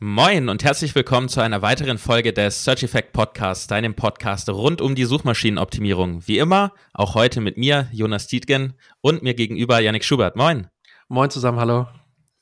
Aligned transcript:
Moin 0.00 0.48
und 0.48 0.62
herzlich 0.62 0.94
willkommen 0.94 1.28
zu 1.28 1.40
einer 1.40 1.60
weiteren 1.60 1.98
Folge 1.98 2.32
des 2.32 2.62
Search 2.62 2.84
Effect 2.84 3.12
Podcasts, 3.12 3.66
deinem 3.66 3.94
Podcast 3.94 4.48
rund 4.48 4.80
um 4.80 4.94
die 4.94 5.04
Suchmaschinenoptimierung. 5.04 6.22
Wie 6.24 6.38
immer, 6.38 6.72
auch 6.94 7.16
heute 7.16 7.40
mit 7.40 7.56
mir, 7.56 7.88
Jonas 7.90 8.28
Dietgen, 8.28 8.74
und 9.00 9.24
mir 9.24 9.34
gegenüber 9.34 9.80
Yannick 9.80 10.04
Schubert. 10.04 10.36
Moin. 10.36 10.68
Moin 11.08 11.30
zusammen, 11.30 11.58
hallo. 11.58 11.88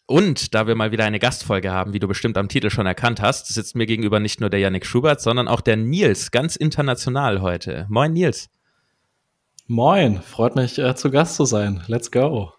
Und 0.04 0.54
da 0.54 0.66
wir 0.66 0.74
mal 0.74 0.92
wieder 0.92 1.06
eine 1.06 1.18
Gastfolge 1.18 1.72
haben, 1.72 1.94
wie 1.94 1.98
du 1.98 2.06
bestimmt 2.06 2.36
am 2.36 2.50
Titel 2.50 2.68
schon 2.68 2.84
erkannt 2.84 3.22
hast, 3.22 3.46
sitzt 3.46 3.74
mir 3.74 3.86
gegenüber 3.86 4.20
nicht 4.20 4.38
nur 4.38 4.50
der 4.50 4.60
Yannick 4.60 4.84
Schubert, 4.84 5.22
sondern 5.22 5.48
auch 5.48 5.62
der 5.62 5.78
Nils, 5.78 6.30
ganz 6.32 6.56
international 6.56 7.40
heute. 7.40 7.86
Moin, 7.88 8.12
Nils. 8.12 8.50
Moin, 9.66 10.20
freut 10.20 10.56
mich 10.56 10.78
äh, 10.78 10.94
zu 10.94 11.10
Gast 11.10 11.36
zu 11.36 11.46
sein. 11.46 11.82
Let's 11.86 12.10
go. 12.10 12.52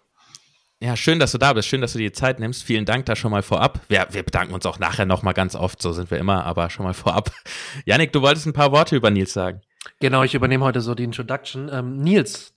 Ja, 0.80 0.96
schön, 0.96 1.18
dass 1.18 1.32
du 1.32 1.38
da 1.38 1.54
bist. 1.54 1.66
Schön, 1.66 1.80
dass 1.80 1.92
du 1.92 1.98
dir 1.98 2.10
die 2.10 2.12
Zeit 2.12 2.38
nimmst. 2.38 2.62
Vielen 2.62 2.84
Dank 2.84 3.06
da 3.06 3.16
schon 3.16 3.32
mal 3.32 3.42
vorab. 3.42 3.80
Wir, 3.88 4.06
wir 4.10 4.22
bedanken 4.22 4.54
uns 4.54 4.64
auch 4.64 4.78
nachher 4.78 5.06
nochmal 5.06 5.34
ganz 5.34 5.56
oft. 5.56 5.82
So 5.82 5.92
sind 5.92 6.10
wir 6.12 6.18
immer, 6.18 6.44
aber 6.44 6.70
schon 6.70 6.86
mal 6.86 6.94
vorab. 6.94 7.32
Janik, 7.84 8.12
du 8.12 8.22
wolltest 8.22 8.46
ein 8.46 8.52
paar 8.52 8.70
Worte 8.70 8.94
über 8.94 9.10
Nils 9.10 9.32
sagen. 9.32 9.60
Genau, 9.98 10.22
ich 10.22 10.34
übernehme 10.34 10.64
heute 10.64 10.80
so 10.80 10.94
die 10.94 11.02
Introduction. 11.02 11.68
Ähm, 11.72 11.96
Nils, 11.96 12.54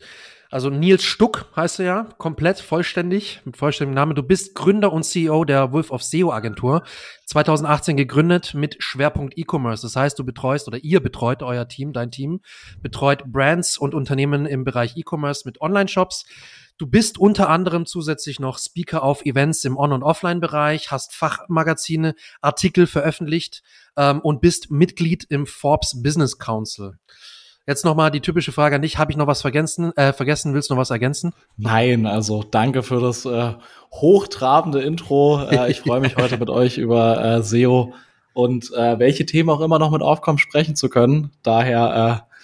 also 0.52 0.70
Nils 0.70 1.04
Stuck 1.04 1.46
heißt 1.56 1.80
du 1.80 1.84
ja, 1.84 2.10
komplett 2.18 2.60
vollständig, 2.60 3.42
mit 3.46 3.58
vollständigem 3.58 3.96
Namen. 3.96 4.16
Du 4.16 4.22
bist 4.22 4.54
Gründer 4.54 4.92
und 4.94 5.04
CEO 5.04 5.46
der 5.46 5.72
Wolf 5.72 5.90
of 5.90 6.04
SEO 6.04 6.32
Agentur, 6.32 6.84
2018 7.26 7.96
gegründet 7.96 8.54
mit 8.54 8.76
Schwerpunkt 8.84 9.38
E-Commerce. 9.38 9.82
Das 9.82 9.96
heißt, 9.96 10.20
du 10.20 10.26
betreust 10.26 10.68
oder 10.68 10.78
ihr 10.84 11.00
betreut 11.00 11.42
euer 11.42 11.68
Team, 11.70 11.94
dein 11.94 12.12
Team, 12.12 12.42
betreut 12.82 13.24
Brands 13.32 13.78
und 13.78 13.96
Unternehmen 13.96 14.46
im 14.46 14.64
Bereich 14.64 14.96
E-Commerce 14.98 15.44
mit 15.46 15.60
Online-Shops. 15.62 16.26
Du 16.82 16.88
bist 16.88 17.20
unter 17.20 17.48
anderem 17.48 17.86
zusätzlich 17.86 18.40
noch 18.40 18.58
Speaker 18.58 19.04
auf 19.04 19.24
Events 19.24 19.64
im 19.66 19.78
On- 19.78 19.92
und 19.92 20.02
Offline-Bereich, 20.02 20.90
hast 20.90 21.14
Fachmagazine, 21.14 22.16
Artikel 22.42 22.88
veröffentlicht 22.88 23.62
ähm, 23.96 24.20
und 24.20 24.42
bist 24.42 24.72
Mitglied 24.72 25.24
im 25.30 25.46
Forbes 25.46 26.02
Business 26.02 26.40
Council. 26.40 26.94
Jetzt 27.68 27.86
nochmal 27.86 28.10
die 28.10 28.20
typische 28.20 28.52
Frage 28.52 28.78
an 28.78 28.82
dich. 28.82 28.98
Habe 28.98 29.12
ich 29.12 29.18
noch 29.18 29.28
was 29.28 29.44
vergessen? 29.44 29.96
Äh, 29.96 30.12
vergessen? 30.12 30.56
Willst 30.56 30.72
du 30.72 30.74
noch 30.74 30.82
was 30.82 30.90
ergänzen? 30.90 31.34
Nein, 31.56 32.08
also 32.08 32.42
danke 32.42 32.82
für 32.82 33.00
das 33.00 33.26
äh, 33.26 33.54
hochtrabende 33.92 34.82
Intro. 34.82 35.40
Äh, 35.52 35.70
ich 35.70 35.82
freue 35.82 36.00
mich 36.00 36.18
heute 36.18 36.40
mit 36.40 36.50
euch 36.50 36.78
über 36.80 37.24
äh, 37.24 37.44
SEO 37.44 37.94
und 38.34 38.74
äh, 38.74 38.98
welche 38.98 39.28
Themen 39.28 39.52
auch 39.52 39.62
immer 39.62 39.78
noch 39.78 39.92
mit 39.92 40.02
aufkommen 40.02 40.40
sprechen 40.40 40.76
zu 40.76 40.90
können. 40.90 41.30
Daher 41.44 42.26
äh, 42.26 42.36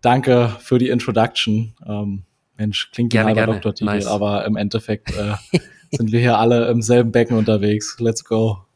danke 0.00 0.56
für 0.58 0.78
die 0.78 0.88
Introduction. 0.88 1.76
Ähm, 1.86 2.25
Mensch, 2.58 2.90
klingt 2.90 3.12
gerne, 3.12 3.28
wie 3.28 3.32
ein 3.32 3.38
halber 3.38 3.52
Doktortitel, 3.54 3.84
nice. 3.84 4.06
aber 4.06 4.44
im 4.44 4.56
Endeffekt 4.56 5.10
äh, 5.16 5.34
sind 5.90 6.12
wir 6.12 6.20
hier 6.20 6.38
alle 6.38 6.68
im 6.68 6.82
selben 6.82 7.12
Becken 7.12 7.36
unterwegs. 7.36 7.96
Let's 8.00 8.24
go. 8.24 8.66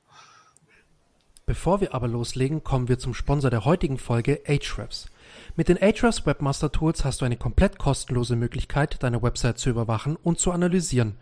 Bevor 1.47 1.81
wir 1.81 1.95
aber 1.95 2.06
loslegen, 2.06 2.62
kommen 2.62 2.89
wir 2.89 2.98
zum 2.98 3.12
Sponsor 3.12 3.51
der 3.51 3.64
heutigen 3.64 3.98
Folge, 3.98 4.41
Ahrefs. 4.47 5.08
Mit 5.56 5.69
den 5.69 5.83
Ahrefs 5.83 6.25
Webmaster 6.25 6.70
Tools 6.70 7.05
hast 7.05 7.20
du 7.20 7.25
eine 7.25 7.36
komplett 7.36 7.78
kostenlose 7.78 8.36
Möglichkeit, 8.36 9.03
deine 9.03 9.20
Website 9.23 9.58
zu 9.58 9.69
überwachen 9.69 10.17
und 10.23 10.39
zu 10.39 10.53
analysieren. 10.53 11.17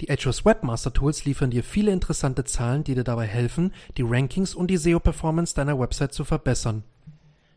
Die 0.00 0.10
Ahrefs 0.10 0.44
Webmaster 0.44 0.92
Tools 0.92 1.24
liefern 1.24 1.50
dir 1.50 1.64
viele 1.64 1.90
interessante 1.90 2.44
Zahlen, 2.44 2.84
die 2.84 2.94
dir 2.94 3.04
dabei 3.04 3.26
helfen, 3.26 3.72
die 3.96 4.04
Rankings 4.06 4.54
und 4.54 4.68
die 4.68 4.76
SEO-Performance 4.76 5.54
deiner 5.54 5.78
Website 5.78 6.12
zu 6.12 6.24
verbessern. 6.24 6.84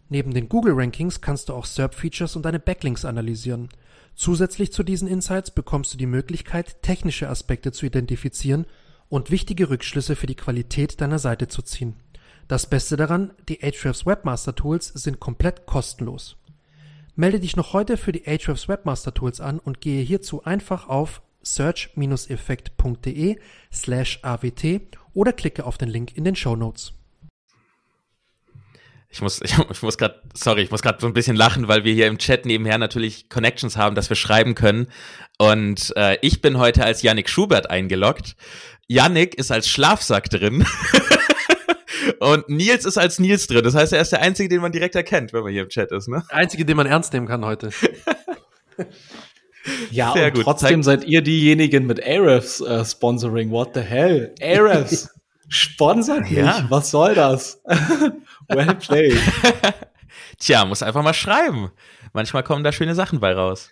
Neben 0.09 0.33
den 0.33 0.47
Google 0.49 0.73
Rankings 0.73 1.21
kannst 1.21 1.49
du 1.49 1.53
auch 1.53 1.65
SERP-Features 1.65 2.35
und 2.35 2.45
deine 2.45 2.59
Backlinks 2.59 3.05
analysieren. 3.05 3.69
Zusätzlich 4.17 4.73
zu 4.73 4.81
diesen 4.81 5.07
Insights 5.07 5.51
bekommst 5.51 5.93
du 5.93 5.97
die 5.97 6.07
Möglichkeit, 6.07 6.81
technische 6.81 7.29
Aspekte 7.29 7.71
zu 7.71 7.85
identifizieren 7.85 8.65
und 9.09 9.29
wichtige 9.29 9.69
Rückschlüsse 9.69 10.15
für 10.15 10.25
die 10.25 10.33
Qualität 10.35 10.99
deiner 10.99 11.19
Seite 11.19 11.47
zu 11.47 11.61
ziehen. 11.61 11.93
Das 12.47 12.67
Beste 12.67 12.97
daran, 12.97 13.31
die 13.47 13.63
Ahrefs 13.63 14.07
Webmaster 14.07 14.55
Tools 14.55 14.87
sind 14.87 15.19
komplett 15.19 15.67
kostenlos. 15.67 16.35
Melde 17.15 17.39
dich 17.39 17.55
noch 17.55 17.73
heute 17.73 17.95
für 17.95 18.11
die 18.11 18.27
Ahrefs 18.27 18.67
Webmaster 18.67 19.13
Tools 19.13 19.39
an 19.39 19.59
und 19.59 19.81
gehe 19.81 20.01
hierzu 20.01 20.43
einfach 20.43 20.89
auf 20.89 21.21
search-effekt.de 21.43 23.37
slash 23.71 24.19
awt 24.23 24.65
oder 25.13 25.31
klicke 25.31 25.63
auf 25.63 25.77
den 25.77 25.89
Link 25.89 26.17
in 26.17 26.23
den 26.23 26.35
Show 26.35 26.55
Notes. 26.55 26.96
Ich 29.17 29.21
muss, 29.21 29.41
ich, 29.41 29.55
ich 29.71 29.81
muss 29.81 29.97
gerade, 29.97 30.21
sorry, 30.35 30.61
ich 30.61 30.69
muss 30.71 30.83
gerade 30.83 30.99
so 31.01 31.07
ein 31.07 31.13
bisschen 31.13 31.35
lachen, 31.35 31.67
weil 31.67 31.83
wir 31.83 31.93
hier 31.93 32.05
im 32.05 32.19
Chat 32.19 32.45
nebenher 32.45 32.77
natürlich 32.77 33.29
Connections 33.29 33.75
haben, 33.75 33.95
dass 33.95 34.09
wir 34.09 34.15
schreiben 34.15 34.53
können. 34.53 34.87
Und 35.39 35.91
äh, 35.97 36.17
ich 36.21 36.41
bin 36.41 36.59
heute 36.59 36.83
als 36.83 37.01
Yannick 37.01 37.27
Schubert 37.27 37.69
eingeloggt. 37.69 38.35
Yannick 38.87 39.35
ist 39.35 39.51
als 39.51 39.67
Schlafsack 39.67 40.29
drin. 40.29 40.65
Und 42.19 42.47
Nils 42.47 42.85
ist 42.85 42.97
als 42.97 43.19
Nils 43.19 43.47
drin. 43.47 43.63
Das 43.63 43.73
heißt, 43.73 43.91
er 43.91 44.01
ist 44.01 44.11
der 44.11 44.21
Einzige, 44.21 44.49
den 44.49 44.61
man 44.61 44.71
direkt 44.71 44.95
erkennt, 44.95 45.33
wenn 45.33 45.41
man 45.43 45.51
hier 45.51 45.63
im 45.63 45.69
Chat 45.69 45.91
ist, 45.91 46.07
ne? 46.07 46.23
Der 46.29 46.37
Einzige, 46.37 46.63
den 46.63 46.77
man 46.77 46.85
ernst 46.85 47.11
nehmen 47.11 47.27
kann 47.27 47.43
heute. 47.43 47.71
ja, 49.91 50.13
Sehr 50.13 50.27
und 50.27 50.33
gut. 50.35 50.43
trotzdem 50.43 50.83
Zeig 50.83 51.01
seid 51.01 51.09
ihr 51.09 51.21
diejenigen 51.21 51.87
mit 51.87 52.05
Ahrefs 52.05 52.61
äh, 52.61 52.85
Sponsoring. 52.85 53.49
What 53.49 53.71
the 53.73 53.81
hell? 53.81 54.33
Ahrefs 54.41 55.09
sponsert 55.47 56.21
mich. 56.21 56.31
Ja. 56.31 56.65
Was 56.69 56.91
soll 56.91 57.15
das? 57.15 57.61
Well 58.49 58.75
played. 58.75 59.19
Tja, 60.39 60.63
muss 60.63 60.81
einfach 60.81 61.03
mal 61.03 61.13
schreiben. 61.13 61.69
Manchmal 62.13 62.43
kommen 62.43 62.63
da 62.63 62.71
schöne 62.71 62.95
Sachen 62.95 63.19
bei 63.19 63.33
raus. 63.33 63.71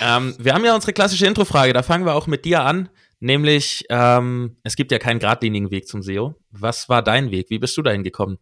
ähm, 0.00 0.34
wir 0.38 0.54
haben 0.54 0.64
ja 0.64 0.74
unsere 0.74 0.94
klassische 0.94 1.26
Introfrage, 1.26 1.74
da 1.74 1.82
fangen 1.82 2.06
wir 2.06 2.14
auch 2.14 2.26
mit 2.26 2.46
dir 2.46 2.62
an. 2.62 2.88
Nämlich, 3.20 3.84
ähm, 3.90 4.56
es 4.62 4.76
gibt 4.76 4.92
ja 4.92 4.98
keinen 4.98 5.18
geradlinigen 5.18 5.70
Weg 5.70 5.86
zum 5.86 6.02
SEO. 6.02 6.34
Was 6.50 6.88
war 6.88 7.02
dein 7.02 7.30
Weg? 7.30 7.48
Wie 7.50 7.58
bist 7.58 7.76
du 7.76 7.82
dahin 7.82 8.02
gekommen? 8.02 8.38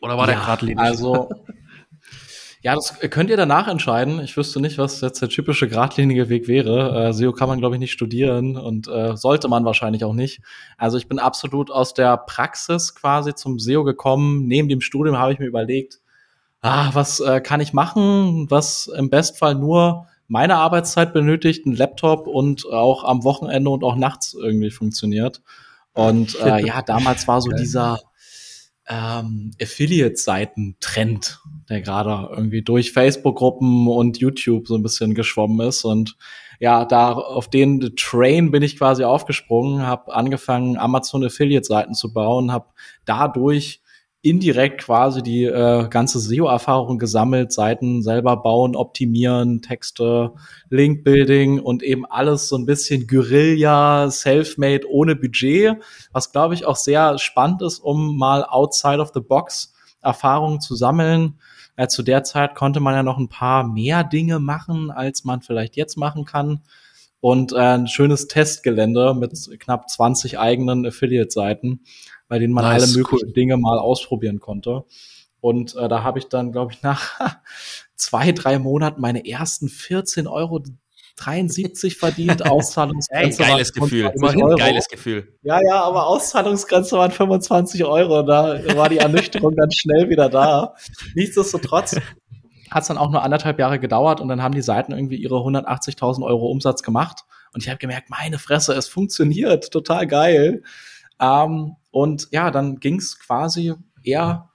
Oder 0.00 0.16
war 0.16 0.26
ja, 0.28 0.34
der 0.34 0.36
geradlinig? 0.36 0.78
Also, 0.78 1.28
Ja, 2.62 2.74
das 2.74 2.98
könnt 3.10 3.30
ihr 3.30 3.36
danach 3.36 3.68
entscheiden. 3.68 4.20
Ich 4.20 4.36
wüsste 4.36 4.60
nicht, 4.60 4.78
was 4.78 5.00
jetzt 5.00 5.22
der 5.22 5.28
typische 5.28 5.68
geradlinige 5.68 6.28
Weg 6.28 6.48
wäre. 6.48 7.08
Äh, 7.08 7.12
SEO 7.12 7.32
kann 7.32 7.48
man, 7.48 7.58
glaube 7.58 7.76
ich, 7.76 7.80
nicht 7.80 7.92
studieren 7.92 8.56
und 8.56 8.88
äh, 8.88 9.16
sollte 9.16 9.48
man 9.48 9.64
wahrscheinlich 9.64 10.04
auch 10.04 10.14
nicht. 10.14 10.40
Also 10.76 10.96
ich 10.98 11.08
bin 11.08 11.18
absolut 11.18 11.70
aus 11.70 11.94
der 11.94 12.16
Praxis 12.16 12.94
quasi 12.94 13.34
zum 13.34 13.58
SEO 13.58 13.84
gekommen. 13.84 14.46
Neben 14.46 14.68
dem 14.68 14.80
Studium 14.80 15.18
habe 15.18 15.32
ich 15.32 15.38
mir 15.38 15.46
überlegt, 15.46 16.00
ah, 16.62 16.90
was 16.92 17.20
äh, 17.20 17.40
kann 17.40 17.60
ich 17.60 17.72
machen, 17.72 18.50
was 18.50 18.88
im 18.88 19.10
Bestfall 19.10 19.54
nur 19.54 20.06
meine 20.28 20.56
Arbeitszeit 20.56 21.12
benötigt, 21.12 21.66
ein 21.66 21.76
Laptop 21.76 22.26
und 22.26 22.66
auch 22.66 23.04
am 23.04 23.22
Wochenende 23.22 23.70
und 23.70 23.84
auch 23.84 23.96
nachts 23.96 24.34
irgendwie 24.34 24.70
funktioniert. 24.70 25.42
Und 25.92 26.38
äh, 26.40 26.58
ja, 26.66 26.82
damals 26.82 27.28
war 27.28 27.40
so 27.40 27.50
dieser 27.50 28.00
ähm, 28.88 29.50
Affiliate-Seiten-Trend, 29.60 31.40
der 31.68 31.80
gerade 31.80 32.28
irgendwie 32.34 32.62
durch 32.62 32.92
Facebook-Gruppen 32.92 33.88
und 33.88 34.18
YouTube 34.18 34.68
so 34.68 34.76
ein 34.76 34.82
bisschen 34.82 35.14
geschwommen 35.14 35.66
ist. 35.66 35.84
Und 35.84 36.16
ja, 36.60 36.84
da 36.84 37.12
auf 37.12 37.50
den 37.50 37.94
Train 37.96 38.50
bin 38.50 38.62
ich 38.62 38.78
quasi 38.78 39.04
aufgesprungen, 39.04 39.86
habe 39.86 40.14
angefangen, 40.14 40.76
Amazon 40.76 41.24
Affiliate-Seiten 41.24 41.94
zu 41.94 42.12
bauen, 42.12 42.52
habe 42.52 42.66
dadurch 43.04 43.80
indirekt 44.28 44.80
quasi 44.80 45.22
die 45.22 45.44
äh, 45.44 45.88
ganze 45.88 46.18
SEO-Erfahrung 46.18 46.98
gesammelt, 46.98 47.52
Seiten 47.52 48.02
selber 48.02 48.36
bauen, 48.38 48.74
optimieren, 48.74 49.62
Texte, 49.62 50.32
Link-Building 50.68 51.60
und 51.60 51.84
eben 51.84 52.04
alles 52.04 52.48
so 52.48 52.56
ein 52.56 52.66
bisschen 52.66 53.06
Guerilla, 53.06 54.10
Selfmade 54.10 54.90
ohne 54.90 55.14
Budget, 55.14 55.76
was 56.12 56.32
glaube 56.32 56.54
ich 56.54 56.66
auch 56.66 56.74
sehr 56.74 57.18
spannend 57.18 57.62
ist, 57.62 57.78
um 57.78 58.18
mal 58.18 58.44
outside 58.44 58.98
of 58.98 59.12
the 59.14 59.20
box 59.20 59.72
Erfahrungen 60.02 60.60
zu 60.60 60.74
sammeln. 60.74 61.38
Äh, 61.76 61.86
zu 61.86 62.02
der 62.02 62.24
Zeit 62.24 62.56
konnte 62.56 62.80
man 62.80 62.94
ja 62.94 63.04
noch 63.04 63.18
ein 63.18 63.28
paar 63.28 63.68
mehr 63.68 64.02
Dinge 64.02 64.40
machen, 64.40 64.90
als 64.90 65.24
man 65.24 65.40
vielleicht 65.40 65.76
jetzt 65.76 65.96
machen 65.96 66.24
kann. 66.24 66.62
Und 67.20 67.52
äh, 67.52 67.56
ein 67.56 67.86
schönes 67.86 68.28
Testgelände 68.28 69.14
mit 69.14 69.32
knapp 69.60 69.88
20 69.88 70.38
eigenen 70.38 70.84
Affiliate-Seiten 70.86 71.80
bei 72.28 72.38
denen 72.38 72.52
man 72.52 72.64
nice, 72.64 72.82
alle 72.82 72.92
möglichen 72.98 73.28
cool. 73.28 73.32
Dinge 73.32 73.56
mal 73.56 73.78
ausprobieren 73.78 74.40
konnte. 74.40 74.84
Und 75.40 75.76
äh, 75.76 75.88
da 75.88 76.02
habe 76.02 76.18
ich 76.18 76.28
dann, 76.28 76.52
glaube 76.52 76.72
ich, 76.72 76.82
nach 76.82 77.38
zwei, 77.94 78.32
drei 78.32 78.58
Monaten 78.58 79.00
meine 79.00 79.26
ersten 79.26 79.68
14 79.68 80.26
Euro 80.26 80.62
73 81.16 81.96
verdient, 81.96 82.44
Auszahlungsgrenze. 82.50 83.42
Hey, 83.42 83.52
geiles 83.52 83.72
Gefühl, 83.72 84.12
Euro. 84.20 84.56
geiles 84.56 84.86
Gefühl. 84.88 85.34
Ja, 85.42 85.60
ja, 85.66 85.82
aber 85.82 86.06
Auszahlungsgrenze 86.06 86.96
waren 86.96 87.10
25 87.10 87.84
Euro. 87.84 88.22
Da 88.22 88.60
war 88.76 88.88
die 88.88 88.98
Ernüchterung 88.98 89.54
dann 89.56 89.70
schnell 89.72 90.08
wieder 90.10 90.28
da. 90.28 90.74
Nichtsdestotrotz 91.14 91.96
hat 92.70 92.82
es 92.82 92.88
dann 92.88 92.98
auch 92.98 93.10
nur 93.10 93.22
anderthalb 93.22 93.58
Jahre 93.58 93.78
gedauert 93.78 94.20
und 94.20 94.28
dann 94.28 94.42
haben 94.42 94.54
die 94.54 94.62
Seiten 94.62 94.92
irgendwie 94.92 95.16
ihre 95.16 95.36
180.000 95.36 96.24
Euro 96.24 96.46
Umsatz 96.48 96.82
gemacht. 96.82 97.24
Und 97.54 97.62
ich 97.62 97.68
habe 97.68 97.78
gemerkt, 97.78 98.10
meine 98.10 98.38
Fresse, 98.38 98.74
es 98.74 98.88
funktioniert, 98.88 99.70
total 99.70 100.06
geil. 100.06 100.62
Ähm, 101.20 101.76
und 101.96 102.28
ja, 102.30 102.50
dann 102.50 102.78
ging 102.78 102.96
es 102.96 103.18
quasi 103.18 103.74
eher 104.02 104.50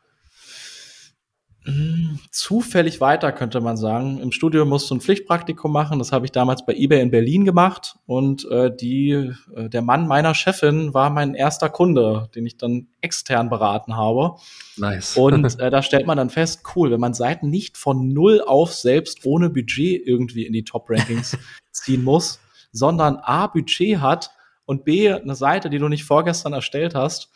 Hm, 1.63 2.17
zufällig 2.31 3.01
weiter, 3.01 3.31
könnte 3.31 3.61
man 3.61 3.77
sagen. 3.77 4.19
Im 4.19 4.31
Studio 4.31 4.65
musst 4.65 4.89
du 4.89 4.95
ein 4.95 5.01
Pflichtpraktikum 5.01 5.71
machen. 5.71 5.99
Das 5.99 6.11
habe 6.11 6.25
ich 6.25 6.31
damals 6.31 6.65
bei 6.65 6.73
eBay 6.73 7.01
in 7.01 7.11
Berlin 7.11 7.45
gemacht. 7.45 7.97
Und 8.07 8.49
äh, 8.49 8.75
die, 8.75 9.31
äh, 9.55 9.69
der 9.69 9.83
Mann 9.83 10.07
meiner 10.07 10.33
Chefin 10.33 10.95
war 10.95 11.11
mein 11.11 11.35
erster 11.35 11.69
Kunde, 11.69 12.29
den 12.33 12.47
ich 12.47 12.57
dann 12.57 12.88
extern 13.01 13.51
beraten 13.51 13.95
habe. 13.95 14.38
Nice. 14.75 15.15
Und 15.17 15.43
äh, 15.59 15.69
da 15.69 15.83
stellt 15.83 16.07
man 16.07 16.17
dann 16.17 16.31
fest, 16.31 16.63
cool, 16.75 16.89
wenn 16.89 16.99
man 16.99 17.13
Seiten 17.13 17.51
nicht 17.51 17.77
von 17.77 18.07
null 18.07 18.41
auf 18.41 18.73
selbst 18.73 19.23
ohne 19.23 19.51
Budget 19.51 20.01
irgendwie 20.03 20.47
in 20.47 20.53
die 20.53 20.63
Top-Rankings 20.63 21.38
ziehen 21.71 22.03
muss, 22.03 22.39
sondern 22.71 23.17
A, 23.17 23.45
Budget 23.45 23.99
hat 23.99 24.31
und 24.71 24.85
B, 24.85 25.12
eine 25.12 25.35
Seite, 25.35 25.69
die 25.69 25.79
du 25.79 25.89
nicht 25.89 26.06
vorgestern 26.06 26.53
erstellt 26.53 26.95
hast, 26.95 27.29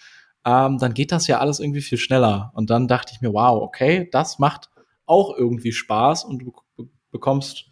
ähm, 0.46 0.78
dann 0.78 0.94
geht 0.94 1.12
das 1.12 1.28
ja 1.28 1.40
alles 1.40 1.60
irgendwie 1.60 1.82
viel 1.82 1.98
schneller. 1.98 2.52
Und 2.56 2.70
dann 2.70 2.88
dachte 2.88 3.12
ich 3.14 3.20
mir, 3.20 3.34
wow, 3.34 3.62
okay, 3.62 4.08
das 4.10 4.40
macht 4.40 4.70
auch 5.06 5.36
irgendwie 5.38 5.74
Spaß 5.74 6.24
und 6.24 6.40
du 6.40 6.54
bekommst 7.12 7.66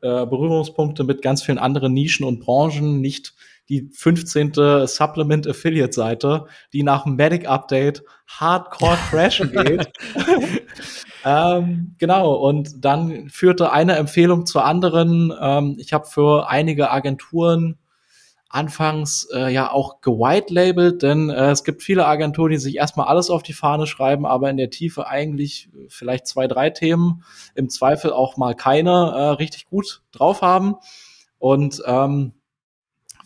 äh, 0.00 0.24
Berührungspunkte 0.24 1.04
mit 1.04 1.20
ganz 1.20 1.42
vielen 1.42 1.58
anderen 1.58 1.92
Nischen 1.92 2.24
und 2.24 2.40
Branchen, 2.40 3.02
nicht 3.02 3.34
die 3.68 3.90
15. 3.92 4.86
Supplement 4.86 5.46
Affiliate 5.46 5.92
Seite, 5.92 6.46
die 6.72 6.82
nach 6.82 7.04
dem 7.04 7.16
Medic 7.16 7.46
Update 7.46 8.02
hardcore 8.26 8.96
crashen 9.10 9.52
geht. 9.52 9.90
ähm, 11.26 11.94
genau, 11.98 12.34
und 12.36 12.82
dann 12.82 13.28
führte 13.28 13.70
eine 13.70 13.96
Empfehlung 13.96 14.46
zur 14.46 14.64
anderen. 14.64 15.30
Ähm, 15.38 15.76
ich 15.78 15.92
habe 15.92 16.06
für 16.06 16.48
einige 16.48 16.90
Agenturen 16.90 17.78
anfangs 18.50 19.28
äh, 19.32 19.52
ja 19.52 19.70
auch 19.70 20.00
gewhite-labelt, 20.00 21.02
denn 21.02 21.30
äh, 21.30 21.50
es 21.50 21.62
gibt 21.62 21.84
viele 21.84 22.04
Agenturen, 22.06 22.50
die 22.50 22.58
sich 22.58 22.76
erstmal 22.76 23.06
alles 23.06 23.30
auf 23.30 23.44
die 23.44 23.52
Fahne 23.52 23.86
schreiben, 23.86 24.26
aber 24.26 24.50
in 24.50 24.56
der 24.56 24.70
Tiefe 24.70 25.06
eigentlich 25.06 25.70
vielleicht 25.88 26.26
zwei, 26.26 26.48
drei 26.48 26.70
Themen, 26.70 27.22
im 27.54 27.68
Zweifel 27.68 28.12
auch 28.12 28.36
mal 28.36 28.54
keine 28.56 28.90
äh, 28.90 29.28
richtig 29.30 29.66
gut 29.66 30.02
drauf 30.10 30.42
haben. 30.42 30.74
Und 31.38 31.80
ähm, 31.86 32.32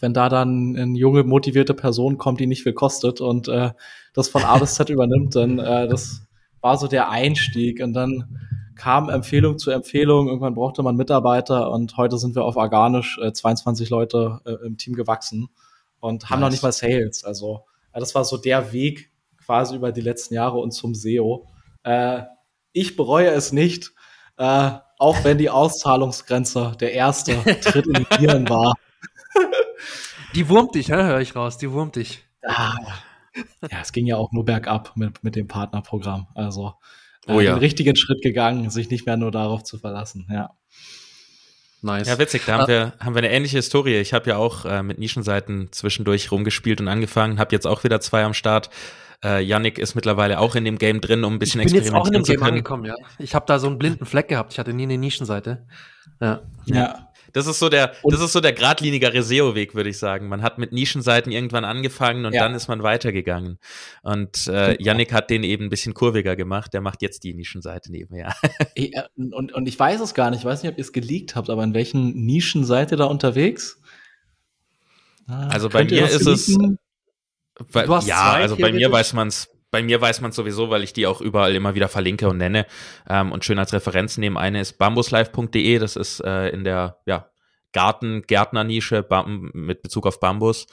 wenn 0.01 0.13
da 0.13 0.29
dann 0.29 0.77
eine 0.77 0.99
junge, 0.99 1.25
motivierte 1.25 1.73
Person 1.73 2.19
kommt, 2.19 2.39
die 2.39 2.47
nicht 2.47 2.63
viel 2.63 2.75
kostet 2.75 3.23
und 3.23 3.49
äh, 3.49 3.71
das 4.13 4.29
von 4.29 4.45
A 4.45 4.59
bis 4.59 4.75
Z 4.75 4.89
übernimmt, 4.91 5.35
dann 5.35 5.59
äh, 5.59 5.89
das 5.89 6.27
war 6.61 6.77
so 6.77 6.87
der 6.87 7.09
Einstieg. 7.09 7.83
Und 7.83 7.95
dann 7.95 8.39
kam 8.77 9.09
Empfehlung 9.09 9.59
zu 9.59 9.71
Empfehlung. 9.71 10.29
Irgendwann 10.29 10.55
brauchte 10.55 10.83
man 10.83 10.97
Mitarbeiter 10.97 11.71
und 11.71 11.97
heute 11.97 12.19
sind 12.19 12.35
wir 12.35 12.45
auf 12.45 12.57
organisch 12.57 13.19
äh, 13.23 13.33
22 13.33 13.91
Leute 13.91 14.41
äh, 14.45 14.67
im 14.67 14.77
Team 14.77 14.95
gewachsen 14.95 15.49
und 16.01 16.31
haben 16.31 16.41
nice. 16.41 16.47
noch 16.47 16.51
nicht 16.51 16.63
mal 16.63 16.73
Sales. 16.73 17.25
Also 17.25 17.65
das 17.93 18.15
war 18.15 18.25
so 18.25 18.37
der 18.37 18.73
Weg 18.73 19.11
quasi 19.45 19.77
über 19.77 19.93
die 19.93 20.01
letzten 20.01 20.35
Jahre 20.35 20.59
und 20.59 20.73
zum 20.73 20.95
SEO. 20.95 21.49
Äh, 21.83 22.23
ich 22.73 22.97
bereue 22.97 23.29
es 23.29 23.53
nicht, 23.53 23.93
äh, 24.37 24.71
auch 24.99 25.25
wenn 25.25 25.39
die 25.39 25.51
Auszahlungsgrenze 25.51 26.73
der 26.81 26.93
erste 26.93 27.37
Tritt 27.61 27.87
in 27.87 27.95
die 27.95 28.19
Viren 28.19 28.49
war. 28.49 28.75
Die 30.35 30.49
wurmt 30.49 30.75
dich, 30.75 30.91
höre 30.91 31.21
ich 31.21 31.37
raus, 31.37 31.59
die 31.59 31.71
wurmt 31.71 31.97
dich. 31.97 32.25
Ah, 32.43 32.75
ja, 33.71 33.81
es 33.81 33.93
ging 33.93 34.07
ja 34.07 34.17
auch 34.17 34.33
nur 34.33 34.45
bergab 34.45 34.97
mit, 34.97 35.23
mit 35.23 35.37
dem 35.37 35.47
Partnerprogramm. 35.47 36.27
Also 36.35 36.75
oh, 37.29 37.41
ja. 37.41 37.55
den 37.55 37.59
richtigen 37.59 37.97
Schritt 37.97 38.23
gegangen, 38.23 38.71
sich 38.71 38.91
nicht 38.91 39.07
mehr 39.07 39.17
nur 39.17 39.31
darauf 39.31 39.65
zu 39.65 39.79
verlassen. 39.79 40.27
Ja. 40.31 40.51
Nice. 41.83 42.09
Ja, 42.09 42.19
witzig, 42.19 42.43
da 42.47 42.55
haben, 42.55 42.65
uh, 42.65 42.69
wir, 42.69 42.93
haben 42.99 43.15
wir 43.15 43.19
eine 43.19 43.31
ähnliche 43.31 43.59
Historie. 43.59 43.97
Ich 43.97 44.15
habe 44.15 44.31
ja 44.31 44.37
auch 44.39 44.65
äh, 44.65 44.83
mit 44.83 44.99
Nischenseiten 44.99 45.69
zwischendurch 45.71 46.33
rumgespielt 46.33 46.81
und 46.81 46.89
angefangen, 46.89 47.39
habe 47.39 47.55
jetzt 47.55 47.67
auch 47.67 47.85
wieder 47.85 48.01
zwei 48.01 48.25
am 48.25 48.33
Start. 48.33 48.71
Äh, 49.23 49.43
Yannick 49.43 49.79
ist 49.79 49.95
mittlerweile 49.95 50.39
auch 50.39 50.55
in 50.55 50.65
dem 50.65 50.79
Game 50.79 51.03
drin, 51.03 51.25
um 51.25 51.35
ein 51.35 51.39
bisschen 51.39 51.61
experimentieren 51.61 52.03
zu 52.03 52.03
können. 52.03 52.15
Ich 52.15 52.25
bin 52.25 52.33
jetzt 52.33 52.41
auch 52.41 52.47
in 52.47 52.55
dem 52.55 52.65
Game 52.65 52.75
angekommen, 52.75 52.85
ja. 52.87 52.95
Ich 53.19 53.35
habe 53.35 53.45
da 53.47 53.59
so 53.59 53.67
einen 53.67 53.79
blinden 53.79 54.07
Fleck 54.07 54.29
gehabt. 54.29 54.55
Ich 54.55 54.59
hatte 54.59 54.73
nie 54.73 54.85
eine 54.85 54.97
Nischenseite. 54.97 55.67
Ja. 56.21 56.41
ja. 56.65 57.09
Das 57.35 57.49
ist 57.49 57.59
so 57.59 57.69
der, 57.69 57.93
und 58.03 58.15
das 58.15 58.23
ist 58.23 58.33
so 58.33 58.41
der 58.41 58.53
geradlinigere 58.53 59.21
SEO-Weg, 59.23 59.75
würde 59.75 59.91
ich 59.91 59.99
sagen. 59.99 60.29
Man 60.29 60.41
hat 60.41 60.57
mit 60.59 60.73
Nischenseiten 60.73 61.33
irgendwann 61.33 61.65
angefangen 61.65 62.27
und 62.27 62.33
ja. 62.33 62.45
dann 62.45 62.55
ist 62.55 62.69
man 62.69 62.85
weitergegangen. 62.85 63.59
Und 64.03 64.47
äh, 64.47 64.81
Yannick 64.81 65.13
hat 65.13 65.31
den 65.31 65.43
eben 65.43 65.65
ein 65.65 65.69
bisschen 65.69 65.95
kurviger 65.95 66.37
gemacht. 66.37 66.73
Der 66.73 66.81
macht 66.81 67.03
jetzt 67.03 67.25
die 67.25 67.35
Nischenseite 67.35 67.91
nebenher. 67.93 68.35
Äh, 68.77 68.91
und, 69.17 69.53
und 69.53 69.69
ich 69.69 69.79
weiß 69.79 70.01
es 70.01 70.15
gar 70.15 70.31
nicht. 70.31 70.41
Ich 70.41 70.45
weiß 70.45 70.63
nicht, 70.63 70.73
ob 70.73 70.79
ihr 70.79 70.83
es 70.83 70.93
geleakt 70.93 71.37
habt, 71.37 71.51
aber 71.51 71.63
in 71.63 71.75
welchen 71.75 72.25
Nischen 72.25 72.65
seid 72.65 72.93
ihr 72.93 72.97
da 72.97 73.05
unterwegs? 73.05 73.81
Ah, 75.27 75.49
also 75.49 75.69
bei 75.69 75.85
mir 75.85 76.09
ist 76.09 76.27
es. 76.27 76.57
Bei, 77.73 77.85
ja, 77.85 78.33
also 78.33 78.57
bei 78.57 78.73
mir 78.73 78.91
weiß 78.91 79.13
man 79.13 79.29
es 79.29 79.54
bei 79.75 79.83
mir 79.83 80.01
weiß 80.01 80.21
man 80.21 80.31
sowieso, 80.31 80.71
weil 80.71 80.85
ich 80.85 80.93
die 80.93 81.05
auch 81.05 81.21
überall 81.21 81.53
immer 81.57 81.75
wieder 81.75 81.89
verlinke 81.89 82.29
und 82.29 82.37
nenne 82.37 82.65
ähm, 83.09 83.33
und 83.33 83.45
schön 83.45 83.59
als 83.59 83.73
Referenz 83.73 84.17
nehme. 84.19 84.39
Eine 84.39 84.61
ist 84.61 84.79
bambuslife.de, 84.79 85.81
das 85.81 85.97
ist 85.97 86.21
äh, 86.21 86.51
in 86.51 86.63
der 86.63 86.99
ja, 87.07 87.29
Garten, 87.73 88.23
Gärtnernische 88.23 89.05
mit 89.53 89.83
Bezug 89.83 90.07
auf 90.07 90.21
Bambus 90.21 90.69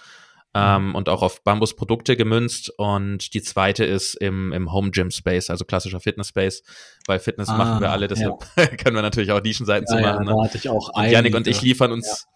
ähm, 0.53 0.89
mhm. 0.89 0.95
und 0.95 1.09
auch 1.09 1.24
auf 1.24 1.44
Bambusprodukte 1.44 2.15
gemünzt. 2.15 2.69
Und 2.77 3.33
die 3.33 3.42
zweite 3.42 3.86
ist 3.86 4.13
im, 4.13 4.53
im 4.53 4.71
Home 4.71 4.92
Gym 4.92 5.09
Space, 5.09 5.50
also 5.50 5.65
klassischer 5.65 6.00
Fitness 6.00 6.27
Space, 6.27 6.62
weil 7.07 7.18
Fitness 7.18 7.50
ah, 7.50 7.57
machen 7.57 7.81
wir 7.81 7.89
alle, 7.89 8.07
deshalb 8.07 8.36
ja. 8.56 8.68
können 8.77 8.95
wir 8.95 9.01
natürlich 9.01 9.31
auch 9.31 9.42
Nischenseiten 9.42 9.88
ja, 9.89 9.98
zu 9.98 10.03
machen. 10.03 10.27
Ja, 10.27 10.36
ne? 10.36 10.50
ich 10.53 10.69
auch 10.69 10.89
und 10.94 11.09
Janik 11.09 11.36
und 11.36 11.48
ich 11.48 11.63
liefern 11.63 11.92
uns 11.92 12.27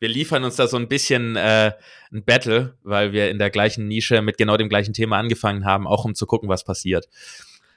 wir 0.00 0.08
liefern 0.08 0.42
uns 0.44 0.56
da 0.56 0.66
so 0.66 0.78
ein 0.78 0.88
bisschen 0.88 1.36
äh, 1.36 1.72
ein 2.10 2.24
Battle, 2.24 2.74
weil 2.82 3.12
wir 3.12 3.30
in 3.30 3.38
der 3.38 3.50
gleichen 3.50 3.86
Nische 3.86 4.22
mit 4.22 4.38
genau 4.38 4.56
dem 4.56 4.68
gleichen 4.68 4.94
Thema 4.94 5.18
angefangen 5.18 5.64
haben, 5.64 5.86
auch 5.86 6.04
um 6.04 6.14
zu 6.14 6.26
gucken, 6.26 6.48
was 6.48 6.64
passiert. 6.64 7.08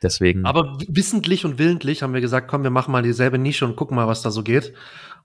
Deswegen. 0.01 0.45
Aber 0.45 0.77
wissentlich 0.87 1.45
und 1.45 1.59
willentlich 1.59 2.01
haben 2.01 2.13
wir 2.13 2.21
gesagt, 2.21 2.47
komm, 2.47 2.63
wir 2.63 2.69
machen 2.69 2.91
mal 2.91 3.03
dieselbe 3.03 3.37
Nische 3.37 3.65
und 3.65 3.75
gucken 3.75 3.95
mal, 3.95 4.07
was 4.07 4.21
da 4.21 4.31
so 4.31 4.41
geht 4.41 4.73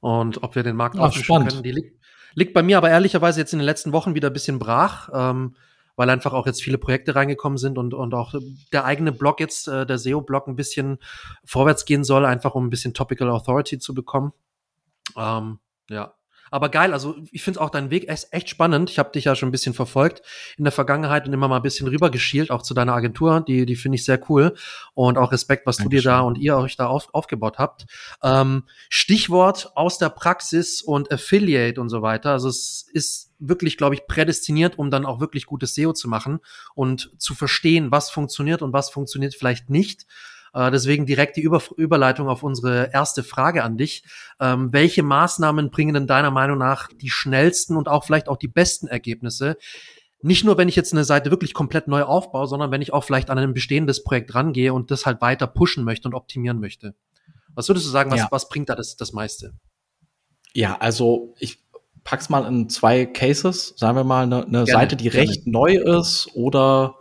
und 0.00 0.42
ob 0.42 0.56
wir 0.56 0.62
den 0.62 0.76
Markt 0.76 0.98
aufmischen 0.98 1.44
können. 1.44 1.62
Die 1.62 1.72
liegt, 1.72 1.96
liegt 2.34 2.52
bei 2.52 2.62
mir 2.62 2.76
aber 2.76 2.90
ehrlicherweise 2.90 3.40
jetzt 3.40 3.52
in 3.52 3.60
den 3.60 3.66
letzten 3.66 3.92
Wochen 3.92 4.14
wieder 4.14 4.30
ein 4.30 4.32
bisschen 4.32 4.58
brach, 4.58 5.08
ähm, 5.12 5.54
weil 5.94 6.10
einfach 6.10 6.32
auch 6.32 6.46
jetzt 6.46 6.62
viele 6.62 6.78
Projekte 6.78 7.14
reingekommen 7.14 7.58
sind 7.58 7.78
und, 7.78 7.94
und 7.94 8.14
auch 8.14 8.34
der 8.72 8.84
eigene 8.84 9.12
Blog 9.12 9.40
jetzt, 9.40 9.66
äh, 9.68 9.86
der 9.86 9.98
SEO-Blog 9.98 10.46
ein 10.46 10.56
bisschen 10.56 10.98
vorwärts 11.44 11.84
gehen 11.84 12.04
soll, 12.04 12.24
einfach 12.24 12.54
um 12.54 12.66
ein 12.66 12.70
bisschen 12.70 12.94
Topical 12.94 13.30
Authority 13.30 13.78
zu 13.78 13.94
bekommen. 13.94 14.32
Ähm, 15.16 15.58
ja, 15.90 16.14
aber 16.50 16.68
geil, 16.68 16.92
also 16.92 17.16
ich 17.30 17.42
finde 17.42 17.60
auch 17.60 17.70
deinen 17.70 17.90
Weg 17.90 18.08
echt, 18.08 18.28
echt 18.30 18.48
spannend. 18.48 18.90
Ich 18.90 18.98
habe 18.98 19.10
dich 19.12 19.24
ja 19.24 19.34
schon 19.34 19.48
ein 19.48 19.52
bisschen 19.52 19.74
verfolgt 19.74 20.22
in 20.56 20.64
der 20.64 20.72
Vergangenheit 20.72 21.26
und 21.26 21.32
immer 21.32 21.48
mal 21.48 21.56
ein 21.56 21.62
bisschen 21.62 21.88
rübergeschielt, 21.88 22.50
auch 22.50 22.62
zu 22.62 22.74
deiner 22.74 22.94
Agentur. 22.94 23.40
Die, 23.46 23.66
die 23.66 23.76
finde 23.76 23.96
ich 23.96 24.04
sehr 24.04 24.20
cool. 24.28 24.54
Und 24.94 25.18
auch 25.18 25.32
Respekt, 25.32 25.66
was 25.66 25.78
Dankeschön. 25.78 25.90
du 25.90 26.02
dir 26.02 26.08
da 26.08 26.20
und 26.20 26.38
ihr 26.38 26.56
euch 26.56 26.76
da 26.76 26.86
auf, 26.86 27.08
aufgebaut 27.12 27.58
habt. 27.58 27.86
Ähm, 28.22 28.64
Stichwort 28.88 29.72
aus 29.74 29.98
der 29.98 30.10
Praxis 30.10 30.82
und 30.82 31.12
Affiliate 31.12 31.80
und 31.80 31.88
so 31.88 32.02
weiter. 32.02 32.32
Also 32.32 32.48
es 32.48 32.88
ist 32.92 33.28
wirklich, 33.38 33.76
glaube 33.76 33.94
ich, 33.94 34.06
prädestiniert, 34.06 34.78
um 34.78 34.90
dann 34.90 35.06
auch 35.06 35.20
wirklich 35.20 35.46
gutes 35.46 35.74
SEO 35.74 35.92
zu 35.92 36.08
machen 36.08 36.40
und 36.74 37.12
zu 37.18 37.34
verstehen, 37.34 37.90
was 37.90 38.10
funktioniert 38.10 38.62
und 38.62 38.72
was 38.72 38.90
funktioniert 38.90 39.34
vielleicht 39.34 39.70
nicht. 39.70 40.06
Äh, 40.58 40.72
deswegen 40.72 41.06
direkt 41.06 41.36
die 41.36 41.40
Über 41.40 41.62
Überleitung 41.76 42.28
auf 42.28 42.42
unsere 42.42 42.92
erste 42.92 43.22
Frage 43.22 43.62
an 43.62 43.76
dich. 43.76 44.02
Ähm, 44.40 44.72
welche 44.72 45.04
Maßnahmen 45.04 45.70
bringen 45.70 45.94
denn 45.94 46.08
deiner 46.08 46.32
Meinung 46.32 46.58
nach 46.58 46.88
die 46.88 47.10
schnellsten 47.10 47.76
und 47.76 47.88
auch 47.88 48.04
vielleicht 48.04 48.28
auch 48.28 48.36
die 48.38 48.48
besten 48.48 48.88
Ergebnisse? 48.88 49.56
Nicht 50.20 50.44
nur, 50.44 50.58
wenn 50.58 50.68
ich 50.68 50.74
jetzt 50.74 50.92
eine 50.92 51.04
Seite 51.04 51.30
wirklich 51.30 51.54
komplett 51.54 51.86
neu 51.86 52.02
aufbaue, 52.02 52.48
sondern 52.48 52.72
wenn 52.72 52.82
ich 52.82 52.92
auch 52.92 53.04
vielleicht 53.04 53.30
an 53.30 53.38
ein 53.38 53.54
bestehendes 53.54 54.02
Projekt 54.02 54.34
rangehe 54.34 54.74
und 54.74 54.90
das 54.90 55.06
halt 55.06 55.20
weiter 55.20 55.46
pushen 55.46 55.84
möchte 55.84 56.08
und 56.08 56.14
optimieren 56.14 56.58
möchte. 56.58 56.96
Was 57.54 57.68
würdest 57.68 57.86
du 57.86 57.90
sagen, 57.90 58.10
was, 58.10 58.18
ja. 58.18 58.28
was 58.32 58.48
bringt 58.48 58.68
da 58.68 58.74
das, 58.74 58.96
das 58.96 59.12
meiste? 59.12 59.54
Ja, 60.54 60.76
also 60.80 61.36
ich 61.38 61.62
pack's 62.02 62.30
mal 62.30 62.44
in 62.46 62.68
zwei 62.68 63.06
Cases. 63.06 63.74
Sagen 63.76 63.96
wir 63.96 64.02
mal 64.02 64.24
eine, 64.24 64.44
eine 64.44 64.66
Seite, 64.66 64.96
die 64.96 65.08
gerne. 65.08 65.28
recht 65.28 65.46
neu 65.46 65.76
ist 65.76 66.30
oder 66.34 66.97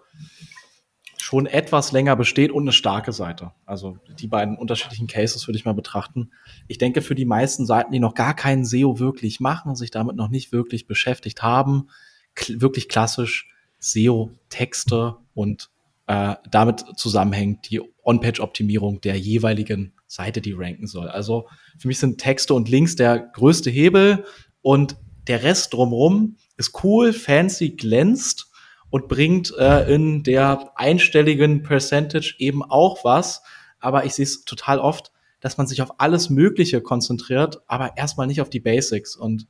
schon 1.28 1.46
etwas 1.46 1.92
länger 1.92 2.16
besteht 2.16 2.54
und 2.54 2.64
eine 2.64 2.72
starke 2.72 3.12
Seite. 3.12 3.52
Also 3.66 3.98
die 4.18 4.28
beiden 4.28 4.58
unterschiedlichen 4.58 5.08
Cases 5.08 5.46
würde 5.46 5.58
ich 5.58 5.66
mal 5.66 5.74
betrachten. 5.74 6.32
Ich 6.70 6.78
denke, 6.78 7.02
für 7.02 7.16
die 7.16 7.26
meisten 7.26 7.66
Seiten, 7.66 7.92
die 7.92 8.00
noch 8.00 8.14
gar 8.14 8.34
keinen 8.34 8.64
SEO 8.64 8.98
wirklich 8.98 9.42
machen, 9.42 9.76
sich 9.76 9.92
damit 9.92 10.16
noch 10.16 10.30
nicht 10.30 10.54
wirklich 10.54 10.88
beschäftigt 10.88 11.44
haben, 11.44 11.90
kl 12.34 12.62
wirklich 12.62 12.88
klassisch 12.88 13.50
SEO-Texte 13.78 15.18
und 15.34 15.70
äh, 16.08 16.36
damit 16.50 16.86
zusammenhängt 16.96 17.70
die 17.70 17.82
On-Page-Optimierung 18.04 19.02
der 19.02 19.20
jeweiligen 19.20 19.92
Seite, 20.08 20.40
die 20.40 20.54
ranken 20.54 20.88
soll. 20.88 21.10
Also 21.10 21.50
für 21.78 21.90
mich 21.90 22.00
sind 22.00 22.20
Texte 22.20 22.54
und 22.54 22.70
Links 22.70 22.96
der 22.96 23.20
größte 23.20 23.70
Hebel 23.70 24.24
und 24.62 24.96
der 25.28 25.44
Rest 25.44 25.74
drumherum 25.74 26.38
ist 26.56 26.86
cool, 26.86 27.12
fancy, 27.12 27.72
glänzt 27.72 28.50
und 28.90 29.08
bringt 29.08 29.54
äh, 29.58 29.94
in 29.94 30.24
der 30.24 30.72
einstelligen 30.76 31.64
Percentage 31.64 32.36
eben 32.40 32.64
auch 32.64 33.04
was. 33.04 33.44
Aber 33.80 34.06
ich 34.06 34.14
sehe 34.14 34.24
es 34.24 34.46
total 34.46 34.80
oft, 34.80 35.12
dass 35.40 35.58
man 35.58 35.68
sich 35.68 35.82
auf 35.82 36.00
alles 36.00 36.30
Mögliche 36.30 36.82
konzentriert, 36.82 37.62
aber 37.68 37.98
erstmal 37.98 38.28
nicht 38.28 38.42
auf 38.42 38.50
die 38.50 38.60
Basics. 38.60 39.16
Und 39.16 39.48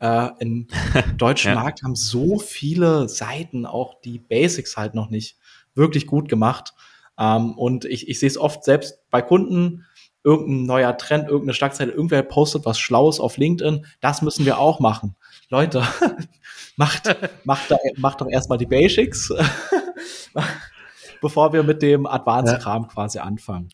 äh, 0.00 0.28
im 0.40 0.66
deutschen 1.16 1.52
ja. 1.52 1.54
Markt 1.54 1.82
haben 1.82 1.94
so 1.94 2.38
viele 2.38 3.08
Seiten 3.08 3.66
auch 3.66 4.00
die 4.00 4.18
Basics 4.18 4.76
halt 4.76 4.94
noch 4.94 5.10
nicht 5.10 5.36
wirklich 5.74 6.06
gut 6.06 6.28
gemacht. 6.28 6.74
Ähm, 7.18 7.52
und 7.56 7.84
ich, 7.84 8.08
ich 8.08 8.18
sehe 8.18 8.28
es 8.28 8.38
oft 8.38 8.64
selbst 8.64 8.98
bei 9.10 9.22
Kunden, 9.22 9.86
irgendein 10.22 10.66
neuer 10.66 10.96
Trend, 10.98 11.28
irgendeine 11.28 11.54
Schlagzeile, 11.54 11.92
irgendwer 11.92 12.22
postet 12.22 12.66
was 12.66 12.78
Schlaues 12.78 13.20
auf 13.20 13.36
LinkedIn, 13.36 13.86
das 14.00 14.20
müssen 14.22 14.44
wir 14.44 14.58
auch 14.58 14.80
machen. 14.80 15.16
Leute, 15.48 15.82
macht, 16.80 17.16
macht, 17.44 17.70
da, 17.70 17.78
macht 17.96 18.20
doch 18.20 18.28
erstmal 18.28 18.58
die 18.58 18.66
Basics, 18.66 19.32
bevor 21.20 21.52
wir 21.52 21.62
mit 21.62 21.82
dem 21.82 22.06
Advanced-Kram 22.06 22.82
ja. 22.84 22.88
quasi 22.88 23.18
anfangen. 23.18 23.68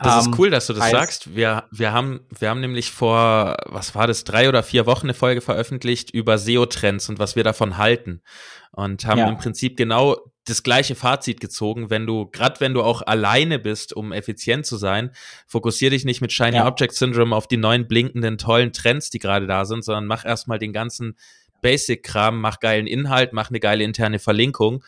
Das 0.00 0.20
ist 0.20 0.26
ähm, 0.26 0.34
cool, 0.38 0.50
dass 0.50 0.66
du 0.66 0.74
das 0.74 0.84
heißt, 0.84 0.92
sagst. 0.92 1.34
Wir, 1.34 1.64
wir, 1.70 1.92
haben, 1.92 2.20
wir 2.38 2.50
haben 2.50 2.60
nämlich 2.60 2.90
vor, 2.92 3.56
was 3.66 3.94
war 3.94 4.06
das, 4.06 4.24
drei 4.24 4.48
oder 4.48 4.62
vier 4.62 4.86
Wochen 4.86 5.06
eine 5.06 5.14
Folge 5.14 5.40
veröffentlicht 5.40 6.10
über 6.10 6.38
SEO-Trends 6.38 7.08
und 7.08 7.18
was 7.18 7.34
wir 7.34 7.42
davon 7.42 7.78
halten. 7.78 8.22
Und 8.70 9.06
haben 9.06 9.18
ja. 9.18 9.28
im 9.28 9.38
Prinzip 9.38 9.76
genau 9.76 10.16
das 10.44 10.62
gleiche 10.62 10.94
Fazit 10.94 11.40
gezogen, 11.40 11.90
wenn 11.90 12.06
du, 12.06 12.26
gerade 12.26 12.60
wenn 12.60 12.74
du 12.74 12.82
auch 12.82 13.02
alleine 13.02 13.58
bist, 13.58 13.92
um 13.92 14.12
effizient 14.12 14.66
zu 14.66 14.76
sein, 14.76 15.10
fokussier 15.46 15.90
dich 15.90 16.04
nicht 16.04 16.20
mit 16.20 16.32
Shiny 16.32 16.56
ja. 16.56 16.66
Object 16.66 16.94
Syndrome 16.94 17.34
auf 17.34 17.48
die 17.48 17.56
neuen 17.56 17.88
blinkenden, 17.88 18.38
tollen 18.38 18.72
Trends, 18.72 19.10
die 19.10 19.18
gerade 19.18 19.46
da 19.46 19.64
sind, 19.64 19.84
sondern 19.84 20.06
mach 20.06 20.24
erstmal 20.24 20.58
den 20.58 20.72
ganzen 20.72 21.16
Basic-Kram, 21.60 22.40
mach 22.40 22.60
geilen 22.60 22.86
Inhalt, 22.86 23.32
mach 23.32 23.50
eine 23.50 23.60
geile 23.60 23.84
interne 23.84 24.18
Verlinkung 24.18 24.84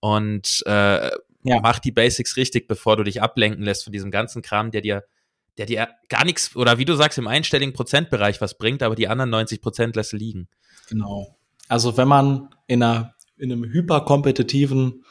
und 0.00 0.62
äh, 0.66 1.10
ja. 1.44 1.60
mach 1.60 1.78
die 1.78 1.92
Basics 1.92 2.36
richtig, 2.36 2.68
bevor 2.68 2.96
du 2.96 3.04
dich 3.04 3.22
ablenken 3.22 3.64
lässt 3.64 3.84
von 3.84 3.92
diesem 3.92 4.10
ganzen 4.10 4.42
Kram, 4.42 4.70
der 4.70 4.80
dir, 4.80 5.04
der 5.58 5.66
dir 5.66 5.88
gar 6.08 6.24
nichts, 6.24 6.56
oder 6.56 6.78
wie 6.78 6.84
du 6.84 6.94
sagst, 6.94 7.18
im 7.18 7.26
einstelligen 7.26 7.74
Prozentbereich 7.74 8.40
was 8.40 8.58
bringt, 8.58 8.82
aber 8.82 8.94
die 8.94 9.08
anderen 9.08 9.30
90 9.30 9.60
Prozent 9.60 9.96
lässt 9.96 10.12
liegen. 10.12 10.48
Genau. 10.88 11.36
Also 11.68 11.96
wenn 11.96 12.08
man 12.08 12.50
in 12.66 12.82
einer, 12.82 13.14
in 13.36 13.52
einem 13.52 13.64
hyperkompetitiven 13.64 15.04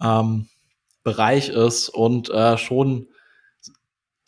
ähm, 0.00 0.48
Bereich 1.02 1.48
ist 1.48 1.88
und 1.88 2.30
äh, 2.30 2.56
schon 2.58 3.08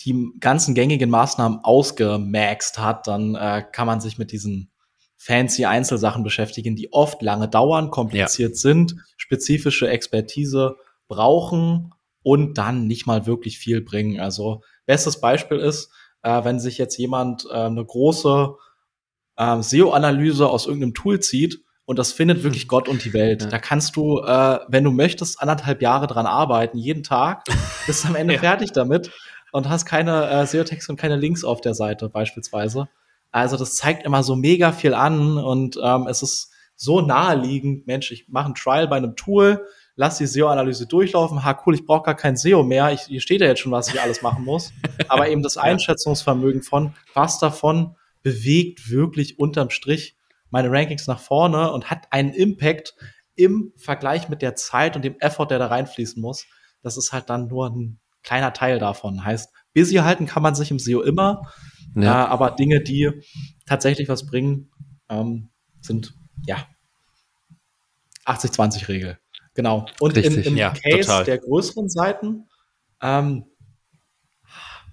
die 0.04 0.32
ganzen 0.40 0.74
gängigen 0.74 1.08
Maßnahmen 1.10 1.60
ausgemaxt 1.62 2.78
hat, 2.78 3.06
dann 3.06 3.34
äh, 3.34 3.64
kann 3.70 3.86
man 3.86 4.00
sich 4.00 4.18
mit 4.18 4.32
diesen 4.32 4.70
fancy 5.24 5.64
Einzelsachen 5.64 6.22
beschäftigen, 6.22 6.76
die 6.76 6.92
oft 6.92 7.22
lange 7.22 7.48
dauern, 7.48 7.90
kompliziert 7.90 8.52
ja. 8.52 8.56
sind, 8.56 8.96
spezifische 9.16 9.88
Expertise 9.88 10.76
brauchen 11.08 11.94
und 12.22 12.58
dann 12.58 12.86
nicht 12.86 13.06
mal 13.06 13.24
wirklich 13.24 13.58
viel 13.58 13.80
bringen. 13.80 14.20
Also 14.20 14.60
bestes 14.84 15.22
Beispiel 15.22 15.58
ist, 15.58 15.90
äh, 16.22 16.44
wenn 16.44 16.60
sich 16.60 16.76
jetzt 16.76 16.98
jemand 16.98 17.46
äh, 17.50 17.54
eine 17.54 17.82
große 17.82 18.54
äh, 19.36 19.62
SEO-Analyse 19.62 20.46
aus 20.46 20.66
irgendeinem 20.66 20.92
Tool 20.92 21.20
zieht 21.20 21.60
und 21.86 21.98
das 21.98 22.12
findet 22.12 22.42
wirklich 22.42 22.68
Gott 22.68 22.86
und 22.86 23.02
die 23.02 23.14
Welt. 23.14 23.44
Ja. 23.44 23.48
Da 23.48 23.58
kannst 23.58 23.96
du, 23.96 24.18
äh, 24.18 24.58
wenn 24.68 24.84
du 24.84 24.90
möchtest, 24.90 25.40
anderthalb 25.40 25.80
Jahre 25.80 26.06
dran 26.06 26.26
arbeiten, 26.26 26.76
jeden 26.76 27.02
Tag, 27.02 27.44
bist 27.86 28.04
am 28.04 28.14
Ende 28.14 28.34
ja. 28.34 28.40
fertig 28.40 28.72
damit 28.72 29.10
und 29.52 29.70
hast 29.70 29.86
keine 29.86 30.28
äh, 30.28 30.46
SEO-Texte 30.46 30.92
und 30.92 30.98
keine 30.98 31.16
Links 31.16 31.44
auf 31.44 31.62
der 31.62 31.72
Seite 31.72 32.10
beispielsweise. 32.10 32.88
Also 33.34 33.56
das 33.56 33.74
zeigt 33.74 34.04
immer 34.04 34.22
so 34.22 34.36
mega 34.36 34.70
viel 34.70 34.94
an 34.94 35.38
und 35.38 35.76
ähm, 35.82 36.06
es 36.08 36.22
ist 36.22 36.52
so 36.76 37.00
naheliegend, 37.00 37.84
Mensch, 37.84 38.12
ich 38.12 38.28
mache 38.28 38.46
ein 38.46 38.54
Trial 38.54 38.86
bei 38.86 38.96
einem 38.96 39.16
Tool, 39.16 39.66
lass 39.96 40.18
die 40.18 40.26
SEO-Analyse 40.26 40.86
durchlaufen, 40.86 41.44
ha 41.44 41.60
cool, 41.66 41.74
ich 41.74 41.84
brauche 41.84 42.04
gar 42.04 42.14
kein 42.14 42.36
SEO 42.36 42.62
mehr, 42.62 42.92
ich, 42.92 43.00
hier 43.00 43.20
steht 43.20 43.40
ja 43.40 43.48
jetzt 43.48 43.58
schon, 43.58 43.72
was 43.72 43.92
ich 43.92 44.00
alles 44.00 44.22
machen 44.22 44.44
muss. 44.44 44.72
Aber 45.08 45.28
eben 45.28 45.42
das 45.42 45.56
Einschätzungsvermögen 45.56 46.62
von, 46.62 46.94
was 47.12 47.40
davon 47.40 47.96
bewegt 48.22 48.88
wirklich 48.88 49.36
unterm 49.36 49.70
Strich 49.70 50.16
meine 50.50 50.70
Rankings 50.70 51.08
nach 51.08 51.18
vorne 51.18 51.72
und 51.72 51.90
hat 51.90 52.06
einen 52.10 52.34
Impact 52.34 52.94
im 53.34 53.72
Vergleich 53.76 54.28
mit 54.28 54.42
der 54.42 54.54
Zeit 54.54 54.94
und 54.94 55.04
dem 55.04 55.18
Effort, 55.18 55.48
der 55.48 55.58
da 55.58 55.66
reinfließen 55.66 56.22
muss. 56.22 56.46
Das 56.82 56.96
ist 56.96 57.12
halt 57.12 57.28
dann 57.30 57.48
nur 57.48 57.66
ein 57.68 57.98
kleiner 58.22 58.52
Teil 58.52 58.78
davon. 58.78 59.24
Heißt, 59.24 59.52
busy 59.74 59.96
halten 59.96 60.26
kann 60.26 60.44
man 60.44 60.54
sich 60.54 60.70
im 60.70 60.78
SEO 60.78 61.02
immer, 61.02 61.52
ja. 61.94 62.24
äh, 62.24 62.28
aber 62.28 62.50
Dinge, 62.52 62.80
die 62.80 63.10
tatsächlich 63.66 64.08
was 64.08 64.26
bringen, 64.26 64.70
ähm, 65.08 65.50
sind 65.80 66.14
ja 66.46 66.66
80-20-Regel. 68.26 69.18
Genau. 69.54 69.86
Und 70.00 70.16
in, 70.16 70.42
im 70.42 70.56
ja, 70.56 70.70
Case 70.70 71.02
total. 71.02 71.24
der 71.24 71.38
größeren 71.38 71.88
Seiten, 71.88 72.48
ähm, 73.00 73.44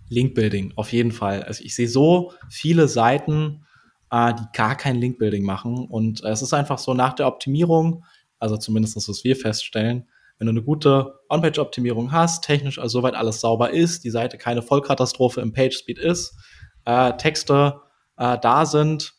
Linkbuilding, 0.10 0.74
auf 0.76 0.92
jeden 0.92 1.12
Fall. 1.12 1.44
Also 1.44 1.64
ich 1.64 1.74
sehe 1.74 1.88
so 1.88 2.34
viele 2.50 2.88
Seiten, 2.88 3.66
äh, 4.12 4.34
die 4.34 4.44
gar 4.54 4.76
kein 4.76 4.98
Linkbuilding 4.98 5.44
machen. 5.44 5.88
Und 5.88 6.24
äh, 6.24 6.30
es 6.30 6.42
ist 6.42 6.54
einfach 6.54 6.78
so 6.78 6.94
nach 6.94 7.14
der 7.14 7.28
Optimierung, 7.28 8.04
also 8.38 8.58
zumindest 8.58 8.96
das, 8.96 9.08
was 9.08 9.24
wir 9.24 9.36
feststellen, 9.36 10.08
wenn 10.38 10.48
du 10.48 10.52
eine 10.52 10.64
gute 10.64 11.20
On-Page-Optimierung 11.30 12.12
hast, 12.12 12.44
technisch 12.44 12.80
also 12.80 13.00
soweit 13.00 13.14
alles 13.14 13.42
sauber 13.42 13.72
ist, 13.72 14.04
die 14.04 14.10
Seite 14.10 14.38
keine 14.38 14.62
Vollkatastrophe 14.62 15.40
im 15.40 15.54
Page-Speed 15.54 16.00
ist, 16.00 16.36
äh, 16.86 17.14
Texte 17.18 17.82
äh, 18.18 18.38
da 18.40 18.66
sind 18.66 19.14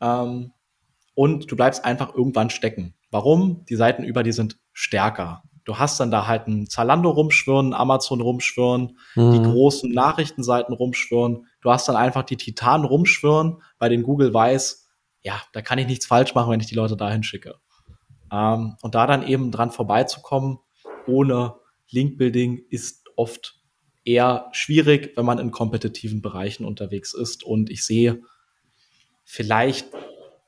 ähm, 0.00 0.52
und 1.14 1.50
du 1.50 1.56
bleibst 1.56 1.84
einfach 1.84 2.14
irgendwann 2.14 2.50
stecken. 2.50 2.94
Warum? 3.10 3.64
Die 3.66 3.76
Seiten 3.76 4.04
über 4.04 4.22
die 4.22 4.32
sind 4.32 4.58
stärker. 4.72 5.42
Du 5.64 5.78
hast 5.78 5.98
dann 5.98 6.12
da 6.12 6.26
halt 6.28 6.46
ein 6.46 6.68
Zalando 6.68 7.10
rumschwirren, 7.10 7.74
Amazon 7.74 8.20
rumschwirren, 8.20 8.98
mhm. 9.16 9.32
die 9.32 9.42
großen 9.42 9.90
Nachrichtenseiten 9.90 10.72
rumschwirren. 10.72 11.46
Du 11.60 11.70
hast 11.72 11.88
dann 11.88 11.96
einfach 11.96 12.22
die 12.22 12.36
Titanen 12.36 12.86
rumschwirren, 12.86 13.60
bei 13.78 13.88
denen 13.88 14.04
Google 14.04 14.32
weiß, 14.32 14.88
ja, 15.22 15.42
da 15.52 15.62
kann 15.62 15.78
ich 15.78 15.88
nichts 15.88 16.06
falsch 16.06 16.34
machen, 16.36 16.52
wenn 16.52 16.60
ich 16.60 16.68
die 16.68 16.76
Leute 16.76 16.96
dahin 16.96 17.24
schicke. 17.24 17.56
Ähm, 18.30 18.76
und 18.80 18.94
da 18.94 19.08
dann 19.08 19.26
eben 19.26 19.50
dran 19.50 19.72
vorbeizukommen, 19.72 20.58
ohne 21.08 21.56
Linkbuilding, 21.90 22.60
ist 22.70 23.04
oft 23.16 23.55
eher 24.06 24.48
schwierig, 24.52 25.16
wenn 25.16 25.26
man 25.26 25.38
in 25.38 25.50
kompetitiven 25.50 26.22
Bereichen 26.22 26.64
unterwegs 26.64 27.12
ist. 27.12 27.44
Und 27.44 27.68
ich 27.70 27.84
sehe 27.84 28.22
vielleicht 29.24 29.88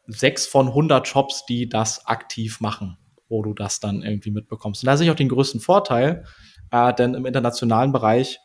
sechs 0.07 0.47
von 0.47 0.69
100 0.69 1.07
Shops, 1.07 1.45
die 1.45 1.69
das 1.69 2.07
aktiv 2.07 2.61
machen, 2.61 2.97
wo 3.29 3.43
du 3.43 3.53
das 3.53 3.81
dann 3.81 4.03
irgendwie 4.03 4.31
mitbekommst. 4.31 4.83
Und 4.83 4.87
da 4.87 4.97
sehe 4.97 5.07
ich 5.07 5.11
auch 5.11 5.17
den 5.17 5.29
größten 5.29 5.61
Vorteil, 5.61 6.25
äh, 6.71 6.95
denn 6.95 7.15
im 7.15 7.27
internationalen 7.27 7.93
Bereich 7.93 8.39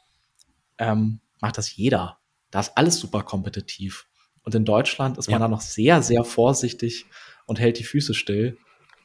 ähm, 0.79 1.21
macht 1.39 1.57
das 1.57 1.75
jeder. 1.75 2.17
Da 2.51 2.59
ist 2.59 2.75
alles 2.75 2.99
super 2.99 3.23
kompetitiv. 3.23 4.07
Und 4.43 4.55
in 4.55 4.65
Deutschland 4.65 5.17
ist 5.17 5.27
man 5.27 5.39
ja. 5.39 5.45
da 5.45 5.47
noch 5.47 5.61
sehr, 5.61 6.01
sehr 6.01 6.23
vorsichtig 6.23 7.05
und 7.45 7.59
hält 7.59 7.79
die 7.79 7.83
Füße 7.83 8.13
still. 8.13 8.57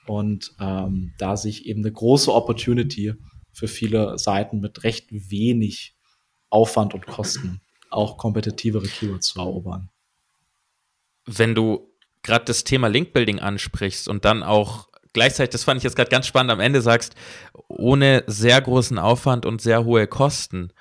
Und 0.07 0.55
ähm, 0.59 1.13
da 1.19 1.37
sich 1.37 1.67
eben 1.67 1.81
eine 1.81 1.93
große 1.93 2.33
Opportunity 2.33 3.15
für 3.53 3.69
viele 3.69 4.19
Seiten 4.19 4.61
mit 4.61 4.85
recht 4.85 5.09
wenig 5.11 5.98
Aufwand 6.51 6.95
und 6.95 7.07
Kosten 7.07 7.61
auch 7.91 8.17
kompetitivere 8.17 8.87
Keywords 8.87 9.29
zu 9.29 9.41
erobern. 9.41 9.89
Wenn 11.27 11.55
du 11.55 11.91
gerade 12.23 12.45
das 12.45 12.65
Thema 12.65 12.89
Linkbuilding 12.89 13.39
ansprichst 13.39 14.09
und 14.09 14.25
dann 14.25 14.43
auch 14.43 14.89
gleichzeitig, 15.13 15.51
das 15.51 15.65
fand 15.65 15.79
ich 15.79 15.85
jetzt 15.85 15.97
gerade 15.97 16.11
ganz 16.11 16.27
spannend, 16.27 16.53
am 16.53 16.61
Ende 16.61 16.81
sagst, 16.81 17.15
ohne 17.69 18.25
sehr 18.27 18.61
großen 18.61 18.99
Aufwand 18.99 19.47
und 19.47 19.61
sehr 19.61 19.85
hohe 19.85 20.07
Kosten. 20.07 20.73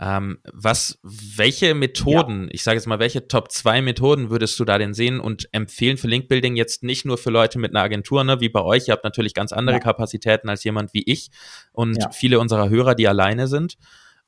Ähm, 0.00 0.38
was, 0.52 0.98
welche 1.02 1.74
Methoden, 1.74 2.44
ja. 2.44 2.48
ich 2.50 2.64
sage 2.64 2.76
jetzt 2.76 2.86
mal, 2.86 2.98
welche 2.98 3.28
Top 3.28 3.52
2 3.52 3.80
Methoden 3.80 4.28
würdest 4.28 4.58
du 4.58 4.64
da 4.64 4.76
denn 4.76 4.92
sehen 4.92 5.20
und 5.20 5.48
empfehlen 5.52 5.96
für 5.96 6.08
Linkbuilding 6.08 6.56
jetzt 6.56 6.82
nicht 6.82 7.04
nur 7.04 7.16
für 7.16 7.30
Leute 7.30 7.60
mit 7.60 7.70
einer 7.70 7.84
Agentur, 7.84 8.24
ne, 8.24 8.40
wie 8.40 8.48
bei 8.48 8.60
euch, 8.60 8.88
ihr 8.88 8.92
habt 8.92 9.04
natürlich 9.04 9.34
ganz 9.34 9.52
andere 9.52 9.76
ja. 9.76 9.80
Kapazitäten 9.80 10.48
als 10.48 10.64
jemand 10.64 10.92
wie 10.94 11.04
ich 11.06 11.30
und 11.72 11.96
ja. 11.96 12.10
viele 12.10 12.40
unserer 12.40 12.68
Hörer, 12.68 12.96
die 12.96 13.06
alleine 13.06 13.46
sind. 13.46 13.76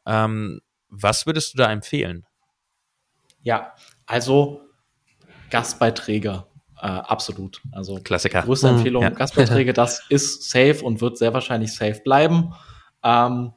Ähm, 0.07 0.61
was 0.89 1.27
würdest 1.27 1.55
du 1.55 1.59
da 1.59 1.71
empfehlen? 1.71 2.27
Ja, 3.43 3.75
also 4.07 4.61
Gastbeiträge 5.51 6.47
äh, 6.81 6.87
absolut. 6.87 7.63
Also 7.73 7.97
Klassiker. 7.97 8.43
Größte 8.43 8.69
hm, 8.69 8.77
Empfehlung, 8.77 9.03
ja. 9.03 9.11
Gastbeiträge, 9.11 9.73
das 9.75 10.05
ist 10.09 10.51
safe 10.51 10.85
und 10.85 11.01
wird 11.01 11.19
sehr 11.19 11.33
wahrscheinlich 11.33 11.75
safe 11.75 12.01
bleiben. 12.03 12.55
Ähm, 13.03 13.53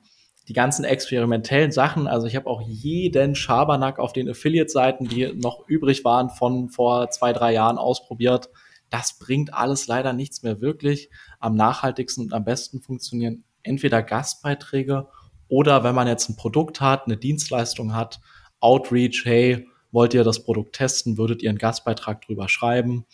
die 0.48 0.54
ganzen 0.54 0.84
experimentellen 0.84 1.72
Sachen, 1.72 2.08
also 2.08 2.26
ich 2.26 2.36
habe 2.36 2.48
auch 2.48 2.62
jeden 2.62 3.36
Schabernack 3.36 4.00
auf 4.00 4.14
den 4.14 4.28
Affiliate-Seiten, 4.30 5.08
die 5.08 5.34
noch 5.36 5.68
übrig 5.68 6.04
waren 6.06 6.30
von 6.30 6.70
vor 6.70 7.12
zwei, 7.12 7.34
drei 7.34 7.54
Jahren 7.54 7.78
ausprobiert. 7.78 8.50
Das 8.90 9.20
bringt 9.20 9.54
alles 9.54 9.86
leider 9.86 10.14
nichts 10.14 10.42
mehr 10.42 10.60
wirklich. 10.60 11.12
Am 11.40 11.54
nachhaltigsten 11.54 12.26
und 12.26 12.34
am 12.34 12.46
besten 12.46 12.82
funktionieren 12.82 13.44
entweder 13.62 14.02
Gastbeiträge 14.02 15.08
oder 15.50 15.84
wenn 15.84 15.96
man 15.96 16.08
jetzt 16.08 16.30
ein 16.30 16.36
Produkt 16.36 16.80
hat, 16.80 17.06
eine 17.06 17.18
Dienstleistung 17.18 17.94
hat, 17.94 18.22
Outreach, 18.60 19.24
hey, 19.26 19.68
wollt 19.92 20.14
ihr 20.14 20.24
das 20.24 20.44
Produkt 20.44 20.76
testen, 20.76 21.18
würdet 21.18 21.42
ihr 21.42 21.50
einen 21.50 21.58
Gastbeitrag 21.58 22.22
drüber 22.22 22.48
schreiben 22.48 23.06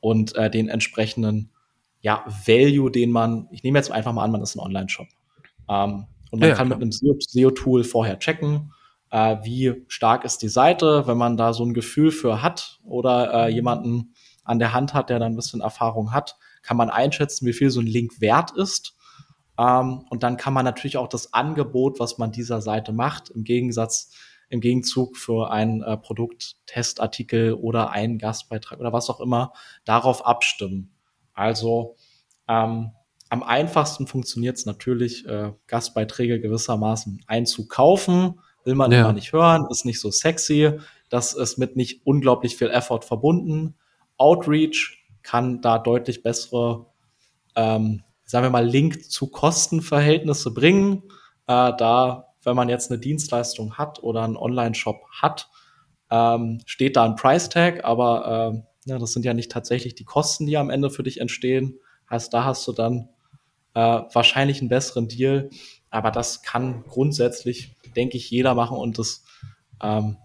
und 0.00 0.34
äh, 0.36 0.50
den 0.50 0.68
entsprechenden 0.68 1.50
ja, 2.00 2.24
Value, 2.46 2.90
den 2.90 3.10
man, 3.10 3.48
ich 3.50 3.62
nehme 3.62 3.78
jetzt 3.78 3.90
einfach 3.90 4.12
mal 4.12 4.24
an, 4.24 4.30
man 4.30 4.42
ist 4.42 4.56
ein 4.56 4.60
Online-Shop. 4.60 5.08
Ähm, 5.68 6.06
und 6.30 6.40
man 6.40 6.48
ja, 6.48 6.54
kann 6.54 6.68
klar. 6.68 6.78
mit 6.78 7.02
einem 7.02 7.20
SEO-Tool 7.20 7.84
vorher 7.84 8.18
checken, 8.18 8.72
äh, 9.10 9.36
wie 9.42 9.84
stark 9.88 10.24
ist 10.24 10.42
die 10.42 10.48
Seite, 10.48 11.06
wenn 11.06 11.18
man 11.18 11.36
da 11.36 11.52
so 11.52 11.64
ein 11.64 11.74
Gefühl 11.74 12.12
für 12.12 12.42
hat 12.42 12.78
oder 12.84 13.46
äh, 13.48 13.52
jemanden 13.52 14.14
an 14.44 14.58
der 14.58 14.72
Hand 14.72 14.94
hat, 14.94 15.10
der 15.10 15.18
da 15.18 15.26
ein 15.26 15.36
bisschen 15.36 15.60
Erfahrung 15.60 16.12
hat, 16.12 16.36
kann 16.62 16.76
man 16.76 16.90
einschätzen, 16.90 17.46
wie 17.46 17.52
viel 17.52 17.70
so 17.70 17.80
ein 17.80 17.86
Link 17.86 18.20
wert 18.20 18.52
ist. 18.52 18.96
Ähm, 19.60 20.06
und 20.08 20.22
dann 20.22 20.38
kann 20.38 20.54
man 20.54 20.64
natürlich 20.64 20.96
auch 20.96 21.08
das 21.08 21.34
Angebot, 21.34 22.00
was 22.00 22.16
man 22.16 22.32
dieser 22.32 22.62
Seite 22.62 22.92
macht, 22.92 23.28
im 23.28 23.44
Gegensatz, 23.44 24.10
im 24.48 24.60
Gegenzug 24.60 25.18
für 25.18 25.50
einen 25.50 25.82
äh, 25.82 25.98
Produkttestartikel 25.98 27.52
oder 27.52 27.90
einen 27.90 28.18
Gastbeitrag 28.18 28.80
oder 28.80 28.94
was 28.94 29.10
auch 29.10 29.20
immer, 29.20 29.52
darauf 29.84 30.24
abstimmen. 30.24 30.94
Also 31.34 31.96
ähm, 32.48 32.92
am 33.28 33.42
einfachsten 33.42 34.06
funktioniert 34.06 34.56
es 34.56 34.64
natürlich, 34.64 35.26
äh, 35.26 35.52
Gastbeiträge 35.66 36.40
gewissermaßen 36.40 37.22
einzukaufen. 37.26 38.40
Will 38.64 38.74
man 38.74 38.90
ja. 38.90 39.00
immer 39.00 39.12
nicht 39.12 39.32
hören, 39.32 39.66
ist 39.70 39.84
nicht 39.84 40.00
so 40.00 40.10
sexy. 40.10 40.72
Das 41.10 41.34
ist 41.34 41.58
mit 41.58 41.76
nicht 41.76 42.06
unglaublich 42.06 42.56
viel 42.56 42.70
Effort 42.70 43.02
verbunden. 43.02 43.74
Outreach 44.16 45.04
kann 45.22 45.60
da 45.60 45.78
deutlich 45.78 46.22
bessere 46.22 46.86
ähm, 47.54 48.02
sagen 48.30 48.46
wir 48.46 48.50
mal, 48.50 48.64
Link 48.64 49.10
zu 49.10 49.26
Kostenverhältnisse 49.26 50.52
bringen. 50.52 51.02
Äh, 51.48 51.72
da, 51.76 52.28
wenn 52.44 52.54
man 52.54 52.68
jetzt 52.68 52.90
eine 52.90 53.00
Dienstleistung 53.00 53.74
hat 53.76 54.04
oder 54.04 54.22
einen 54.22 54.36
Online-Shop 54.36 55.02
hat, 55.10 55.50
ähm, 56.10 56.60
steht 56.64 56.96
da 56.96 57.04
ein 57.04 57.16
Price-Tag, 57.16 57.84
aber 57.84 58.54
äh, 58.54 58.90
ja, 58.90 58.98
das 58.98 59.12
sind 59.12 59.24
ja 59.24 59.34
nicht 59.34 59.50
tatsächlich 59.50 59.96
die 59.96 60.04
Kosten, 60.04 60.46
die 60.46 60.56
am 60.56 60.70
Ende 60.70 60.90
für 60.90 61.02
dich 61.02 61.20
entstehen. 61.20 61.80
Heißt, 62.08 62.32
da 62.32 62.44
hast 62.44 62.66
du 62.68 62.72
dann 62.72 63.08
äh, 63.74 63.80
wahrscheinlich 64.12 64.60
einen 64.60 64.68
besseren 64.68 65.08
Deal. 65.08 65.50
Aber 65.90 66.12
das 66.12 66.42
kann 66.42 66.84
grundsätzlich, 66.84 67.76
denke 67.96 68.16
ich, 68.16 68.30
jeder 68.30 68.54
machen 68.54 68.76
und 68.76 68.96
das 68.98 69.24
ähm, 69.82 70.18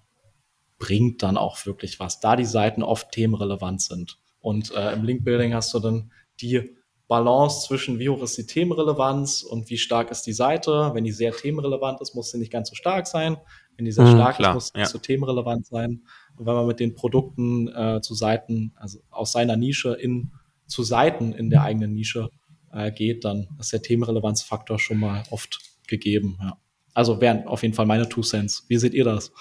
bringt 0.78 1.24
dann 1.24 1.38
auch 1.38 1.66
wirklich 1.66 2.00
was, 2.00 2.20
da 2.20 2.36
die 2.36 2.46
Seiten 2.46 2.84
oft 2.84 3.12
themenrelevant 3.12 3.82
sind. 3.82 4.20
Und 4.42 4.76
äh, 4.76 4.94
im 4.94 5.04
Link-Building 5.04 5.56
hast 5.56 5.74
du 5.74 5.80
dann 5.80 6.12
die 6.40 6.76
Balance 7.08 7.68
zwischen 7.68 8.00
wie 8.00 8.10
hoch 8.10 8.22
ist 8.24 8.38
die 8.38 8.46
Themenrelevanz 8.48 9.44
und 9.44 9.70
wie 9.70 9.78
stark 9.78 10.10
ist 10.12 10.24
die 10.24 10.34
Seite. 10.34 10.92
Wenn 10.94 11.04
die 11.04 11.12
sehr 11.12 11.32
themenrelevant 11.32 12.02
ist, 12.02 12.16
muss 12.16 12.32
sie 12.32 12.40
nicht 12.40 12.52
ganz 12.52 12.70
so 12.70 12.76
stark 12.76 13.06
sein. 13.08 13.38
Wenn 13.76 13.86
die 13.86 13.92
sehr 13.92 14.06
mhm, 14.06 14.16
stark 14.16 14.38
klar, 14.38 14.52
ist, 14.52 14.56
muss 14.56 14.68
sie 14.68 14.72
ja. 14.76 14.80
nicht 14.82 14.92
so 14.92 14.98
themenrelevant 14.98 15.66
sein. 15.68 16.04
Und 16.36 16.46
wenn 16.46 16.56
man 16.56 16.68
mit 16.68 16.80
den 16.80 16.96
Produkten 16.96 17.68
äh, 17.68 18.02
zu 18.02 18.16
Seiten, 18.16 18.74
also 18.76 19.00
aus 19.12 19.32
seiner 19.32 19.56
Nische 19.56 19.94
in 19.94 20.32
zu 20.68 20.84
Seiten 20.84 21.32
in 21.34 21.50
der 21.50 21.62
eigenen 21.62 21.94
Nische 21.94 22.30
äh, 22.72 22.92
geht, 22.92 23.24
dann 23.24 23.48
ist 23.60 23.72
der 23.72 23.82
Themenrelevanzfaktor 23.82 24.80
schon 24.80 25.00
mal 25.00 25.24
oft 25.30 25.60
gegeben. 25.88 26.38
Ja. 26.42 26.58
Also 26.94 27.22
wären 27.22 27.46
auf 27.48 27.62
jeden 27.62 27.74
Fall 27.74 27.86
meine 27.86 28.10
Two 28.10 28.22
Cents. 28.22 28.66
Wie 28.68 28.78
seht 28.78 28.94
ihr 28.94 29.04
das? 29.04 29.32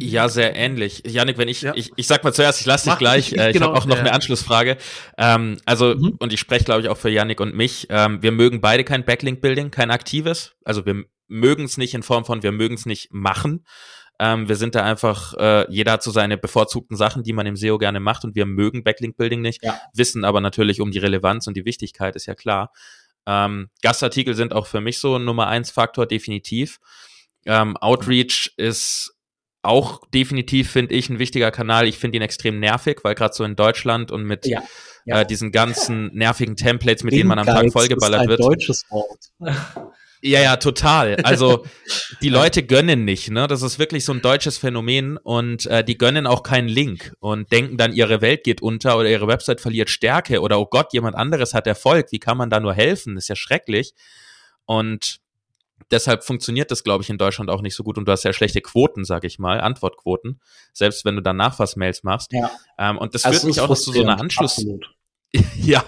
Ja, 0.00 0.28
sehr 0.28 0.54
ähnlich. 0.54 1.02
Janik, 1.06 1.38
wenn 1.38 1.48
ich, 1.48 1.62
ja. 1.62 1.72
ich, 1.74 1.90
ich 1.96 2.06
sag 2.06 2.22
mal 2.22 2.32
zuerst, 2.32 2.60
ich 2.60 2.66
lasse 2.66 2.90
dich 2.90 2.98
gleich, 2.98 3.32
ich, 3.32 3.38
äh, 3.38 3.48
ich 3.48 3.54
genau, 3.54 3.66
habe 3.66 3.78
auch 3.78 3.86
noch 3.86 3.96
ja. 3.96 4.02
eine 4.02 4.12
Anschlussfrage. 4.12 4.76
Ähm, 5.18 5.58
also, 5.64 5.94
mhm. 5.94 6.16
und 6.18 6.32
ich 6.32 6.40
spreche, 6.40 6.64
glaube 6.64 6.82
ich, 6.82 6.88
auch 6.88 6.96
für 6.96 7.10
Janik 7.10 7.40
und 7.40 7.54
mich. 7.54 7.86
Ähm, 7.90 8.22
wir 8.22 8.32
mögen 8.32 8.60
beide 8.60 8.84
kein 8.84 9.04
Backlink-Building, 9.04 9.70
kein 9.70 9.90
aktives. 9.90 10.54
Also 10.64 10.86
wir 10.86 11.04
mögen 11.28 11.64
es 11.64 11.76
nicht 11.76 11.94
in 11.94 12.02
Form 12.02 12.24
von, 12.24 12.42
wir 12.42 12.52
mögen 12.52 12.74
es 12.74 12.86
nicht 12.86 13.12
machen. 13.12 13.64
Ähm, 14.18 14.48
wir 14.48 14.56
sind 14.56 14.74
da 14.74 14.82
einfach, 14.82 15.34
äh, 15.34 15.70
jeder 15.70 15.92
hat 15.92 16.02
so 16.02 16.10
seine 16.10 16.38
bevorzugten 16.38 16.96
Sachen, 16.96 17.22
die 17.22 17.32
man 17.32 17.46
im 17.46 17.56
SEO 17.56 17.76
gerne 17.78 18.00
macht 18.00 18.24
und 18.24 18.34
wir 18.34 18.46
mögen 18.46 18.84
Backlink-Building 18.84 19.42
nicht, 19.42 19.62
ja. 19.62 19.78
wissen 19.92 20.24
aber 20.24 20.40
natürlich 20.40 20.80
um 20.80 20.90
die 20.90 20.98
Relevanz 20.98 21.46
und 21.46 21.56
die 21.56 21.66
Wichtigkeit, 21.66 22.16
ist 22.16 22.26
ja 22.26 22.34
klar. 22.34 22.72
Ähm, 23.26 23.68
Gastartikel 23.82 24.34
sind 24.34 24.54
auch 24.54 24.66
für 24.66 24.80
mich 24.80 25.00
so 25.00 25.16
ein 25.16 25.24
Nummer 25.24 25.48
eins 25.48 25.70
Faktor, 25.70 26.06
definitiv. 26.06 26.78
Ähm, 27.44 27.76
Outreach 27.76 28.52
ist 28.56 29.15
auch 29.66 30.02
definitiv, 30.14 30.70
finde 30.70 30.94
ich, 30.94 31.08
ein 31.08 31.18
wichtiger 31.18 31.50
Kanal. 31.50 31.86
Ich 31.86 31.98
finde 31.98 32.16
ihn 32.16 32.22
extrem 32.22 32.60
nervig, 32.60 33.00
weil 33.02 33.14
gerade 33.14 33.34
so 33.34 33.44
in 33.44 33.56
Deutschland 33.56 34.10
und 34.10 34.24
mit 34.24 34.46
ja, 34.46 34.62
ja. 35.04 35.20
Äh, 35.20 35.26
diesen 35.26 35.52
ganzen 35.52 36.14
nervigen 36.14 36.56
Templates, 36.56 37.04
mit 37.04 37.14
denen 37.14 37.28
man 37.28 37.38
am 37.38 37.46
Tag 37.46 37.70
vollgeballert 37.72 38.20
ist 38.20 38.24
ein 38.24 38.28
wird. 38.28 38.40
deutsches 38.40 38.84
Wort. 38.90 39.30
Ja, 40.22 40.40
ja, 40.40 40.56
total. 40.56 41.16
Also 41.22 41.66
die 42.22 42.30
Leute 42.30 42.62
gönnen 42.62 43.04
nicht, 43.04 43.30
ne? 43.30 43.46
Das 43.46 43.62
ist 43.62 43.78
wirklich 43.78 44.04
so 44.04 44.12
ein 44.12 44.22
deutsches 44.22 44.58
Phänomen 44.58 45.18
und 45.18 45.66
äh, 45.66 45.84
die 45.84 45.98
gönnen 45.98 46.26
auch 46.26 46.42
keinen 46.42 46.68
Link 46.68 47.12
und 47.20 47.52
denken 47.52 47.76
dann, 47.76 47.92
ihre 47.92 48.22
Welt 48.22 48.42
geht 48.42 48.62
unter 48.62 48.98
oder 48.98 49.10
ihre 49.10 49.28
Website 49.28 49.60
verliert 49.60 49.90
Stärke 49.90 50.40
oder 50.40 50.58
oh 50.58 50.66
Gott, 50.66 50.92
jemand 50.94 51.16
anderes 51.16 51.54
hat 51.54 51.66
Erfolg. 51.66 52.10
Wie 52.10 52.18
kann 52.18 52.38
man 52.38 52.50
da 52.50 52.60
nur 52.60 52.74
helfen? 52.74 53.14
Das 53.14 53.24
ist 53.24 53.28
ja 53.28 53.36
schrecklich. 53.36 53.92
Und 54.64 55.18
deshalb 55.90 56.24
funktioniert 56.24 56.70
das, 56.70 56.84
glaube 56.84 57.02
ich, 57.02 57.10
in 57.10 57.18
Deutschland 57.18 57.50
auch 57.50 57.62
nicht 57.62 57.74
so 57.74 57.84
gut 57.84 57.98
und 57.98 58.06
du 58.06 58.12
hast 58.12 58.24
ja 58.24 58.32
schlechte 58.32 58.60
Quoten, 58.60 59.04
sag 59.04 59.24
ich 59.24 59.38
mal, 59.38 59.60
Antwortquoten, 59.60 60.40
selbst 60.72 61.04
wenn 61.04 61.16
du 61.16 61.22
dann 61.22 61.36
Nachfassmails 61.36 62.02
machst. 62.02 62.32
Ja. 62.32 62.50
Ähm, 62.78 62.98
und 62.98 63.14
das 63.14 63.24
also 63.24 63.40
führt 63.40 63.48
mich 63.48 63.60
auch 63.60 63.68
noch 63.68 63.76
zu 63.76 63.92
so 63.92 64.02
einer 64.02 64.20
Anschluss. 64.20 64.58
Absolut. 64.58 64.94
ja, 65.56 65.84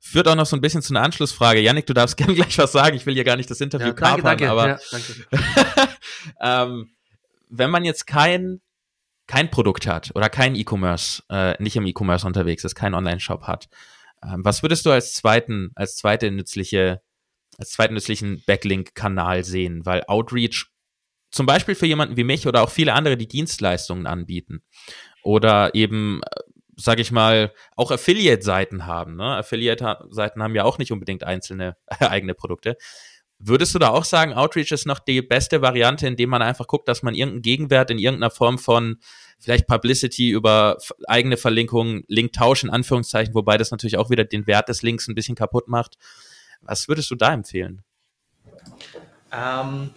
führt 0.00 0.28
auch 0.28 0.34
noch 0.34 0.46
so 0.46 0.56
ein 0.56 0.60
bisschen 0.60 0.82
zu 0.82 0.92
einer 0.92 1.02
Anschlussfrage. 1.02 1.60
Yannick, 1.60 1.86
du 1.86 1.94
darfst 1.94 2.16
gerne 2.18 2.34
gleich 2.34 2.56
was 2.58 2.72
sagen. 2.72 2.96
Ich 2.96 3.06
will 3.06 3.14
hier 3.14 3.24
gar 3.24 3.36
nicht 3.36 3.50
das 3.50 3.60
Interview 3.60 3.88
ja, 3.88 3.92
danke, 3.92 4.22
kapern, 4.22 4.38
danke. 4.38 4.50
aber 4.50 4.68
ja, 4.68 4.78
danke. 4.90 5.98
ähm, 6.40 6.90
wenn 7.48 7.70
man 7.70 7.84
jetzt 7.84 8.06
kein 8.06 8.60
kein 9.26 9.50
Produkt 9.50 9.86
hat 9.86 10.10
oder 10.14 10.28
kein 10.28 10.54
E-Commerce, 10.54 11.22
äh, 11.30 11.62
nicht 11.62 11.76
im 11.76 11.86
E-Commerce 11.86 12.26
unterwegs 12.26 12.64
ist, 12.64 12.74
kein 12.74 12.92
Online-Shop 12.92 13.44
hat, 13.44 13.68
ähm, 14.22 14.44
was 14.44 14.62
würdest 14.62 14.84
du 14.84 14.90
als 14.90 15.14
zweiten, 15.14 15.70
als 15.74 15.96
zweite 15.96 16.30
nützliche 16.30 17.00
als 17.62 17.70
zweiten 17.70 17.94
nützlichen 17.94 18.42
Backlink-Kanal 18.46 19.44
sehen, 19.44 19.86
weil 19.86 20.02
Outreach 20.06 20.66
zum 21.30 21.46
Beispiel 21.46 21.74
für 21.74 21.86
jemanden 21.86 22.16
wie 22.16 22.24
mich 22.24 22.46
oder 22.46 22.62
auch 22.62 22.70
viele 22.70 22.92
andere, 22.92 23.16
die 23.16 23.28
Dienstleistungen 23.28 24.06
anbieten 24.06 24.62
oder 25.22 25.74
eben, 25.74 26.20
sag 26.76 26.98
ich 26.98 27.10
mal, 27.10 27.52
auch 27.76 27.90
Affiliate-Seiten 27.90 28.86
haben. 28.86 29.16
Ne? 29.16 29.36
Affiliate-Seiten 29.36 30.42
haben 30.42 30.54
ja 30.54 30.64
auch 30.64 30.78
nicht 30.78 30.92
unbedingt 30.92 31.24
einzelne 31.24 31.76
äh, 31.86 32.04
eigene 32.04 32.34
Produkte. 32.34 32.76
Würdest 33.38 33.74
du 33.74 33.80
da 33.80 33.88
auch 33.88 34.04
sagen, 34.04 34.34
Outreach 34.34 34.70
ist 34.70 34.86
noch 34.86 35.00
die 35.00 35.20
beste 35.20 35.62
Variante, 35.62 36.06
indem 36.06 36.30
man 36.30 36.42
einfach 36.42 36.66
guckt, 36.68 36.86
dass 36.86 37.02
man 37.02 37.14
irgendeinen 37.14 37.42
Gegenwert 37.42 37.90
in 37.90 37.98
irgendeiner 37.98 38.30
Form 38.30 38.58
von 38.58 38.98
vielleicht 39.40 39.66
Publicity 39.66 40.30
über 40.30 40.78
eigene 41.08 41.36
Verlinkungen, 41.36 42.04
Linktausch 42.06 42.62
in 42.62 42.70
Anführungszeichen, 42.70 43.34
wobei 43.34 43.58
das 43.58 43.72
natürlich 43.72 43.96
auch 43.96 44.10
wieder 44.10 44.24
den 44.24 44.46
Wert 44.46 44.68
des 44.68 44.82
Links 44.82 45.08
ein 45.08 45.16
bisschen 45.16 45.34
kaputt 45.34 45.66
macht, 45.66 45.96
was 46.62 46.88
würdest 46.88 47.10
du 47.10 47.14
da 47.14 47.32
empfehlen? 47.32 47.82
Ähm, 49.32 49.90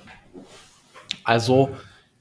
also, 1.23 1.69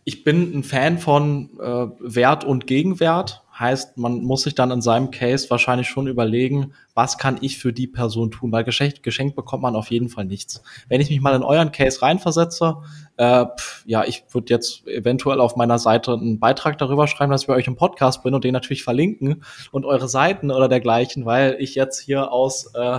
ich 0.05 0.25
bin 0.25 0.59
ein 0.59 0.65
Fan 0.65 0.99
von 0.99 1.51
äh, 1.61 1.87
Wert 1.99 2.45
und 2.45 2.67
Gegenwert. 2.67 3.43
Heißt, 3.59 3.97
man 3.99 4.25
muss 4.25 4.43
sich 4.43 4.57
dann 4.57 4.73
in 4.73 4.83
seinem 4.83 5.13
Case 5.13 5.49
wahrscheinlich 5.49 5.89
schon 5.89 6.09
überlegen, 6.09 6.75
was 6.93 7.19
kann 7.19 7.39
ich 7.41 7.59
für 7.59 7.73
die 7.73 7.87
Person 7.87 8.33
tun, 8.33 8.51
weil 8.51 8.65
geschenkt, 8.65 9.05
geschenkt 9.05 9.37
bekommt 9.37 9.63
man 9.63 9.77
auf 9.77 9.93
jeden 9.93 10.09
Fall 10.09 10.25
nichts. 10.25 10.61
Wenn 10.89 11.01
ich 11.01 11.09
mich 11.09 11.21
mal 11.21 11.37
in 11.37 11.45
euren 11.45 11.71
Case 11.71 12.03
reinversetze, 12.03 12.79
äh, 13.17 13.47
pf, 13.47 13.85
ja, 13.87 14.05
ich 14.05 14.25
würde 14.33 14.53
jetzt 14.53 14.87
eventuell 14.89 15.41
auf 15.41 15.55
meiner 15.55 15.79
Seite 15.79 16.15
einen 16.15 16.41
Beitrag 16.41 16.79
darüber 16.79 17.07
schreiben, 17.07 17.31
dass 17.31 17.43
ich 17.43 17.47
bei 17.47 17.55
euch 17.55 17.69
im 17.69 17.77
Podcast 17.77 18.25
bin 18.25 18.35
und 18.35 18.43
den 18.43 18.53
natürlich 18.53 18.83
verlinken 18.83 19.45
und 19.71 19.85
eure 19.85 20.09
Seiten 20.09 20.51
oder 20.51 20.69
dergleichen, 20.69 21.25
weil 21.25 21.57
ich 21.61 21.77
jetzt 21.77 22.01
hier 22.01 22.33
aus 22.33 22.75
äh, 22.75 22.99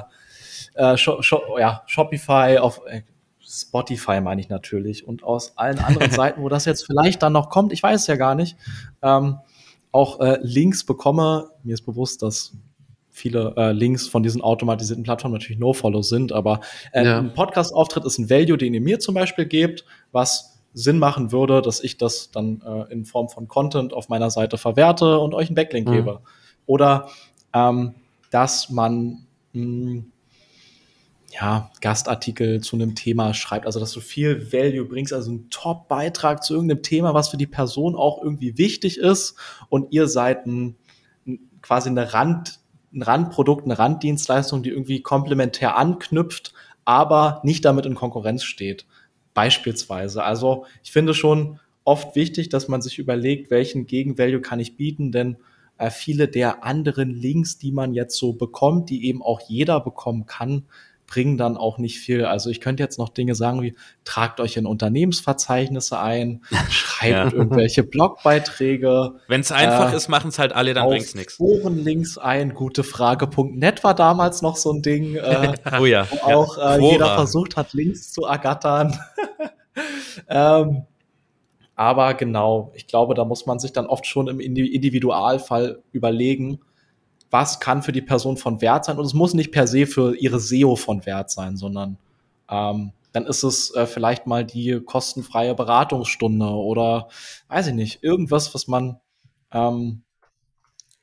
äh, 0.75 0.97
Sh 0.97 1.21
Sh 1.21 1.35
ja, 1.59 1.83
Shopify, 1.87 2.57
auf 2.59 2.81
äh, 2.87 3.01
Spotify 3.39 4.21
meine 4.21 4.41
ich 4.41 4.49
natürlich 4.49 5.07
und 5.07 5.23
aus 5.23 5.57
allen 5.57 5.79
anderen 5.79 6.11
Seiten, 6.11 6.41
wo 6.41 6.49
das 6.49 6.65
jetzt 6.65 6.85
vielleicht 6.85 7.21
dann 7.23 7.33
noch 7.33 7.49
kommt, 7.49 7.73
ich 7.73 7.81
weiß 7.81 8.01
es 8.01 8.07
ja 8.07 8.15
gar 8.15 8.35
nicht, 8.35 8.57
ähm, 9.01 9.37
auch 9.91 10.19
äh, 10.19 10.39
Links 10.41 10.83
bekomme. 10.83 11.51
Mir 11.63 11.73
ist 11.73 11.85
bewusst, 11.85 12.21
dass 12.21 12.53
viele 13.09 13.53
äh, 13.55 13.71
Links 13.71 14.07
von 14.07 14.23
diesen 14.23 14.41
automatisierten 14.41 15.03
Plattformen 15.03 15.35
natürlich 15.35 15.59
No-Follow 15.59 16.01
sind, 16.01 16.33
aber 16.33 16.59
äh, 16.91 17.05
ja. 17.05 17.19
ein 17.19 17.33
Podcast-Auftritt 17.33 18.03
ist 18.03 18.17
ein 18.17 18.29
Value, 18.29 18.57
den 18.57 18.73
ihr 18.73 18.81
mir 18.81 18.99
zum 18.99 19.15
Beispiel 19.15 19.45
gebt, 19.45 19.85
was 20.11 20.59
Sinn 20.73 20.99
machen 20.99 21.31
würde, 21.31 21.61
dass 21.61 21.81
ich 21.81 21.97
das 21.97 22.31
dann 22.31 22.61
äh, 22.65 22.91
in 22.91 23.05
Form 23.05 23.29
von 23.29 23.47
Content 23.47 23.93
auf 23.93 24.09
meiner 24.09 24.29
Seite 24.29 24.57
verwerte 24.57 25.19
und 25.19 25.33
euch 25.33 25.47
einen 25.47 25.55
Backlink 25.55 25.87
mhm. 25.87 25.93
gebe. 25.93 26.19
Oder 26.65 27.07
ähm, 27.53 27.95
dass 28.31 28.69
man 28.69 29.25
mh, 29.53 29.61
hm, 29.61 30.11
ja, 31.39 31.69
Gastartikel 31.81 32.61
zu 32.61 32.75
einem 32.75 32.95
Thema 32.95 33.33
schreibt, 33.33 33.65
also 33.65 33.79
dass 33.79 33.91
du 33.91 33.99
viel 33.99 34.53
Value 34.53 34.85
bringst, 34.85 35.13
also 35.13 35.31
einen 35.31 35.49
Top-Beitrag 35.49 36.43
zu 36.43 36.53
irgendeinem 36.53 36.83
Thema, 36.83 37.13
was 37.13 37.29
für 37.29 37.37
die 37.37 37.47
Person 37.47 37.95
auch 37.95 38.23
irgendwie 38.23 38.57
wichtig 38.57 38.97
ist 38.97 39.35
und 39.69 39.91
ihr 39.91 40.07
seid 40.07 40.45
ein, 40.45 40.75
quasi 41.61 41.89
eine 41.89 42.13
Rand, 42.13 42.59
ein 42.93 43.01
Randprodukt, 43.01 43.65
eine 43.65 43.77
Randdienstleistung, 43.77 44.63
die 44.63 44.69
irgendwie 44.69 45.01
komplementär 45.01 45.75
anknüpft, 45.75 46.53
aber 46.85 47.41
nicht 47.43 47.65
damit 47.65 47.85
in 47.85 47.95
Konkurrenz 47.95 48.43
steht. 48.43 48.85
Beispielsweise. 49.33 50.23
Also 50.23 50.65
ich 50.83 50.93
finde 50.93 51.13
schon 51.13 51.59
oft 51.83 52.15
wichtig, 52.15 52.47
dass 52.47 52.69
man 52.69 52.81
sich 52.81 52.99
überlegt, 52.99 53.51
welchen 53.51 53.85
Gegenvalue 53.85 54.39
kann 54.39 54.61
ich 54.61 54.77
bieten, 54.77 55.11
denn 55.11 55.37
äh, 55.77 55.89
viele 55.89 56.29
der 56.29 56.63
anderen 56.63 57.09
Links, 57.09 57.57
die 57.57 57.73
man 57.73 57.93
jetzt 57.93 58.17
so 58.17 58.31
bekommt, 58.31 58.89
die 58.89 59.05
eben 59.05 59.21
auch 59.21 59.41
jeder 59.41 59.81
bekommen 59.81 60.25
kann, 60.25 60.63
bringen 61.15 61.37
dann 61.37 61.55
auch 61.55 61.77
nicht 61.77 61.99
viel. 61.99 62.25
Also 62.25 62.49
ich 62.49 62.59
könnte 62.59 62.83
jetzt 62.83 62.99
noch 62.99 63.07
Dinge 63.07 63.35
sagen 63.35 63.61
wie, 63.61 63.73
tragt 64.03 64.41
euch 64.41 64.57
in 64.57 64.65
Unternehmensverzeichnisse 64.65 65.97
ein, 65.97 66.41
schreibt 66.69 67.09
ja. 67.09 67.31
irgendwelche 67.31 67.83
Blogbeiträge. 67.83 69.13
Wenn 69.29 69.39
es 69.39 69.49
einfach 69.53 69.93
äh, 69.93 69.95
ist, 69.95 70.09
machen 70.09 70.27
es 70.27 70.39
halt 70.39 70.51
alle, 70.51 70.73
dann 70.73 70.89
bringt's 70.89 71.15
nichts. 71.15 71.35
Forenlinks 71.35 72.17
ein, 72.17 72.53
gutefrage.net 72.53 73.85
war 73.85 73.95
damals 73.95 74.41
noch 74.41 74.57
so 74.57 74.73
ein 74.73 74.81
Ding, 74.81 75.15
äh, 75.15 75.53
oh 75.79 75.85
ja. 75.85 76.05
wo 76.11 76.33
auch 76.33 76.57
äh, 76.57 76.81
jeder 76.81 77.15
versucht 77.15 77.55
hat, 77.55 77.71
Links 77.71 78.11
zu 78.11 78.25
ergattern. 78.25 78.99
ähm, 80.27 80.83
aber 81.75 82.13
genau, 82.15 82.73
ich 82.75 82.87
glaube, 82.87 83.13
da 83.13 83.23
muss 83.23 83.45
man 83.45 83.59
sich 83.59 83.71
dann 83.71 83.85
oft 83.85 84.05
schon 84.05 84.27
im 84.27 84.41
Individualfall 84.41 85.81
überlegen, 85.93 86.59
was 87.35 87.59
kann 87.59 87.83
für 87.83 87.91
die 87.91 88.01
Person 88.01 88.37
von 88.37 88.61
Wert 88.61 88.85
sein. 88.85 88.97
Und 88.97 89.03
es 89.03 89.13
muss 89.13 89.33
nicht 89.33 89.51
per 89.51 89.67
se 89.67 89.87
für 89.87 90.15
ihre 90.15 90.39
SEO 90.39 90.77
von 90.77 91.05
Wert 91.05 91.29
sein, 91.29 91.57
sondern 91.57 91.97
ähm, 92.49 92.93
dann 93.11 93.25
ist 93.25 93.43
es 93.43 93.75
äh, 93.75 93.85
vielleicht 93.85 94.25
mal 94.25 94.45
die 94.45 94.79
kostenfreie 94.79 95.53
Beratungsstunde 95.53 96.47
oder 96.47 97.09
weiß 97.49 97.67
ich 97.67 97.73
nicht, 97.73 98.03
irgendwas, 98.03 98.55
was 98.55 98.67
man 98.67 99.01
ähm, 99.51 100.03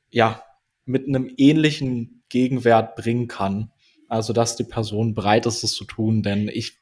ja 0.09 0.41
mit 0.85 1.07
einem 1.07 1.31
ähnlichen 1.37 2.23
Gegenwert 2.29 2.95
bringen 2.95 3.27
kann. 3.27 3.71
Also, 4.09 4.33
dass 4.33 4.55
die 4.55 4.63
Person 4.63 5.13
bereit 5.13 5.45
ist, 5.45 5.63
es 5.63 5.73
zu 5.73 5.85
tun, 5.85 6.23
denn 6.23 6.49
ich, 6.51 6.79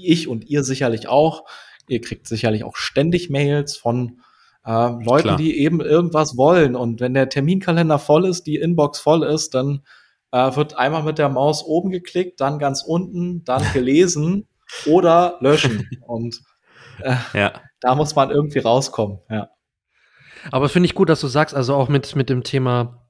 ich 0.00 0.28
und 0.28 0.46
ihr 0.46 0.64
sicherlich 0.64 1.08
auch, 1.08 1.44
ihr 1.88 2.00
kriegt 2.00 2.26
sicherlich 2.26 2.64
auch 2.64 2.76
ständig 2.76 3.28
Mails 3.28 3.76
von 3.76 4.22
äh, 4.64 4.70
Leuten, 4.70 5.22
Klar. 5.22 5.36
die 5.36 5.58
eben 5.58 5.80
irgendwas 5.80 6.36
wollen. 6.36 6.76
Und 6.76 7.00
wenn 7.00 7.14
der 7.14 7.28
Terminkalender 7.28 7.98
voll 7.98 8.26
ist, 8.26 8.44
die 8.46 8.56
Inbox 8.56 8.98
voll 8.98 9.22
ist, 9.22 9.54
dann 9.54 9.82
äh, 10.32 10.56
wird 10.56 10.76
einmal 10.76 11.02
mit 11.02 11.18
der 11.18 11.28
Maus 11.28 11.64
oben 11.64 11.90
geklickt, 11.90 12.40
dann 12.40 12.58
ganz 12.58 12.82
unten, 12.82 13.44
dann 13.44 13.62
gelesen 13.72 14.48
oder 14.86 15.36
löschen. 15.40 15.88
Und 16.06 16.40
äh, 17.00 17.16
ja. 17.34 17.52
da 17.80 17.94
muss 17.94 18.14
man 18.14 18.30
irgendwie 18.30 18.60
rauskommen, 18.60 19.18
ja. 19.30 19.50
Aber 20.50 20.68
finde 20.68 20.86
ich 20.86 20.94
gut, 20.94 21.08
dass 21.08 21.22
du 21.22 21.26
sagst, 21.26 21.54
also 21.54 21.74
auch 21.74 21.88
mit, 21.88 22.16
mit 22.16 22.28
dem 22.28 22.42
Thema 22.42 23.06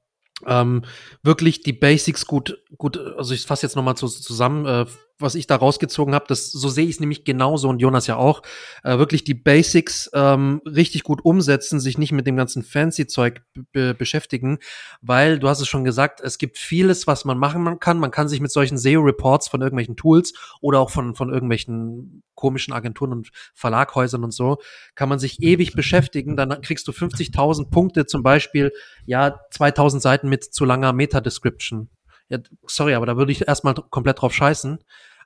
ähm, 0.46 0.84
wirklich 1.22 1.62
die 1.62 1.72
Basics 1.72 2.26
gut, 2.26 2.62
gut, 2.78 2.96
also 2.96 3.34
ich 3.34 3.44
fasse 3.44 3.66
jetzt 3.66 3.74
nochmal 3.74 3.96
zu, 3.96 4.06
zusammen, 4.06 4.66
äh, 4.66 4.86
was 5.18 5.34
ich 5.34 5.46
da 5.46 5.56
rausgezogen 5.56 6.14
habe, 6.14 6.26
das 6.28 6.50
so 6.50 6.68
sehe 6.68 6.84
ich 6.84 6.92
es 6.92 7.00
nämlich 7.00 7.24
genauso 7.24 7.68
und 7.68 7.80
Jonas 7.80 8.06
ja 8.06 8.16
auch, 8.16 8.42
äh, 8.82 8.98
wirklich 8.98 9.24
die 9.24 9.34
Basics 9.34 10.10
ähm, 10.12 10.60
richtig 10.66 11.04
gut 11.04 11.24
umsetzen, 11.24 11.78
sich 11.78 11.98
nicht 11.98 12.12
mit 12.12 12.26
dem 12.26 12.36
ganzen 12.36 12.62
fancy 12.62 13.06
Zeug 13.06 13.42
beschäftigen, 13.72 14.58
weil 15.00 15.38
du 15.38 15.48
hast 15.48 15.60
es 15.60 15.68
schon 15.68 15.84
gesagt, 15.84 16.20
es 16.20 16.38
gibt 16.38 16.58
vieles, 16.58 17.06
was 17.06 17.24
man 17.24 17.38
machen 17.38 17.78
kann. 17.78 17.98
Man 17.98 18.10
kann 18.10 18.28
sich 18.28 18.40
mit 18.40 18.50
solchen 18.50 18.78
SEO 18.78 19.02
Reports 19.02 19.48
von 19.48 19.62
irgendwelchen 19.62 19.96
Tools 19.96 20.32
oder 20.60 20.80
auch 20.80 20.90
von 20.90 21.14
von 21.14 21.32
irgendwelchen 21.32 22.22
komischen 22.34 22.74
Agenturen 22.74 23.12
und 23.12 23.30
Verlaghäusern 23.54 24.24
und 24.24 24.32
so, 24.32 24.58
kann 24.94 25.08
man 25.08 25.18
sich 25.18 25.42
ewig 25.42 25.74
beschäftigen. 25.74 26.36
Dann 26.36 26.60
kriegst 26.60 26.88
du 26.88 26.92
50.000 26.92 27.70
Punkte, 27.70 28.06
zum 28.06 28.22
Beispiel 28.22 28.72
ja 29.06 29.38
2.000 29.52 30.00
Seiten 30.00 30.28
mit 30.28 30.44
zu 30.44 30.64
langer 30.64 30.92
Meta 30.92 31.20
Description 31.20 31.88
ja, 32.28 32.38
sorry, 32.66 32.94
aber 32.94 33.06
da 33.06 33.16
würde 33.16 33.32
ich 33.32 33.46
erstmal 33.46 33.74
komplett 33.74 34.20
drauf 34.20 34.34
scheißen. 34.34 34.78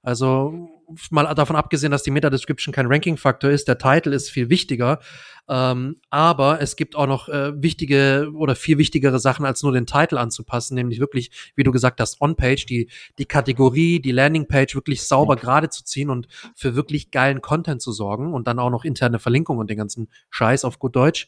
Also 0.03 0.69
mal 1.11 1.35
davon 1.35 1.57
abgesehen, 1.57 1.91
dass 1.91 2.03
die 2.03 2.11
Meta-Description 2.11 2.73
kein 2.73 2.87
Ranking-Faktor 2.87 3.51
ist, 3.51 3.69
der 3.69 3.79
Titel 3.79 4.13
ist 4.13 4.31
viel 4.31 4.49
wichtiger. 4.49 5.01
Ähm, 5.49 5.97
aber 6.11 6.61
es 6.61 6.77
gibt 6.77 6.95
auch 6.95 7.07
noch 7.07 7.29
äh, 7.29 7.61
wichtige 7.61 8.31
oder 8.35 8.55
viel 8.55 8.79
wichtigere 8.79 9.19
Sachen, 9.19 9.45
als 9.47 9.63
nur 9.63 9.73
den 9.73 9.87
Titel 9.87 10.19
anzupassen, 10.19 10.75
nämlich 10.75 11.01
wirklich, 11.01 11.31
wie 11.57 11.63
du 11.63 11.73
gesagt 11.73 12.01
hast, 12.01 12.21
On-Page, 12.21 12.67
die, 12.67 12.91
die 13.19 13.25
Kategorie, 13.25 14.01
die 14.01 14.13
Landing-Page 14.13 14.75
wirklich 14.75 15.03
sauber 15.03 15.37
gerade 15.37 15.69
zu 15.71 15.85
ziehen 15.85 16.11
und 16.11 16.29
für 16.55 16.75
wirklich 16.75 17.11
geilen 17.11 17.41
Content 17.41 17.83
zu 17.83 17.93
sorgen 17.93 18.33
und 18.35 18.47
dann 18.47 18.59
auch 18.59 18.71
noch 18.71 18.85
interne 18.85 19.19
Verlinkungen 19.19 19.61
und 19.61 19.71
den 19.71 19.79
ganzen 19.79 20.09
Scheiß 20.31 20.65
auf 20.65 20.79
gut 20.79 20.97
Deutsch. 20.97 21.27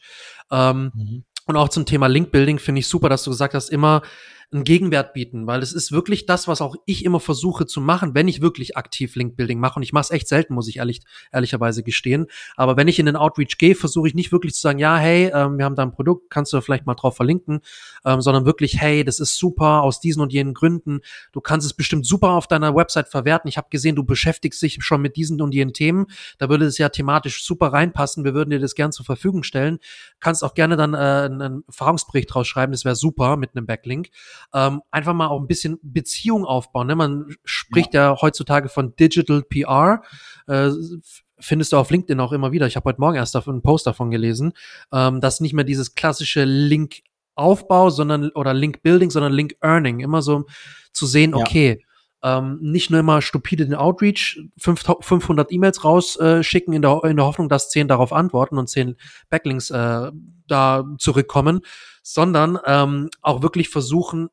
Ähm, 0.51 0.91
mhm. 0.93 1.23
Und 1.47 1.57
auch 1.57 1.69
zum 1.69 1.85
Thema 1.85 2.07
Link-Building 2.07 2.59
finde 2.59 2.79
ich 2.79 2.87
super, 2.87 3.09
dass 3.09 3.23
du 3.23 3.31
gesagt 3.31 3.55
hast, 3.55 3.69
immer 3.69 4.03
einen 4.53 4.65
Gegenwert 4.65 5.13
bieten, 5.13 5.47
weil 5.47 5.63
es 5.63 5.71
ist 5.71 5.93
wirklich 5.93 6.25
das, 6.25 6.47
was 6.47 6.61
auch 6.61 6.75
ich 6.85 7.05
immer 7.05 7.21
versuche 7.21 7.65
zu 7.65 7.79
machen, 7.79 8.13
wenn 8.13 8.27
ich 8.27 8.41
wirklich 8.41 8.75
aktiv 8.75 9.15
Link-Building 9.15 9.59
mache. 9.59 9.77
Und 9.77 9.83
ich 9.83 9.93
mache 9.93 10.03
es 10.03 10.11
echt 10.11 10.27
selten, 10.27 10.53
muss 10.53 10.67
ich 10.67 10.77
ehrlich, 10.77 11.01
ehrlicherweise 11.31 11.83
gestehen. 11.83 12.27
Aber 12.57 12.75
wenn 12.75 12.89
ich 12.89 12.99
in 12.99 13.05
den 13.05 13.15
Outreach 13.15 13.57
gehe, 13.57 13.75
versuche 13.75 14.09
ich 14.09 14.13
nicht 14.13 14.33
wirklich 14.33 14.53
zu 14.53 14.59
sagen, 14.59 14.77
ja, 14.77 14.97
hey, 14.97 15.31
ähm, 15.33 15.57
wir 15.57 15.63
haben 15.63 15.75
da 15.75 15.83
ein 15.83 15.93
Produkt, 15.93 16.29
kannst 16.29 16.51
du 16.51 16.59
vielleicht 16.59 16.85
mal 16.85 16.95
drauf 16.95 17.15
verlinken, 17.15 17.61
ähm, 18.03 18.19
sondern 18.19 18.45
wirklich, 18.45 18.81
hey, 18.81 19.05
das 19.05 19.21
ist 19.21 19.37
super 19.37 19.83
aus 19.83 20.01
diesen 20.01 20.21
und 20.21 20.33
jenen 20.33 20.53
Gründen. 20.53 20.99
Du 21.31 21.39
kannst 21.39 21.65
es 21.65 21.73
bestimmt 21.73 22.05
super 22.05 22.31
auf 22.31 22.47
deiner 22.47 22.75
Website 22.75 23.07
verwerten. 23.07 23.47
Ich 23.47 23.57
habe 23.57 23.67
gesehen, 23.69 23.95
du 23.95 24.03
beschäftigst 24.03 24.61
dich 24.61 24.79
schon 24.81 25.01
mit 25.01 25.15
diesen 25.15 25.41
und 25.41 25.53
jenen 25.53 25.71
Themen. 25.73 26.07
Da 26.39 26.49
würde 26.49 26.65
es 26.65 26.77
ja 26.77 26.89
thematisch 26.89 27.45
super 27.45 27.67
reinpassen. 27.67 28.25
Wir 28.25 28.33
würden 28.33 28.49
dir 28.49 28.59
das 28.59 28.75
gern 28.75 28.91
zur 28.91 29.05
Verfügung 29.05 29.43
stellen. 29.43 29.79
Kannst 30.19 30.43
auch 30.43 30.55
gerne 30.55 30.75
dann 30.75 30.93
äh, 30.93 30.97
einen 30.97 31.63
Erfahrungsbericht 31.67 32.33
draus 32.33 32.47
schreiben. 32.47 32.73
Das 32.73 32.83
wäre 32.83 32.97
super 32.97 33.37
mit 33.37 33.55
einem 33.55 33.65
Backlink 33.65 34.09
ähm, 34.53 34.81
einfach 34.91 35.13
mal 35.13 35.27
auch 35.27 35.39
ein 35.39 35.47
bisschen 35.47 35.79
Beziehung 35.81 36.45
aufbauen. 36.45 36.87
Ne? 36.87 36.95
Man 36.95 37.35
spricht 37.43 37.93
ja. 37.93 38.11
ja 38.11 38.21
heutzutage 38.21 38.69
von 38.69 38.95
Digital 38.95 39.43
PR. 39.43 40.01
Äh, 40.47 40.71
findest 41.39 41.73
du 41.73 41.77
auf 41.77 41.89
LinkedIn 41.89 42.19
auch 42.19 42.31
immer 42.31 42.51
wieder. 42.51 42.67
Ich 42.67 42.75
habe 42.75 42.85
heute 42.85 43.01
Morgen 43.01 43.17
erst 43.17 43.35
einen 43.35 43.61
Post 43.61 43.87
davon 43.87 44.11
gelesen, 44.11 44.53
ähm, 44.91 45.21
dass 45.21 45.41
nicht 45.41 45.53
mehr 45.53 45.65
dieses 45.65 45.95
klassische 45.95 46.43
Link 46.43 47.01
Aufbau, 47.35 47.89
sondern 47.89 48.29
oder 48.31 48.53
Link 48.53 48.83
Building, 48.83 49.09
sondern 49.09 49.33
Link 49.33 49.55
Earning. 49.61 50.01
Immer 50.01 50.21
so 50.21 50.45
zu 50.93 51.05
sehen, 51.05 51.33
okay, 51.33 51.79
ja. 51.79 51.87
Ähm, 52.23 52.59
nicht 52.61 52.89
nur 52.89 52.99
immer 52.99 53.21
stupide 53.21 53.65
den 53.65 53.75
Outreach, 53.75 54.41
500 54.57 55.51
E-Mails 55.51 55.83
rausschicken 55.83 56.73
äh, 56.73 56.75
in, 56.75 56.81
der, 56.81 57.03
in 57.03 57.17
der 57.17 57.25
Hoffnung, 57.25 57.49
dass 57.49 57.69
10 57.69 57.87
darauf 57.87 58.13
antworten 58.13 58.57
und 58.57 58.67
10 58.67 58.95
Backlinks 59.29 59.69
äh, 59.71 60.11
da 60.47 60.85
zurückkommen, 60.97 61.61
sondern 62.03 62.59
ähm, 62.65 63.09
auch 63.21 63.41
wirklich 63.41 63.69
versuchen, 63.69 64.29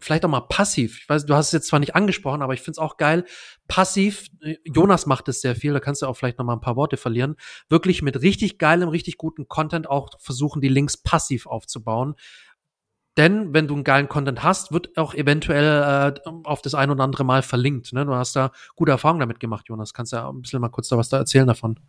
vielleicht 0.00 0.24
auch 0.24 0.30
mal 0.30 0.40
passiv. 0.42 0.98
Ich 1.00 1.08
weiß, 1.08 1.26
du 1.26 1.34
hast 1.34 1.46
es 1.46 1.52
jetzt 1.52 1.68
zwar 1.68 1.80
nicht 1.80 1.96
angesprochen, 1.96 2.42
aber 2.42 2.54
ich 2.54 2.60
finde 2.60 2.72
es 2.72 2.78
auch 2.78 2.96
geil. 2.96 3.24
Passiv, 3.66 4.26
äh, 4.40 4.56
Jonas 4.64 5.06
macht 5.06 5.28
es 5.28 5.40
sehr 5.40 5.56
viel, 5.56 5.72
da 5.72 5.80
kannst 5.80 6.02
du 6.02 6.06
auch 6.06 6.16
vielleicht 6.16 6.38
noch 6.38 6.44
mal 6.44 6.54
ein 6.54 6.60
paar 6.60 6.76
Worte 6.76 6.96
verlieren. 6.96 7.36
Wirklich 7.68 8.02
mit 8.02 8.20
richtig 8.22 8.58
geilem, 8.58 8.88
richtig 8.88 9.16
guten 9.16 9.48
Content 9.48 9.88
auch 9.88 10.10
versuchen, 10.20 10.60
die 10.60 10.68
Links 10.68 10.96
passiv 10.96 11.46
aufzubauen. 11.46 12.14
Denn 13.18 13.52
wenn 13.52 13.66
du 13.66 13.74
einen 13.74 13.82
geilen 13.82 14.08
Content 14.08 14.44
hast, 14.44 14.70
wird 14.70 14.96
auch 14.96 15.12
eventuell 15.12 16.14
äh, 16.24 16.30
auf 16.44 16.62
das 16.62 16.74
ein 16.74 16.88
oder 16.88 17.02
andere 17.02 17.24
Mal 17.24 17.42
verlinkt. 17.42 17.92
Ne? 17.92 18.06
Du 18.06 18.14
hast 18.14 18.36
da 18.36 18.52
gute 18.76 18.92
Erfahrungen 18.92 19.18
damit 19.18 19.40
gemacht, 19.40 19.66
Jonas. 19.68 19.92
Kannst 19.92 20.12
du 20.12 20.16
ja 20.16 20.28
ein 20.28 20.40
bisschen 20.40 20.60
mal 20.60 20.68
kurz 20.68 20.88
da 20.88 20.96
was 20.96 21.08
da 21.08 21.18
erzählen 21.18 21.46
davon? 21.46 21.80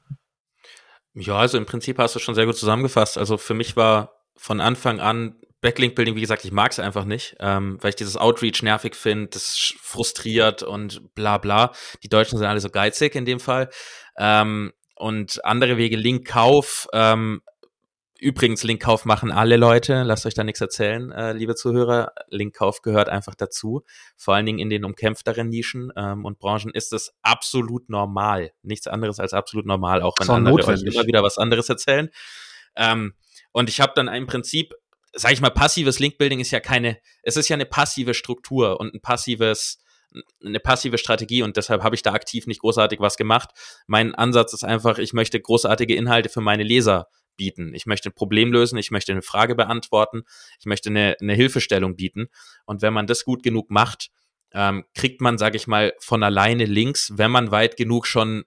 Ja, 1.14 1.36
also 1.36 1.60
im 1.60 1.68
Prinzip 1.68 2.00
hast 2.00 2.16
du 2.16 2.20
schon 2.20 2.34
sehr 2.34 2.48
gut 2.48 2.58
zusammengefasst. 2.58 3.20
Also 3.20 3.38
für 3.38 3.54
mich 3.54 3.76
war 3.78 4.16
von 4.36 4.60
Anfang 4.60 5.00
an 5.00 5.36
Backlink-Building, 5.62 6.16
wie 6.16 6.22
gesagt, 6.22 6.46
ich 6.46 6.52
mag 6.52 6.72
es 6.72 6.80
einfach 6.80 7.06
nicht, 7.06 7.36
ähm, 7.40 7.78
weil 7.82 7.90
ich 7.90 7.96
dieses 7.96 8.18
Outreach 8.18 8.64
nervig 8.64 8.96
finde, 8.96 9.28
das 9.28 9.74
frustriert 9.82 10.64
und 10.64 11.14
bla 11.14 11.38
bla. 11.38 11.74
Die 12.02 12.10
Deutschen 12.10 12.40
sind 12.40 12.48
alle 12.48 12.62
so 12.62 12.70
geizig 12.70 13.14
in 13.14 13.26
dem 13.26 13.40
Fall. 13.40 13.70
Ähm, 14.18 14.74
und 14.96 15.46
andere 15.46 15.78
Wege, 15.78 15.96
Linkkauf, 15.96 16.88
ähm, 16.92 17.42
übrigens, 18.20 18.64
Linkkauf 18.64 19.06
machen 19.06 19.32
alle 19.32 19.58
Leute, 19.58 20.04
lasst 20.04 20.26
euch 20.26 20.34
da 20.34 20.44
nichts 20.44 20.62
erzählen, 20.62 21.12
äh, 21.12 21.34
liebe 21.34 21.56
Zuhörer. 21.56 22.14
Linkkauf 22.30 22.82
gehört 22.82 23.10
einfach 23.10 23.36
dazu. 23.36 23.84
Vor 24.18 24.36
allen 24.36 24.46
Dingen 24.46 24.60
in 24.60 24.70
den 24.70 24.86
umkämpfteren 24.86 25.50
Nischen 25.50 25.92
ähm, 25.96 26.26
und 26.26 26.40
Branchen 26.40 26.72
ist 26.74 26.94
es 26.94 27.14
absolut 27.22 27.90
normal. 27.90 28.52
Nichts 28.62 28.88
anderes 28.88 29.20
als 29.20 29.34
absolut 29.34 29.66
normal, 29.66 30.02
auch 30.02 30.16
wenn 30.20 30.30
andere 30.30 30.56
euch 30.56 30.84
immer 30.84 31.06
wieder 31.06 31.24
was 31.24 31.38
anderes 31.38 31.70
erzählen. 31.70 32.10
Ähm, 32.76 33.14
und 33.52 33.70
ich 33.70 33.82
habe 33.82 33.94
dann 33.96 34.08
im 34.08 34.28
Prinzip 34.28 34.74
sag 35.14 35.32
ich 35.32 35.42
mal, 35.42 35.50
passives 35.50 36.00
Linkbuilding 36.00 36.40
ist 36.40 36.52
ja 36.52 36.60
keine, 36.60 37.00
es 37.24 37.38
ist 37.38 37.50
ja 37.50 37.56
eine 37.56 37.66
passive 37.66 38.14
Struktur 38.14 38.80
und 38.80 38.94
ein 38.94 39.02
passives, 39.02 39.80
eine 40.44 40.60
passive 40.60 40.98
Strategie 40.98 41.44
und 41.44 41.58
deshalb 41.58 41.84
habe 41.84 41.96
ich 41.96 42.04
da 42.04 42.14
aktiv 42.14 42.48
nicht 42.48 42.62
großartig 42.62 43.00
was 43.00 43.18
gemacht. 43.18 43.50
Mein 43.88 44.16
Ansatz 44.16 44.54
ist 44.54 44.64
einfach, 44.64 44.98
ich 44.98 45.14
möchte 45.14 45.40
großartige 45.40 45.96
Inhalte 45.96 46.30
für 46.30 46.42
meine 46.42 46.64
Leser 46.64 47.08
bieten. 47.40 47.74
Ich 47.74 47.88
möchte 47.88 48.10
ein 48.10 48.14
Problem 48.14 48.52
lösen, 48.52 48.78
ich 48.78 48.92
möchte 48.92 49.12
eine 49.12 49.24
Frage 49.24 49.56
beantworten, 49.56 50.22
ich 50.60 50.68
möchte 50.68 50.90
eine, 50.90 51.16
eine 51.20 51.34
Hilfestellung 51.34 51.96
bieten. 51.96 52.28
Und 52.66 52.84
wenn 52.84 52.94
man 52.94 53.08
das 53.08 53.26
gut 53.26 53.42
genug 53.42 53.72
macht, 53.72 54.12
ähm, 54.54 54.86
kriegt 54.94 55.22
man, 55.22 55.40
sage 55.40 55.58
ich 55.58 55.66
mal, 55.66 55.94
von 56.00 56.22
alleine 56.22 56.66
Links, 56.66 57.14
wenn 57.16 57.32
man 57.32 57.50
weit 57.50 57.78
genug 57.78 58.06
schon 58.06 58.44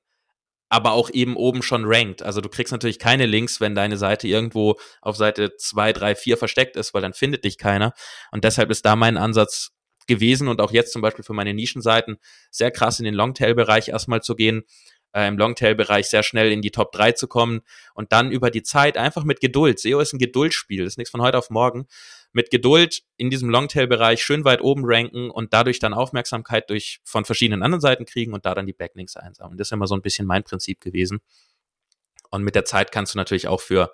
aber 0.73 0.93
auch 0.93 1.11
eben 1.11 1.37
oben 1.37 1.63
schon 1.63 1.85
rankt. 1.85 2.23
Also 2.23 2.41
du 2.41 2.49
kriegst 2.49 2.73
natürlich 2.73 2.99
keine 2.99 3.27
Links, 3.27 3.61
wenn 3.61 3.75
deine 3.75 3.99
Seite 3.99 4.27
irgendwo 4.27 4.77
auf 5.03 5.17
Seite 5.19 5.55
2, 5.55 5.93
3, 5.93 6.15
4 6.15 6.39
versteckt 6.39 6.77
ist, 6.77 6.95
weil 6.95 7.03
dann 7.03 7.13
findet 7.13 7.45
dich 7.45 7.59
keiner. 7.59 7.93
Und 8.31 8.45
deshalb 8.45 8.71
ist 8.71 8.87
da 8.87 8.97
mein 8.97 9.19
Ansatz 9.19 9.73
gewesen 10.07 10.49
und 10.49 10.63
auch 10.63 10.73
jetzt 10.73 10.95
zum 10.95 11.03
Beispiel 11.03 11.25
für 11.25 11.35
meine 11.35 11.53
Nischenseiten 11.53 12.17
sehr 12.51 12.71
krass 12.71 12.99
in 12.99 13.05
den 13.05 13.13
Longtail-Bereich 13.13 13.89
erstmal 13.89 14.23
zu 14.23 14.35
gehen, 14.35 14.63
äh, 15.13 15.27
im 15.29 15.39
Longtail-Bereich 15.39 16.07
sehr 16.09 16.23
schnell 16.23 16.53
in 16.53 16.63
die 16.63 16.71
Top 16.71 16.93
3 16.93 17.13
zu 17.13 17.29
kommen 17.29 17.63
und 17.95 18.13
dann 18.13 18.31
über 18.31 18.51
die 18.51 18.63
Zeit 18.63 18.97
einfach 18.97 19.25
mit 19.25 19.41
Geduld. 19.41 19.79
SEO 19.79 20.01
ist 20.01 20.13
ein 20.13 20.19
Geduldsspiel, 20.19 20.85
ist 20.85 20.99
nichts 20.99 21.11
von 21.11 21.23
heute 21.23 21.39
auf 21.39 21.51
morgen. 21.51 21.87
mit 22.35 22.51
Geduld 22.51 23.03
in 23.19 23.29
diesem 23.29 23.51
Longtail-Bereich 23.51 24.23
schön 24.23 24.45
weit 24.47 24.63
oben 24.63 24.85
ranken 24.87 25.31
und 25.31 25.53
dadurch 25.53 25.79
dann 25.81 25.93
Aufmerksamkeit 25.93 26.71
durch 26.71 27.01
von 27.05 27.27
verschiedenen 27.27 27.63
anderen 27.63 27.83
Seiten 27.83 28.07
kriegen 28.07 28.33
und 28.33 28.47
da 28.47 28.55
dann 28.55 28.65
die 28.65 28.73
Backlinks 28.73 29.17
einsammeln. 29.17 29.59
Das 29.59 29.69
ist 29.69 29.73
immer 29.73 29.87
so 29.87 29.95
ein 29.95 30.01
bisschen 30.01 30.27
mein 30.27 30.43
Prinzip 30.43 30.81
gewesen. 30.81 31.21
Und 32.31 32.43
mit 32.43 32.55
der 32.55 32.65
Zeit 32.65 32.91
kannst 32.91 33.13
du 33.13 33.19
natürlich 33.19 33.49
auch 33.49 33.61
für, 33.61 33.93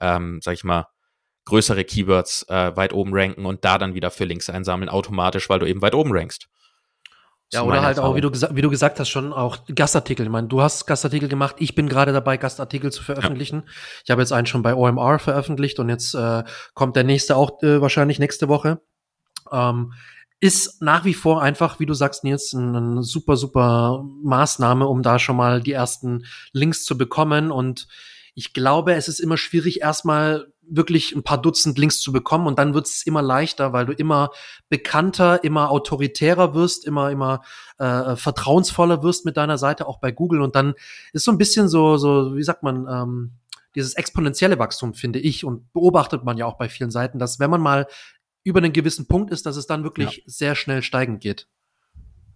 ähm, 0.00 0.40
sag 0.42 0.54
ich 0.54 0.64
mal, 0.64 0.88
größere 1.44 1.84
Keywords 1.84 2.42
äh, 2.48 2.76
weit 2.76 2.92
oben 2.92 3.10
ranken 3.14 3.46
und 3.46 3.64
da 3.64 3.78
dann 3.78 3.94
wieder 3.94 4.10
für 4.10 4.24
Links 4.24 4.50
einsammeln, 4.50 4.88
automatisch, 4.88 5.48
weil 5.48 5.60
du 5.60 5.66
eben 5.66 5.80
weit 5.80 5.94
oben 5.94 6.12
rankst. 6.12 6.48
Ja, 7.52 7.62
oder 7.62 7.82
halt 7.82 7.96
Erfahrung. 7.96 8.12
auch, 8.12 8.16
wie 8.16 8.20
du, 8.20 8.56
wie 8.56 8.62
du 8.62 8.68
gesagt 8.68 9.00
hast, 9.00 9.08
schon 9.08 9.32
auch 9.32 9.58
Gastartikel. 9.74 10.26
Ich 10.26 10.30
meine, 10.32 10.48
du 10.48 10.60
hast 10.60 10.86
Gastartikel 10.86 11.28
gemacht, 11.28 11.56
ich 11.58 11.74
bin 11.74 11.88
gerade 11.88 12.12
dabei, 12.12 12.36
Gastartikel 12.36 12.92
zu 12.92 13.02
veröffentlichen. 13.02 13.62
Ja. 13.64 13.72
Ich 14.04 14.10
habe 14.10 14.20
jetzt 14.20 14.32
einen 14.32 14.46
schon 14.46 14.62
bei 14.62 14.74
OMR 14.74 15.18
veröffentlicht 15.18 15.78
und 15.78 15.88
jetzt 15.88 16.14
äh, 16.14 16.44
kommt 16.74 16.96
der 16.96 17.04
nächste 17.04 17.36
auch 17.36 17.62
äh, 17.62 17.80
wahrscheinlich 17.80 18.18
nächste 18.18 18.48
Woche. 18.48 18.82
Ähm, 19.50 19.94
ist 20.40 20.82
nach 20.82 21.04
wie 21.04 21.14
vor 21.14 21.42
einfach, 21.42 21.80
wie 21.80 21.86
du 21.86 21.94
sagst, 21.94 22.22
Nils, 22.22 22.54
eine 22.54 23.02
super, 23.02 23.36
super 23.36 24.04
Maßnahme, 24.22 24.86
um 24.86 25.02
da 25.02 25.18
schon 25.18 25.36
mal 25.36 25.60
die 25.60 25.72
ersten 25.72 26.26
Links 26.52 26.84
zu 26.84 26.96
bekommen. 26.96 27.50
Und 27.50 27.88
ich 28.34 28.52
glaube, 28.52 28.94
es 28.94 29.08
ist 29.08 29.18
immer 29.18 29.36
schwierig, 29.36 29.80
erstmal 29.80 30.52
wirklich 30.70 31.14
ein 31.14 31.22
paar 31.22 31.40
Dutzend 31.40 31.78
Links 31.78 32.00
zu 32.00 32.12
bekommen 32.12 32.46
und 32.46 32.58
dann 32.58 32.74
wird 32.74 32.86
es 32.86 33.06
immer 33.06 33.22
leichter, 33.22 33.72
weil 33.72 33.86
du 33.86 33.92
immer 33.92 34.30
bekannter, 34.68 35.42
immer 35.44 35.70
autoritärer 35.70 36.54
wirst, 36.54 36.86
immer 36.86 37.10
immer 37.10 37.42
äh, 37.78 38.16
vertrauensvoller 38.16 39.02
wirst 39.02 39.24
mit 39.24 39.36
deiner 39.36 39.58
Seite 39.58 39.86
auch 39.86 39.98
bei 39.98 40.12
Google 40.12 40.42
und 40.42 40.54
dann 40.54 40.74
ist 41.12 41.24
so 41.24 41.32
ein 41.32 41.38
bisschen 41.38 41.68
so 41.68 41.96
so 41.96 42.36
wie 42.36 42.42
sagt 42.42 42.62
man 42.62 42.86
ähm, 42.88 43.32
dieses 43.74 43.94
exponentielle 43.94 44.58
Wachstum 44.58 44.94
finde 44.94 45.18
ich 45.18 45.44
und 45.44 45.72
beobachtet 45.72 46.24
man 46.24 46.36
ja 46.36 46.46
auch 46.46 46.58
bei 46.58 46.68
vielen 46.68 46.90
Seiten, 46.90 47.18
dass 47.18 47.38
wenn 47.38 47.50
man 47.50 47.60
mal 47.60 47.86
über 48.44 48.58
einen 48.58 48.72
gewissen 48.72 49.06
Punkt 49.06 49.30
ist, 49.30 49.46
dass 49.46 49.56
es 49.56 49.66
dann 49.66 49.84
wirklich 49.84 50.16
ja. 50.16 50.22
sehr 50.26 50.54
schnell 50.54 50.82
steigend 50.82 51.20
geht. 51.20 51.48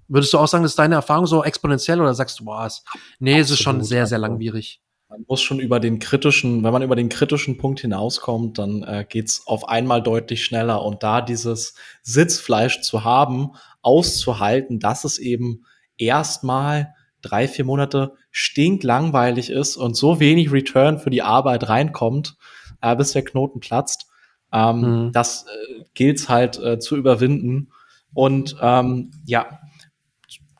Würdest 0.08 0.32
du 0.32 0.38
auch 0.38 0.46
sagen, 0.46 0.62
das 0.62 0.72
ist 0.72 0.78
deine 0.78 0.96
Erfahrung 0.96 1.26
so 1.26 1.42
exponentiell 1.42 2.00
oder 2.00 2.12
sagst 2.12 2.38
du, 2.38 2.44
boah, 2.44 2.70
nee, 3.18 3.32
Absolut. 3.32 3.44
es 3.44 3.50
ist 3.50 3.62
schon 3.62 3.82
sehr, 3.82 4.06
sehr 4.06 4.18
langwierig? 4.18 4.82
Man 5.12 5.26
muss 5.28 5.42
schon 5.42 5.60
über 5.60 5.78
den 5.78 5.98
kritischen, 5.98 6.64
wenn 6.64 6.72
man 6.72 6.80
über 6.80 6.96
den 6.96 7.10
kritischen 7.10 7.58
Punkt 7.58 7.80
hinauskommt, 7.80 8.58
dann 8.58 8.82
äh, 8.82 9.04
geht's 9.06 9.46
auf 9.46 9.68
einmal 9.68 10.02
deutlich 10.02 10.42
schneller. 10.42 10.82
Und 10.82 11.02
da 11.02 11.20
dieses 11.20 11.74
Sitzfleisch 12.02 12.80
zu 12.80 13.04
haben, 13.04 13.50
auszuhalten, 13.82 14.80
dass 14.80 15.04
es 15.04 15.18
eben 15.18 15.66
erstmal 15.98 16.94
drei, 17.20 17.46
vier 17.46 17.66
Monate 17.66 18.14
stinklangweilig 18.30 19.50
ist 19.50 19.76
und 19.76 19.96
so 19.96 20.18
wenig 20.18 20.50
Return 20.50 20.98
für 20.98 21.10
die 21.10 21.20
Arbeit 21.20 21.68
reinkommt, 21.68 22.36
äh, 22.80 22.96
bis 22.96 23.12
der 23.12 23.22
Knoten 23.22 23.60
platzt, 23.60 24.06
ähm, 24.50 24.80
mhm. 24.80 25.12
das 25.12 25.44
äh, 25.44 25.84
gilt's 25.92 26.30
halt 26.30 26.58
äh, 26.58 26.78
zu 26.78 26.96
überwinden. 26.96 27.70
Und 28.14 28.56
ähm, 28.62 29.10
ja, 29.26 29.60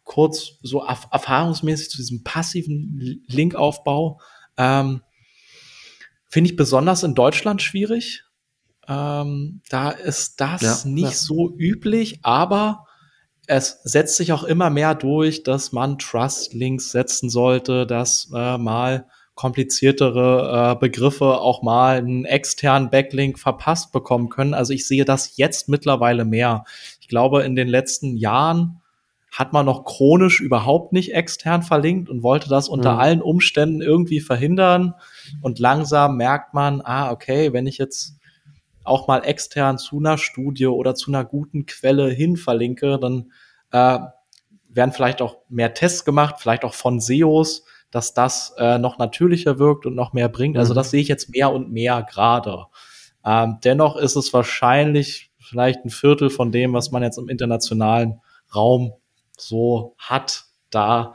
kurz 0.05 0.59
so 0.63 0.85
erfahrungsmäßig 0.85 1.89
zu 1.89 1.97
diesem 1.97 2.23
passiven 2.23 3.25
Linkaufbau. 3.29 4.21
Ähm, 4.57 5.03
Finde 6.29 6.51
ich 6.51 6.57
besonders 6.57 7.03
in 7.03 7.15
Deutschland 7.15 7.61
schwierig. 7.61 8.25
Ähm, 8.89 9.61
da 9.69 9.91
ist 9.91 10.41
das 10.41 10.63
ja, 10.63 10.91
nicht 10.91 11.05
ja. 11.05 11.11
so 11.11 11.55
üblich, 11.57 12.21
aber 12.23 12.87
es 13.47 13.81
setzt 13.85 14.17
sich 14.17 14.33
auch 14.33 14.45
immer 14.45 14.71
mehr 14.71 14.95
durch, 14.95 15.43
dass 15.43 15.73
man 15.73 15.99
Trust-Links 15.99 16.91
setzen 16.91 17.29
sollte, 17.29 17.87
dass 17.87 18.31
äh, 18.35 18.59
mal 18.59 19.07
kompliziertere 19.35 20.73
äh, 20.73 20.79
Begriffe 20.79 21.41
auch 21.41 21.63
mal 21.63 21.99
einen 21.99 22.25
externen 22.25 22.91
Backlink 22.91 23.39
verpasst 23.39 23.93
bekommen 23.93 24.29
können. 24.29 24.55
Also 24.55 24.73
ich 24.73 24.87
sehe 24.87 25.05
das 25.05 25.37
jetzt 25.37 25.69
mittlerweile 25.69 26.25
mehr. 26.25 26.65
Ich 27.01 27.09
glaube, 27.09 27.43
in 27.43 27.57
den 27.57 27.69
letzten 27.69 28.17
Jahren 28.17 28.82
hat 29.33 29.55
man 29.55 29.65
noch 29.65 29.85
chronisch 29.85 30.41
überhaupt 30.41 30.93
nicht 30.93 31.15
extern 31.15 31.63
verlinkt 31.63 32.11
und 32.11 32.23
wollte 32.23 32.51
das 32.51 32.69
unter 32.69 32.93
mhm. 32.95 32.99
allen 33.01 33.23
Umständen 33.23 33.81
irgendwie 33.81 34.21
verhindern. 34.21 34.95
Und 35.41 35.59
langsam 35.59 36.19
merkt 36.19 36.53
man, 36.53 36.83
ah, 36.83 37.11
okay, 37.11 37.55
wenn 37.55 37.67
ich 37.67 37.79
jetzt 37.79 38.19
auch 38.85 39.09
mal 39.09 39.25
extern 39.25 39.79
zu 39.79 39.99
einer 39.99 40.19
Studie 40.19 40.67
oder 40.67 40.95
zu 40.95 41.11
einer 41.11 41.25
guten 41.25 41.65
Quelle 41.65 42.11
hin 42.11 42.37
verlinke, 42.37 42.99
dann 43.01 43.33
äh, 43.71 43.99
werden 44.69 44.93
vielleicht 44.93 45.23
auch 45.23 45.39
mehr 45.49 45.73
Tests 45.73 46.05
gemacht, 46.05 46.37
vielleicht 46.39 46.65
auch 46.65 46.75
von 46.75 47.01
SEOs, 47.01 47.65
dass 47.91 48.13
das 48.13 48.55
äh, 48.59 48.77
noch 48.77 48.99
natürlicher 48.99 49.59
wirkt 49.59 49.87
und 49.87 49.95
noch 49.95 50.13
mehr 50.13 50.29
bringt. 50.29 50.59
Also 50.59 50.75
mhm. 50.75 50.77
das 50.77 50.91
sehe 50.91 51.01
ich 51.01 51.09
jetzt 51.09 51.31
mehr 51.31 51.51
und 51.51 51.73
mehr 51.73 52.03
gerade. 52.03 52.67
Ähm, 53.25 53.59
dennoch 53.65 53.97
ist 53.97 54.17
es 54.17 54.35
wahrscheinlich 54.35 55.31
vielleicht 55.39 55.87
ein 55.87 55.91
Viertel 55.91 56.29
von 56.29 56.53
dem, 56.53 56.75
was 56.75 56.91
man 56.91 57.03
jetzt 57.03 57.17
im 57.17 57.31
internationalen 57.31 58.21
Raum 58.55 58.93
so 59.37 59.95
hat, 59.99 60.45
da 60.71 61.15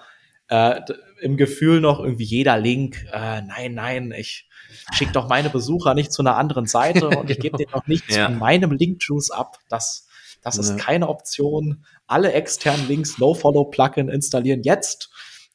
äh, 0.49 0.81
im 1.21 1.37
Gefühl 1.37 1.81
noch 1.81 1.99
irgendwie 1.99 2.23
jeder 2.23 2.57
Link, 2.57 3.05
äh, 3.11 3.41
nein, 3.41 3.73
nein, 3.73 4.13
ich 4.15 4.47
schicke 4.93 5.13
doch 5.13 5.27
meine 5.27 5.49
Besucher 5.49 5.93
nicht 5.93 6.11
zu 6.11 6.21
einer 6.21 6.37
anderen 6.37 6.65
Seite 6.65 7.09
und 7.17 7.29
ich 7.29 7.39
gebe 7.39 7.57
denen 7.57 7.71
noch 7.71 7.87
nichts 7.87 8.15
ja. 8.15 8.25
von 8.25 8.37
meinem 8.37 8.71
Link-Juice 8.71 9.31
ab. 9.31 9.57
Das, 9.69 10.07
das 10.41 10.57
ist 10.57 10.71
ja. 10.71 10.75
keine 10.77 11.09
Option. 11.09 11.83
Alle 12.05 12.33
externen 12.33 12.87
Links, 12.87 13.17
No-Follow-Plugin 13.17 14.09
installieren 14.09 14.63
jetzt. 14.63 15.09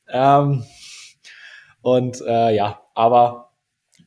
Ähm, 0.08 0.64
und 1.80 2.20
äh, 2.20 2.54
ja, 2.54 2.82
aber 2.94 3.52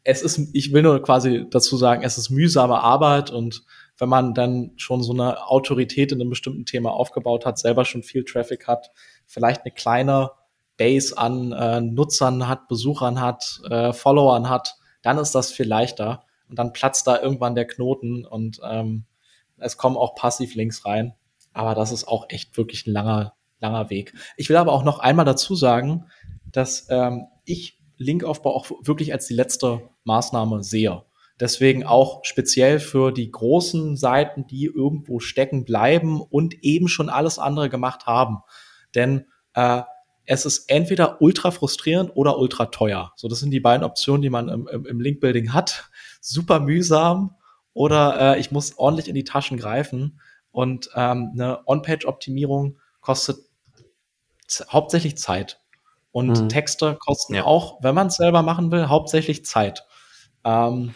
es 0.04 0.22
ist, 0.22 0.40
ich 0.54 0.72
will 0.72 0.84
nur 0.84 1.02
quasi 1.02 1.46
dazu 1.50 1.78
sagen, 1.78 2.04
es 2.04 2.18
ist 2.18 2.30
mühsame 2.30 2.80
Arbeit 2.80 3.32
und 3.32 3.64
wenn 3.98 4.10
man 4.10 4.34
dann 4.34 4.72
schon 4.76 5.04
so 5.04 5.14
eine 5.14 5.48
Autorität 5.48 6.12
in 6.12 6.20
einem 6.20 6.30
bestimmten 6.30 6.66
Thema 6.66 6.92
aufgebaut 6.92 7.46
hat, 7.46 7.58
selber 7.58 7.86
schon 7.86 8.04
viel 8.04 8.26
Traffic 8.26 8.68
hat, 8.68 8.92
vielleicht 9.26 9.62
eine 9.62 9.74
kleine 9.74 10.32
Base 10.78 11.18
an 11.18 11.52
äh, 11.54 11.82
Nutzern 11.82 12.48
hat, 12.48 12.68
Besuchern 12.68 13.22
hat, 13.22 13.62
äh, 13.70 13.94
Followern 13.94 14.50
hat, 14.50 14.76
dann 15.02 15.18
ist 15.18 15.34
das 15.34 15.52
viel 15.52 15.68
leichter 15.68 16.24
und 16.50 16.60
dann 16.60 16.74
platzt 16.74 17.08
da 17.08 17.22
irgendwann 17.22 17.56
der 17.56 17.66
Knoten 17.66 18.26
und 18.26 18.60
ähm, 18.64 19.06
es 19.58 19.78
kommen 19.78 19.98
auch 19.98 20.16
Passivlinks 20.16 20.86
rein. 20.86 21.14
Aber 21.54 21.76
das 21.76 21.92
ist 21.92 22.08
auch 22.08 22.26
echt 22.30 22.58
wirklich 22.58 22.86
ein 22.86 22.92
langer, 22.92 23.34
langer 23.60 23.90
Weg. 23.90 24.14
Ich 24.36 24.50
will 24.50 24.58
aber 24.58 24.74
auch 24.74 24.84
noch 24.84 25.00
einmal 25.00 25.26
dazu 25.26 25.56
sagen, 25.56 26.08
dass 26.52 26.88
ähm, 26.90 27.28
ich 27.46 27.80
Linkaufbau 27.98 28.54
auch 28.54 28.70
wirklich 28.82 29.14
als 29.14 29.28
die 29.28 29.34
letzte 29.34 29.90
Maßnahme 30.04 30.64
sehe. 30.64 31.04
Deswegen 31.40 31.84
auch 31.84 32.24
speziell 32.24 32.80
für 32.80 33.12
die 33.12 33.30
großen 33.30 33.98
Seiten, 33.98 34.48
die 34.48 34.66
irgendwo 34.66 35.20
stecken 35.20 35.66
bleiben 35.66 36.22
und 36.22 36.64
eben 36.64 36.88
schon 36.88 37.10
alles 37.10 37.40
andere 37.40 37.70
gemacht 37.70 38.06
haben. 38.06 38.40
Denn 38.94 39.26
äh, 39.54 39.82
es 40.26 40.46
ist 40.46 40.70
entweder 40.70 41.22
ultra 41.22 41.52
frustrierend 41.52 42.12
oder 42.16 42.38
ultra 42.38 42.68
teuer. 42.68 43.12
So, 43.16 43.28
das 43.28 43.40
sind 43.40 43.52
die 43.52 43.60
beiden 43.60 43.84
Optionen, 43.84 44.22
die 44.22 44.30
man 44.30 44.50
im, 44.50 44.68
im, 44.68 44.86
im 44.86 45.02
Linkbuilding 45.02 45.54
hat. 45.54 45.90
Super 46.22 46.60
mühsam 46.60 47.36
oder 47.74 48.36
äh, 48.36 48.40
ich 48.40 48.52
muss 48.52 48.78
ordentlich 48.78 49.08
in 49.08 49.16
die 49.16 49.26
Taschen 49.26 49.58
greifen. 49.58 50.20
Und 50.52 50.90
ähm, 50.96 51.32
eine 51.34 51.68
On-Page-Optimierung 51.68 52.80
kostet 53.02 53.38
hauptsächlich 54.70 55.18
Zeit. 55.18 55.60
Und 56.12 56.40
mhm. 56.44 56.50
Texte 56.50 56.96
kosten 56.96 57.36
ja. 57.36 57.44
auch, 57.44 57.84
wenn 57.84 57.94
man 57.94 58.08
es 58.08 58.16
selber 58.16 58.42
machen 58.42 58.72
will, 58.72 58.88
hauptsächlich 58.88 59.46
Zeit. 59.46 59.86
Ähm, 60.46 60.94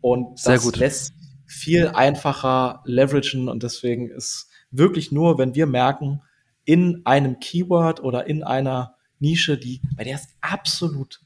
und 0.00 0.38
Sehr 0.38 0.54
das 0.54 0.64
gut. 0.64 0.76
lässt 0.76 1.14
viel 1.46 1.88
einfacher 1.88 2.82
leveragen 2.84 3.48
und 3.48 3.62
deswegen 3.62 4.10
ist 4.10 4.48
wirklich 4.70 5.12
nur, 5.12 5.38
wenn 5.38 5.54
wir 5.54 5.66
merken, 5.66 6.22
in 6.64 7.02
einem 7.04 7.40
Keyword 7.40 8.02
oder 8.02 8.26
in 8.26 8.42
einer 8.42 8.94
Nische, 9.18 9.58
die, 9.58 9.80
bei 9.96 10.04
der 10.04 10.16
es 10.16 10.28
absolut 10.40 11.20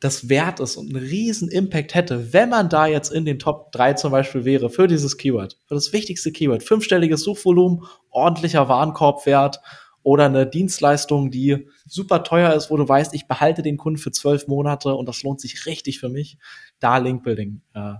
das 0.00 0.28
wert 0.28 0.60
ist 0.60 0.76
und 0.76 0.94
einen 0.94 1.04
riesen 1.04 1.50
Impact 1.50 1.94
hätte, 1.94 2.32
wenn 2.32 2.48
man 2.48 2.68
da 2.68 2.86
jetzt 2.86 3.10
in 3.10 3.24
den 3.24 3.38
Top 3.38 3.72
3 3.72 3.94
zum 3.94 4.12
Beispiel 4.12 4.44
wäre 4.44 4.70
für 4.70 4.86
dieses 4.86 5.16
Keyword, 5.16 5.58
für 5.66 5.74
das 5.74 5.92
wichtigste 5.92 6.30
Keyword, 6.30 6.62
fünfstelliges 6.62 7.22
Suchvolumen, 7.22 7.82
ordentlicher 8.10 8.68
Warenkorbwert 8.68 9.60
oder 10.08 10.24
eine 10.24 10.46
Dienstleistung, 10.46 11.30
die 11.30 11.68
super 11.84 12.24
teuer 12.24 12.54
ist, 12.54 12.70
wo 12.70 12.78
du 12.78 12.88
weißt, 12.88 13.12
ich 13.12 13.28
behalte 13.28 13.60
den 13.60 13.76
Kunden 13.76 13.98
für 13.98 14.10
zwölf 14.10 14.48
Monate 14.48 14.94
und 14.94 15.06
das 15.06 15.22
lohnt 15.22 15.38
sich 15.38 15.66
richtig 15.66 16.00
für 16.00 16.08
mich, 16.08 16.38
da 16.78 16.96
Linkbuilding 16.96 17.60
äh, 17.74 17.96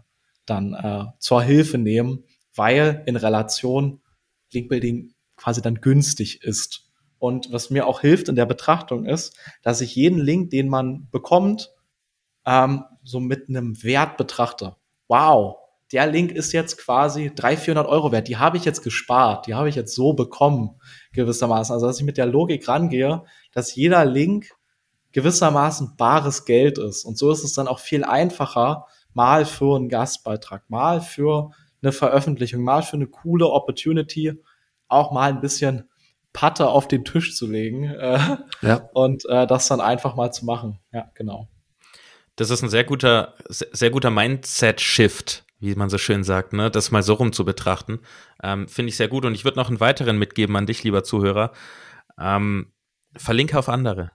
dann 0.46 0.72
äh, 0.72 1.04
zur 1.18 1.42
Hilfe 1.42 1.76
nehmen, 1.76 2.24
weil 2.54 3.02
in 3.04 3.16
Relation 3.16 4.00
Linkbuilding 4.54 5.12
quasi 5.36 5.60
dann 5.60 5.82
günstig 5.82 6.42
ist. 6.42 6.88
Und 7.18 7.52
was 7.52 7.68
mir 7.68 7.86
auch 7.86 8.00
hilft 8.00 8.30
in 8.30 8.36
der 8.36 8.46
Betrachtung 8.46 9.04
ist, 9.04 9.36
dass 9.60 9.82
ich 9.82 9.94
jeden 9.94 10.18
Link, 10.18 10.48
den 10.48 10.70
man 10.70 11.10
bekommt, 11.10 11.74
ähm, 12.46 12.84
so 13.04 13.20
mit 13.20 13.50
einem 13.50 13.82
Wert 13.82 14.16
betrachte. 14.16 14.76
Wow, 15.08 15.58
der 15.92 16.06
Link 16.06 16.32
ist 16.32 16.52
jetzt 16.52 16.76
quasi 16.78 17.32
300, 17.34 17.64
400 17.64 17.86
Euro 17.88 18.12
wert. 18.12 18.28
Die 18.28 18.36
habe 18.36 18.56
ich 18.56 18.64
jetzt 18.64 18.82
gespart. 18.82 19.46
Die 19.46 19.54
habe 19.54 19.68
ich 19.68 19.74
jetzt 19.74 19.94
so 19.94 20.12
bekommen, 20.12 20.80
gewissermaßen. 21.12 21.72
Also, 21.72 21.86
dass 21.86 21.98
ich 21.98 22.04
mit 22.04 22.16
der 22.16 22.26
Logik 22.26 22.68
rangehe, 22.68 23.24
dass 23.52 23.74
jeder 23.74 24.04
Link 24.04 24.50
gewissermaßen 25.12 25.96
bares 25.96 26.44
Geld 26.44 26.78
ist. 26.78 27.04
Und 27.04 27.18
so 27.18 27.30
ist 27.30 27.44
es 27.44 27.54
dann 27.54 27.68
auch 27.68 27.78
viel 27.78 28.04
einfacher, 28.04 28.86
mal 29.14 29.46
für 29.46 29.76
einen 29.76 29.88
Gastbeitrag, 29.88 30.68
mal 30.68 31.00
für 31.00 31.50
eine 31.82 31.92
Veröffentlichung, 31.92 32.62
mal 32.62 32.82
für 32.82 32.96
eine 32.96 33.06
coole 33.06 33.48
Opportunity, 33.48 34.34
auch 34.88 35.12
mal 35.12 35.30
ein 35.30 35.40
bisschen 35.40 35.88
Patte 36.32 36.68
auf 36.68 36.88
den 36.88 37.04
Tisch 37.04 37.34
zu 37.34 37.46
legen 37.46 37.84
äh, 37.84 38.36
ja. 38.62 38.88
und 38.92 39.24
äh, 39.28 39.46
das 39.46 39.68
dann 39.68 39.80
einfach 39.80 40.14
mal 40.14 40.30
zu 40.32 40.44
machen. 40.44 40.78
Ja, 40.92 41.10
genau. 41.14 41.48
Das 42.36 42.50
ist 42.50 42.62
ein 42.62 42.68
sehr 42.68 42.84
guter, 42.84 43.34
sehr 43.48 43.90
guter 43.90 44.10
Mindset-Shift, 44.10 45.44
wie 45.60 45.74
man 45.74 45.90
so 45.90 45.98
schön 45.98 46.24
sagt, 46.24 46.52
ne? 46.52 46.70
das 46.70 46.90
mal 46.90 47.02
so 47.02 47.14
rum 47.14 47.32
zu 47.32 47.44
betrachten. 47.44 48.00
Ähm, 48.42 48.68
Finde 48.68 48.90
ich 48.90 48.96
sehr 48.96 49.08
gut. 49.08 49.24
Und 49.24 49.34
ich 49.34 49.44
würde 49.44 49.58
noch 49.58 49.68
einen 49.68 49.80
weiteren 49.80 50.18
mitgeben 50.18 50.56
an 50.56 50.66
dich, 50.66 50.84
lieber 50.84 51.02
Zuhörer. 51.02 51.52
Ähm, 52.20 52.72
verlinke 53.16 53.58
auf 53.58 53.68
andere. 53.68 54.12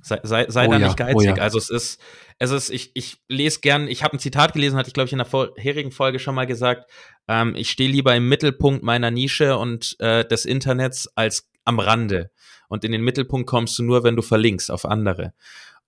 Sei, 0.00 0.20
sei, 0.22 0.46
sei 0.48 0.66
oh 0.68 0.70
da 0.70 0.78
ja, 0.78 0.86
nicht 0.86 0.98
geizig. 0.98 1.16
Oh 1.16 1.22
ja. 1.22 1.34
Also 1.34 1.56
es 1.56 1.70
ist, 1.70 2.00
es 2.38 2.50
ist, 2.50 2.70
ich, 2.70 2.90
ich 2.94 3.22
lese 3.28 3.60
gern, 3.60 3.88
ich 3.88 4.02
habe 4.02 4.16
ein 4.16 4.18
Zitat 4.18 4.52
gelesen, 4.52 4.76
hatte 4.76 4.88
ich, 4.88 4.94
glaube 4.94 5.06
ich, 5.06 5.12
in 5.12 5.18
der 5.18 5.26
vorherigen 5.26 5.92
Folge 5.92 6.18
schon 6.18 6.34
mal 6.34 6.46
gesagt. 6.46 6.90
Ähm, 7.26 7.54
ich 7.56 7.70
stehe 7.70 7.90
lieber 7.90 8.14
im 8.14 8.28
Mittelpunkt 8.28 8.82
meiner 8.82 9.10
Nische 9.10 9.56
und 9.56 9.96
äh, 10.00 10.24
des 10.24 10.44
Internets 10.44 11.08
als 11.16 11.48
am 11.64 11.78
Rande. 11.78 12.30
Und 12.68 12.84
in 12.84 12.92
den 12.92 13.02
Mittelpunkt 13.02 13.48
kommst 13.48 13.78
du 13.78 13.82
nur, 13.82 14.04
wenn 14.04 14.16
du 14.16 14.22
verlinkst 14.22 14.70
auf 14.70 14.84
andere. 14.84 15.32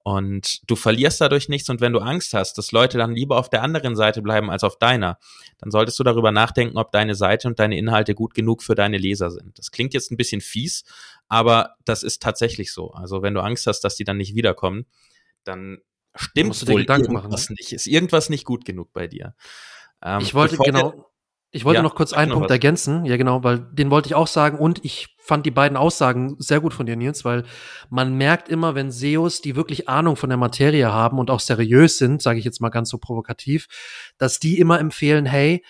Und 0.07 0.71
du 0.71 0.77
verlierst 0.77 1.21
dadurch 1.21 1.49
nichts. 1.49 1.69
Und 1.69 1.81
wenn 1.81 1.93
du 1.93 1.99
Angst 1.99 2.33
hast, 2.33 2.59
dass 2.59 2.71
Leute 2.71 2.97
dann 2.97 3.17
lieber 3.17 3.39
auf 3.39 3.51
der 3.51 3.65
anderen 3.65 3.97
Seite 3.97 4.23
bleiben 4.23 4.51
als 4.51 4.63
auf 4.63 4.79
deiner, 4.79 5.19
dann 5.59 5.73
solltest 5.73 5.99
du 5.99 6.05
darüber 6.05 6.31
nachdenken, 6.31 6.79
ob 6.79 6.93
deine 6.93 7.17
Seite 7.17 7.49
und 7.49 7.59
deine 7.59 7.77
Inhalte 7.77 8.15
gut 8.15 8.33
genug 8.33 8.63
für 8.63 8.77
deine 8.77 8.99
Leser 8.99 9.33
sind. 9.33 9.59
Das 9.59 9.73
klingt 9.73 9.95
jetzt 9.95 10.13
ein 10.13 10.17
bisschen 10.17 10.41
fies, 10.41 10.85
aber 11.27 11.75
das 11.85 12.05
ist 12.05 12.23
tatsächlich 12.23 12.73
so. 12.73 12.93
Also 12.93 13.23
wenn 13.23 13.35
du 13.35 13.41
Angst 13.41 13.67
hast, 13.67 13.81
dass 13.81 13.97
die 13.97 14.05
dann 14.05 14.19
nicht 14.19 14.37
wiederkommen, 14.37 14.87
dann 15.43 15.79
stimmt 16.15 16.69
wohl 16.69 16.83
irgendwas 16.83 17.49
machen, 17.49 17.57
nicht. 17.59 17.73
Ist 17.73 17.89
irgendwas 17.89 18.31
nicht 18.31 18.45
gut 18.45 18.65
genug 18.65 18.93
bei 18.93 19.09
dir. 19.09 19.35
Ähm, 20.05 20.21
ich 20.21 20.35
wollte 20.35 20.57
genau, 20.59 21.06
ich 21.57 21.65
wollte 21.65 21.79
ja, 21.79 21.83
noch 21.83 21.95
kurz 21.95 22.13
einen 22.13 22.33
Punkt 22.33 22.51
was. 22.51 22.55
ergänzen. 22.55 23.05
Ja, 23.07 23.17
genau, 23.17 23.43
weil 23.43 23.59
den 23.59 23.91
wollte 23.91 24.09
ich 24.09 24.15
auch 24.15 24.27
sagen 24.27 24.59
und 24.59 24.85
ich 24.85 25.17
fand 25.19 25.47
die 25.47 25.51
beiden 25.51 25.77
Aussagen 25.77 26.37
sehr 26.39 26.61
gut 26.61 26.75
von 26.75 26.87
dir, 26.87 26.97
Nils, 26.97 27.25
weil 27.25 27.45
man 27.89 28.15
merkt 28.15 28.49
immer, 28.49 28.75
wenn 28.75 28.91
SEOs, 28.91 29.41
die 29.41 29.57
wirklich 29.57 29.89
Ahnung 29.89 30.17
von 30.17 30.29
der 30.29 30.37
Materie 30.37 30.93
haben 30.93 31.19
und 31.19 31.31
auch 31.31 31.41
seriös 31.41 31.99
sind, 31.99 32.23
sage 32.23 32.39
ich 32.39 32.45
jetzt 32.45 32.61
mal 32.61 32.69
ganz 32.69 32.91
so 32.91 32.99
provokativ, 32.99 33.67
dass 34.19 34.39
die 34.39 34.59
immer 34.59 34.79
empfehlen, 34.79 35.25
hey, 35.27 35.65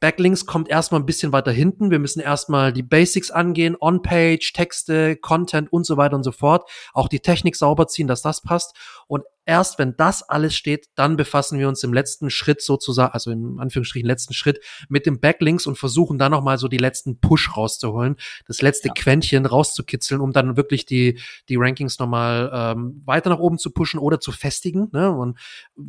Backlinks 0.00 0.46
kommt 0.46 0.68
erstmal 0.68 1.00
ein 1.00 1.06
bisschen 1.06 1.32
weiter 1.32 1.50
hinten. 1.50 1.90
Wir 1.90 1.98
müssen 1.98 2.20
erstmal 2.20 2.72
die 2.72 2.82
Basics 2.82 3.30
angehen, 3.30 3.76
On-Page, 3.80 4.52
Texte, 4.52 5.16
Content 5.16 5.72
und 5.72 5.84
so 5.86 5.96
weiter 5.96 6.14
und 6.14 6.22
so 6.22 6.32
fort. 6.32 6.70
Auch 6.92 7.08
die 7.08 7.20
Technik 7.20 7.56
sauber 7.56 7.88
ziehen, 7.88 8.06
dass 8.06 8.22
das 8.22 8.40
passt. 8.42 8.76
Und 9.08 9.24
erst 9.48 9.78
wenn 9.78 9.96
das 9.96 10.22
alles 10.22 10.54
steht, 10.54 10.88
dann 10.94 11.16
befassen 11.16 11.58
wir 11.58 11.68
uns 11.68 11.82
im 11.82 11.94
letzten 11.94 12.28
Schritt 12.28 12.60
sozusagen, 12.60 13.14
also 13.14 13.30
im 13.30 13.58
Anführungsstrichen 13.58 14.06
letzten 14.06 14.34
Schritt 14.34 14.60
mit 14.90 15.06
dem 15.06 15.20
Backlinks 15.20 15.66
und 15.66 15.78
versuchen 15.78 16.18
dann 16.18 16.32
nochmal 16.32 16.58
so 16.58 16.68
die 16.68 16.76
letzten 16.76 17.18
Push 17.18 17.56
rauszuholen, 17.56 18.16
das 18.46 18.60
letzte 18.60 18.88
ja. 18.88 18.94
Quäntchen 18.94 19.46
rauszukitzeln, 19.46 20.20
um 20.20 20.32
dann 20.32 20.58
wirklich 20.58 20.84
die, 20.84 21.18
die 21.48 21.56
Rankings 21.56 21.98
nochmal 21.98 22.50
ähm, 22.52 23.02
weiter 23.06 23.30
nach 23.30 23.38
oben 23.38 23.56
zu 23.56 23.70
pushen 23.70 23.98
oder 23.98 24.20
zu 24.20 24.32
festigen. 24.32 24.90
Ne? 24.92 25.10
Und 25.10 25.38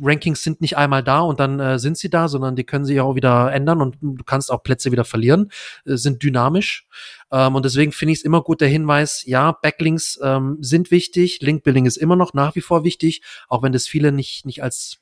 Rankings 0.00 0.42
sind 0.42 0.62
nicht 0.62 0.78
einmal 0.78 1.04
da 1.04 1.20
und 1.20 1.38
dann 1.38 1.60
äh, 1.60 1.78
sind 1.78 1.98
sie 1.98 2.08
da, 2.08 2.28
sondern 2.28 2.56
die 2.56 2.64
können 2.64 2.86
sich 2.86 2.98
auch 3.00 3.14
wieder 3.14 3.52
ändern 3.52 3.82
und 3.82 3.98
du 4.00 4.24
kannst 4.24 4.50
auch 4.50 4.62
Plätze 4.62 4.90
wieder 4.90 5.04
verlieren, 5.04 5.50
äh, 5.84 5.96
sind 5.96 6.22
dynamisch. 6.22 6.86
Ähm, 7.32 7.54
und 7.54 7.64
deswegen 7.64 7.92
finde 7.92 8.12
ich 8.12 8.18
es 8.18 8.24
immer 8.24 8.42
gut 8.42 8.60
der 8.60 8.68
Hinweis, 8.68 9.24
ja, 9.26 9.52
Backlinks 9.52 10.18
ähm, 10.22 10.58
sind 10.60 10.90
wichtig, 10.90 11.40
Linkbuilding 11.40 11.86
ist 11.86 11.96
immer 11.96 12.16
noch 12.16 12.34
nach 12.34 12.54
wie 12.54 12.60
vor 12.60 12.84
wichtig, 12.84 13.22
auch 13.48 13.62
wenn 13.62 13.72
das 13.72 13.86
viele 13.86 14.12
nicht, 14.12 14.46
nicht 14.46 14.62
als 14.62 15.00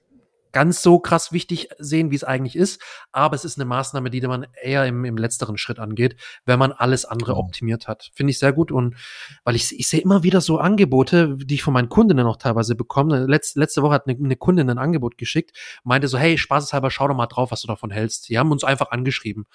ganz 0.52 0.82
so 0.82 0.98
krass 0.98 1.32
wichtig 1.32 1.68
sehen, 1.78 2.10
wie 2.10 2.16
es 2.16 2.24
eigentlich 2.24 2.56
ist. 2.56 2.80
Aber 3.12 3.36
es 3.36 3.44
ist 3.44 3.58
eine 3.58 3.64
Maßnahme, 3.64 4.10
die 4.10 4.20
man 4.22 4.46
eher 4.62 4.86
im, 4.86 5.04
im 5.04 5.16
letzteren 5.16 5.58
Schritt 5.58 5.78
angeht, 5.78 6.16
wenn 6.44 6.58
man 6.58 6.72
alles 6.72 7.04
andere 7.04 7.32
genau. 7.32 7.44
optimiert 7.44 7.88
hat. 7.88 8.10
Finde 8.14 8.30
ich 8.30 8.38
sehr 8.38 8.52
gut. 8.52 8.72
Und 8.72 8.96
weil 9.44 9.56
ich, 9.56 9.78
ich 9.78 9.88
sehe 9.88 10.00
immer 10.00 10.22
wieder 10.22 10.40
so 10.40 10.58
Angebote, 10.58 11.36
die 11.36 11.54
ich 11.54 11.62
von 11.62 11.74
meinen 11.74 11.88
Kundinnen 11.88 12.24
noch 12.24 12.36
teilweise 12.36 12.74
bekomme. 12.74 13.26
Letz, 13.26 13.54
letzte 13.54 13.82
Woche 13.82 13.94
hat 13.94 14.06
eine, 14.06 14.18
eine 14.18 14.36
Kundin 14.36 14.70
ein 14.70 14.78
Angebot 14.78 15.18
geschickt, 15.18 15.56
meinte 15.84 16.08
so, 16.08 16.18
hey, 16.18 16.38
spaßeshalber, 16.38 16.90
schau 16.90 17.08
doch 17.08 17.16
mal 17.16 17.26
drauf, 17.26 17.50
was 17.50 17.60
du 17.60 17.66
davon 17.66 17.90
hältst. 17.90 18.28
Die 18.28 18.38
haben 18.38 18.50
uns 18.50 18.64
einfach 18.64 18.90
angeschrieben 18.90 19.46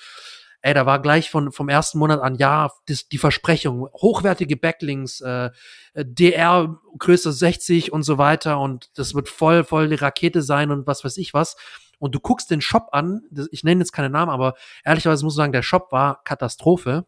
ey, 0.63 0.73
da 0.73 0.85
war 0.85 1.01
gleich 1.01 1.29
von, 1.29 1.51
vom 1.51 1.69
ersten 1.69 1.99
Monat 1.99 2.21
an, 2.21 2.35
ja, 2.35 2.71
das, 2.87 3.07
die 3.09 3.17
Versprechung, 3.17 3.87
hochwertige 3.93 4.55
Backlinks, 4.57 5.21
äh, 5.21 5.51
DR 5.93 6.79
Größe 6.97 7.31
60 7.31 7.91
und 7.91 8.03
so 8.03 8.17
weiter 8.17 8.59
und 8.59 8.89
das 8.97 9.13
wird 9.13 9.29
voll, 9.29 9.63
voll 9.65 9.89
die 9.89 9.95
Rakete 9.95 10.41
sein 10.41 10.71
und 10.71 10.87
was 10.87 11.03
weiß 11.03 11.17
ich 11.17 11.33
was. 11.33 11.57
Und 11.99 12.15
du 12.15 12.19
guckst 12.19 12.49
den 12.49 12.61
Shop 12.61 12.87
an, 12.91 13.21
ich 13.51 13.63
nenne 13.63 13.81
jetzt 13.81 13.91
keine 13.91 14.09
Namen, 14.09 14.31
aber 14.31 14.55
ehrlicherweise 14.83 15.23
muss 15.23 15.33
ich 15.33 15.37
sagen, 15.37 15.53
der 15.53 15.63
Shop 15.63 15.91
war 15.91 16.23
Katastrophe 16.23 17.05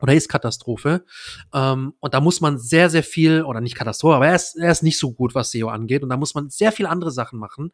oder 0.00 0.14
ist 0.14 0.28
Katastrophe. 0.28 1.04
Ähm, 1.54 1.94
und 2.00 2.14
da 2.14 2.20
muss 2.20 2.40
man 2.40 2.58
sehr, 2.58 2.90
sehr 2.90 3.02
viel, 3.02 3.42
oder 3.42 3.60
nicht 3.60 3.74
Katastrophe, 3.74 4.16
aber 4.16 4.28
er 4.28 4.34
ist, 4.34 4.56
er 4.56 4.70
ist 4.70 4.82
nicht 4.82 4.98
so 4.98 5.12
gut, 5.12 5.34
was 5.34 5.50
SEO 5.50 5.68
angeht. 5.68 6.02
Und 6.02 6.10
da 6.10 6.16
muss 6.16 6.34
man 6.34 6.50
sehr 6.50 6.72
viel 6.72 6.86
andere 6.86 7.10
Sachen 7.10 7.38
machen, 7.38 7.72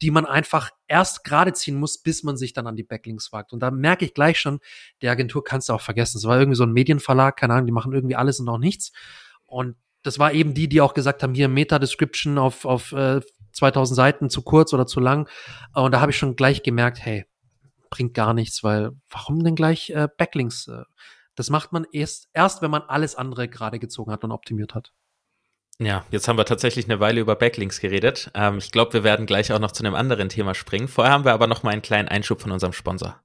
die 0.00 0.10
man 0.10 0.26
einfach 0.26 0.70
erst 0.86 1.24
gerade 1.24 1.52
ziehen 1.52 1.76
muss, 1.76 1.98
bis 1.98 2.22
man 2.22 2.36
sich 2.36 2.52
dann 2.52 2.66
an 2.66 2.76
die 2.76 2.84
Backlinks 2.84 3.32
wagt. 3.32 3.52
Und 3.52 3.60
da 3.60 3.70
merke 3.70 4.04
ich 4.04 4.14
gleich 4.14 4.38
schon, 4.38 4.60
die 5.02 5.08
Agentur 5.08 5.42
kannst 5.42 5.68
du 5.68 5.72
auch 5.72 5.80
vergessen. 5.80 6.18
Es 6.18 6.24
war 6.24 6.38
irgendwie 6.38 6.56
so 6.56 6.64
ein 6.64 6.72
Medienverlag, 6.72 7.36
keine 7.36 7.54
Ahnung, 7.54 7.66
die 7.66 7.72
machen 7.72 7.92
irgendwie 7.92 8.16
alles 8.16 8.38
und 8.40 8.48
auch 8.48 8.58
nichts. 8.58 8.92
Und 9.46 9.76
das 10.02 10.18
war 10.18 10.32
eben 10.32 10.54
die, 10.54 10.68
die 10.68 10.80
auch 10.80 10.94
gesagt 10.94 11.22
haben, 11.22 11.34
hier 11.34 11.48
Meta-Description 11.48 12.38
auf, 12.38 12.64
auf 12.66 12.92
äh, 12.92 13.20
2000 13.52 13.96
Seiten 13.96 14.30
zu 14.30 14.42
kurz 14.42 14.72
oder 14.72 14.86
zu 14.86 15.00
lang. 15.00 15.28
Und 15.72 15.92
da 15.92 16.00
habe 16.00 16.12
ich 16.12 16.18
schon 16.18 16.36
gleich 16.36 16.62
gemerkt, 16.62 17.00
hey, 17.00 17.24
bringt 17.90 18.14
gar 18.14 18.34
nichts, 18.34 18.62
weil 18.62 18.90
warum 19.08 19.42
denn 19.42 19.54
gleich 19.54 19.90
äh, 19.90 20.08
Backlinks? 20.16 20.68
Äh, 20.68 20.82
das 21.34 21.50
macht 21.50 21.72
man 21.72 21.86
erst, 21.92 22.28
erst 22.32 22.62
wenn 22.62 22.70
man 22.70 22.82
alles 22.82 23.14
andere 23.14 23.48
gerade 23.48 23.78
gezogen 23.78 24.12
hat 24.12 24.24
und 24.24 24.32
optimiert 24.32 24.74
hat. 24.74 24.92
Ja, 25.78 26.04
jetzt 26.10 26.28
haben 26.28 26.38
wir 26.38 26.44
tatsächlich 26.44 26.84
eine 26.84 27.00
Weile 27.00 27.20
über 27.20 27.34
Backlinks 27.34 27.80
geredet. 27.80 28.30
Ähm, 28.34 28.58
ich 28.58 28.70
glaube, 28.70 28.92
wir 28.92 29.04
werden 29.04 29.26
gleich 29.26 29.52
auch 29.52 29.58
noch 29.58 29.72
zu 29.72 29.84
einem 29.84 29.96
anderen 29.96 30.28
Thema 30.28 30.54
springen. 30.54 30.86
Vorher 30.86 31.12
haben 31.12 31.24
wir 31.24 31.32
aber 31.32 31.48
noch 31.48 31.64
mal 31.64 31.70
einen 31.70 31.82
kleinen 31.82 32.08
Einschub 32.08 32.40
von 32.40 32.52
unserem 32.52 32.72
Sponsor. 32.72 33.20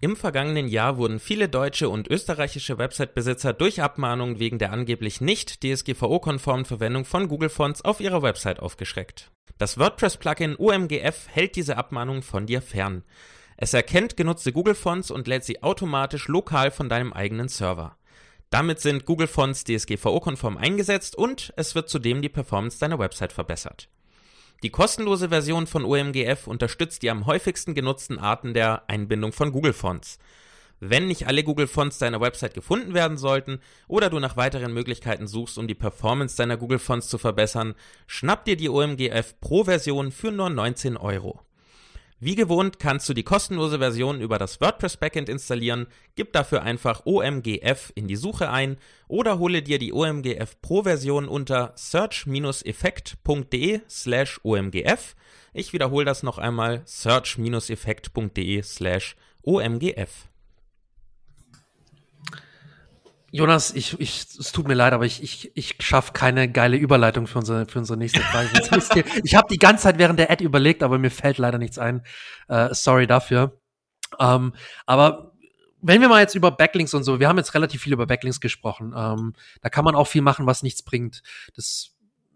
Im 0.00 0.14
vergangenen 0.14 0.68
Jahr 0.68 0.96
wurden 0.96 1.18
viele 1.18 1.48
deutsche 1.48 1.88
und 1.88 2.08
österreichische 2.08 2.78
Website-Besitzer 2.78 3.52
durch 3.52 3.82
Abmahnungen 3.82 4.38
wegen 4.38 4.58
der 4.58 4.72
angeblich 4.72 5.20
nicht 5.20 5.62
DSGVO-konformen 5.64 6.64
Verwendung 6.64 7.04
von 7.04 7.26
Google 7.26 7.48
Fonts 7.48 7.84
auf 7.84 8.00
ihrer 8.00 8.22
Website 8.22 8.60
aufgeschreckt. 8.60 9.32
Das 9.58 9.76
WordPress-Plugin 9.76 10.54
OMGF 10.56 11.26
hält 11.28 11.56
diese 11.56 11.76
Abmahnungen 11.76 12.22
von 12.22 12.46
dir 12.46 12.62
fern. 12.62 13.02
Es 13.60 13.74
erkennt 13.74 14.16
genutzte 14.16 14.52
Google 14.52 14.76
Fonts 14.76 15.10
und 15.10 15.26
lädt 15.26 15.42
sie 15.42 15.64
automatisch 15.64 16.28
lokal 16.28 16.70
von 16.70 16.88
deinem 16.88 17.12
eigenen 17.12 17.48
Server. 17.48 17.96
Damit 18.50 18.78
sind 18.78 19.04
Google 19.04 19.26
Fonts 19.26 19.64
DSGVO-konform 19.64 20.56
eingesetzt 20.56 21.16
und 21.16 21.52
es 21.56 21.74
wird 21.74 21.88
zudem 21.88 22.22
die 22.22 22.28
Performance 22.28 22.78
deiner 22.78 23.00
Website 23.00 23.32
verbessert. 23.32 23.88
Die 24.62 24.70
kostenlose 24.70 25.30
Version 25.30 25.66
von 25.66 25.84
OMGF 25.84 26.46
unterstützt 26.46 27.02
die 27.02 27.10
am 27.10 27.26
häufigsten 27.26 27.74
genutzten 27.74 28.20
Arten 28.20 28.54
der 28.54 28.88
Einbindung 28.88 29.32
von 29.32 29.50
Google 29.50 29.72
Fonts. 29.72 30.20
Wenn 30.78 31.08
nicht 31.08 31.26
alle 31.26 31.42
Google 31.42 31.66
Fonts 31.66 31.98
deiner 31.98 32.20
Website 32.20 32.54
gefunden 32.54 32.94
werden 32.94 33.18
sollten 33.18 33.58
oder 33.88 34.08
du 34.08 34.20
nach 34.20 34.36
weiteren 34.36 34.72
Möglichkeiten 34.72 35.26
suchst, 35.26 35.58
um 35.58 35.66
die 35.66 35.74
Performance 35.74 36.36
deiner 36.36 36.56
Google 36.56 36.78
Fonts 36.78 37.08
zu 37.08 37.18
verbessern, 37.18 37.74
schnapp 38.06 38.44
dir 38.44 38.56
die 38.56 38.68
OMGF 38.68 39.40
Pro 39.40 39.64
Version 39.64 40.12
für 40.12 40.30
nur 40.30 40.48
19 40.48 40.96
Euro. 40.96 41.40
Wie 42.20 42.34
gewohnt 42.34 42.80
kannst 42.80 43.08
du 43.08 43.14
die 43.14 43.22
kostenlose 43.22 43.78
Version 43.78 44.20
über 44.20 44.38
das 44.38 44.60
WordPress 44.60 44.96
Backend 44.96 45.28
installieren, 45.28 45.86
gib 46.16 46.32
dafür 46.32 46.62
einfach 46.62 47.06
OMGF 47.06 47.92
in 47.94 48.08
die 48.08 48.16
Suche 48.16 48.50
ein 48.50 48.76
oder 49.06 49.38
hole 49.38 49.62
dir 49.62 49.78
die 49.78 49.92
OMGF 49.92 50.60
Pro 50.60 50.82
Version 50.82 51.28
unter 51.28 51.74
search-effekt.de 51.76 53.82
slash 53.88 54.40
OMGF. 54.42 55.14
Ich 55.52 55.72
wiederhole 55.72 56.04
das 56.04 56.24
noch 56.24 56.38
einmal, 56.38 56.82
search-effekt.de 56.86 58.62
slash 58.62 59.14
OMGF. 59.42 60.26
Jonas, 63.30 63.74
ich, 63.74 64.00
ich, 64.00 64.26
es 64.38 64.52
tut 64.52 64.68
mir 64.68 64.74
leid, 64.74 64.94
aber 64.94 65.04
ich, 65.04 65.22
ich, 65.22 65.52
ich 65.54 65.76
schaffe 65.80 66.12
keine 66.12 66.50
geile 66.50 66.78
Überleitung 66.78 67.26
für 67.26 67.38
unsere, 67.38 67.66
für 67.66 67.78
unsere 67.78 67.98
nächste 67.98 68.20
Frage. 68.20 68.48
ich 69.24 69.34
habe 69.34 69.48
die 69.50 69.58
ganze 69.58 69.82
Zeit 69.82 69.98
während 69.98 70.18
der 70.18 70.30
Ad 70.30 70.42
überlegt, 70.42 70.82
aber 70.82 70.98
mir 70.98 71.10
fällt 71.10 71.36
leider 71.36 71.58
nichts 71.58 71.78
ein. 71.78 72.02
Uh, 72.48 72.68
sorry 72.72 73.06
dafür. 73.06 73.60
Ähm, 74.18 74.54
aber 74.86 75.32
wenn 75.82 76.00
wir 76.00 76.08
mal 76.08 76.20
jetzt 76.20 76.34
über 76.34 76.50
Backlinks 76.50 76.94
und 76.94 77.04
so, 77.04 77.20
wir 77.20 77.28
haben 77.28 77.36
jetzt 77.36 77.54
relativ 77.54 77.82
viel 77.82 77.92
über 77.92 78.06
Backlinks 78.06 78.40
gesprochen. 78.40 78.94
Ähm, 78.96 79.34
da 79.60 79.68
kann 79.68 79.84
man 79.84 79.94
auch 79.94 80.06
viel 80.06 80.22
machen, 80.22 80.46
was 80.46 80.62
nichts 80.62 80.82
bringt. 80.82 81.22
Das 81.54 81.90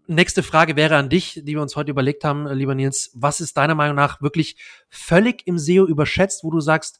nächste 0.07 0.43
Frage 0.43 0.75
wäre 0.75 0.95
an 0.95 1.09
dich, 1.09 1.41
die 1.43 1.53
wir 1.53 1.61
uns 1.61 1.75
heute 1.75 1.91
überlegt 1.91 2.23
haben, 2.23 2.47
lieber 2.47 2.75
Nils. 2.75 3.11
Was 3.15 3.41
ist 3.41 3.57
deiner 3.57 3.75
Meinung 3.75 3.95
nach 3.95 4.21
wirklich 4.21 4.57
völlig 4.89 5.47
im 5.47 5.57
SEO 5.57 5.85
überschätzt, 5.85 6.43
wo 6.43 6.51
du 6.51 6.59
sagst, 6.59 6.99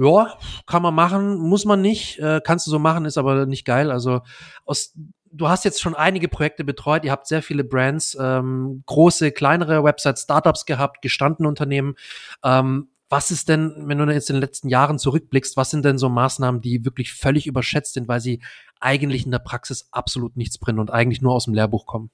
ja, 0.00 0.34
kann 0.66 0.82
man 0.82 0.94
machen, 0.94 1.38
muss 1.38 1.66
man 1.66 1.82
nicht, 1.82 2.18
äh, 2.20 2.40
kannst 2.42 2.66
du 2.66 2.70
so 2.70 2.78
machen, 2.78 3.04
ist 3.04 3.18
aber 3.18 3.44
nicht 3.44 3.66
geil. 3.66 3.90
Also 3.90 4.22
aus 4.64 4.94
du 5.32 5.48
hast 5.48 5.64
jetzt 5.64 5.80
schon 5.80 5.94
einige 5.94 6.28
Projekte 6.28 6.64
betreut, 6.64 7.04
ihr 7.04 7.12
habt 7.12 7.26
sehr 7.26 7.42
viele 7.42 7.64
Brands, 7.64 8.16
ähm, 8.18 8.82
große, 8.86 9.30
kleinere 9.30 9.84
Websites, 9.84 10.22
Startups 10.22 10.64
gehabt, 10.64 11.02
gestandene 11.02 11.48
Unternehmen. 11.48 11.94
Ähm, 12.42 12.88
was 13.10 13.30
ist 13.30 13.48
denn, 13.48 13.74
wenn 13.86 13.98
du 13.98 14.12
jetzt 14.12 14.30
in 14.30 14.36
den 14.36 14.40
letzten 14.40 14.68
Jahren 14.68 14.98
zurückblickst, 14.98 15.56
was 15.56 15.70
sind 15.70 15.84
denn 15.84 15.98
so 15.98 16.08
Maßnahmen, 16.08 16.60
die 16.60 16.84
wirklich 16.84 17.12
völlig 17.12 17.46
überschätzt 17.46 17.94
sind, 17.94 18.08
weil 18.08 18.20
sie 18.20 18.42
eigentlich 18.80 19.24
in 19.26 19.32
der 19.32 19.40
Praxis 19.40 19.88
absolut 19.92 20.36
nichts 20.36 20.58
bringen 20.58 20.78
und 20.78 20.90
eigentlich 20.90 21.20
nur 21.20 21.34
aus 21.34 21.44
dem 21.44 21.54
Lehrbuch 21.54 21.86
kommen? 21.86 22.10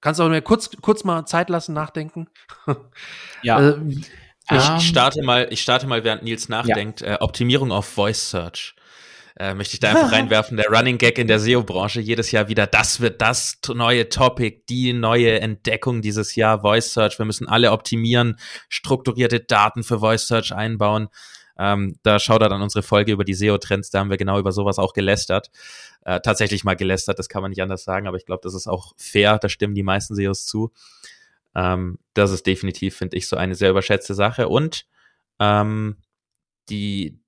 Kannst 0.00 0.20
du 0.20 0.24
auch 0.24 0.28
mir 0.28 0.42
kurz, 0.42 0.70
kurz 0.82 1.04
mal 1.04 1.24
Zeit 1.24 1.48
lassen, 1.48 1.72
nachdenken? 1.72 2.28
Ja. 3.42 3.70
äh, 3.70 3.80
ich 4.50 4.68
um, 4.68 4.80
starte 4.80 5.22
mal, 5.22 5.48
ich 5.50 5.60
starte 5.60 5.86
mal, 5.86 6.04
während 6.04 6.22
Nils 6.22 6.48
nachdenkt. 6.48 7.00
Ja. 7.00 7.14
Äh, 7.14 7.18
Optimierung 7.20 7.72
auf 7.72 7.86
Voice 7.86 8.30
Search 8.30 8.74
äh, 9.38 9.54
möchte 9.54 9.74
ich 9.74 9.80
da 9.80 9.90
einfach 9.90 10.12
reinwerfen, 10.12 10.56
der 10.56 10.68
Running 10.68 10.98
Gag 10.98 11.18
in 11.18 11.26
der 11.26 11.38
SEO-Branche 11.38 12.00
jedes 12.00 12.30
Jahr 12.30 12.48
wieder, 12.48 12.66
das 12.66 13.00
wird 13.00 13.20
das 13.20 13.58
neue 13.72 14.08
Topic, 14.08 14.62
die 14.68 14.92
neue 14.92 15.40
Entdeckung 15.40 16.02
dieses 16.02 16.34
Jahr, 16.36 16.60
Voice 16.60 16.92
Search. 16.92 17.18
Wir 17.18 17.26
müssen 17.26 17.48
alle 17.48 17.72
optimieren, 17.72 18.36
strukturierte 18.68 19.40
Daten 19.40 19.84
für 19.84 20.00
Voice 20.00 20.26
Search 20.26 20.54
einbauen. 20.54 21.08
Ähm, 21.58 21.98
da 22.02 22.18
schaut 22.18 22.42
er 22.42 22.50
dann 22.50 22.60
unsere 22.60 22.82
Folge 22.82 23.12
über 23.12 23.24
die 23.24 23.34
SEO-Trends, 23.34 23.90
da 23.90 24.00
haben 24.00 24.10
wir 24.10 24.18
genau 24.18 24.38
über 24.38 24.52
sowas 24.52 24.78
auch 24.78 24.92
gelästert. 24.92 25.50
Äh, 26.04 26.20
tatsächlich 26.20 26.64
mal 26.64 26.76
gelästert, 26.76 27.18
das 27.18 27.28
kann 27.28 27.42
man 27.42 27.50
nicht 27.50 27.62
anders 27.62 27.84
sagen, 27.84 28.06
aber 28.06 28.16
ich 28.16 28.26
glaube, 28.26 28.40
das 28.42 28.54
ist 28.54 28.66
auch 28.66 28.92
fair, 28.96 29.38
da 29.38 29.48
stimmen 29.48 29.74
die 29.74 29.82
meisten 29.82 30.14
SEOs 30.14 30.46
zu. 30.46 30.72
Ähm, 31.56 31.98
das 32.14 32.30
ist 32.30 32.46
definitiv, 32.46 32.96
finde 32.96 33.16
ich, 33.16 33.26
so 33.26 33.36
eine 33.36 33.56
sehr 33.56 33.70
überschätzte 33.70 34.14
Sache. 34.14 34.48
Und 34.48 34.86
ähm, 35.40 35.96
die, 36.68 37.18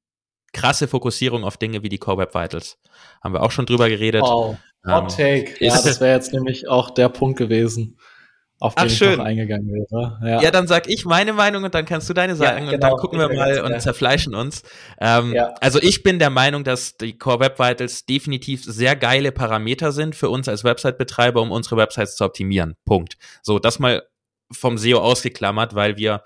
krasse 0.53 0.89
Fokussierung 0.89 1.45
auf 1.45 1.57
Dinge 1.57 1.83
wie 1.83 1.89
die 1.89 1.99
Core 1.99 2.19
Web 2.19 2.35
Vitals. 2.35 2.79
Haben 3.23 3.35
wir 3.35 3.43
auch 3.43 3.51
schon 3.51 3.67
drüber 3.67 3.89
geredet. 3.89 4.23
Wow. 4.23 4.57
Hot 4.87 5.03
ähm, 5.03 5.09
Take. 5.09 5.65
Ja, 5.65 5.73
das 5.73 6.01
wäre 6.01 6.15
jetzt 6.15 6.33
nämlich 6.33 6.69
auch 6.69 6.91
der 6.91 7.09
Punkt 7.09 7.39
gewesen, 7.39 7.99
auf 8.61 8.75
den 8.75 8.87
Ach, 8.87 8.91
ich 8.91 9.01
noch 9.01 9.25
eingegangen 9.25 9.69
wäre. 9.69 10.19
Ja. 10.25 10.43
ja. 10.43 10.51
dann 10.51 10.67
sag 10.67 10.89
ich 10.89 11.05
meine 11.05 11.33
Meinung 11.33 11.65
und 11.65 11.75
dann 11.75 11.85
kannst 11.85 12.09
du 12.09 12.15
deine 12.15 12.35
sagen 12.35 12.67
ja, 12.67 12.73
genau. 12.73 12.75
und 12.75 12.83
dann 12.83 12.93
gucken 12.93 13.19
wir 13.19 13.29
mal 13.33 13.61
und 13.61 13.81
zerfleischen 13.81 14.35
uns. 14.35 14.63
Ähm, 15.01 15.33
ja. 15.33 15.55
Also 15.61 15.81
ich 15.81 16.03
bin 16.03 16.19
der 16.19 16.31
Meinung, 16.31 16.65
dass 16.65 16.97
die 16.97 17.17
Core 17.17 17.41
Web 17.41 17.59
Vitals 17.59 18.07
definitiv 18.07 18.65
sehr 18.65 18.97
geile 18.97 19.31
Parameter 19.31 19.93
sind 19.93 20.17
für 20.17 20.29
uns 20.29 20.49
als 20.49 20.65
Website-Betreiber, 20.65 21.41
um 21.41 21.53
unsere 21.53 21.77
Websites 21.77 22.17
zu 22.17 22.25
optimieren. 22.25 22.75
Punkt. 22.85 23.17
So, 23.43 23.59
das 23.59 23.79
mal 23.79 24.03
vom 24.51 24.79
SEO 24.79 24.99
ausgeklammert, 24.99 25.75
weil 25.75 25.97
wir 25.97 26.23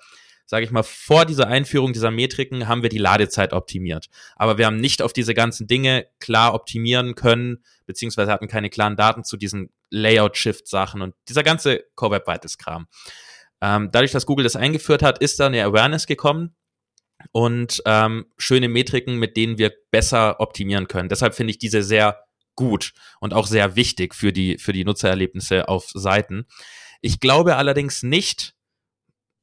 sage 0.53 0.67
ich 0.67 0.71
mal, 0.71 0.83
vor 0.83 1.25
dieser 1.25 1.47
Einführung 1.47 1.95
dieser 1.95 2.11
Metriken 2.11 2.69
haben 2.69 2.83
wir 2.83 2.91
die 2.91 2.99
Ladezeit 2.99 3.55
optimiert. 3.55 4.11
Aber 4.37 4.59
wir 4.59 4.67
haben 4.67 4.77
nicht 4.77 5.01
auf 5.01 5.15
diese 5.15 5.33
ganzen 5.33 5.67
Dinge 5.67 6.07
klar 6.21 6.53
optimieren 6.53 7.15
können, 7.15 7.65
beziehungsweise 7.87 8.31
hatten 8.31 8.49
keine 8.49 8.69
klaren 8.69 8.97
Daten 8.97 9.25
zu 9.25 9.39
diesen 9.39 9.71
Layout-Shift-Sachen 9.89 11.01
und 11.01 11.15
dieser 11.27 11.43
ganze 11.43 11.85
Core 11.95 12.17
Web 12.17 12.27
Vitals-Kram. 12.27 12.87
Ähm, 13.63 13.89
dadurch, 13.93 14.13
dass 14.13 14.27
Google 14.27 14.45
das 14.45 14.55
eingeführt 14.55 15.03
hat, 15.03 15.21
ist 15.21 15.41
da 15.41 15.47
eine 15.47 15.65
Awareness 15.65 16.07
gekommen 16.07 16.55
und 17.31 17.83
ähm, 17.87 18.27
schöne 18.37 18.69
Metriken, 18.69 19.17
mit 19.17 19.39
denen 19.39 19.57
wir 19.57 19.73
besser 19.91 20.39
optimieren 20.39 20.87
können. 20.87 21.09
Deshalb 21.09 21.35
finde 21.35 21.53
ich 21.53 21.59
diese 21.59 21.83
sehr 21.83 22.25
gut 22.57 22.93
und 23.21 23.33
auch 23.33 23.47
sehr 23.47 23.77
wichtig 23.77 24.15
für 24.15 24.35
die, 24.35 24.59
für 24.59 24.75
die 24.75 24.85
Nutzererlebnisse 24.85 25.69
auf 25.69 25.89
Seiten. 25.95 26.47
Ich 27.03 27.21
glaube 27.21 27.57
allerdings 27.57 28.03
nicht, 28.03 28.55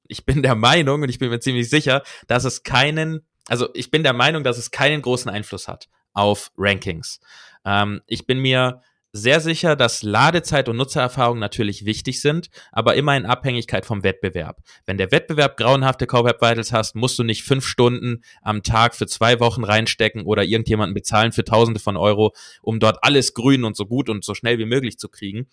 ich 0.07 0.25
bin 0.25 0.41
der 0.41 0.55
Meinung 0.55 1.03
und 1.03 1.09
ich 1.09 1.19
bin 1.19 1.29
mir 1.29 1.39
ziemlich 1.39 1.69
sicher, 1.69 2.01
dass 2.27 2.45
es 2.45 2.63
keinen, 2.63 3.27
also 3.47 3.69
ich 3.75 3.91
bin 3.91 4.01
der 4.01 4.13
Meinung, 4.13 4.43
dass 4.43 4.57
es 4.57 4.71
keinen 4.71 5.03
großen 5.03 5.29
Einfluss 5.29 5.67
hat 5.67 5.87
auf 6.13 6.51
Rankings. 6.57 7.19
Ähm, 7.63 8.01
ich 8.07 8.25
bin 8.25 8.39
mir 8.39 8.81
sehr 9.11 9.41
sicher, 9.41 9.75
dass 9.75 10.03
Ladezeit 10.03 10.69
und 10.69 10.77
Nutzererfahrung 10.77 11.39
natürlich 11.39 11.85
wichtig 11.85 12.21
sind, 12.21 12.49
aber 12.71 12.95
immer 12.95 13.17
in 13.17 13.25
Abhängigkeit 13.25 13.85
vom 13.85 14.03
Wettbewerb. 14.03 14.61
Wenn 14.85 14.97
der 14.97 15.11
Wettbewerb 15.11 15.57
grauenhafte 15.57 16.05
Core 16.05 16.25
Web 16.25 16.41
Vitals 16.41 16.71
hast, 16.71 16.95
musst 16.95 17.17
du 17.17 17.23
nicht 17.23 17.43
fünf 17.43 17.65
Stunden 17.65 18.23
am 18.41 18.61
Tag 18.61 18.95
für 18.95 19.07
zwei 19.07 19.39
Wochen 19.39 19.63
reinstecken 19.63 20.23
oder 20.23 20.43
irgendjemanden 20.43 20.93
bezahlen 20.93 21.31
für 21.31 21.43
Tausende 21.43 21.79
von 21.79 21.97
Euro, 21.97 22.33
um 22.61 22.79
dort 22.79 23.03
alles 23.03 23.33
grün 23.33 23.63
und 23.63 23.75
so 23.75 23.85
gut 23.85 24.09
und 24.09 24.23
so 24.23 24.35
schnell 24.35 24.59
wie 24.59 24.65
möglich 24.65 24.99
zu 24.99 25.09
kriegen, 25.09 25.47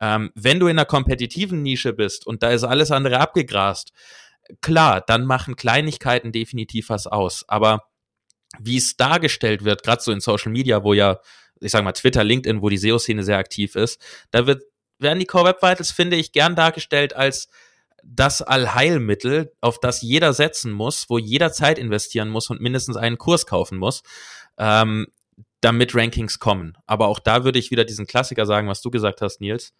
ähm, 0.00 0.30
wenn 0.34 0.60
du 0.60 0.66
in 0.66 0.78
einer 0.78 0.86
kompetitiven 0.86 1.62
Nische 1.62 1.92
bist 1.92 2.26
und 2.26 2.42
da 2.42 2.50
ist 2.50 2.64
alles 2.64 2.90
andere 2.90 3.20
abgegrast, 3.20 3.92
klar, 4.60 5.00
dann 5.00 5.24
machen 5.24 5.56
Kleinigkeiten 5.56 6.32
definitiv 6.32 6.88
was 6.88 7.06
aus. 7.06 7.44
Aber 7.48 7.84
wie 8.58 8.76
es 8.76 8.96
dargestellt 8.96 9.64
wird, 9.64 9.82
gerade 9.82 10.02
so 10.02 10.12
in 10.12 10.20
Social 10.20 10.52
Media, 10.52 10.82
wo 10.84 10.94
ja, 10.94 11.18
ich 11.60 11.72
sag 11.72 11.84
mal, 11.84 11.92
Twitter, 11.92 12.24
LinkedIn, 12.24 12.62
wo 12.62 12.68
die 12.68 12.78
SEO-Szene 12.78 13.24
sehr 13.24 13.38
aktiv 13.38 13.74
ist, 13.76 14.00
da 14.30 14.46
wird, 14.46 14.62
werden 14.98 15.18
die 15.18 15.26
Core 15.26 15.46
Web 15.48 15.62
Vitals, 15.62 15.90
finde 15.90 16.16
ich, 16.16 16.32
gern 16.32 16.56
dargestellt 16.56 17.14
als 17.14 17.48
das 18.02 18.42
Allheilmittel, 18.42 19.52
auf 19.60 19.80
das 19.80 20.02
jeder 20.02 20.34
setzen 20.34 20.72
muss, 20.72 21.08
wo 21.08 21.18
jeder 21.18 21.52
Zeit 21.52 21.78
investieren 21.78 22.28
muss 22.28 22.50
und 22.50 22.60
mindestens 22.60 22.96
einen 22.96 23.16
Kurs 23.16 23.46
kaufen 23.46 23.78
muss. 23.78 24.02
Ähm, 24.58 25.06
damit 25.64 25.94
Rankings 25.94 26.38
kommen. 26.38 26.76
Aber 26.86 27.08
auch 27.08 27.18
da 27.18 27.44
würde 27.44 27.58
ich 27.58 27.70
wieder 27.70 27.84
diesen 27.84 28.06
Klassiker 28.06 28.44
sagen, 28.44 28.68
was 28.68 28.82
du 28.82 28.90
gesagt 28.90 29.22
hast, 29.22 29.40
Nils. 29.40 29.72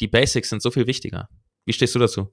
Die 0.00 0.08
Basics 0.08 0.48
sind 0.50 0.62
so 0.62 0.70
viel 0.70 0.86
wichtiger. 0.86 1.28
Wie 1.64 1.72
stehst 1.72 1.94
du 1.94 1.98
dazu? 1.98 2.32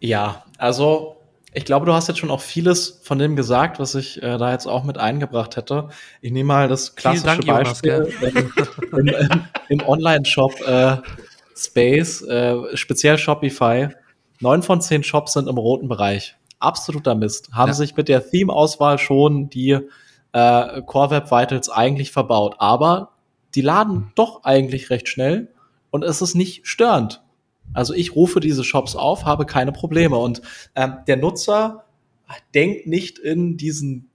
Ja, 0.00 0.44
also 0.58 1.16
ich 1.52 1.64
glaube, 1.64 1.86
du 1.86 1.92
hast 1.92 2.08
jetzt 2.08 2.18
schon 2.18 2.30
auch 2.30 2.40
vieles 2.40 3.00
von 3.02 3.18
dem 3.18 3.34
gesagt, 3.34 3.80
was 3.80 3.94
ich 3.94 4.22
äh, 4.22 4.38
da 4.38 4.52
jetzt 4.52 4.66
auch 4.66 4.84
mit 4.84 4.98
eingebracht 4.98 5.56
hätte. 5.56 5.88
Ich 6.20 6.30
nehme 6.30 6.46
mal 6.46 6.68
das 6.68 6.94
klassische 6.94 7.26
Dank, 7.26 7.46
Beispiel 7.46 8.12
im, 8.92 9.08
im, 9.08 9.46
im 9.68 9.80
Online-Shop 9.80 10.60
äh, 10.60 10.96
Space, 11.56 12.22
äh, 12.22 12.76
speziell 12.76 13.18
Shopify. 13.18 13.88
Neun 14.38 14.62
von 14.62 14.80
zehn 14.80 15.02
Shops 15.02 15.34
sind 15.34 15.48
im 15.48 15.58
roten 15.58 15.88
Bereich. 15.88 16.36
Absoluter 16.60 17.14
Mist. 17.14 17.52
Haben 17.52 17.70
ja. 17.70 17.74
sich 17.74 17.96
mit 17.96 18.08
der 18.08 18.28
Theme-Auswahl 18.28 18.98
schon 18.98 19.50
die 19.50 19.78
äh, 20.32 20.82
Core 20.82 21.10
Web 21.10 21.30
Vitals 21.30 21.68
eigentlich 21.68 22.12
verbaut. 22.12 22.56
Aber 22.58 23.12
die 23.54 23.62
laden 23.62 24.12
doch 24.14 24.44
eigentlich 24.44 24.90
recht 24.90 25.08
schnell 25.08 25.52
und 25.90 26.04
es 26.04 26.22
ist 26.22 26.34
nicht 26.34 26.66
störend. 26.66 27.22
Also 27.72 27.94
ich 27.94 28.16
rufe 28.16 28.40
diese 28.40 28.64
Shops 28.64 28.96
auf, 28.96 29.24
habe 29.24 29.46
keine 29.46 29.72
Probleme 29.72 30.16
und 30.16 30.42
ähm, 30.74 30.98
der 31.06 31.16
Nutzer 31.16 31.84
denkt 32.54 32.86
nicht 32.86 33.18
in 33.18 33.56
diesen 33.56 34.10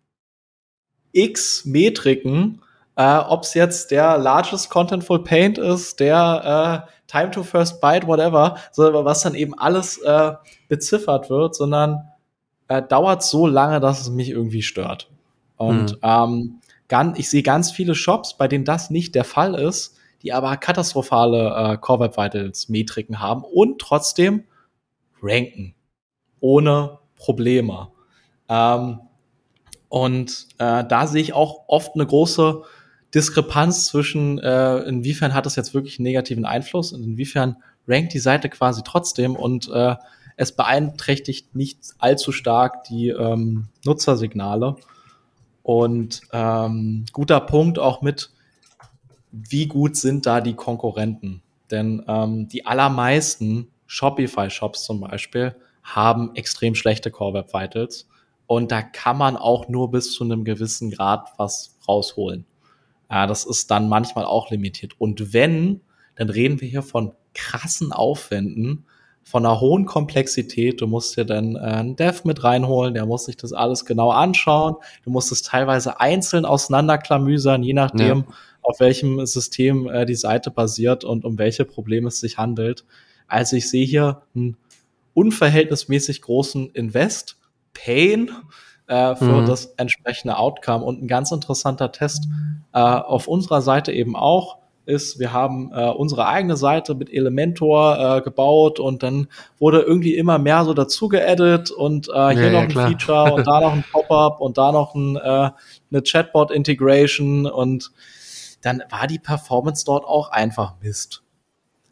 X 1.12 1.66
Metriken, 1.66 2.62
äh, 2.96 3.18
ob 3.18 3.44
es 3.44 3.54
jetzt 3.54 3.92
der 3.92 4.18
largest 4.18 4.70
contentful 4.70 5.24
paint 5.24 5.58
ist, 5.58 6.00
der 6.00 6.86
äh, 6.88 6.92
Time 7.08 7.32
to 7.32 7.44
First 7.44 7.82
Byte, 7.82 8.08
whatever, 8.08 8.58
sondern 8.72 9.06
was 9.06 9.22
dann 9.22 9.36
eben 9.36 9.58
alles 9.58 9.98
äh, 10.00 10.34
beziffert 10.68 11.30
wird, 11.30 11.56
sondern 11.56 12.10
äh, 12.68 12.82
dauert 12.82 13.24
so 13.24 13.48
lange, 13.48 13.80
dass 13.80 14.02
es 14.02 14.10
mich 14.10 14.30
irgendwie 14.30 14.64
stört. 14.64 15.10
Und 15.58 16.02
mhm. 16.04 16.60
ähm, 16.90 17.14
ich 17.16 17.30
sehe 17.30 17.44
ganz 17.44 17.72
viele 17.72 17.96
Shops, 17.96 18.36
bei 18.36 18.48
denen 18.48 18.66
das 18.66 18.90
nicht 18.90 19.16
der 19.16 19.24
Fall 19.24 19.56
ist, 19.56 19.95
die 20.26 20.34
aber 20.34 20.58
katastrophale 20.58 21.74
äh, 21.74 21.78
Core 21.78 22.02
Web 22.02 22.18
Vitals 22.18 22.68
Metriken 22.68 23.20
haben 23.20 23.44
und 23.44 23.80
trotzdem 23.80 24.44
ranken. 25.22 25.76
Ohne 26.40 27.00
Probleme. 27.16 27.90
Ähm, 28.50 29.00
und 29.88 30.48
äh, 30.58 30.84
da 30.84 31.08
sehe 31.08 31.22
ich 31.22 31.34
auch 31.34 31.66
oft 31.68 31.94
eine 31.94 32.06
große 32.06 32.64
Diskrepanz 33.14 33.86
zwischen, 33.86 34.40
äh, 34.40 34.80
inwiefern 34.80 35.34
hat 35.34 35.46
das 35.46 35.56
jetzt 35.56 35.74
wirklich 35.74 36.00
einen 36.00 36.04
negativen 36.04 36.46
Einfluss 36.46 36.92
und 36.92 37.04
inwiefern 37.04 37.58
rankt 37.88 38.14
die 38.14 38.20
Seite 38.20 38.50
quasi 38.50 38.82
trotzdem 38.84 39.36
und 39.36 39.70
äh, 39.70 39.96
es 40.38 40.52
beeinträchtigt 40.52 41.56
nicht 41.56 41.80
allzu 42.00 42.32
stark 42.32 42.84
die 42.86 43.10
ähm, 43.10 43.68
Nutzersignale. 43.86 44.76
Und 45.64 46.22
ähm, 46.34 47.06
guter 47.14 47.40
Punkt 47.40 47.80
auch 47.80 48.02
mit, 48.02 48.32
wie 49.36 49.68
gut 49.68 49.98
sind 49.98 50.26
da 50.26 50.42
die 50.42 50.54
Konkurrenten? 50.54 51.42
Denn 51.72 52.04
ähm, 52.08 52.48
die 52.48 52.66
allermeisten 52.66 53.68
Shopify-Shops 53.88 54.84
zum 54.84 55.02
Beispiel 55.02 55.56
haben 55.84 56.34
extrem 56.36 56.76
schlechte 56.76 57.12
Core 57.12 57.34
Web 57.34 57.54
Vitals. 57.54 58.08
Und 58.48 58.72
da 58.72 58.82
kann 58.82 59.18
man 59.18 59.38
auch 59.38 59.68
nur 59.68 59.92
bis 59.92 60.14
zu 60.14 60.24
einem 60.24 60.44
gewissen 60.44 60.92
Grad 60.92 61.34
was 61.38 61.78
rausholen. 61.88 62.46
Ja, 63.10 63.28
das 63.28 63.46
ist 63.46 63.72
dann 63.72 63.90
manchmal 63.90 64.26
auch 64.26 64.52
limitiert. 64.52 64.94
Und 65.00 65.34
wenn, 65.34 65.82
dann 66.16 66.30
reden 66.30 66.62
wir 66.62 66.68
hier 66.68 66.84
von 66.84 67.14
krassen 67.34 67.92
Aufwänden, 67.92 68.86
von 69.26 69.44
einer 69.44 69.60
hohen 69.60 69.86
Komplexität. 69.86 70.80
Du 70.80 70.88
musst 70.88 71.18
dir 71.18 71.26
dann 71.26 71.56
äh, 71.56 71.60
einen 71.60 71.96
Dev 71.96 72.22
mit 72.26 72.44
reinholen, 72.44 72.94
der 72.94 73.08
muss 73.08 73.26
sich 73.26 73.36
das 73.36 73.54
alles 73.54 73.84
genau 73.84 74.12
anschauen. 74.12 74.76
Du 75.04 75.10
musst 75.10 75.32
es 75.32 75.42
teilweise 75.42 76.00
einzeln 76.00 76.46
auseinanderklamüsern, 76.46 77.64
je 77.64 77.74
nachdem, 77.74 78.20
ja. 78.20 78.36
Auf 78.66 78.80
welchem 78.80 79.26
System 79.26 79.88
äh, 79.88 80.06
die 80.06 80.16
Seite 80.16 80.52
basiert 80.52 81.04
und 81.04 81.26
um 81.26 81.38
welche 81.38 81.66
Probleme 81.66 82.08
es 82.08 82.20
sich 82.20 82.38
handelt. 82.38 82.86
Also 83.28 83.56
ich 83.56 83.70
sehe 83.70 83.86
hier 83.86 84.22
einen 84.36 84.58
unverhältnismäßig 85.14 86.22
großen 86.22 86.70
Invest, 86.72 87.38
Pain, 87.74 88.30
äh, 88.88 89.16
für 89.16 89.42
mhm. 89.42 89.46
das 89.46 89.66
entsprechende 89.78 90.38
Outcome. 90.38 90.84
Und 90.84 91.04
ein 91.04 91.08
ganz 91.08 91.32
interessanter 91.32 91.92
Test 91.92 92.28
äh, 92.74 92.80
auf 92.80 93.28
unserer 93.28 93.62
Seite 93.62 93.92
eben 93.92 94.16
auch 94.16 94.58
ist, 94.86 95.20
wir 95.20 95.34
haben 95.34 95.72
äh, 95.74 95.90
unsere 95.90 96.28
eigene 96.28 96.58
Seite 96.58 96.94
mit 96.94 97.12
Elementor 97.12 98.18
äh, 98.18 98.22
gebaut 98.22 98.80
und 98.80 99.02
dann 99.02 99.28
wurde 99.58 99.82
irgendwie 99.82 100.16
immer 100.16 100.38
mehr 100.38 100.64
so 100.64 100.76
dazu 100.76 101.08
geedit 101.08 101.72
und 101.72 102.08
äh, 102.10 102.30
hier 102.30 102.46
ja, 102.46 102.52
noch 102.52 102.62
ein 102.62 102.68
klar. 102.70 102.88
Feature 102.90 103.34
und 103.34 103.48
da 103.48 103.62
noch 103.62 103.74
ein 103.74 103.84
Pop-up 103.92 104.42
und 104.42 104.60
da 104.60 104.72
noch 104.72 104.94
ein, 104.94 105.16
äh, 105.16 105.50
eine 105.92 106.04
Chatbot-Integration 106.04 107.48
und 107.48 107.92
dann 108.66 108.84
war 108.90 109.06
die 109.06 109.20
Performance 109.20 109.86
dort 109.86 110.06
auch 110.06 110.30
einfach 110.30 110.76
Mist. 110.82 111.22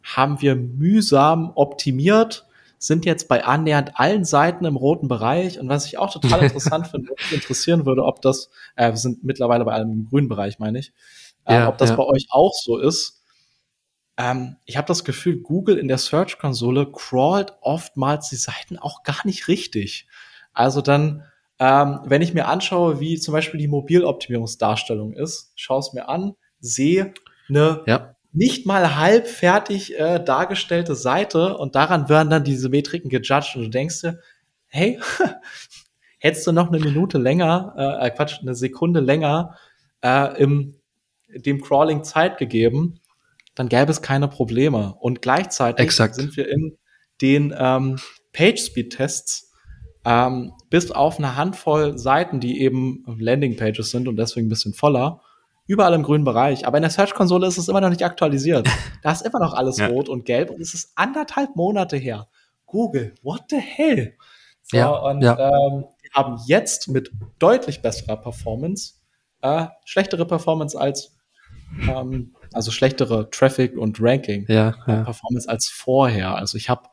Haben 0.02 0.42
wir 0.42 0.56
mühsam 0.56 1.52
optimiert, 1.54 2.46
sind 2.78 3.04
jetzt 3.04 3.28
bei 3.28 3.44
annähernd 3.44 3.92
allen 3.94 4.24
Seiten 4.24 4.64
im 4.64 4.74
roten 4.74 5.06
Bereich. 5.06 5.60
Und 5.60 5.68
was 5.68 5.86
ich 5.86 5.98
auch 5.98 6.12
total 6.12 6.42
interessant 6.42 6.88
finde, 6.88 7.10
was 7.10 7.30
mich 7.30 7.40
interessieren 7.40 7.86
würde, 7.86 8.04
ob 8.04 8.20
das, 8.22 8.50
äh, 8.74 8.90
wir 8.90 8.96
sind 8.96 9.22
mittlerweile 9.22 9.64
bei 9.64 9.72
allem 9.72 9.92
im 9.92 10.08
grünen 10.08 10.28
Bereich, 10.28 10.58
meine 10.58 10.80
ich, 10.80 10.92
äh, 11.44 11.54
ja, 11.54 11.68
ob 11.68 11.78
das 11.78 11.90
ja. 11.90 11.96
bei 11.96 12.02
euch 12.02 12.26
auch 12.30 12.52
so 12.52 12.76
ist. 12.78 13.22
Ähm, 14.16 14.56
ich 14.64 14.76
habe 14.76 14.88
das 14.88 15.04
Gefühl, 15.04 15.40
Google 15.40 15.78
in 15.78 15.86
der 15.86 15.98
Search-Konsole 15.98 16.90
crawlt 16.90 17.54
oftmals 17.60 18.30
die 18.30 18.36
Seiten 18.36 18.78
auch 18.78 19.04
gar 19.04 19.24
nicht 19.24 19.46
richtig. 19.46 20.08
Also 20.52 20.80
dann, 20.80 21.22
ähm, 21.60 22.00
wenn 22.04 22.20
ich 22.20 22.34
mir 22.34 22.48
anschaue, 22.48 22.98
wie 22.98 23.20
zum 23.20 23.32
Beispiel 23.32 23.60
die 23.60 23.68
Mobiloptimierungsdarstellung 23.68 25.12
ist, 25.12 25.52
schaue 25.54 25.78
es 25.78 25.92
mir 25.92 26.08
an, 26.08 26.34
sehe 26.64 27.14
eine 27.48 27.82
ja 27.86 28.14
nicht 28.34 28.66
mal 28.66 28.96
halb 28.96 29.28
fertig 29.28 29.96
äh, 29.96 30.18
dargestellte 30.18 30.96
Seite 30.96 31.56
und 31.56 31.76
daran 31.76 32.08
werden 32.08 32.30
dann 32.30 32.42
diese 32.42 32.68
Metriken 32.68 33.08
gejudged 33.08 33.54
und 33.54 33.62
du 33.62 33.70
denkst 33.70 34.00
dir, 34.00 34.18
hey, 34.66 34.98
hättest 36.18 36.46
du 36.46 36.52
noch 36.52 36.68
eine 36.68 36.80
Minute 36.80 37.16
länger, 37.18 37.74
äh, 37.78 38.06
äh, 38.06 38.10
Quatsch, 38.10 38.40
eine 38.42 38.56
Sekunde 38.56 39.00
länger 39.00 39.56
äh, 40.02 40.42
im 40.42 40.74
dem 41.28 41.60
Crawling 41.60 42.04
Zeit 42.04 42.38
gegeben, 42.38 43.00
dann 43.54 43.68
gäbe 43.68 43.90
es 43.90 44.02
keine 44.02 44.28
Probleme. 44.28 44.94
Und 45.00 45.20
gleichzeitig 45.22 45.84
Exakt. 45.84 46.14
sind 46.14 46.36
wir 46.36 46.48
in 46.48 46.76
den 47.20 47.54
ähm, 47.56 47.98
Page 48.32 48.60
Speed 48.60 48.96
Tests 48.96 49.52
ähm, 50.04 50.52
bis 50.70 50.90
auf 50.90 51.18
eine 51.18 51.36
Handvoll 51.36 51.98
Seiten, 51.98 52.40
die 52.40 52.60
eben 52.60 53.04
Landing 53.18 53.56
Pages 53.56 53.90
sind 53.90 54.06
und 54.06 54.16
deswegen 54.16 54.46
ein 54.46 54.50
bisschen 54.50 54.74
voller, 54.74 55.22
überall 55.66 55.94
im 55.94 56.02
grünen 56.02 56.24
Bereich. 56.24 56.66
Aber 56.66 56.78
in 56.78 56.82
der 56.82 56.90
Search-Konsole 56.90 57.46
ist 57.46 57.58
es 57.58 57.68
immer 57.68 57.80
noch 57.80 57.90
nicht 57.90 58.04
aktualisiert. 58.04 58.68
da 59.02 59.12
ist 59.12 59.22
immer 59.22 59.40
noch 59.40 59.54
alles 59.54 59.78
ja. 59.78 59.86
rot 59.88 60.08
und 60.08 60.24
gelb 60.24 60.50
und 60.50 60.60
es 60.60 60.74
ist 60.74 60.92
anderthalb 60.94 61.56
Monate 61.56 61.96
her. 61.96 62.28
Google, 62.66 63.14
what 63.22 63.42
the 63.50 63.58
hell? 63.58 64.14
So, 64.62 64.76
ja, 64.76 64.90
und 64.90 65.22
ja. 65.22 65.32
Ähm, 65.38 65.84
wir 66.02 66.10
haben 66.12 66.40
jetzt 66.46 66.88
mit 66.88 67.10
deutlich 67.38 67.82
besserer 67.82 68.16
Performance 68.16 68.94
äh, 69.44 69.66
schlechtere 69.84 70.26
Performance 70.26 70.78
als 70.78 71.14
ähm, 71.88 72.34
also 72.52 72.70
schlechtere 72.70 73.28
Traffic 73.30 73.76
und 73.76 73.98
Ranking 74.00 74.46
ja, 74.48 74.74
ja. 74.86 75.02
Performance 75.02 75.48
als 75.48 75.68
vorher. 75.68 76.34
Also 76.34 76.56
ich 76.56 76.68
habe 76.68 76.88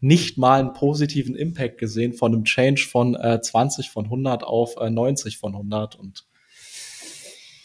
nicht 0.00 0.38
mal 0.38 0.60
einen 0.60 0.72
positiven 0.72 1.34
Impact 1.34 1.78
gesehen 1.78 2.12
von 2.12 2.32
einem 2.32 2.44
Change 2.44 2.86
von 2.88 3.14
äh, 3.14 3.40
20 3.40 3.90
von 3.90 4.04
100 4.04 4.44
auf 4.44 4.76
äh, 4.76 4.90
90 4.90 5.38
von 5.38 5.52
100 5.52 5.96
und 5.96 6.26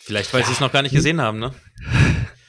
Vielleicht, 0.04 0.34
weil 0.34 0.42
ja. 0.42 0.48
sie 0.48 0.54
es 0.54 0.60
noch 0.60 0.72
gar 0.72 0.82
nicht 0.82 0.96
gesehen 0.96 1.22
haben, 1.22 1.40
ne? 1.40 1.54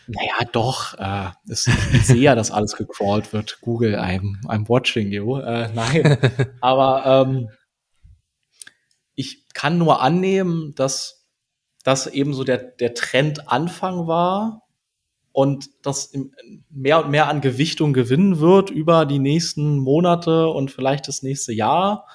Naja, 0.07 0.49
doch. 0.53 0.99
Äh, 0.99 1.31
es, 1.49 1.67
ich 1.93 2.07
sehe 2.07 2.21
ja, 2.21 2.35
dass 2.35 2.51
alles 2.51 2.77
gecrawlt 2.77 3.33
wird. 3.33 3.59
Google, 3.61 3.97
I'm, 3.97 4.43
I'm 4.47 4.69
watching 4.69 5.13
you. 5.13 5.39
Äh, 5.39 5.71
nein. 5.73 6.19
Aber 6.61 7.27
ähm, 7.27 7.51
ich 9.15 9.49
kann 9.53 9.79
nur 9.79 10.01
annehmen, 10.01 10.75
dass 10.75 11.29
das 11.85 12.07
eben 12.07 12.33
so 12.33 12.45
der, 12.45 12.59
der 12.59 12.95
Trendanfang 12.95 14.07
war 14.07 14.63
und 15.33 15.69
das 15.83 16.13
mehr 16.71 17.05
und 17.05 17.11
mehr 17.11 17.29
an 17.29 17.41
Gewichtung 17.41 17.93
gewinnen 17.93 18.39
wird 18.39 18.71
über 18.71 19.07
die 19.07 19.19
nächsten 19.19 19.79
Monate 19.79 20.49
und 20.49 20.71
vielleicht 20.71 21.09
das 21.09 21.23
nächste 21.23 21.53
Jahr. 21.53 22.07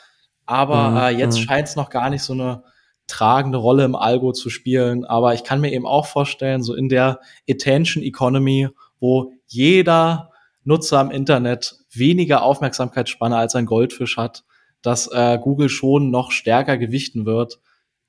Aber 0.46 0.90
mhm. 0.90 0.98
äh, 0.98 1.10
jetzt 1.10 1.40
mhm. 1.40 1.44
scheint 1.44 1.68
es 1.68 1.76
noch 1.76 1.90
gar 1.90 2.10
nicht 2.10 2.24
so 2.24 2.34
eine 2.34 2.64
tragende 3.08 3.58
Rolle 3.58 3.86
im 3.86 3.96
Algo 3.96 4.34
zu 4.34 4.50
spielen. 4.50 5.06
Aber 5.06 5.34
ich 5.34 5.44
kann 5.44 5.62
mir 5.62 5.72
eben 5.72 5.86
auch 5.86 6.06
vorstellen, 6.06 6.62
so 6.62 6.76
in 6.76 6.90
der 6.90 7.20
Attention 7.50 8.04
Economy, 8.04 8.70
wo 9.00 9.32
jeder 9.48 10.32
Nutzer 10.64 11.02
im 11.02 11.12
Internet 11.12 11.78
weniger 11.92 12.44
Aufmerksamkeitsspanne 12.44 13.38
als 13.38 13.56
ein 13.56 13.66
Goldfisch 13.66 14.18
hat, 14.18 14.44
dass 14.82 15.08
äh, 15.08 15.40
Google 15.42 15.70
schon 15.70 16.12
noch 16.12 16.32
stärker 16.32 16.78
gewichten 16.78 17.26
wird, 17.26 17.60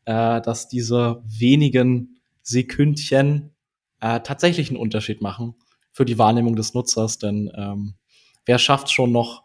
äh, 0.05 0.41
dass 0.41 0.69
diese 0.69 1.23
wenigen 1.25 2.21
Sekündchen 2.43 3.55
äh, 4.01 4.21
tatsächlich 4.21 4.71
einen 4.71 4.79
Unterschied 4.79 5.23
machen 5.23 5.55
für 5.93 6.05
die 6.05 6.19
Wahrnehmung 6.19 6.57
des 6.57 6.75
Nutzers. 6.75 7.19
Denn 7.19 7.51
ähm, 7.55 7.95
wer 8.45 8.59
schafft 8.59 8.91
schon 8.91 9.13
noch 9.13 9.45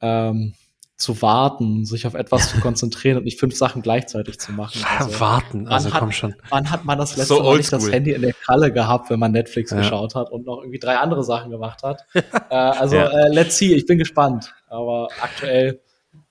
ähm, 0.00 0.54
zu 0.96 1.20
warten, 1.22 1.84
sich 1.84 2.06
auf 2.06 2.14
etwas 2.14 2.50
zu 2.50 2.60
konzentrieren 2.60 3.18
und 3.18 3.24
nicht 3.24 3.40
fünf 3.40 3.56
Sachen 3.56 3.82
gleichzeitig 3.82 4.38
zu 4.38 4.52
machen. 4.52 4.80
Also, 4.98 5.20
warten, 5.20 5.66
also 5.66 5.92
hat, 5.92 6.00
komm 6.00 6.12
schon. 6.12 6.34
Wann 6.50 6.70
hat 6.70 6.84
man 6.84 6.98
das 6.98 7.16
letzte 7.16 7.34
so 7.34 7.42
Mal 7.42 7.56
nicht 7.56 7.72
das 7.72 7.90
Handy 7.90 8.12
in 8.12 8.22
der 8.22 8.32
Kralle 8.32 8.72
gehabt, 8.72 9.10
wenn 9.10 9.18
man 9.18 9.32
Netflix 9.32 9.70
ja. 9.70 9.78
geschaut 9.78 10.14
hat 10.14 10.30
und 10.30 10.46
noch 10.46 10.58
irgendwie 10.58 10.78
drei 10.78 10.96
andere 10.98 11.24
Sachen 11.24 11.50
gemacht 11.50 11.82
hat? 11.82 12.04
äh, 12.14 12.54
also 12.54 12.96
ja. 12.96 13.08
äh, 13.08 13.28
let's 13.28 13.58
see, 13.58 13.74
ich 13.74 13.86
bin 13.86 13.98
gespannt. 13.98 14.54
Aber 14.68 15.08
aktuell 15.20 15.80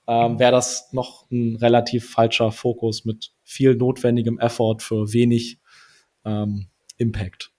ähm, 0.06 0.38
wäre 0.38 0.52
das 0.52 0.92
noch 0.92 1.30
ein 1.30 1.56
relativ 1.56 2.10
falscher 2.10 2.50
Fokus 2.50 3.04
mit 3.04 3.32
viel 3.42 3.74
notwendigem 3.74 4.38
Effort 4.38 4.78
für 4.80 5.12
wenig 5.12 5.58
ähm, 6.24 6.68
Impact. 6.96 7.50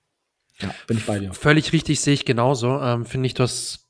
Ja, 0.59 0.73
bin 0.87 0.97
ich 0.97 1.05
bei 1.05 1.19
dir. 1.19 1.33
Völlig 1.33 1.73
richtig, 1.73 1.99
sehe 1.99 2.13
ich 2.13 2.25
genauso. 2.25 2.79
Ähm, 2.79 3.05
Finde 3.05 3.27
ich, 3.27 3.33
das 3.33 3.84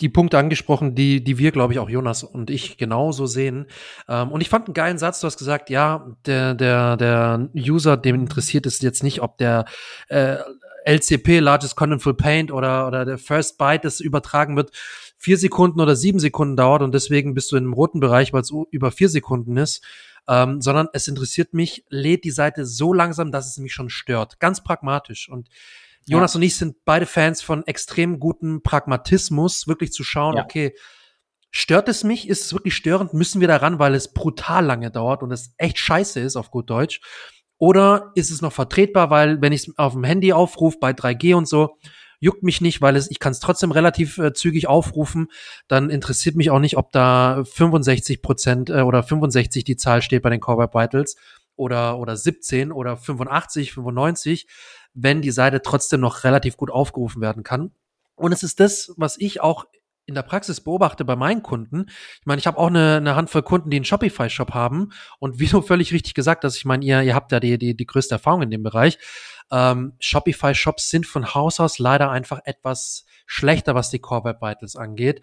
die 0.00 0.08
Punkte 0.08 0.38
angesprochen, 0.38 0.94
die, 0.94 1.24
die 1.24 1.38
wir, 1.38 1.52
glaube 1.52 1.72
ich, 1.72 1.78
auch 1.78 1.88
Jonas 1.88 2.22
und 2.22 2.50
ich 2.50 2.76
genauso 2.76 3.26
sehen. 3.26 3.66
Ähm, 4.08 4.30
und 4.30 4.40
ich 4.40 4.48
fand 4.48 4.66
einen 4.66 4.74
geilen 4.74 4.98
Satz, 4.98 5.20
du 5.20 5.26
hast 5.26 5.38
gesagt, 5.38 5.70
ja, 5.70 6.14
der, 6.26 6.54
der, 6.54 6.96
der 6.96 7.48
User, 7.54 7.96
dem 7.96 8.16
interessiert 8.16 8.66
es 8.66 8.80
jetzt 8.82 9.02
nicht, 9.02 9.22
ob 9.22 9.38
der 9.38 9.64
äh, 10.08 10.36
LCP, 10.84 11.40
Largest 11.40 11.76
Contentful 11.76 12.14
Paint 12.14 12.52
oder, 12.52 12.86
oder 12.86 13.04
der 13.04 13.18
First 13.18 13.58
Byte, 13.58 13.84
das 13.84 14.00
übertragen 14.00 14.56
wird, 14.56 14.70
vier 15.16 15.38
Sekunden 15.38 15.80
oder 15.80 15.96
sieben 15.96 16.20
Sekunden 16.20 16.56
dauert 16.56 16.82
und 16.82 16.94
deswegen 16.94 17.34
bist 17.34 17.50
du 17.50 17.56
in 17.56 17.64
einem 17.64 17.72
roten 17.72 17.98
Bereich, 17.98 18.32
weil 18.32 18.42
es 18.42 18.52
über 18.70 18.92
vier 18.92 19.08
Sekunden 19.08 19.56
ist. 19.56 19.82
Ähm, 20.28 20.60
sondern 20.60 20.88
es 20.92 21.06
interessiert 21.06 21.54
mich, 21.54 21.84
lädt 21.88 22.24
die 22.24 22.32
Seite 22.32 22.66
so 22.66 22.92
langsam, 22.92 23.30
dass 23.30 23.46
es 23.48 23.58
mich 23.58 23.72
schon 23.72 23.88
stört. 23.88 24.40
Ganz 24.40 24.60
pragmatisch. 24.60 25.28
Und 25.28 25.48
Jonas 26.06 26.34
ja. 26.34 26.38
und 26.38 26.42
ich 26.42 26.56
sind 26.56 26.76
beide 26.84 27.06
Fans 27.06 27.42
von 27.42 27.66
extrem 27.66 28.20
gutem 28.20 28.62
Pragmatismus, 28.62 29.66
wirklich 29.66 29.92
zu 29.92 30.04
schauen, 30.04 30.36
ja. 30.36 30.44
okay, 30.44 30.74
stört 31.50 31.88
es 31.88 32.04
mich? 32.04 32.28
Ist 32.28 32.44
es 32.44 32.52
wirklich 32.52 32.74
störend? 32.74 33.12
Müssen 33.12 33.40
wir 33.40 33.48
daran, 33.48 33.78
weil 33.78 33.94
es 33.94 34.12
brutal 34.12 34.64
lange 34.64 34.90
dauert 34.90 35.22
und 35.22 35.32
es 35.32 35.54
echt 35.56 35.78
scheiße 35.78 36.20
ist, 36.20 36.36
auf 36.36 36.50
gut 36.50 36.70
Deutsch? 36.70 37.00
Oder 37.58 38.12
ist 38.14 38.30
es 38.30 38.42
noch 38.42 38.52
vertretbar, 38.52 39.10
weil 39.10 39.40
wenn 39.40 39.52
ich 39.52 39.66
es 39.66 39.78
auf 39.78 39.94
dem 39.94 40.04
Handy 40.04 40.32
aufrufe 40.32 40.78
bei 40.78 40.90
3G 40.90 41.34
und 41.34 41.48
so, 41.48 41.78
juckt 42.20 42.42
mich 42.42 42.60
nicht, 42.60 42.80
weil 42.80 42.96
es, 42.96 43.10
ich 43.10 43.18
kann 43.18 43.32
es 43.32 43.40
trotzdem 43.40 43.72
relativ 43.72 44.18
äh, 44.18 44.32
zügig 44.32 44.68
aufrufen, 44.68 45.28
dann 45.68 45.90
interessiert 45.90 46.36
mich 46.36 46.50
auch 46.50 46.58
nicht, 46.58 46.76
ob 46.76 46.92
da 46.92 47.44
65 47.44 48.22
Prozent 48.22 48.70
äh, 48.70 48.82
oder 48.82 49.02
65 49.02 49.64
die 49.64 49.76
Zahl 49.76 50.02
steht 50.02 50.22
bei 50.22 50.30
den 50.30 50.40
Web 50.40 50.74
Vitals 50.74 51.16
oder, 51.56 51.98
oder 51.98 52.16
17 52.16 52.72
oder 52.72 52.96
85, 52.96 53.72
95 53.72 54.46
wenn 54.96 55.22
die 55.22 55.30
Seite 55.30 55.62
trotzdem 55.62 56.00
noch 56.00 56.24
relativ 56.24 56.56
gut 56.56 56.70
aufgerufen 56.70 57.20
werden 57.20 57.42
kann. 57.42 57.70
Und 58.16 58.32
es 58.32 58.42
ist 58.42 58.60
das, 58.60 58.92
was 58.96 59.18
ich 59.18 59.42
auch 59.42 59.66
in 60.06 60.14
der 60.14 60.22
Praxis 60.22 60.60
beobachte 60.60 61.04
bei 61.04 61.16
meinen 61.16 61.42
Kunden. 61.42 61.86
Ich 62.20 62.26
meine, 62.26 62.38
ich 62.38 62.46
habe 62.46 62.58
auch 62.58 62.68
eine, 62.68 62.96
eine 62.96 63.14
Handvoll 63.14 63.42
Kunden, 63.42 63.70
die 63.70 63.76
einen 63.76 63.84
Shopify-Shop 63.84 64.54
haben. 64.54 64.92
Und 65.18 65.38
wie 65.38 65.46
du 65.50 65.60
völlig 65.60 65.92
richtig 65.92 66.14
gesagt 66.14 66.44
hast, 66.44 66.56
ich 66.56 66.64
meine, 66.64 66.84
ihr, 66.84 67.02
ihr 67.02 67.14
habt 67.14 67.30
ja 67.30 67.40
die, 67.40 67.58
die, 67.58 67.76
die 67.76 67.86
größte 67.86 68.14
Erfahrung 68.14 68.42
in 68.42 68.50
dem 68.50 68.62
Bereich. 68.62 68.98
Ähm, 69.50 69.94
Shopify-Shops 70.00 70.88
sind 70.88 71.06
von 71.06 71.34
Haus 71.34 71.60
aus 71.60 71.78
leider 71.78 72.10
einfach 72.10 72.40
etwas 72.44 73.04
schlechter, 73.26 73.74
was 73.74 73.90
die 73.90 73.98
Core 73.98 74.24
Web 74.24 74.40
Vitals 74.40 74.76
angeht 74.76 75.20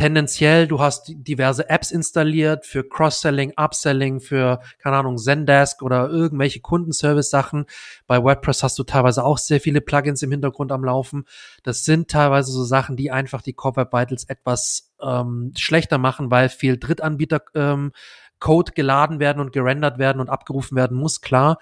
tendenziell, 0.00 0.66
du 0.66 0.80
hast 0.80 1.12
diverse 1.14 1.68
Apps 1.68 1.90
installiert 1.90 2.64
für 2.64 2.88
Cross-Selling, 2.88 3.52
Upselling, 3.56 4.20
für, 4.20 4.60
keine 4.78 4.96
Ahnung, 4.96 5.18
Zendesk 5.18 5.82
oder 5.82 6.08
irgendwelche 6.08 6.60
Kundenservice-Sachen. 6.60 7.66
Bei 8.06 8.22
WordPress 8.22 8.62
hast 8.62 8.78
du 8.78 8.84
teilweise 8.84 9.22
auch 9.22 9.36
sehr 9.36 9.60
viele 9.60 9.82
Plugins 9.82 10.22
im 10.22 10.30
Hintergrund 10.30 10.72
am 10.72 10.84
Laufen. 10.84 11.26
Das 11.64 11.84
sind 11.84 12.10
teilweise 12.10 12.50
so 12.50 12.64
Sachen, 12.64 12.96
die 12.96 13.10
einfach 13.10 13.42
die 13.42 13.52
Core 13.52 13.76
Web 13.76 13.92
Vitals 13.92 14.24
etwas 14.24 14.90
ähm, 15.02 15.52
schlechter 15.54 15.98
machen, 15.98 16.30
weil 16.30 16.48
viel 16.48 16.78
Drittanbieter 16.78 17.42
ähm, 17.54 17.92
Code 18.38 18.72
geladen 18.72 19.20
werden 19.20 19.40
und 19.40 19.52
gerendert 19.52 19.98
werden 19.98 20.22
und 20.22 20.30
abgerufen 20.30 20.78
werden 20.78 20.96
muss, 20.96 21.20
klar. 21.20 21.58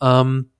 Ähm, 0.00 0.50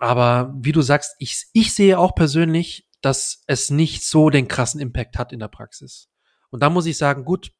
aber 0.00 0.52
wie 0.58 0.72
du 0.72 0.82
sagst, 0.82 1.14
ich, 1.20 1.44
ich 1.52 1.74
sehe 1.74 1.96
auch 1.96 2.16
persönlich, 2.16 2.88
dass 3.02 3.44
es 3.46 3.70
nicht 3.70 4.04
so 4.04 4.30
den 4.30 4.48
krassen 4.48 4.80
Impact 4.80 5.16
hat 5.16 5.32
in 5.32 5.38
der 5.38 5.46
Praxis. 5.46 6.11
Und 6.52 6.62
da 6.62 6.70
muss 6.70 6.86
ich 6.86 6.96
sagen, 6.96 7.24
gut, 7.24 7.50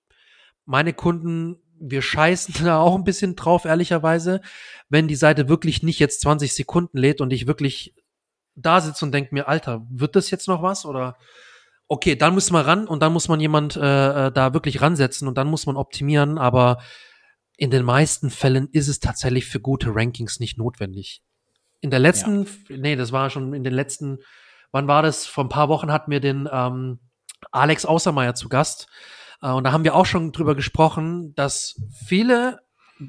meine 0.65 0.93
Kunden, 0.93 1.57
wir 1.81 2.03
scheißen 2.03 2.55
da 2.65 2.79
auch 2.79 2.95
ein 2.95 3.05
bisschen 3.05 3.35
drauf, 3.35 3.65
ehrlicherweise, 3.65 4.41
wenn 4.89 5.09
die 5.09 5.17
Seite 5.17 5.49
wirklich 5.49 5.83
nicht 5.83 5.99
jetzt 5.99 6.21
20 6.21 6.55
Sekunden 6.55 6.99
lädt 6.99 7.21
und 7.21 7.33
ich 7.33 7.49
wirklich 7.49 7.97
da 8.55 8.81
sitze 8.81 9.05
und 9.05 9.13
denke 9.13 9.35
mir, 9.35 9.49
Alter, 9.49 9.85
wird 9.91 10.15
das 10.15 10.31
jetzt 10.31 10.47
noch 10.47 10.63
was? 10.63 10.85
Oder 10.85 11.17
okay, 11.89 12.17
dann 12.17 12.35
muss 12.35 12.51
man 12.51 12.65
ran 12.65 12.87
und 12.87 13.01
dann 13.01 13.13
muss 13.13 13.29
man 13.29 13.41
jemand 13.41 13.77
äh, 13.77 14.27
äh, 14.27 14.33
da 14.33 14.55
wirklich 14.55 14.81
ransetzen 14.83 15.27
und 15.27 15.37
dann 15.37 15.49
muss 15.49 15.67
man 15.67 15.77
optimieren, 15.77 16.39
aber 16.39 16.79
in 17.57 17.71
den 17.71 17.85
meisten 17.85 18.31
Fällen 18.31 18.69
ist 18.73 18.89
es 18.89 19.01
tatsächlich 19.01 19.47
für 19.47 19.61
gute 19.61 19.95
Rankings 19.95 20.41
nicht 20.41 20.59
notwendig. 20.59 21.23
In 21.81 21.91
der 21.91 21.99
letzten, 21.99 22.45
ja. 22.69 22.77
nee, 22.77 22.97
das 22.97 23.13
war 23.13 23.31
schon 23.31 23.55
in 23.55 23.65
den 23.65 23.75
letzten, 23.75 24.19
wann 24.71 24.89
war 24.89 25.03
das? 25.03 25.27
Vor 25.27 25.45
ein 25.45 25.49
paar 25.49 25.69
Wochen 25.69 25.93
hatten 25.93 26.11
wir 26.11 26.21
den 26.21 26.49
ähm, 26.51 26.99
Alex 27.51 27.85
Außermeier 27.85 28.35
zu 28.35 28.49
Gast. 28.49 28.87
Äh, 29.41 29.51
und 29.51 29.65
da 29.65 29.73
haben 29.73 29.85
wir 29.85 29.95
auch 29.95 30.07
schon 30.07 30.33
drüber 30.33 30.55
gesprochen, 30.55 31.35
dass 31.35 31.81
viele 32.07 32.61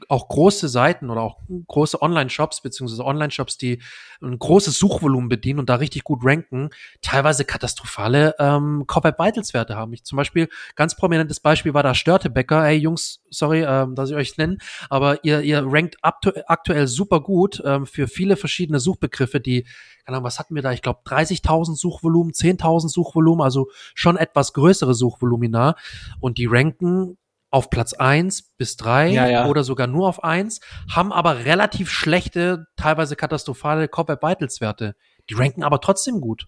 auch 0.09 0.27
große 0.27 0.67
Seiten 0.67 1.09
oder 1.09 1.21
auch 1.21 1.39
große 1.67 2.01
Online-Shops 2.01 2.61
beziehungsweise 2.61 3.05
Online-Shops, 3.05 3.57
die 3.57 3.81
ein 4.21 4.37
großes 4.37 4.77
Suchvolumen 4.77 5.29
bedienen 5.29 5.59
und 5.59 5.69
da 5.69 5.75
richtig 5.75 6.03
gut 6.03 6.19
ranken, 6.23 6.69
teilweise 7.01 7.45
katastrophale 7.45 8.35
ähm, 8.39 8.85
Corporate 8.87 9.17
Vitals 9.21 9.53
Werte 9.53 9.75
haben. 9.75 9.93
Ich 9.93 10.03
zum 10.03 10.17
Beispiel 10.17 10.49
ganz 10.75 10.95
prominentes 10.95 11.39
Beispiel 11.39 11.73
war 11.73 11.83
da 11.83 11.95
Störtebecker. 11.95 12.63
Hey 12.63 12.77
Jungs, 12.77 13.21
sorry, 13.29 13.63
ähm, 13.63 13.95
dass 13.95 14.09
ich 14.09 14.15
euch 14.15 14.37
nenne, 14.37 14.57
aber 14.89 15.23
ihr 15.23 15.41
ihr 15.41 15.63
rankt 15.65 15.97
aktuell 16.01 16.87
super 16.87 17.21
gut 17.21 17.61
ähm, 17.65 17.85
für 17.85 18.07
viele 18.07 18.37
verschiedene 18.37 18.79
Suchbegriffe, 18.79 19.39
die 19.39 19.65
keine 20.05 20.17
Ahnung, 20.17 20.25
was 20.25 20.39
hatten 20.39 20.55
wir 20.55 20.61
da? 20.61 20.71
Ich 20.73 20.81
glaube 20.81 20.99
30.000 21.05 21.77
Suchvolumen, 21.77 22.33
10.000 22.33 22.89
Suchvolumen, 22.89 23.41
also 23.41 23.69
schon 23.95 24.17
etwas 24.17 24.51
größere 24.53 24.93
Suchvolumina 24.93 25.75
und 26.19 26.37
die 26.37 26.45
ranken 26.45 27.17
auf 27.53 27.69
Platz 27.69 27.93
eins 27.93 28.41
bis 28.57 28.77
drei 28.77 29.09
ja, 29.09 29.27
ja. 29.27 29.45
oder 29.45 29.63
sogar 29.63 29.85
nur 29.85 30.09
auf 30.09 30.23
eins, 30.23 30.59
haben 30.89 31.13
aber 31.13 31.45
relativ 31.45 31.91
schlechte, 31.91 32.65
teilweise 32.77 33.15
katastrophale 33.15 33.87
Corporate 33.87 34.25
Vitals 34.25 34.59
Werte. 34.59 34.95
Die 35.29 35.35
ranken 35.35 35.61
aber 35.63 35.79
trotzdem 35.79 36.19
gut. 36.19 36.47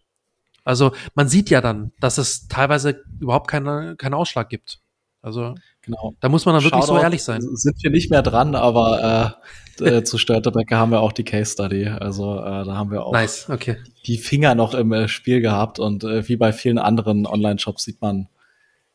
Also 0.64 0.94
man 1.14 1.30
sieht 1.30 1.52
ja 1.52 1.62
dann, 1.62 1.92
dass 2.00 2.18
es 2.18 2.48
teilweise 2.48 3.04
überhaupt 3.20 3.48
keine, 3.48 3.96
keinen 3.98 4.16
Ausschlag 4.16 4.50
gibt. 4.50 4.80
Also 5.22 5.54
genau. 5.84 6.16
da 6.22 6.30
muss 6.30 6.46
man 6.46 6.56
dann 6.56 6.64
wirklich 6.64 6.84
Shoutout 6.84 6.98
so 6.98 7.04
ehrlich 7.04 7.24
sein. 7.24 7.42
Sind 7.42 7.84
wir 7.84 7.92
nicht 7.92 8.10
mehr 8.10 8.24
dran, 8.24 8.56
aber 8.56 9.38
äh, 9.80 10.02
zu 10.04 10.18
Störtebecker 10.18 10.78
haben 10.78 10.92
wir 10.92 11.02
auch 11.02 11.12
die 11.12 11.24
Case 11.24 11.52
Study. 11.52 11.88
Also 11.88 12.40
äh, 12.40 12.66
da 12.66 12.76
haben 12.76 12.90
wir 12.90 13.06
auch 13.06 13.14
nice. 13.14 13.48
okay. 13.48 13.78
die 14.08 14.18
Finger 14.18 14.56
noch 14.56 14.74
im 14.74 14.92
äh, 14.92 15.08
Spiel 15.08 15.42
gehabt 15.42 15.78
und 15.78 16.04
äh, 16.04 16.28
wie 16.28 16.36
bei 16.36 16.52
vielen 16.52 16.80
anderen 16.80 17.28
Online-Shops 17.28 17.84
sieht 17.84 18.02
man, 18.02 18.28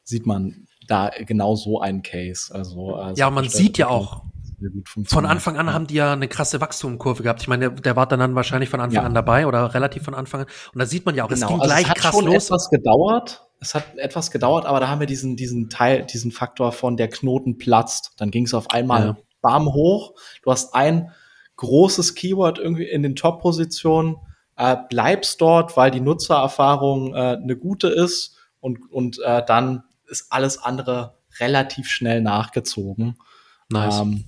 sieht 0.03 0.27
man 0.27 0.67
da 0.91 1.11
genau 1.26 1.55
so 1.57 1.80
ein 1.80 2.03
Case. 2.03 2.55
Also, 2.55 2.97
äh, 2.99 3.14
ja, 3.14 3.30
man 3.30 3.49
sieht 3.49 3.78
ja 3.78 3.88
auch, 3.88 4.22
von 5.07 5.26
Anfang 5.26 5.57
an 5.57 5.72
haben 5.72 5.86
die 5.86 5.95
ja 5.95 6.12
eine 6.12 6.28
krasse 6.28 6.61
Wachstumskurve 6.61 7.22
gehabt. 7.22 7.41
Ich 7.41 7.49
meine, 7.49 7.70
der, 7.70 7.80
der 7.80 7.97
war 7.97 8.07
dann, 8.07 8.34
wahrscheinlich 8.34 8.68
von 8.68 8.80
Anfang 8.80 9.03
ja. 9.03 9.07
an 9.07 9.14
dabei 9.14 9.47
oder 9.47 9.74
relativ 9.74 10.03
von 10.03 10.14
Anfang 10.14 10.43
an. 10.43 10.47
Und 10.74 10.78
da 10.78 10.86
sieht 10.86 11.07
man 11.07 11.14
ja 11.14 11.24
auch, 11.24 11.28
genau. 11.28 11.47
es 11.47 11.49
ging 11.49 11.61
also 11.61 11.72
gleich 11.72 11.84
es 11.84 11.91
hat 11.91 11.99
krass 11.99 12.14
schon 12.14 12.26
los. 12.26 12.47
etwas 12.47 12.70
gedauert. 12.70 13.47
Es 13.61 13.74
hat 13.74 13.97
etwas 13.97 14.30
gedauert, 14.30 14.64
aber 14.64 14.80
da 14.80 14.88
haben 14.88 15.01
wir 15.01 15.07
diesen, 15.07 15.36
diesen 15.36 15.68
Teil, 15.68 16.05
diesen 16.05 16.30
Faktor 16.30 16.72
von 16.72 16.97
der 16.97 17.09
Knoten 17.09 17.59
platzt. 17.59 18.12
Dann 18.16 18.30
ging 18.30 18.45
es 18.45 18.55
auf 18.55 18.70
einmal 18.70 19.07
ja. 19.07 19.16
bam 19.43 19.72
hoch. 19.72 20.14
Du 20.43 20.51
hast 20.51 20.74
ein 20.74 21.11
großes 21.57 22.14
Keyword 22.14 22.59
irgendwie 22.59 22.88
in 22.88 23.03
den 23.03 23.16
Top-Positionen, 23.16 24.16
äh, 24.57 24.76
bleibst 24.88 25.41
dort, 25.41 25.76
weil 25.76 25.91
die 25.91 26.01
Nutzererfahrung 26.01 27.14
äh, 27.14 27.38
eine 27.43 27.57
gute 27.57 27.88
ist 27.88 28.36
und, 28.61 28.78
und 28.91 29.18
äh, 29.22 29.43
dann 29.45 29.84
ist 30.11 30.33
alles 30.33 30.59
andere 30.59 31.19
relativ 31.39 31.89
schnell 31.89 32.21
nachgezogen. 32.21 33.17
Nice. 33.71 34.01
Ähm, 34.01 34.25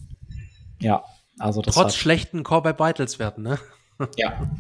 ja, 0.81 1.05
also 1.39 1.63
das 1.63 1.75
Trotz 1.75 1.97
schlechten 1.97 2.43
Core 2.43 2.73
by 2.73 2.85
Vitals 2.85 3.19
Werten, 3.19 3.43
ne? 3.43 3.59
ja. 4.17 4.51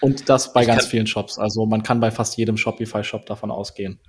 Und 0.00 0.28
das 0.28 0.52
bei 0.52 0.62
ich 0.62 0.66
ganz 0.66 0.86
vielen 0.86 1.06
Shops. 1.06 1.38
Also 1.38 1.66
man 1.66 1.82
kann 1.82 2.00
bei 2.00 2.10
fast 2.10 2.36
jedem 2.36 2.56
Shopify-Shop 2.56 3.26
davon 3.26 3.50
ausgehen. 3.50 4.00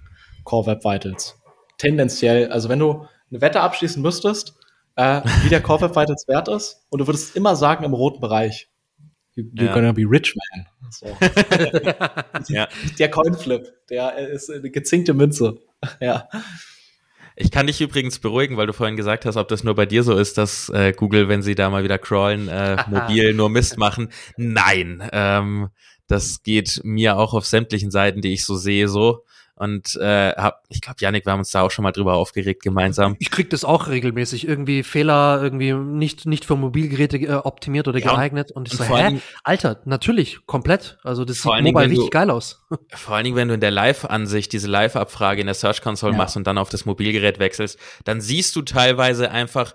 Core 0.44 0.68
Web 0.68 0.84
Vitals. 0.84 1.40
Tendenziell, 1.78 2.52
also 2.52 2.70
wenn 2.70 2.80
du 2.80 3.08
eine 3.30 3.42
Wette 3.42 3.62
abschließen 3.62 4.02
müsstest, 4.02 4.56
äh, 4.96 5.22
wie 5.44 5.50
der 5.50 5.62
Core 5.62 5.82
Web 5.82 5.96
Vitals 5.96 6.28
wert 6.28 6.48
ist, 6.48 6.86
und 6.90 7.00
du 7.00 7.08
würdest 7.08 7.36
immer 7.36 7.56
sagen 7.56 7.84
im 7.86 7.94
roten 7.94 8.20
Bereich. 8.20 8.70
You're 9.38 9.66
ja. 9.66 9.74
gonna 9.74 9.94
be 9.94 10.02
rich, 10.02 10.36
man. 10.36 10.68
So. 10.92 11.06
ja. 12.54 12.68
Der 12.98 13.10
Coinflip, 13.10 13.72
der 13.90 14.18
ist 14.18 14.52
eine 14.52 14.70
gezinkte 14.70 15.14
Münze. 15.14 15.60
ja. 16.00 16.28
Ich 17.36 17.52
kann 17.52 17.68
dich 17.68 17.80
übrigens 17.80 18.20
beruhigen, 18.20 18.58
weil 18.58 18.68
du 18.68 18.74
vorhin 18.74 18.98
gesagt 18.98 19.26
hast, 19.26 19.38
ob 19.38 19.48
das 19.48 19.64
nur 19.64 19.74
bei 19.74 19.86
dir 19.86 20.04
so 20.04 20.18
ist, 20.18 20.38
dass 20.38 20.68
äh, 20.70 20.92
Google, 20.92 21.30
wenn 21.30 21.42
sie 21.42 21.56
da 21.56 21.70
mal 21.70 21.86
wieder 21.86 21.98
crawlen, 21.98 22.50
äh, 22.50 22.84
mobil 22.90 23.34
nur 23.34 23.50
Mist 23.50 23.78
machen. 23.78 24.12
Nein, 24.36 25.08
ähm, 25.14 25.70
das 26.08 26.44
geht 26.44 26.82
mir 26.84 27.18
auch 27.18 27.34
auf 27.34 27.46
sämtlichen 27.46 27.92
Seiten, 27.92 28.22
die 28.22 28.34
ich 28.34 28.46
so 28.46 28.58
sehe, 28.58 28.90
so 28.90 29.24
und 29.60 29.98
äh, 29.98 30.32
hab, 30.36 30.64
ich 30.70 30.80
glaube, 30.80 30.96
Janik, 31.00 31.26
wir 31.26 31.34
haben 31.34 31.40
uns 31.40 31.52
da 31.52 31.64
auch 31.64 31.72
schon 31.72 31.84
mal 31.84 31.92
drüber 31.92 32.14
aufgeregt 32.14 32.64
gemeinsam. 32.64 33.18
Ich 33.20 33.30
krieg 33.30 33.50
das 33.50 33.66
auch 33.66 33.90
regelmäßig, 33.90 34.48
irgendwie 34.48 34.84
Fehler, 34.84 35.42
irgendwie 35.44 35.74
nicht 35.74 36.26
nicht 36.26 36.46
für 36.46 36.56
Mobilgeräte 36.56 37.18
äh, 37.18 37.34
optimiert 37.34 37.90
oder 37.90 38.00
ja, 38.00 38.14
geeignet 38.14 38.54
und 38.54 38.72
ich 38.72 38.80
und 38.80 38.88
so, 38.88 38.96
hä, 38.96 39.02
allem, 39.04 39.22
Alter, 39.44 39.82
natürlich, 39.84 40.46
komplett. 40.46 40.98
Also 41.04 41.26
das 41.26 41.42
sieht 41.42 41.52
mobile 41.52 41.90
richtig 41.90 42.06
du, 42.06 42.10
geil 42.10 42.30
aus. 42.30 42.66
Vor 42.96 43.16
allen 43.16 43.26
Dingen, 43.26 43.36
wenn 43.36 43.50
du 43.50 43.56
in 43.56 43.60
der 43.60 43.72
Live-Ansicht 43.72 44.54
diese 44.54 44.70
Live-Abfrage 44.70 45.42
in 45.42 45.48
der 45.48 45.56
Search 45.56 45.82
Console 45.82 46.14
ja. 46.14 46.18
machst 46.18 46.38
und 46.38 46.48
dann 46.48 46.58
auf 46.58 46.70
das 46.70 46.86
Mobilgerät 46.86 47.40
wechselst, 47.40 47.78
dann 48.06 48.22
siehst 48.22 48.56
du 48.56 48.62
teilweise 48.62 49.30
einfach 49.30 49.74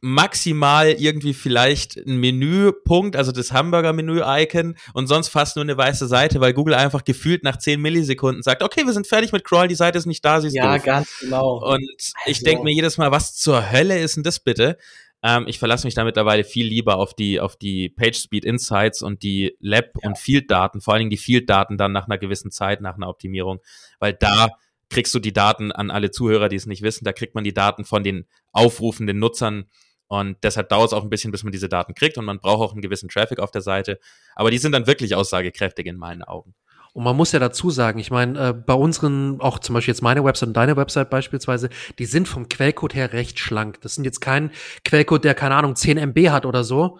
maximal 0.00 0.90
irgendwie 0.90 1.34
vielleicht 1.34 1.96
ein 1.96 2.18
Menüpunkt, 2.18 3.16
also 3.16 3.32
das 3.32 3.52
Hamburger-Menü-Icon 3.52 4.76
und 4.94 5.06
sonst 5.06 5.28
fast 5.28 5.56
nur 5.56 5.64
eine 5.64 5.76
weiße 5.76 6.06
Seite, 6.06 6.40
weil 6.40 6.52
Google 6.52 6.74
einfach 6.74 7.04
gefühlt 7.04 7.42
nach 7.44 7.56
10 7.56 7.80
Millisekunden 7.80 8.42
sagt, 8.42 8.62
okay, 8.62 8.84
wir 8.84 8.92
sind 8.92 9.06
fertig 9.06 9.32
mit 9.32 9.44
Crawl, 9.44 9.68
die 9.68 9.74
Seite 9.74 9.98
ist 9.98 10.06
nicht 10.06 10.24
da, 10.24 10.40
sie 10.40 10.48
ist 10.48 10.54
Ja, 10.54 10.76
doof. 10.76 10.84
ganz 10.84 11.18
genau. 11.20 11.56
Und 11.58 11.72
also. 11.88 12.12
ich 12.26 12.42
denke 12.42 12.62
mir 12.64 12.72
jedes 12.72 12.98
Mal, 12.98 13.10
was 13.10 13.36
zur 13.36 13.70
Hölle 13.72 13.98
ist 13.98 14.16
denn 14.16 14.22
das 14.22 14.40
bitte? 14.40 14.76
Ähm, 15.22 15.46
ich 15.48 15.58
verlasse 15.58 15.86
mich 15.86 15.94
da 15.94 16.04
mittlerweile 16.04 16.44
viel 16.44 16.66
lieber 16.66 16.98
auf 16.98 17.14
die, 17.14 17.40
auf 17.40 17.56
die 17.56 17.88
PageSpeed 17.88 18.44
Insights 18.44 19.02
und 19.02 19.22
die 19.22 19.56
Lab- 19.60 19.92
ja. 20.02 20.08
und 20.08 20.18
Field-Daten, 20.18 20.80
vor 20.82 20.92
allen 20.94 21.00
Dingen 21.00 21.10
die 21.10 21.16
Field-Daten 21.16 21.78
dann 21.78 21.92
nach 21.92 22.06
einer 22.06 22.18
gewissen 22.18 22.50
Zeit, 22.50 22.80
nach 22.82 22.96
einer 22.96 23.08
Optimierung, 23.08 23.60
weil 23.98 24.12
da 24.12 24.50
kriegst 24.90 25.14
du 25.14 25.18
die 25.18 25.32
Daten 25.32 25.72
an 25.72 25.90
alle 25.90 26.10
Zuhörer, 26.10 26.48
die 26.48 26.56
es 26.56 26.66
nicht 26.66 26.82
wissen, 26.82 27.04
da 27.04 27.12
kriegt 27.12 27.34
man 27.34 27.42
die 27.44 27.54
Daten 27.54 27.84
von 27.84 28.04
den 28.04 28.26
aufrufenden 28.52 29.18
Nutzern 29.18 29.64
und 30.08 30.36
deshalb 30.42 30.68
dauert 30.68 30.88
es 30.88 30.92
auch 30.92 31.02
ein 31.02 31.10
bisschen, 31.10 31.32
bis 31.32 31.42
man 31.42 31.52
diese 31.52 31.68
Daten 31.68 31.94
kriegt 31.94 32.16
und 32.18 32.24
man 32.24 32.38
braucht 32.38 32.60
auch 32.60 32.72
einen 32.72 32.82
gewissen 32.82 33.08
Traffic 33.08 33.40
auf 33.40 33.50
der 33.50 33.62
Seite. 33.62 33.98
Aber 34.34 34.50
die 34.50 34.58
sind 34.58 34.72
dann 34.72 34.86
wirklich 34.86 35.14
aussagekräftig 35.14 35.86
in 35.86 35.96
meinen 35.96 36.22
Augen. 36.22 36.54
Und 36.92 37.04
man 37.04 37.14
muss 37.14 37.32
ja 37.32 37.38
dazu 37.38 37.68
sagen, 37.68 37.98
ich 37.98 38.10
meine, 38.10 38.48
äh, 38.48 38.52
bei 38.54 38.72
unseren, 38.72 39.38
auch 39.42 39.58
zum 39.58 39.74
Beispiel 39.74 39.92
jetzt 39.92 40.00
meine 40.00 40.24
Website 40.24 40.48
und 40.48 40.56
deine 40.56 40.76
Website 40.76 41.10
beispielsweise, 41.10 41.68
die 41.98 42.06
sind 42.06 42.26
vom 42.26 42.48
Quellcode 42.48 42.94
her 42.94 43.12
recht 43.12 43.38
schlank. 43.38 43.82
Das 43.82 43.96
sind 43.96 44.04
jetzt 44.04 44.20
kein 44.20 44.50
Quellcode, 44.82 45.24
der, 45.24 45.34
keine 45.34 45.56
Ahnung, 45.56 45.76
10 45.76 45.98
MB 45.98 46.30
hat 46.30 46.46
oder 46.46 46.64
so. 46.64 46.98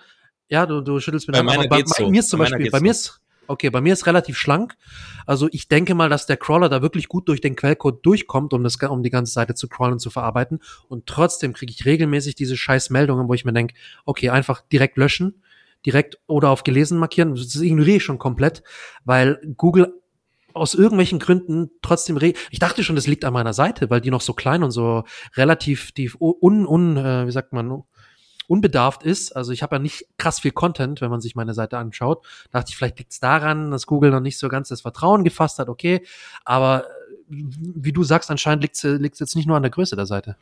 Ja, 0.48 0.66
du, 0.66 0.82
du 0.82 1.00
schüttelst 1.00 1.28
mir 1.28 1.32
bei 1.32 1.42
meiner 1.42 1.66
bei, 1.66 1.82
bei, 1.82 2.10
mir 2.10 2.20
ist 2.20 2.28
zum 2.28 2.40
Beispiel, 2.40 2.70
bei 2.70 2.80
mir 2.80 2.90
ist, 2.90 3.20
Okay, 3.48 3.70
bei 3.70 3.80
mir 3.80 3.92
ist 3.92 4.06
relativ 4.06 4.36
schlank. 4.36 4.76
Also 5.24 5.48
ich 5.52 5.68
denke 5.68 5.94
mal, 5.94 6.08
dass 6.08 6.26
der 6.26 6.36
Crawler 6.36 6.68
da 6.68 6.82
wirklich 6.82 7.08
gut 7.08 7.28
durch 7.28 7.40
den 7.40 7.56
Quellcode 7.56 8.04
durchkommt, 8.04 8.52
um 8.52 8.64
das, 8.64 8.76
um 8.76 9.02
die 9.02 9.10
ganze 9.10 9.32
Seite 9.32 9.54
zu 9.54 9.68
crawlen 9.68 9.94
und 9.94 9.98
zu 10.00 10.10
verarbeiten. 10.10 10.60
Und 10.88 11.06
trotzdem 11.06 11.52
kriege 11.52 11.72
ich 11.72 11.84
regelmäßig 11.84 12.34
diese 12.34 12.56
scheiß 12.56 12.90
Meldungen, 12.90 13.28
wo 13.28 13.34
ich 13.34 13.44
mir 13.44 13.52
denke, 13.52 13.74
okay, 14.04 14.30
einfach 14.30 14.62
direkt 14.72 14.96
löschen, 14.96 15.42
direkt 15.84 16.18
oder 16.26 16.50
auf 16.50 16.64
gelesen 16.64 16.98
markieren. 16.98 17.34
Das 17.34 17.54
ignoriere 17.56 17.98
ich 17.98 18.04
schon 18.04 18.18
komplett, 18.18 18.62
weil 19.04 19.40
Google 19.56 19.92
aus 20.56 20.74
irgendwelchen 20.74 21.18
Gründen 21.18 21.70
trotzdem 21.82 22.16
re 22.16 22.32
ich 22.50 22.58
dachte 22.58 22.82
schon, 22.82 22.96
das 22.96 23.06
liegt 23.06 23.24
an 23.24 23.32
meiner 23.34 23.52
Seite, 23.52 23.90
weil 23.90 24.00
die 24.00 24.10
noch 24.10 24.22
so 24.22 24.32
klein 24.32 24.62
und 24.62 24.70
so 24.70 25.04
relativ 25.34 25.92
die 25.92 26.10
un, 26.18 26.66
un 26.66 26.96
äh, 26.96 27.26
wie 27.26 27.32
sagt 27.32 27.52
man 27.52 27.68
unbedarft 28.48 29.02
ist. 29.02 29.34
Also 29.34 29.52
ich 29.52 29.62
habe 29.62 29.76
ja 29.76 29.78
nicht 29.78 30.06
krass 30.18 30.40
viel 30.40 30.52
Content, 30.52 31.00
wenn 31.00 31.10
man 31.10 31.20
sich 31.20 31.34
meine 31.34 31.54
Seite 31.54 31.78
anschaut. 31.78 32.24
Da 32.50 32.60
dachte 32.60 32.70
ich, 32.70 32.76
vielleicht 32.76 32.98
liegt 32.98 33.12
es 33.12 33.20
daran, 33.20 33.70
dass 33.70 33.86
Google 33.86 34.10
noch 34.10 34.20
nicht 34.20 34.38
so 34.38 34.48
ganz 34.48 34.68
das 34.68 34.82
Vertrauen 34.82 35.24
gefasst 35.24 35.58
hat, 35.58 35.68
okay. 35.68 36.04
Aber 36.44 36.84
äh, 36.84 36.88
wie 37.28 37.92
du 37.92 38.04
sagst, 38.04 38.30
anscheinend 38.30 38.62
liegt 38.62 38.76
es 38.76 39.20
jetzt 39.20 39.36
nicht 39.36 39.46
nur 39.46 39.56
an 39.56 39.62
der 39.62 39.70
Größe 39.70 39.96
der 39.96 40.06
Seite. 40.06 40.36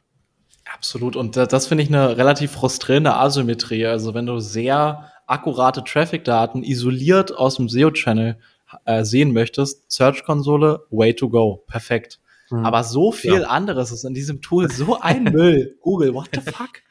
Absolut. 0.72 1.16
Und 1.16 1.36
das 1.36 1.66
finde 1.66 1.84
ich 1.84 1.88
eine 1.90 2.16
relativ 2.16 2.52
frustrierende 2.52 3.14
Asymmetrie. 3.14 3.86
Also 3.86 4.14
wenn 4.14 4.26
du 4.26 4.38
sehr 4.40 5.10
akkurate 5.26 5.84
Traffic-Daten 5.84 6.62
isoliert 6.62 7.36
aus 7.36 7.56
dem 7.56 7.68
SEO-Channel 7.68 8.38
äh, 8.84 9.04
sehen 9.04 9.32
möchtest, 9.32 9.90
Search-Konsole, 9.90 10.86
way 10.90 11.14
to 11.14 11.28
go. 11.28 11.64
Perfekt. 11.66 12.18
Mhm. 12.50 12.64
Aber 12.64 12.84
so 12.84 13.12
viel 13.12 13.40
ja. 13.40 13.48
anderes 13.48 13.90
ist 13.92 14.04
in 14.04 14.14
diesem 14.14 14.40
Tool 14.40 14.70
so 14.70 15.00
ein 15.00 15.24
Müll. 15.24 15.78
Google, 15.82 16.14
what 16.14 16.28
the 16.34 16.40
fuck? 16.40 16.82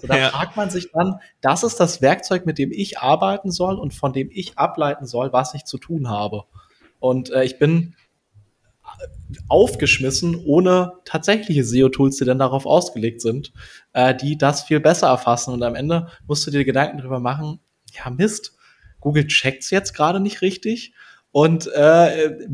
So, 0.00 0.06
da 0.06 0.16
ja. 0.16 0.28
fragt 0.28 0.56
man 0.56 0.70
sich 0.70 0.90
dann, 0.92 1.16
das 1.40 1.62
ist 1.62 1.80
das 1.80 2.02
Werkzeug, 2.02 2.46
mit 2.46 2.58
dem 2.58 2.72
ich 2.72 2.98
arbeiten 2.98 3.50
soll 3.50 3.78
und 3.78 3.94
von 3.94 4.12
dem 4.12 4.30
ich 4.32 4.58
ableiten 4.58 5.06
soll, 5.06 5.32
was 5.32 5.54
ich 5.54 5.64
zu 5.64 5.78
tun 5.78 6.08
habe. 6.08 6.44
Und 7.00 7.30
äh, 7.30 7.44
ich 7.44 7.58
bin 7.58 7.94
aufgeschmissen, 9.48 10.42
ohne 10.44 10.94
tatsächliche 11.04 11.64
SEO-Tools, 11.64 12.16
die 12.16 12.24
dann 12.24 12.38
darauf 12.38 12.66
ausgelegt 12.66 13.20
sind, 13.20 13.52
äh, 13.92 14.14
die 14.14 14.38
das 14.38 14.62
viel 14.62 14.80
besser 14.80 15.08
erfassen. 15.08 15.52
Und 15.52 15.62
am 15.62 15.74
Ende 15.74 16.08
musst 16.26 16.46
du 16.46 16.50
dir 16.50 16.64
Gedanken 16.64 16.98
darüber 16.98 17.20
machen, 17.20 17.60
ja 17.92 18.10
Mist, 18.10 18.56
Google 19.00 19.26
checkt's 19.26 19.70
jetzt 19.70 19.94
gerade 19.94 20.20
nicht 20.20 20.42
richtig 20.42 20.92
und 21.30 21.66
äh, 21.72 22.46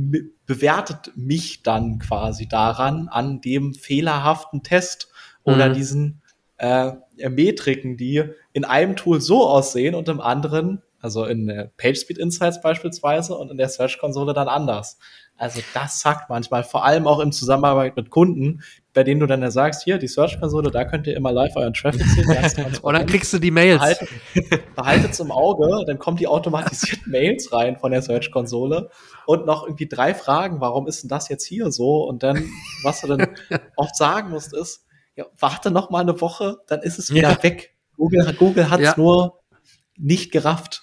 bewertet 0.47 1.13
mich 1.17 1.63
dann 1.63 1.99
quasi 1.99 2.49
daran, 2.49 3.09
an 3.09 3.41
dem 3.41 3.75
fehlerhaften 3.75 4.63
Test 4.63 5.11
oder 5.43 5.69
mhm. 5.69 5.75
diesen 5.75 6.23
äh, 6.59 6.93
Metriken, 7.29 7.97
die 7.97 8.25
in 8.53 8.65
einem 8.65 8.97
Tool 8.97 9.21
so 9.21 9.47
aussehen 9.47 9.95
und 9.95 10.09
im 10.09 10.21
anderen, 10.21 10.83
also 11.01 11.25
in 11.25 11.47
der 11.47 11.71
PageSpeed 11.77 12.19
Insights 12.19 12.61
beispielsweise 12.61 13.37
und 13.37 13.51
in 13.51 13.59
der 13.59 13.69
Search-Konsole 13.69 14.33
dann 14.33 14.49
anders. 14.49 14.99
Also 15.37 15.61
das 15.75 16.01
sagt 16.01 16.31
manchmal, 16.31 16.65
vor 16.65 16.85
allem 16.85 17.07
auch 17.07 17.21
im 17.21 17.33
Zusammenarbeit 17.33 17.97
mit 17.97 18.11
Kunden, 18.11 18.63
bei 18.95 19.03
denen 19.03 19.21
du 19.21 19.27
dann 19.27 19.43
ja 19.43 19.51
sagst, 19.51 19.83
hier, 19.83 19.99
die 19.99 20.07
Search-Konsole, 20.07 20.71
da 20.71 20.85
könnt 20.85 21.09
ihr 21.09 21.17
immer 21.17 21.33
live 21.33 21.57
euren 21.57 21.75
Traffic 21.75 22.07
sehen. 22.07 22.79
Und 22.81 22.95
dann 22.95 23.07
kriegst 23.07 23.33
du 23.33 23.39
die 23.39 23.51
Mails. 23.51 23.83
Behaltet, 24.77 25.11
es 25.11 25.21
im 25.21 25.33
Auge, 25.33 25.85
dann 25.87 25.99
kommen 25.99 26.17
die 26.17 26.29
automatisierten 26.29 27.11
Mails 27.11 27.53
rein 27.53 27.77
von 27.77 27.91
der 27.91 28.03
Search-Konsole 28.03 28.89
und 29.27 29.47
noch 29.47 29.65
irgendwie 29.65 29.89
drei 29.89 30.15
Fragen, 30.15 30.61
warum 30.61 30.87
ist 30.87 31.03
denn 31.03 31.09
das 31.09 31.29
jetzt 31.29 31.45
hier 31.45 31.73
so? 31.73 32.05
Und 32.05 32.23
dann, 32.23 32.49
was 32.85 33.01
du 33.01 33.09
dann 33.09 33.29
oft 33.77 33.97
sagen 33.97 34.31
musst, 34.31 34.55
ist, 34.55 34.87
ja, 35.17 35.27
warte 35.39 35.73
noch 35.73 35.91
mal 35.91 36.01
eine 36.01 36.21
Woche, 36.21 36.59
dann 36.69 36.81
ist 36.81 36.99
es 36.99 37.13
wieder 37.13 37.31
ja. 37.31 37.43
weg. 37.43 37.75
Google, 37.97 38.33
Google 38.39 38.71
hat 38.71 38.81
es 38.81 38.87
ja. 38.87 38.95
nur 38.97 39.41
nicht 39.97 40.31
gerafft. 40.33 40.83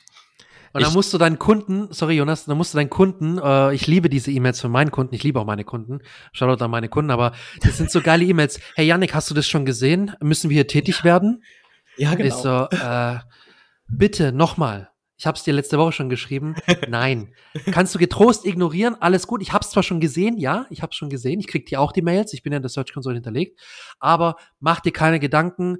Und 0.73 0.83
dann 0.83 0.93
musst 0.93 1.13
du 1.13 1.17
deinen 1.17 1.39
Kunden, 1.39 1.87
sorry 1.91 2.15
Jonas, 2.15 2.45
dann 2.45 2.57
musst 2.57 2.73
du 2.73 2.77
deinen 2.77 2.89
Kunden, 2.89 3.37
äh, 3.37 3.73
ich 3.73 3.87
liebe 3.87 4.09
diese 4.09 4.31
E-Mails 4.31 4.61
für 4.61 4.69
meinen 4.69 4.91
Kunden, 4.91 5.13
ich 5.15 5.23
liebe 5.23 5.39
auch 5.39 5.45
meine 5.45 5.63
Kunden, 5.63 5.99
Shoutout 6.31 6.63
an 6.63 6.71
meine 6.71 6.89
Kunden, 6.89 7.11
aber 7.11 7.33
das 7.61 7.77
sind 7.77 7.91
so 7.91 8.01
geile 8.01 8.25
E-Mails. 8.25 8.59
Hey 8.75 8.87
Yannick, 8.87 9.13
hast 9.13 9.29
du 9.29 9.33
das 9.33 9.47
schon 9.47 9.65
gesehen? 9.65 10.13
Müssen 10.21 10.49
wir 10.49 10.55
hier 10.55 10.67
tätig 10.67 11.03
werden? 11.03 11.43
Ja, 11.97 12.15
genau. 12.15 12.27
Ich 12.27 12.33
so, 12.33 12.67
äh, 12.69 13.19
bitte, 13.87 14.31
nochmal. 14.31 14.89
Ich 15.17 15.27
habe 15.27 15.37
es 15.37 15.43
dir 15.43 15.53
letzte 15.53 15.77
Woche 15.77 15.91
schon 15.91 16.09
geschrieben. 16.09 16.55
Nein. 16.87 17.33
Kannst 17.71 17.93
du 17.93 17.99
getrost 17.99 18.43
ignorieren? 18.45 18.95
Alles 18.99 19.27
gut. 19.27 19.43
Ich 19.43 19.53
habe 19.53 19.63
es 19.63 19.69
zwar 19.69 19.83
schon 19.83 19.99
gesehen, 19.99 20.37
ja, 20.37 20.65
ich 20.71 20.81
habe 20.81 20.89
es 20.91 20.95
schon 20.95 21.09
gesehen. 21.09 21.39
Ich 21.39 21.47
krieg 21.47 21.67
dir 21.67 21.79
auch 21.79 21.91
die 21.91 22.01
Mails. 22.01 22.33
Ich 22.33 22.41
bin 22.41 22.53
ja 22.53 22.57
in 22.57 22.63
der 22.63 22.69
Search 22.69 22.91
Console 22.91 23.15
hinterlegt. 23.15 23.59
Aber 23.99 24.35
mach 24.59 24.79
dir 24.79 24.91
keine 24.91 25.19
Gedanken 25.19 25.77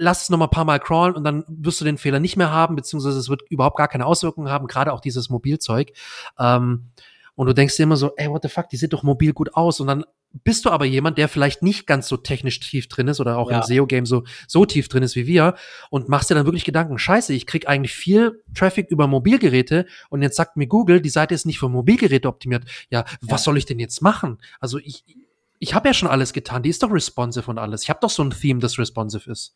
lass 0.00 0.22
es 0.22 0.30
noch 0.30 0.38
mal 0.38 0.46
ein 0.46 0.50
paar 0.50 0.64
Mal 0.64 0.80
crawlen 0.80 1.14
und 1.14 1.24
dann 1.24 1.44
wirst 1.46 1.80
du 1.80 1.84
den 1.84 1.98
Fehler 1.98 2.20
nicht 2.20 2.38
mehr 2.38 2.50
haben, 2.50 2.74
beziehungsweise 2.74 3.18
es 3.18 3.28
wird 3.28 3.42
überhaupt 3.50 3.76
gar 3.76 3.86
keine 3.86 4.06
Auswirkungen 4.06 4.50
haben, 4.50 4.66
gerade 4.66 4.94
auch 4.94 5.00
dieses 5.00 5.28
Mobilzeug. 5.28 5.92
Ähm, 6.38 6.90
und 7.34 7.46
du 7.46 7.54
denkst 7.54 7.76
dir 7.76 7.82
immer 7.82 7.96
so, 7.96 8.12
ey, 8.16 8.28
what 8.30 8.42
the 8.42 8.48
fuck, 8.48 8.70
die 8.70 8.78
sieht 8.78 8.94
doch 8.94 9.02
mobil 9.02 9.34
gut 9.34 9.54
aus. 9.54 9.78
Und 9.78 9.88
dann 9.88 10.04
bist 10.32 10.64
du 10.64 10.70
aber 10.70 10.86
jemand, 10.86 11.18
der 11.18 11.28
vielleicht 11.28 11.62
nicht 11.62 11.86
ganz 11.86 12.08
so 12.08 12.16
technisch 12.16 12.60
tief 12.60 12.88
drin 12.88 13.08
ist 13.08 13.20
oder 13.20 13.36
auch 13.36 13.50
ja. 13.50 13.58
im 13.58 13.62
SEO-Game 13.62 14.06
so, 14.06 14.24
so 14.48 14.64
tief 14.64 14.88
drin 14.88 15.02
ist 15.02 15.16
wie 15.16 15.26
wir 15.26 15.54
und 15.90 16.08
machst 16.08 16.30
dir 16.30 16.34
dann 16.34 16.46
wirklich 16.46 16.64
Gedanken, 16.64 16.98
scheiße, 16.98 17.34
ich 17.34 17.46
krieg 17.46 17.68
eigentlich 17.68 17.92
viel 17.92 18.42
Traffic 18.54 18.90
über 18.90 19.06
Mobilgeräte 19.06 19.86
und 20.08 20.22
jetzt 20.22 20.36
sagt 20.36 20.56
mir 20.56 20.66
Google, 20.66 21.02
die 21.02 21.10
Seite 21.10 21.34
ist 21.34 21.46
nicht 21.46 21.58
für 21.58 21.68
Mobilgeräte 21.68 22.26
optimiert. 22.26 22.64
Ja, 22.90 23.04
was 23.20 23.42
ja. 23.42 23.44
soll 23.44 23.58
ich 23.58 23.66
denn 23.66 23.78
jetzt 23.78 24.00
machen? 24.00 24.38
Also 24.60 24.78
ich, 24.78 25.04
ich 25.58 25.74
habe 25.74 25.88
ja 25.88 25.94
schon 25.94 26.08
alles 26.08 26.32
getan, 26.32 26.62
die 26.62 26.70
ist 26.70 26.82
doch 26.82 26.90
responsive 26.90 27.50
und 27.50 27.58
alles. 27.58 27.82
Ich 27.82 27.90
habe 27.90 28.00
doch 28.00 28.10
so 28.10 28.22
ein 28.22 28.30
Theme, 28.30 28.60
das 28.60 28.78
responsive 28.78 29.30
ist. 29.30 29.54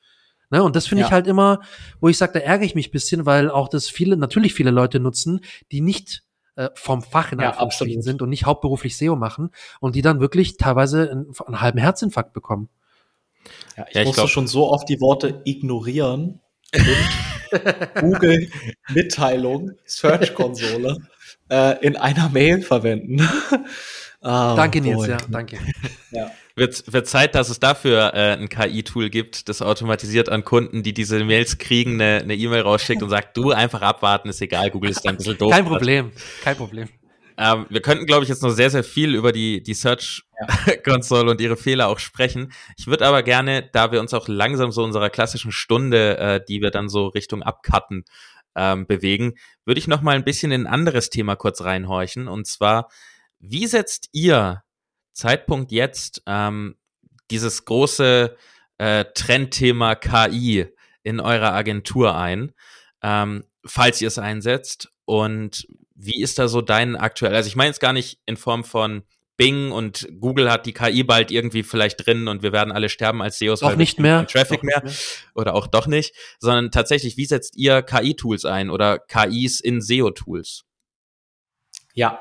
Ne? 0.54 0.62
Und 0.62 0.76
das 0.76 0.86
finde 0.86 1.00
ja. 1.00 1.08
ich 1.08 1.12
halt 1.12 1.26
immer, 1.26 1.62
wo 2.00 2.08
ich 2.08 2.16
sage, 2.16 2.34
da 2.34 2.38
ärgere 2.38 2.64
ich 2.64 2.76
mich 2.76 2.92
bisschen, 2.92 3.26
weil 3.26 3.50
auch 3.50 3.66
das 3.66 3.88
viele, 3.88 4.16
natürlich 4.16 4.54
viele 4.54 4.70
Leute 4.70 5.00
nutzen, 5.00 5.40
die 5.72 5.80
nicht 5.80 6.22
äh, 6.54 6.68
vom 6.74 7.02
Fach 7.02 7.32
in 7.32 7.40
Anführungsstrichen 7.40 7.96
ja, 7.96 8.02
sind 8.02 8.22
und 8.22 8.28
nicht 8.28 8.46
hauptberuflich 8.46 8.96
SEO 8.96 9.16
machen 9.16 9.50
und 9.80 9.96
die 9.96 10.00
dann 10.00 10.20
wirklich 10.20 10.56
teilweise 10.56 11.10
einen, 11.10 11.26
einen 11.44 11.60
halben 11.60 11.80
Herzinfarkt 11.80 12.32
bekommen. 12.32 12.68
Ja, 13.76 13.86
ich, 13.88 13.96
ja, 13.96 14.00
ich 14.02 14.06
musste 14.06 14.20
glaub, 14.20 14.30
schon 14.30 14.46
so 14.46 14.70
oft 14.70 14.88
die 14.88 15.00
Worte 15.00 15.42
ignorieren 15.44 16.40
und 16.72 18.00
Google 18.00 18.48
Mitteilung, 18.90 19.72
Search-Konsole 19.86 20.98
äh, 21.50 21.84
in 21.84 21.96
einer 21.96 22.28
Mail 22.28 22.62
verwenden. 22.62 23.28
ah, 24.20 24.54
danke, 24.54 24.80
Nils, 24.80 25.08
ja, 25.08 25.16
danke. 25.28 25.58
Ja 26.12 26.30
wird, 26.56 26.92
wird 26.92 27.08
Zeit, 27.08 27.34
dass 27.34 27.48
es 27.48 27.58
dafür 27.58 28.14
äh, 28.14 28.32
ein 28.32 28.48
KI-Tool 28.48 29.10
gibt, 29.10 29.48
das 29.48 29.60
automatisiert 29.60 30.28
an 30.28 30.44
Kunden, 30.44 30.82
die 30.82 30.94
diese 30.94 31.24
Mails 31.24 31.58
kriegen, 31.58 32.00
eine 32.00 32.34
E-Mail 32.34 32.60
e 32.60 32.62
rausschickt 32.62 33.02
und 33.02 33.10
sagt, 33.10 33.36
du 33.36 33.50
einfach 33.50 33.82
abwarten, 33.82 34.28
ist 34.28 34.40
egal, 34.40 34.70
Google 34.70 34.90
ist 34.90 35.04
da 35.04 35.10
ein 35.10 35.16
bisschen 35.16 35.38
doof. 35.38 35.50
Kein 35.50 35.64
Problem, 35.64 36.12
kein 36.42 36.56
Problem. 36.56 36.88
Ähm, 37.36 37.66
wir 37.68 37.82
könnten, 37.82 38.06
glaube 38.06 38.22
ich, 38.22 38.28
jetzt 38.28 38.42
noch 38.42 38.50
sehr, 38.50 38.70
sehr 38.70 38.84
viel 38.84 39.14
über 39.14 39.32
die, 39.32 39.62
die 39.62 39.74
Search-Console 39.74 41.24
ja. 41.24 41.30
und 41.32 41.40
ihre 41.40 41.56
Fehler 41.56 41.88
auch 41.88 41.98
sprechen. 41.98 42.52
Ich 42.76 42.86
würde 42.86 43.06
aber 43.06 43.24
gerne, 43.24 43.68
da 43.72 43.90
wir 43.90 44.00
uns 44.00 44.14
auch 44.14 44.28
langsam 44.28 44.70
so 44.70 44.84
unserer 44.84 45.10
klassischen 45.10 45.50
Stunde, 45.50 46.18
äh, 46.18 46.40
die 46.46 46.60
wir 46.60 46.70
dann 46.70 46.88
so 46.88 47.08
Richtung 47.08 47.42
Abcutten 47.42 48.04
ähm, 48.54 48.86
bewegen, 48.86 49.34
würde 49.64 49.80
ich 49.80 49.88
noch 49.88 50.00
mal 50.00 50.14
ein 50.14 50.24
bisschen 50.24 50.52
in 50.52 50.62
ein 50.62 50.72
anderes 50.72 51.10
Thema 51.10 51.34
kurz 51.34 51.62
reinhorchen. 51.62 52.28
Und 52.28 52.46
zwar, 52.46 52.88
wie 53.40 53.66
setzt 53.66 54.10
ihr 54.12 54.63
Zeitpunkt 55.14 55.72
jetzt 55.72 56.22
ähm, 56.26 56.76
dieses 57.30 57.64
große 57.64 58.36
äh, 58.78 59.04
Trendthema 59.14 59.94
KI 59.94 60.66
in 61.02 61.20
eurer 61.20 61.52
Agentur 61.52 62.16
ein, 62.16 62.52
ähm, 63.02 63.44
falls 63.64 64.00
ihr 64.00 64.08
es 64.08 64.18
einsetzt? 64.18 64.90
Und 65.04 65.66
wie 65.94 66.20
ist 66.20 66.38
da 66.38 66.48
so 66.48 66.60
dein 66.60 66.96
aktuell? 66.96 67.34
Also 67.34 67.46
ich 67.46 67.56
meine 67.56 67.68
jetzt 67.68 67.80
gar 67.80 67.92
nicht 67.92 68.20
in 68.26 68.36
Form 68.36 68.64
von 68.64 69.04
Bing 69.36 69.72
und 69.72 70.08
Google 70.20 70.50
hat 70.50 70.64
die 70.64 70.72
KI 70.72 71.02
bald 71.02 71.30
irgendwie 71.30 71.64
vielleicht 71.64 72.06
drin 72.06 72.28
und 72.28 72.42
wir 72.42 72.52
werden 72.52 72.72
alle 72.72 72.88
sterben 72.88 73.20
als 73.20 73.38
SEOs, 73.38 73.62
weil 73.62 73.76
nicht 73.76 73.98
mehr 73.98 74.26
Traffic 74.26 74.62
mehr, 74.62 74.82
mehr, 74.84 74.92
oder 75.34 75.54
auch 75.54 75.66
doch 75.66 75.86
nicht, 75.86 76.14
sondern 76.38 76.70
tatsächlich, 76.70 77.16
wie 77.16 77.26
setzt 77.26 77.56
ihr 77.56 77.82
KI-Tools 77.82 78.44
ein 78.44 78.70
oder 78.70 78.98
KIs 78.98 79.60
in 79.60 79.80
SEO-Tools? 79.80 80.64
Ja, 81.94 82.20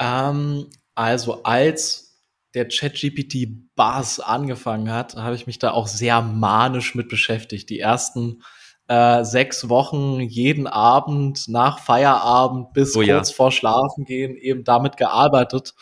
ähm, 0.00 0.68
also 0.98 1.44
als 1.44 2.20
der 2.54 2.66
ChatGPT-Buzz 2.66 4.18
angefangen 4.18 4.90
hat, 4.90 5.14
habe 5.14 5.36
ich 5.36 5.46
mich 5.46 5.60
da 5.60 5.70
auch 5.70 5.86
sehr 5.86 6.20
manisch 6.22 6.96
mit 6.96 7.08
beschäftigt. 7.08 7.70
Die 7.70 7.78
ersten 7.78 8.42
äh, 8.88 9.22
sechs 9.22 9.68
Wochen 9.68 10.18
jeden 10.18 10.66
Abend 10.66 11.46
nach 11.46 11.78
Feierabend 11.78 12.72
bis 12.72 12.96
oh, 12.96 13.04
kurz 13.04 13.30
ja. 13.30 13.34
vor 13.36 13.52
Schlafen 13.52 14.06
gehen 14.06 14.36
eben 14.36 14.64
damit 14.64 14.96
gearbeitet, 14.96 15.76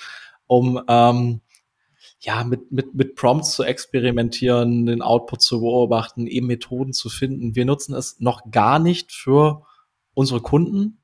um 0.46 0.82
ähm, 0.86 1.40
ja 2.20 2.44
mit, 2.44 2.70
mit, 2.70 2.94
mit 2.94 3.14
Prompts 3.14 3.52
zu 3.52 3.62
experimentieren, 3.62 4.84
den 4.84 5.00
Output 5.00 5.40
zu 5.40 5.60
beobachten, 5.60 6.26
eben 6.26 6.46
Methoden 6.46 6.92
zu 6.92 7.08
finden. 7.08 7.54
Wir 7.54 7.64
nutzen 7.64 7.94
es 7.94 8.20
noch 8.20 8.50
gar 8.50 8.78
nicht 8.78 9.12
für 9.12 9.62
unsere 10.12 10.42
Kunden, 10.42 11.00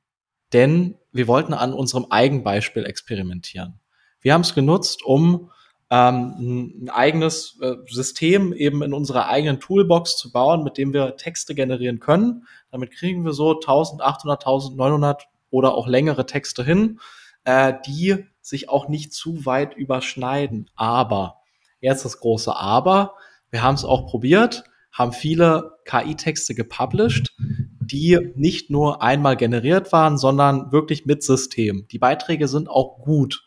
denn 0.51 0.99
wir 1.11 1.27
wollten 1.27 1.55
an 1.55 1.73
unserem 1.73 2.05
Eigenbeispiel 2.11 2.85
experimentieren. 2.85 3.79
Wir 4.23 4.33
haben 4.33 4.41
es 4.41 4.55
genutzt, 4.55 5.03
um 5.03 5.51
ähm, 5.91 6.85
ein 6.85 6.89
eigenes 6.89 7.59
äh, 7.61 7.75
System 7.87 8.51
eben 8.51 8.81
in 8.81 8.93
unserer 8.93 9.27
eigenen 9.27 9.59
Toolbox 9.59 10.17
zu 10.17 10.31
bauen, 10.31 10.63
mit 10.63 10.79
dem 10.79 10.91
wir 10.91 11.17
Texte 11.17 11.53
generieren 11.53 11.99
können. 11.99 12.47
Damit 12.71 12.91
kriegen 12.91 13.23
wir 13.25 13.33
so 13.33 13.51
1800, 13.51 14.47
1900 14.47 15.27
oder 15.51 15.75
auch 15.75 15.87
längere 15.87 16.25
Texte 16.25 16.63
hin, 16.63 16.99
äh, 17.43 17.73
die 17.85 18.25
sich 18.41 18.69
auch 18.69 18.87
nicht 18.87 19.13
zu 19.13 19.45
weit 19.45 19.75
überschneiden. 19.75 20.71
Aber, 20.75 21.41
jetzt 21.79 22.05
das 22.05 22.19
große 22.19 22.55
Aber, 22.55 23.13
wir 23.51 23.61
haben 23.61 23.75
es 23.75 23.85
auch 23.85 24.07
probiert, 24.07 24.63
haben 24.91 25.11
viele 25.11 25.77
KI-Texte 25.85 26.55
gepublished, 26.55 27.35
die 27.81 28.31
nicht 28.35 28.69
nur 28.69 29.03
einmal 29.03 29.35
generiert 29.35 29.91
waren, 29.91 30.17
sondern 30.17 30.71
wirklich 30.71 31.05
mit 31.05 31.21
System. 31.23 31.87
Die 31.91 31.99
Beiträge 31.99 32.47
sind 32.47 32.69
auch 32.69 32.99
gut. 32.99 33.43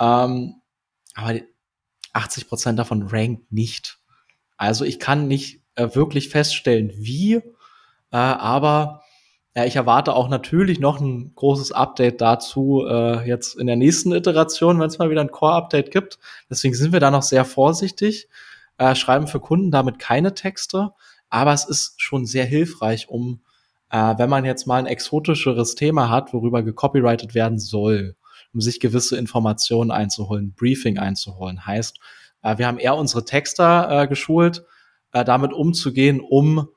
Ähm, 0.00 0.62
aber 1.14 1.40
80 2.12 2.48
Prozent 2.48 2.78
davon 2.78 3.06
rankt 3.08 3.52
nicht. 3.52 3.98
Also 4.56 4.84
ich 4.84 4.98
kann 4.98 5.28
nicht 5.28 5.62
äh, 5.74 5.94
wirklich 5.94 6.28
feststellen, 6.28 6.92
wie, 6.94 7.34
äh, 7.34 7.42
aber 8.10 9.02
ja, 9.56 9.64
ich 9.64 9.76
erwarte 9.76 10.14
auch 10.14 10.28
natürlich 10.28 10.78
noch 10.78 11.00
ein 11.00 11.32
großes 11.34 11.72
Update 11.72 12.20
dazu 12.20 12.84
äh, 12.88 13.26
jetzt 13.26 13.58
in 13.58 13.66
der 13.66 13.76
nächsten 13.76 14.12
Iteration, 14.12 14.78
wenn 14.78 14.86
es 14.86 14.98
mal 14.98 15.10
wieder 15.10 15.22
ein 15.22 15.32
Core-Update 15.32 15.90
gibt. 15.90 16.18
Deswegen 16.48 16.74
sind 16.74 16.92
wir 16.92 17.00
da 17.00 17.10
noch 17.10 17.22
sehr 17.22 17.44
vorsichtig, 17.44 18.28
äh, 18.78 18.94
schreiben 18.94 19.26
für 19.26 19.40
Kunden 19.40 19.70
damit 19.70 19.98
keine 19.98 20.34
Texte, 20.34 20.92
aber 21.30 21.52
es 21.52 21.64
ist 21.64 22.00
schon 22.00 22.26
sehr 22.26 22.44
hilfreich, 22.44 23.08
um, 23.08 23.40
äh, 23.90 24.14
wenn 24.18 24.30
man 24.30 24.44
jetzt 24.44 24.66
mal 24.66 24.78
ein 24.78 24.86
exotischeres 24.86 25.74
Thema 25.74 26.10
hat, 26.10 26.32
worüber 26.32 26.62
gecopyrightet 26.62 27.34
werden 27.34 27.58
soll, 27.58 28.16
um 28.52 28.60
sich 28.60 28.80
gewisse 28.80 29.16
Informationen 29.16 29.90
einzuholen, 29.90 30.54
Briefing 30.54 30.98
einzuholen. 30.98 31.66
Heißt, 31.66 31.98
äh, 32.42 32.58
wir 32.58 32.66
haben 32.66 32.78
eher 32.78 32.96
unsere 32.96 33.24
Texter 33.24 34.02
äh, 34.02 34.08
geschult, 34.08 34.64
äh, 35.12 35.24
damit 35.24 35.52
umzugehen, 35.52 36.20
um 36.20 36.68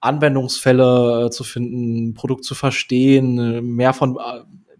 Anwendungsfälle 0.00 1.30
zu 1.30 1.44
finden, 1.44 2.14
Produkt 2.14 2.44
zu 2.44 2.56
verstehen, 2.56 3.76
mehr 3.76 3.92
von 3.92 4.18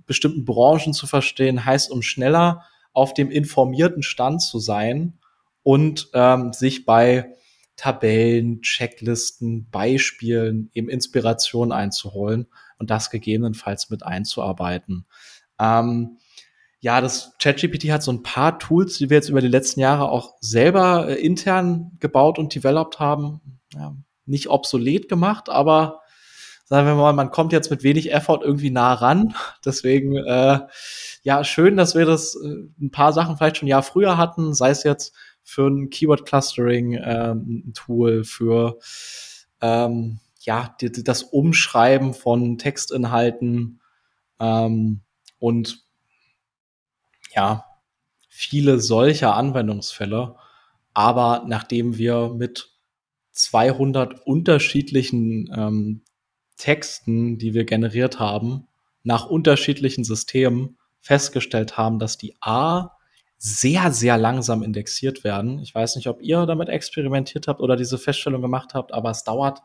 bestimmten 0.04 0.44
Branchen 0.44 0.92
zu 0.92 1.06
verstehen, 1.06 1.64
heißt, 1.64 1.92
um 1.92 2.02
schneller 2.02 2.64
auf 2.92 3.14
dem 3.14 3.30
informierten 3.30 4.02
Stand 4.02 4.42
zu 4.42 4.58
sein 4.58 5.18
und 5.62 6.08
ähm, 6.12 6.52
sich 6.52 6.84
bei 6.84 7.36
Tabellen, 7.76 8.62
Checklisten, 8.62 9.70
Beispielen 9.70 10.70
eben 10.74 10.88
Inspiration 10.88 11.70
einzuholen 11.70 12.48
und 12.78 12.90
das 12.90 13.08
gegebenenfalls 13.08 13.90
mit 13.90 14.02
einzuarbeiten. 14.04 15.06
Ähm, 15.62 16.18
ja, 16.80 17.00
das 17.00 17.34
ChatGPT 17.38 17.90
hat 17.92 18.02
so 18.02 18.12
ein 18.12 18.24
paar 18.24 18.58
Tools, 18.58 18.98
die 18.98 19.08
wir 19.08 19.16
jetzt 19.16 19.28
über 19.28 19.40
die 19.40 19.48
letzten 19.48 19.78
Jahre 19.78 20.10
auch 20.10 20.34
selber 20.40 21.08
äh, 21.08 21.14
intern 21.14 21.92
gebaut 22.00 22.38
und 22.38 22.54
developed 22.54 22.98
haben. 22.98 23.60
Ja, 23.72 23.94
nicht 24.26 24.48
obsolet 24.48 25.08
gemacht, 25.08 25.48
aber 25.48 26.00
sagen 26.64 26.86
wir 26.86 26.94
mal, 26.94 27.12
man 27.12 27.30
kommt 27.30 27.52
jetzt 27.52 27.70
mit 27.70 27.84
wenig 27.84 28.12
Effort 28.12 28.40
irgendwie 28.42 28.70
nah 28.70 28.94
ran. 28.94 29.34
Deswegen, 29.64 30.16
äh, 30.16 30.60
ja, 31.22 31.44
schön, 31.44 31.76
dass 31.76 31.94
wir 31.94 32.04
das 32.04 32.34
äh, 32.34 32.66
ein 32.80 32.90
paar 32.90 33.12
Sachen 33.12 33.36
vielleicht 33.36 33.58
schon 33.58 33.66
ein 33.66 33.70
Jahr 33.70 33.84
früher 33.84 34.16
hatten, 34.16 34.52
sei 34.52 34.70
es 34.70 34.82
jetzt 34.82 35.14
für 35.44 35.68
ein 35.68 35.90
Keyword 35.90 36.26
Clustering 36.26 36.98
ähm, 37.00 37.72
für 38.24 38.78
ähm, 39.60 40.18
ja, 40.40 40.74
die, 40.80 40.90
das 40.90 41.22
Umschreiben 41.22 42.14
von 42.14 42.58
Textinhalten 42.58 43.80
ähm, 44.40 45.02
und 45.42 45.82
ja, 47.34 47.64
viele 48.28 48.78
solcher 48.78 49.34
Anwendungsfälle. 49.34 50.36
Aber 50.94 51.44
nachdem 51.48 51.98
wir 51.98 52.32
mit 52.32 52.70
200 53.32 54.24
unterschiedlichen 54.24 55.52
ähm, 55.52 56.02
Texten, 56.56 57.38
die 57.38 57.54
wir 57.54 57.64
generiert 57.64 58.20
haben, 58.20 58.68
nach 59.02 59.26
unterschiedlichen 59.26 60.04
Systemen 60.04 60.78
festgestellt 61.00 61.76
haben, 61.76 61.98
dass 61.98 62.18
die 62.18 62.36
A 62.40 62.92
sehr, 63.36 63.90
sehr 63.90 64.18
langsam 64.18 64.62
indexiert 64.62 65.24
werden. 65.24 65.58
Ich 65.58 65.74
weiß 65.74 65.96
nicht, 65.96 66.06
ob 66.06 66.22
ihr 66.22 66.46
damit 66.46 66.68
experimentiert 66.68 67.48
habt 67.48 67.60
oder 67.60 67.74
diese 67.74 67.98
Feststellung 67.98 68.42
gemacht 68.42 68.74
habt, 68.74 68.94
aber 68.94 69.10
es 69.10 69.24
dauert 69.24 69.60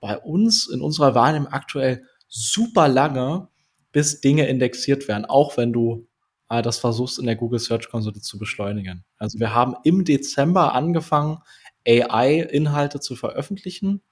bei 0.00 0.18
uns 0.18 0.66
in 0.66 0.80
unserer 0.80 1.14
Wahrnehmung 1.14 1.52
aktuell 1.52 2.04
super 2.26 2.88
lange, 2.88 3.48
bis 3.94 4.20
Dinge 4.20 4.48
indexiert 4.48 5.06
werden, 5.06 5.24
auch 5.24 5.56
wenn 5.56 5.72
du 5.72 6.08
äh, 6.50 6.60
das 6.62 6.78
versuchst 6.78 7.20
in 7.20 7.26
der 7.26 7.36
Google 7.36 7.60
Search 7.60 7.88
Konsole 7.88 8.20
zu 8.20 8.38
beschleunigen. 8.38 9.04
Also 9.18 9.38
wir 9.38 9.54
haben 9.54 9.76
im 9.84 10.04
Dezember 10.04 10.74
angefangen, 10.74 11.38
AI-Inhalte 11.86 12.98
zu 12.98 13.14
veröffentlichen 13.14 14.02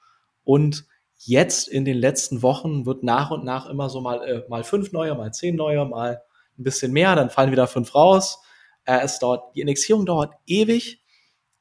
und 0.45 0.87
jetzt 1.17 1.67
in 1.67 1.85
den 1.85 1.99
letzten 1.99 2.43
Wochen 2.43 2.87
wird 2.87 3.03
nach 3.03 3.33
und 3.33 3.45
nach 3.45 3.69
immer 3.69 3.91
so 3.91 4.01
mal, 4.01 4.23
äh, 4.23 4.49
mal 4.49 4.63
fünf 4.63 4.93
neue, 4.93 5.17
mal 5.17 5.33
zehn 5.33 5.57
neue, 5.57 5.85
mal 5.85 6.23
ein 6.57 6.63
bisschen 6.63 6.93
mehr, 6.93 7.17
dann 7.17 7.31
fallen 7.31 7.51
wieder 7.51 7.67
fünf 7.67 7.93
raus. 7.95 8.39
Äh, 8.85 9.01
es 9.03 9.19
dauert, 9.19 9.53
die 9.57 9.63
Indexierung 9.63 10.07
dauert 10.07 10.33
ewig 10.47 11.03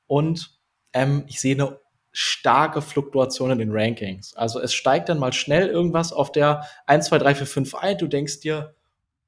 und 0.06 0.60
ähm, 0.94 1.24
ich 1.28 1.42
sehe 1.42 1.56
eine 1.56 1.81
starke 2.12 2.82
Fluktuation 2.82 3.52
in 3.52 3.60
den 3.60 3.72
Rankings. 3.72 4.36
Also 4.36 4.60
es 4.60 4.74
steigt 4.74 5.10
dann 5.10 5.20
mal 5.20 5.34
schnell 5.34 5.68
irgendwas 5.68 6.12
auf 6.12 6.32
der 6.32 6.66
1, 6.86 7.08
2, 7.08 7.18
3, 7.20 7.36
4, 7.36 7.48
5 7.48 7.76
ein. 7.76 7.98
Du 7.98 8.08
denkst 8.08 8.42
dir, 8.42 8.76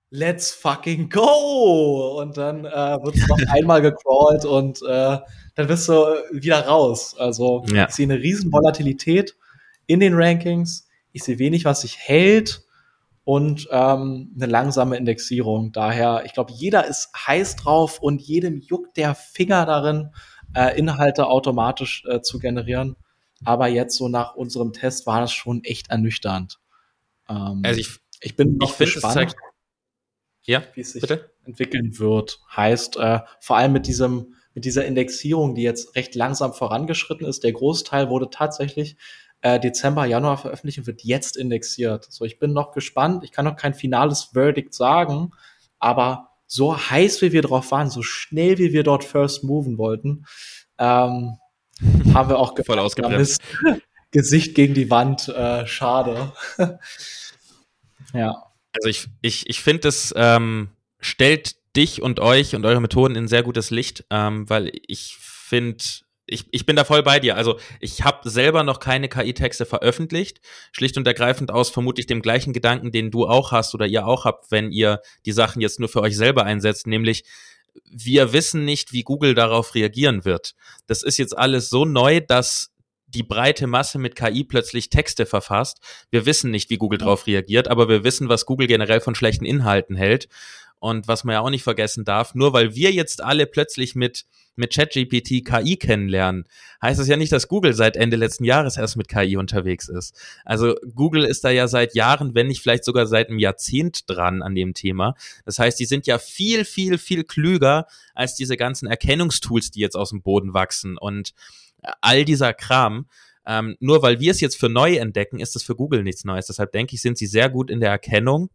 let's 0.10 0.52
fucking 0.52 1.10
go! 1.10 2.20
Und 2.22 2.38
dann 2.38 2.66
äh, 2.66 2.70
wird 3.04 3.16
es 3.16 3.28
noch 3.28 3.40
einmal 3.50 3.82
gecrawlt 3.82 4.46
und 4.46 4.82
äh, 4.84 5.18
dann 5.56 5.68
bist 5.68 5.88
du 5.90 5.94
wieder 6.32 6.68
raus. 6.68 7.16
Also 7.18 7.66
ja. 7.74 7.88
ich 7.88 7.96
sehe 7.96 8.06
eine 8.06 8.20
riesen 8.20 8.52
Volatilität 8.52 9.36
in 9.88 10.00
den 10.00 10.14
Rankings. 10.14 10.88
Ich 11.12 11.24
sehe 11.24 11.40
wenig, 11.40 11.66
was 11.66 11.82
sich 11.82 11.98
hält 11.98 12.64
und 13.24 13.68
ähm, 13.72 14.32
eine 14.36 14.46
langsame 14.46 14.98
Indexierung. 14.98 15.72
Daher, 15.72 16.24
ich 16.26 16.34
glaube, 16.34 16.52
jeder 16.52 16.86
ist 16.86 17.10
heiß 17.16 17.56
drauf 17.56 18.00
und 18.00 18.22
jedem 18.22 18.60
juckt 18.60 18.98
der 18.98 19.16
Finger 19.16 19.66
darin, 19.66 20.10
äh, 20.56 20.78
Inhalte 20.78 21.28
automatisch 21.28 22.04
äh, 22.08 22.22
zu 22.22 22.39
generieren. 22.39 22.95
Aber 23.45 23.68
jetzt 23.68 23.97
so 23.97 24.08
nach 24.08 24.36
unserem 24.36 24.74
Test 24.74 25.06
war 25.06 25.20
das 25.20 25.34
schon 25.34 25.64
echt 25.64 25.89
ernüchternd. 25.89 26.60
Ähm, 27.30 27.62
also 27.64 27.80
ich, 27.80 27.99
ich 28.22 28.36
bin 28.36 28.58
noch 28.58 28.72
ich 28.72 28.78
gespannt. 28.78 29.14
Zeigt, 29.14 29.36
ja, 30.43 30.64
wie 30.74 30.82
es 30.82 30.93
sich 30.93 31.01
bitte? 31.01 31.32
entwickeln 31.45 31.99
wird. 31.99 32.39
Heißt, 32.56 32.97
äh, 32.97 33.20
vor 33.39 33.58
allem 33.58 33.74
mit 33.74 33.88
diesem, 33.88 34.36
mit 34.54 34.66
dieser 34.66 34.86
Indexierung, 34.86 35.56
die 35.56 35.64
jetzt 35.64 35.95
recht 35.95 36.16
langsam 36.16 36.54
vorangeschritten 36.54 37.26
ist, 37.26 37.43
der 37.43 37.54
Großteil 37.54 38.10
wurde 38.10 38.30
tatsächlich 38.30 38.97
äh, 39.41 39.60
Dezember, 39.60 40.06
Januar 40.06 40.38
veröffentlicht 40.38 40.80
und 40.80 40.88
wird 40.88 41.04
jetzt 41.04 41.38
indexiert. 41.38 42.08
So, 42.10 42.24
ich 42.26 42.39
bin 42.39 42.54
noch 42.54 42.72
gespannt. 42.72 43.24
Ich 43.24 43.32
kann 43.32 43.45
noch 43.45 43.56
kein 43.56 43.74
finales 43.74 44.24
Verdict 44.34 44.74
sagen, 44.74 45.32
aber 45.80 46.30
so 46.54 46.78
heiß 46.78 47.24
wie 47.24 47.32
wir 47.32 47.41
drauf 47.41 47.72
waren, 47.72 47.89
so 47.89 48.04
schnell 48.04 48.60
wie 48.60 48.74
wir 48.74 48.84
dort 48.84 49.04
first 49.04 49.43
moven 49.43 49.80
wollten, 49.80 50.26
ähm, 50.78 51.39
haben 52.14 52.30
wir 52.30 52.38
auch 52.38 52.54
voll 52.64 52.78
ausgebremst. 52.78 53.41
Gesicht 54.12 54.54
gegen 54.54 54.76
die 54.76 54.91
Wand, 54.91 55.28
äh, 55.30 55.66
schade. 55.66 56.32
ja. 58.14 58.43
Also 58.72 58.88
ich, 58.88 59.08
ich, 59.24 59.49
ich 59.49 59.62
finde, 59.62 59.88
es 59.88 60.14
ähm, 60.16 60.70
stellt 60.99 61.56
dich 61.76 62.04
und 62.04 62.20
euch 62.20 62.56
und 62.56 62.68
eure 62.68 62.82
Methoden 62.82 63.16
in 63.16 63.28
sehr 63.28 63.41
gutes 63.41 63.72
Licht, 63.72 64.06
ähm, 64.12 64.47
weil 64.47 64.72
ich 64.86 65.18
finde, 65.20 65.84
ich, 66.34 66.46
ich 66.52 66.66
bin 66.66 66.76
da 66.76 66.84
voll 66.84 67.04
bei 67.04 67.20
dir. 67.20 67.36
Also 67.36 67.60
ich 67.80 68.04
habe 68.04 68.30
selber 68.30 68.64
noch 68.64 68.80
keine 68.80 69.08
KI-Texte 69.08 69.66
veröffentlicht, 69.66 70.42
schlicht 70.72 70.98
und 70.98 71.08
ergreifend 71.08 71.52
aus 71.52 71.70
vermutlich 71.70 72.08
dem 72.08 72.22
gleichen 72.22 72.54
Gedanken, 72.54 72.92
den 72.92 73.12
du 73.12 73.28
auch 73.28 73.52
hast 73.52 73.74
oder 73.74 73.86
ihr 73.86 74.06
auch 74.08 74.26
habt, 74.26 74.52
wenn 74.52 74.72
ihr 74.72 75.02
die 75.26 75.32
Sachen 75.32 75.62
jetzt 75.62 75.80
nur 75.80 75.90
für 75.90 76.02
euch 76.02 76.18
selber 76.18 76.44
einsetzt, 76.44 76.88
nämlich 76.88 77.24
wir 77.90 78.34
wissen 78.34 78.66
nicht, 78.66 78.94
wie 78.94 79.04
Google 79.04 79.34
darauf 79.34 79.74
reagieren 79.74 80.26
wird. 80.26 80.54
Das 80.86 81.04
ist 81.04 81.18
jetzt 81.18 81.38
alles 81.38 81.70
so 81.70 81.86
neu, 81.86 82.20
dass 82.22 82.72
die 83.14 83.24
breite 83.24 83.68
Masse 83.68 83.99
mit 83.99 84.16
KI 84.16 84.43
plötzlich 84.43 84.89
Texte 84.89 85.26
verfasst. 85.26 85.80
Wir 86.09 86.26
wissen 86.26 86.51
nicht, 86.51 86.70
wie 86.70 86.78
Google 86.78 86.99
darauf 86.99 87.28
reagiert, 87.28 87.68
aber 87.68 87.89
wir 87.89 88.03
wissen, 88.03 88.30
was 88.30 88.45
Google 88.45 88.68
generell 88.68 89.01
von 89.01 89.16
schlechten 89.16 89.45
Inhalten 89.45 89.95
hält. 89.95 90.28
Und 90.84 91.07
was 91.07 91.24
man 91.24 91.32
ja 91.32 91.39
auch 91.39 91.49
nicht 91.49 91.64
vergessen 91.64 92.03
darf, 92.03 92.36
nur 92.36 92.51
weil 92.51 92.76
wir 92.76 92.91
jetzt 92.91 93.24
alle 93.24 93.45
plötzlich 93.45 93.95
mit, 93.95 94.26
mit 94.57 94.74
ChatGPT 94.74 95.45
KI 95.45 95.78
kennenlernen, 95.78 96.43
heißt 96.82 96.99
das 96.99 97.07
ja 97.07 97.16
nicht, 97.16 97.32
dass 97.32 97.47
Google 97.47 97.74
seit 97.74 97.95
Ende 97.95 98.18
letzten 98.18 98.43
Jahres 98.43 98.76
erst 98.76 98.97
mit 98.97 99.07
KI 99.07 99.38
unterwegs 99.38 99.88
ist. 99.88 100.14
Also 100.43 100.76
Google 100.93 101.24
ist 101.24 101.45
da 101.45 101.51
ja 101.51 101.70
seit 101.70 101.95
Jahren, 101.95 102.36
wenn 102.36 102.47
nicht 102.47 102.61
vielleicht 102.61 102.84
sogar 102.84 103.07
seit 103.07 103.30
einem 103.30 103.39
Jahrzehnt 103.39 104.09
dran 104.09 104.41
an 104.41 104.55
dem 104.55 104.74
Thema. 104.74 105.16
Das 105.45 105.57
heißt, 105.57 105.80
die 105.80 105.86
sind 105.86 106.05
ja 106.05 106.18
viel, 106.18 106.66
viel, 106.66 106.97
viel 106.97 107.24
klüger 107.24 107.88
als 108.14 108.36
diese 108.36 108.57
ganzen 108.57 108.89
Erkennungstools, 108.89 109.72
die 109.72 109.80
jetzt 109.80 109.95
aus 109.95 110.09
dem 110.09 110.22
Boden 110.22 110.53
wachsen. 110.53 110.97
Und 110.97 111.34
all 112.02 112.26
dieser 112.26 112.54
Kram. 112.54 113.08
Ähm, 113.46 113.76
nur 113.80 114.02
weil 114.02 114.20
wir 114.20 114.32
es 114.32 114.40
jetzt 114.40 114.58
für 114.58 114.70
neu 114.70 114.96
entdecken, 114.96 115.40
ist 115.40 115.56
es 115.56 115.64
für 115.64 115.76
Google 115.76 116.04
nichts 116.04 116.24
Neues. 116.24 116.48
Deshalb 116.48 116.72
denke 116.72 116.96
ich, 116.96 117.02
sind 117.02 117.18
sie 117.18 117.28
sehr 117.28 117.50
gut 117.50 117.70
in 117.70 117.80
der 117.80 117.90
Erkennung. 117.90 118.50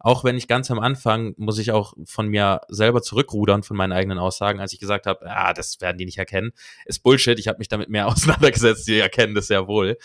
Auch 0.00 0.22
wenn 0.22 0.36
ich 0.36 0.48
ganz 0.48 0.70
am 0.70 0.80
Anfang, 0.80 1.34
muss 1.38 1.58
ich 1.58 1.70
auch 1.72 1.94
von 2.04 2.28
mir 2.28 2.60
selber 2.68 3.00
zurückrudern 3.00 3.62
von 3.62 3.76
meinen 3.76 3.92
eigenen 3.92 4.18
Aussagen, 4.18 4.60
als 4.60 4.74
ich 4.74 4.80
gesagt 4.80 5.06
habe, 5.06 5.24
ah, 5.24 5.54
das 5.54 5.80
werden 5.80 5.96
die 5.96 6.04
nicht 6.04 6.18
erkennen. 6.18 6.52
Ist 6.84 7.02
Bullshit, 7.02 7.38
ich 7.38 7.48
habe 7.48 7.58
mich 7.58 7.68
damit 7.68 7.88
mehr 7.88 8.06
auseinandergesetzt, 8.08 8.86
die 8.86 8.98
erkennen 8.98 9.34
das 9.34 9.46
sehr 9.46 9.66
wohl. 9.66 9.96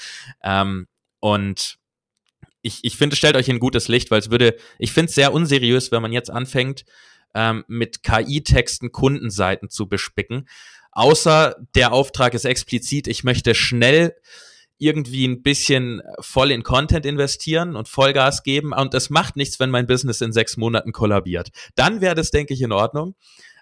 Ähm, 0.42 0.88
und 1.20 1.80
ich, 2.62 2.80
ich 2.84 2.96
finde, 2.96 3.18
stellt 3.18 3.36
euch 3.36 3.50
in 3.50 3.60
gutes 3.60 3.90
Licht, 3.90 4.10
weil 4.10 4.20
es 4.20 4.32
würde, 4.32 4.56
ich 4.78 4.94
finde 4.94 5.10
es 5.10 5.16
sehr 5.16 5.34
unseriös, 5.34 5.92
wenn 5.92 6.02
man 6.02 6.14
jetzt 6.14 6.30
anfängt, 6.30 6.86
ähm, 7.36 7.64
mit 7.68 8.04
KI-Texten 8.04 8.92
Kundenseiten 8.92 9.70
zu 9.70 9.88
bespicken. 9.88 10.48
Außer 10.92 11.56
der 11.76 11.94
Auftrag 11.94 12.34
ist 12.34 12.46
explizit, 12.46 13.08
ich 13.08 13.24
möchte 13.24 13.56
schnell 13.56 14.16
irgendwie 14.80 15.28
ein 15.28 15.44
bisschen 15.44 16.02
voll 16.22 16.52
in 16.52 16.64
Content 16.64 17.06
investieren 17.06 17.76
und 17.76 17.90
Vollgas 17.90 18.44
geben. 18.44 18.74
Und 18.74 18.94
es 18.94 19.10
macht 19.10 19.36
nichts, 19.36 19.60
wenn 19.60 19.70
mein 19.70 19.88
Business 19.88 20.22
in 20.22 20.32
sechs 20.32 20.56
Monaten 20.58 20.94
kollabiert. 20.94 21.50
Dann 21.76 22.02
wäre 22.02 22.16
das, 22.16 22.32
denke 22.32 22.54
ich, 22.54 22.62
in 22.62 22.72
Ordnung. 22.72 23.16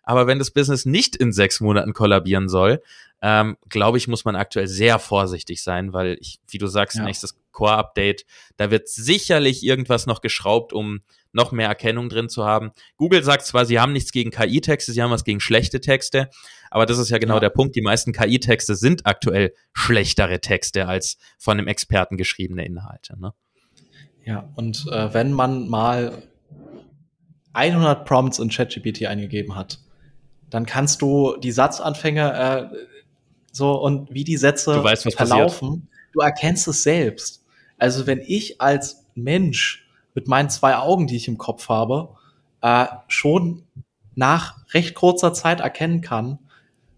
Aber 0.03 0.27
wenn 0.27 0.39
das 0.39 0.51
Business 0.51 0.85
nicht 0.85 1.15
in 1.15 1.33
sechs 1.33 1.59
Monaten 1.59 1.93
kollabieren 1.93 2.47
soll, 2.47 2.81
ähm, 3.21 3.57
glaube 3.67 3.97
ich, 3.97 4.07
muss 4.07 4.25
man 4.25 4.35
aktuell 4.35 4.67
sehr 4.67 4.99
vorsichtig 4.99 5.63
sein, 5.63 5.91
weil 5.91 6.17
ich, 6.21 6.39
wie 6.47 6.59
du 6.59 6.67
sagst, 6.67 6.97
ja. 6.97 7.03
nächstes 7.03 7.35
Core-Update, 7.51 8.25
da 8.55 8.69
wird 8.69 8.87
sicherlich 8.87 9.63
irgendwas 9.63 10.05
noch 10.05 10.21
geschraubt, 10.21 10.71
um 10.71 11.01
noch 11.37 11.53
mehr 11.53 11.69
Erkennung 11.69 12.09
drin 12.09 12.27
zu 12.27 12.45
haben. 12.45 12.71
Google 12.97 13.23
sagt 13.23 13.45
zwar, 13.45 13.65
sie 13.65 13.79
haben 13.79 13.93
nichts 13.93 14.11
gegen 14.11 14.31
KI-Texte, 14.31 14.91
sie 14.91 15.01
haben 15.01 15.11
was 15.11 15.23
gegen 15.23 15.39
schlechte 15.39 15.79
Texte, 15.79 16.29
aber 16.69 16.85
das 16.85 16.97
ist 16.97 17.09
ja 17.09 17.19
genau 17.19 17.35
ja. 17.35 17.39
der 17.39 17.49
Punkt. 17.51 17.75
Die 17.75 17.81
meisten 17.81 18.11
KI-Texte 18.11 18.75
sind 18.75 19.05
aktuell 19.05 19.53
schlechtere 19.71 20.41
Texte 20.41 20.87
als 20.87 21.17
von 21.37 21.57
einem 21.57 21.67
Experten 21.67 22.17
geschriebene 22.17 22.65
Inhalte. 22.65 23.17
Ne? 23.17 23.33
Ja, 24.25 24.49
und 24.55 24.87
äh, 24.91 25.13
wenn 25.13 25.31
man 25.31 25.69
mal 25.69 26.23
100 27.53 28.05
Prompts 28.05 28.39
in 28.39 28.49
ChatGPT 28.49 29.05
eingegeben 29.05 29.55
hat, 29.55 29.79
dann 30.49 30.65
kannst 30.65 31.01
du 31.01 31.37
die 31.37 31.51
Satzanfänge 31.51 32.71
äh, 32.73 32.77
so 33.51 33.71
und 33.81 34.13
wie 34.13 34.23
die 34.23 34.37
Sätze 34.37 34.73
du 34.73 34.83
weißt, 34.83 35.13
verlaufen, 35.13 35.69
passiert. 35.69 36.13
du 36.13 36.19
erkennst 36.19 36.67
es 36.67 36.83
selbst. 36.83 37.45
Also 37.77 38.07
wenn 38.07 38.19
ich 38.19 38.59
als 38.59 39.05
Mensch 39.15 39.86
mit 40.17 40.27
meinen 40.27 40.49
zwei 40.49 40.75
Augen, 40.77 41.05
die 41.05 41.15
ich 41.15 41.27
im 41.27 41.37
Kopf 41.37 41.69
habe, 41.69 42.09
äh, 42.63 42.87
schon 43.07 43.67
nach 44.15 44.65
recht 44.73 44.95
kurzer 44.95 45.31
Zeit 45.31 45.59
erkennen 45.59 46.01
kann, 46.01 46.39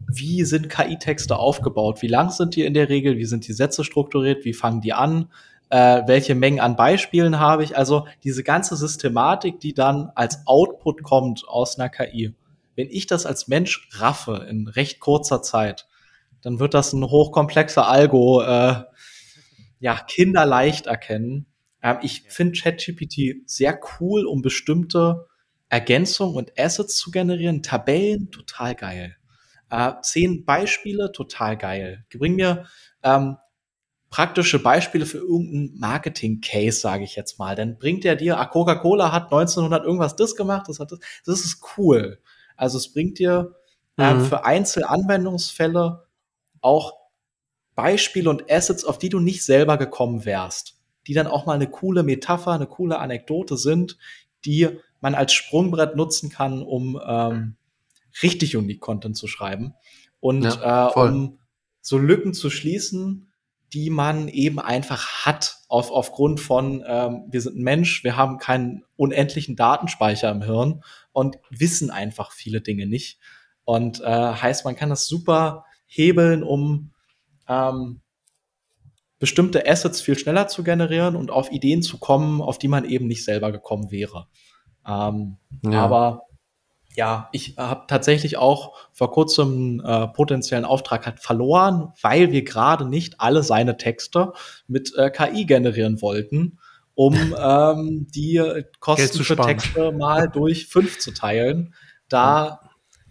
wie 0.08 0.46
sind 0.46 0.70
KI-Texte 0.70 1.36
aufgebaut, 1.36 2.02
wie 2.02 2.08
lang 2.08 2.30
sind 2.30 2.56
die 2.56 2.64
in 2.64 2.74
der 2.74 2.88
Regel, 2.88 3.18
wie 3.18 3.26
sind 3.26 3.46
die 3.46 3.52
Sätze 3.52 3.84
strukturiert, 3.84 4.46
wie 4.46 4.54
fangen 4.54 4.80
die 4.80 4.94
an, 4.94 5.28
äh, 5.70 6.02
welche 6.06 6.34
Mengen 6.34 6.62
an 6.62 6.78
Beispielen 6.78 7.42
habe 7.42 7.66
ich. 7.66 7.76
Also 7.76 8.08
diese 8.24 8.42
ganze 8.42 8.78
Systematik, 8.78 9.60
die 9.60 9.74
dann 9.74 10.14
als 10.16 10.48
Output 10.48 11.04
kommt 11.04 11.44
aus 11.46 11.78
einer 11.78 11.90
KI. 11.90 12.34
Wenn 12.78 12.88
ich 12.90 13.06
das 13.06 13.26
als 13.26 13.50
Mensch 13.50 13.90
raffe 14.00 14.48
in 14.50 14.70
recht 14.70 15.02
kurzer 15.02 15.42
Zeit, 15.42 15.90
dann 16.42 16.62
wird 16.62 16.74
das 16.74 16.94
ein 16.94 17.04
hochkomplexer 17.04 17.86
Algo 17.86 18.42
äh, 18.44 18.76
ja 19.82 20.00
kinderleicht 20.08 20.88
erkennen. 20.88 21.49
Ähm, 21.82 21.98
ich 22.02 22.24
finde 22.28 22.60
ChatGPT 22.60 23.48
sehr 23.50 23.80
cool, 24.00 24.26
um 24.26 24.42
bestimmte 24.42 25.28
Ergänzungen 25.70 26.36
und 26.36 26.60
Assets 26.60 26.96
zu 26.98 27.12
generieren. 27.12 27.64
Tabellen 27.64 28.32
total 28.32 28.76
geil. 28.76 29.16
Äh, 29.70 29.94
zehn 30.02 30.46
Beispiele 30.46 31.12
total 31.12 31.58
geil. 31.58 32.06
Bring 32.12 32.36
mir 32.36 32.66
ähm, 33.04 33.38
praktische 34.10 34.60
Beispiele 34.60 35.06
für 35.06 35.20
irgendeinen 35.20 35.78
Marketing-Case, 35.80 36.80
sage 36.80 37.04
ich 37.04 37.16
jetzt 37.16 37.38
mal. 37.38 37.56
Dann 37.56 37.78
bringt 37.78 38.06
er 38.06 38.16
dir, 38.16 38.40
ah, 38.40 38.46
Coca-Cola 38.46 39.12
hat 39.12 39.26
1900 39.26 39.86
irgendwas 39.86 40.16
das 40.16 40.36
gemacht, 40.36 40.66
das 40.68 40.80
hat 40.80 40.92
das. 40.92 41.00
Das 41.26 41.42
ist 41.42 41.64
cool. 41.78 42.20
Also 42.56 42.78
es 42.78 42.92
bringt 42.92 43.20
dir 43.20 43.56
äh, 43.98 44.16
mhm. 44.16 44.26
für 44.26 44.46
Einzelanwendungsfälle 44.46 46.06
auch 46.62 46.94
Beispiele 47.76 48.30
und 48.30 48.52
Assets, 48.52 48.84
auf 48.84 48.98
die 48.98 49.10
du 49.10 49.20
nicht 49.20 49.44
selber 49.44 49.78
gekommen 49.78 50.26
wärst, 50.26 50.79
die 51.08 51.14
dann 51.14 51.28
auch 51.28 51.46
mal 51.46 51.54
eine 51.54 51.70
coole 51.70 52.04
Metapher, 52.04 52.52
eine 52.52 52.68
coole 52.68 53.00
Anekdote 53.00 53.58
sind, 53.58 53.98
die 54.46 54.68
man 55.02 55.16
als 55.16 55.34
Sprungbrett 55.34 55.96
nutzen 55.96 56.30
kann, 56.30 56.62
um 56.62 57.00
ähm, 57.06 57.56
richtig 58.22 58.56
unique 58.56 58.82
Content 58.82 59.18
zu 59.18 59.28
schreiben 59.28 59.74
und 60.20 60.44
ja, 60.44 60.90
äh, 60.90 61.00
um 61.00 61.40
so 61.82 61.98
Lücken 61.98 62.34
zu 62.34 62.50
schließen, 62.50 63.32
die 63.74 63.90
man 63.90 64.28
eben 64.28 64.60
einfach 64.60 65.26
hat 65.26 65.60
auf, 65.68 65.92
aufgrund 65.92 66.40
von, 66.40 66.84
ähm, 66.88 67.26
wir 67.30 67.42
sind 67.42 67.58
ein 67.58 67.64
Mensch, 67.64 68.04
wir 68.04 68.18
haben 68.18 68.38
keinen 68.38 68.84
unendlichen 68.96 69.56
Datenspeicher 69.56 70.32
im 70.32 70.42
Hirn 70.42 70.84
und 71.12 71.38
wissen 71.50 71.92
einfach 71.92 72.32
viele 72.32 72.62
Dinge 72.62 72.88
nicht. 72.88 73.20
Und 73.64 74.02
äh, 74.02 74.06
heißt, 74.06 74.66
man 74.66 74.76
kann 74.76 74.90
das 74.90 75.08
super 75.08 75.66
hebeln, 75.86 76.44
um 76.44 76.92
ähm, 77.48 78.02
bestimmte 79.20 79.68
Assets 79.68 80.02
viel 80.02 80.18
schneller 80.18 80.48
zu 80.48 80.64
generieren 80.64 81.16
und 81.16 81.30
auf 81.30 81.52
Ideen 81.52 81.82
zu 81.82 81.98
kommen, 81.98 82.42
auf 82.42 82.58
die 82.58 82.70
man 82.70 82.86
eben 82.86 83.08
nicht 83.08 83.26
selber 83.26 83.52
gekommen 83.52 83.92
wäre. 83.92 84.28
Ähm, 84.88 85.38
ja. 85.64 85.84
Aber 85.84 86.24
ja, 86.96 87.30
ich 87.32 87.56
habe 87.58 87.86
tatsächlich 87.88 88.38
auch 88.38 88.76
vor 88.94 89.12
kurzem 89.12 89.82
äh, 89.86 90.08
potenziellen 90.08 90.66
Auftrag 90.66 91.06
hat 91.06 91.20
verloren, 91.20 91.94
weil 92.02 92.32
wir 92.32 92.44
gerade 92.44 92.86
nicht 92.86 93.20
alle 93.20 93.44
seine 93.44 93.78
Texte 93.78 94.34
mit 94.68 94.94
äh, 94.96 95.10
KI 95.10 95.46
generieren 95.46 96.02
wollten, 96.02 96.60
um 96.96 97.14
ähm, 97.40 98.08
die 98.14 98.42
Kosten 98.80 99.24
für 99.24 99.36
Texte 99.36 99.92
mal 99.92 100.30
durch 100.34 100.68
fünf 100.68 101.00
zu 101.00 101.14
teilen, 101.14 101.76
da 102.08 102.62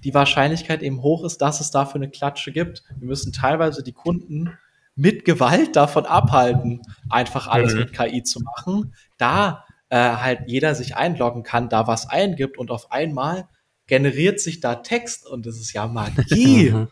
die 0.05 0.15
Wahrscheinlichkeit 0.15 0.83
eben 0.83 1.03
hoch 1.03 1.25
ist, 1.25 1.39
dass 1.39 1.61
es 1.61 1.71
dafür 1.71 1.97
eine 1.97 2.11
Klatsche 2.11 2.53
gibt. 2.53 2.85
Wir 2.99 3.09
müssen 3.09 3.33
teilweise 3.33 3.83
die 3.83 3.93
Kunden 3.93 4.59
mit 4.99 5.25
Gewalt 5.25 5.77
davon 5.77 6.07
abhalten, 6.07 6.83
einfach 7.09 7.47
alles 7.47 7.73
mhm. 7.73 7.81
mit 7.81 7.93
KI 7.93 8.25
zu 8.25 8.41
machen, 8.41 8.95
da 9.17 9.65
äh, 9.91 9.97
halt 9.97 10.41
jeder 10.47 10.75
sich 10.75 10.97
einloggen 10.97 11.45
kann, 11.45 11.69
da 11.69 11.87
was 11.87 12.11
eingibt 12.11 12.59
und 12.59 12.73
auf 12.73 12.91
einmal 12.91 13.49
generiert 13.87 14.41
sich 14.41 14.59
da 14.59 14.75
Text 14.75 15.27
und 15.27 15.47
das 15.47 15.57
ist 15.57 15.73
ja 15.73 15.87
Magie. 15.87 16.75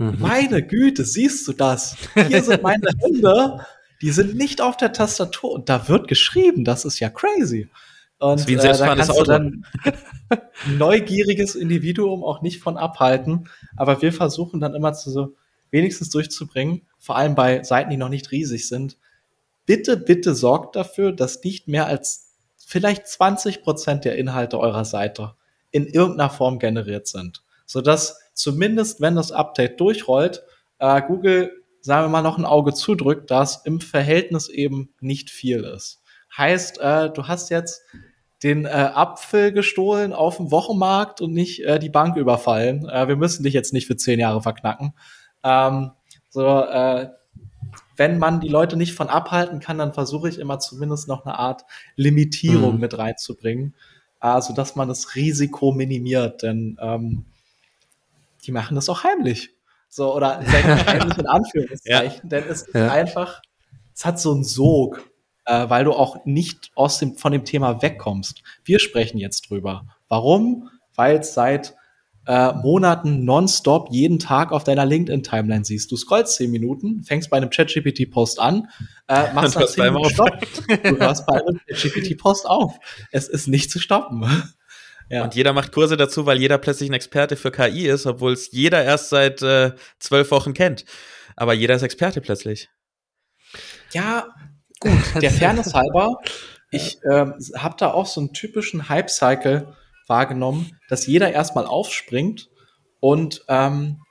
Mhm. 0.00 0.06
Mhm. 0.06 0.16
Meine 0.18 0.66
Güte, 0.66 1.04
siehst 1.04 1.46
du 1.46 1.52
das? 1.52 1.94
Hier 2.14 2.42
sind 2.42 2.62
meine 2.62 2.88
Hände, 3.00 3.66
die 4.00 4.12
sind 4.12 4.34
nicht 4.34 4.62
auf 4.62 4.78
der 4.78 4.94
Tastatur 4.94 5.52
und 5.52 5.68
da 5.68 5.88
wird 5.88 6.08
geschrieben. 6.08 6.64
Das 6.64 6.86
ist 6.86 7.00
ja 7.00 7.10
crazy. 7.10 7.68
Und 8.18 8.48
wie 8.48 8.58
ein 8.58 8.64
äh, 8.64 8.78
da 8.78 8.94
kannst 8.94 9.10
Auto. 9.10 9.24
du 9.24 9.30
dann 9.30 9.66
neugieriges 10.78 11.54
Individuum 11.54 12.24
auch 12.24 12.40
nicht 12.40 12.62
von 12.62 12.78
abhalten. 12.78 13.50
Aber 13.76 14.00
wir 14.00 14.14
versuchen 14.14 14.58
dann 14.58 14.74
immer 14.74 14.94
zu 14.94 15.10
so 15.10 15.34
wenigstens 15.70 16.10
durchzubringen, 16.10 16.86
vor 16.98 17.16
allem 17.16 17.34
bei 17.34 17.62
Seiten, 17.62 17.90
die 17.90 17.96
noch 17.96 18.08
nicht 18.08 18.30
riesig 18.30 18.68
sind. 18.68 18.98
Bitte, 19.66 19.96
bitte 19.96 20.34
sorgt 20.34 20.76
dafür, 20.76 21.12
dass 21.12 21.42
nicht 21.42 21.68
mehr 21.68 21.86
als 21.86 22.34
vielleicht 22.66 23.06
20 23.06 23.62
Prozent 23.62 24.04
der 24.04 24.16
Inhalte 24.16 24.58
eurer 24.58 24.84
Seite 24.84 25.34
in 25.70 25.86
irgendeiner 25.86 26.30
Form 26.30 26.58
generiert 26.58 27.06
sind. 27.06 27.42
Sodass 27.66 28.18
zumindest, 28.34 29.00
wenn 29.00 29.16
das 29.16 29.32
Update 29.32 29.80
durchrollt, 29.80 30.42
äh, 30.78 31.02
Google, 31.02 31.52
sagen 31.80 32.06
wir 32.06 32.08
mal, 32.10 32.22
noch 32.22 32.38
ein 32.38 32.44
Auge 32.44 32.74
zudrückt, 32.74 33.30
dass 33.30 33.64
im 33.64 33.80
Verhältnis 33.80 34.48
eben 34.48 34.92
nicht 35.00 35.30
viel 35.30 35.64
ist. 35.64 36.02
Heißt, 36.36 36.78
äh, 36.80 37.10
du 37.10 37.28
hast 37.28 37.50
jetzt 37.50 37.82
den 38.42 38.64
äh, 38.64 38.68
Apfel 38.68 39.52
gestohlen 39.52 40.12
auf 40.12 40.38
dem 40.38 40.50
Wochenmarkt 40.50 41.20
und 41.20 41.32
nicht 41.32 41.62
äh, 41.64 41.78
die 41.78 41.90
Bank 41.90 42.16
überfallen. 42.16 42.88
Äh, 42.88 43.08
wir 43.08 43.16
müssen 43.16 43.42
dich 43.42 43.52
jetzt 43.52 43.72
nicht 43.72 43.86
für 43.86 43.96
zehn 43.96 44.18
Jahre 44.18 44.42
verknacken. 44.42 44.94
Ähm, 45.42 45.92
so, 46.28 46.46
äh, 46.46 47.08
wenn 47.96 48.18
man 48.18 48.40
die 48.40 48.48
Leute 48.48 48.76
nicht 48.76 48.94
von 48.94 49.08
abhalten 49.08 49.60
kann, 49.60 49.78
dann 49.78 49.92
versuche 49.92 50.28
ich 50.28 50.38
immer 50.38 50.58
zumindest 50.58 51.08
noch 51.08 51.24
eine 51.24 51.38
Art 51.38 51.64
Limitierung 51.96 52.74
mhm. 52.74 52.80
mit 52.80 52.96
reinzubringen 52.96 53.74
also 54.20 54.52
dass 54.52 54.76
man 54.76 54.86
das 54.86 55.14
Risiko 55.14 55.72
minimiert, 55.72 56.42
denn 56.42 56.78
ähm, 56.80 57.24
die 58.44 58.52
machen 58.52 58.74
das 58.74 58.88
auch 58.88 59.02
heimlich. 59.02 59.50
So, 59.88 60.14
oder 60.14 60.40
heimlich 60.86 61.18
in 61.18 61.26
Anführungszeichen, 61.26 62.20
ja. 62.22 62.28
denn 62.28 62.44
es 62.48 62.62
ist 62.62 62.74
ja. 62.74 62.92
einfach, 62.92 63.40
es 63.94 64.04
hat 64.04 64.20
so 64.20 64.32
einen 64.32 64.44
Sog, 64.44 65.10
äh, 65.46 65.68
weil 65.68 65.84
du 65.84 65.92
auch 65.92 66.24
nicht 66.26 66.70
aus 66.76 66.98
dem, 66.98 67.16
von 67.16 67.32
dem 67.32 67.44
Thema 67.44 67.82
wegkommst. 67.82 68.42
Wir 68.62 68.78
sprechen 68.78 69.18
jetzt 69.18 69.50
drüber. 69.50 69.86
Warum? 70.08 70.68
Weil 70.94 71.16
es 71.18 71.34
seit 71.34 71.74
äh, 72.30 72.52
Monaten 72.52 73.24
nonstop 73.24 73.88
jeden 73.90 74.20
Tag 74.20 74.52
auf 74.52 74.62
deiner 74.62 74.86
LinkedIn-Timeline 74.86 75.64
siehst. 75.64 75.90
Du 75.90 75.96
scrollst 75.96 76.36
zehn 76.36 76.52
Minuten, 76.52 77.02
fängst 77.02 77.28
bei 77.28 77.36
einem 77.36 77.50
ChatGPT-Post 77.50 78.38
an, 78.38 78.68
äh, 79.08 79.32
machst 79.34 79.56
dann 79.56 79.66
zehn 79.66 79.92
Minuten 79.92 80.10
Stopp. 80.10 80.38
Du 80.68 80.96
hörst 80.96 81.26
bei 81.26 81.40
einem 81.40 81.60
ChatGPT-Post 81.66 82.46
auf. 82.46 82.78
Es 83.10 83.28
ist 83.28 83.48
nicht 83.48 83.70
zu 83.70 83.78
stoppen. 83.80 84.24
Ja. 85.12 85.24
Und 85.24 85.34
jeder 85.34 85.52
macht 85.52 85.72
Kurse 85.72 85.96
dazu, 85.96 86.24
weil 86.24 86.38
jeder 86.38 86.56
plötzlich 86.56 86.88
ein 86.88 86.92
Experte 86.92 87.34
für 87.34 87.50
KI 87.50 87.88
ist, 87.88 88.06
obwohl 88.06 88.32
es 88.32 88.52
jeder 88.52 88.84
erst 88.84 89.08
seit 89.08 89.42
äh, 89.42 89.72
zwölf 89.98 90.30
Wochen 90.30 90.54
kennt. 90.54 90.84
Aber 91.34 91.52
jeder 91.52 91.74
ist 91.74 91.82
Experte 91.82 92.20
plötzlich. 92.20 92.68
Ja, 93.90 94.28
gut. 94.78 94.92
Der 95.20 95.32
Fairness 95.32 95.74
halber, 95.74 96.20
ich 96.70 97.02
äh, 97.02 97.26
habe 97.56 97.74
da 97.76 97.90
auch 97.90 98.06
so 98.06 98.20
einen 98.20 98.32
typischen 98.32 98.88
Hype-Cycle 98.88 99.74
wahrgenommen, 100.10 100.78
dass 100.90 101.06
jeder 101.06 101.32
erstmal 101.32 101.64
aufspringt 101.64 102.50
und 103.00 103.44
ähm, 103.48 104.02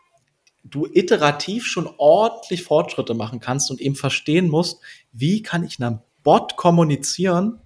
du 0.63 0.87
iterativ 0.91 1.65
schon 1.65 1.87
ordentlich 1.97 2.63
Fortschritte 2.63 3.13
machen 3.13 3.39
kannst 3.39 3.69
und 3.69 3.79
eben 3.79 3.95
verstehen 3.95 4.49
musst, 4.49 4.81
wie 5.11 5.43
kann 5.43 5.63
ich 5.63 5.79
einem 5.79 5.99
Bot 6.23 6.57
kommunizieren, 6.57 7.61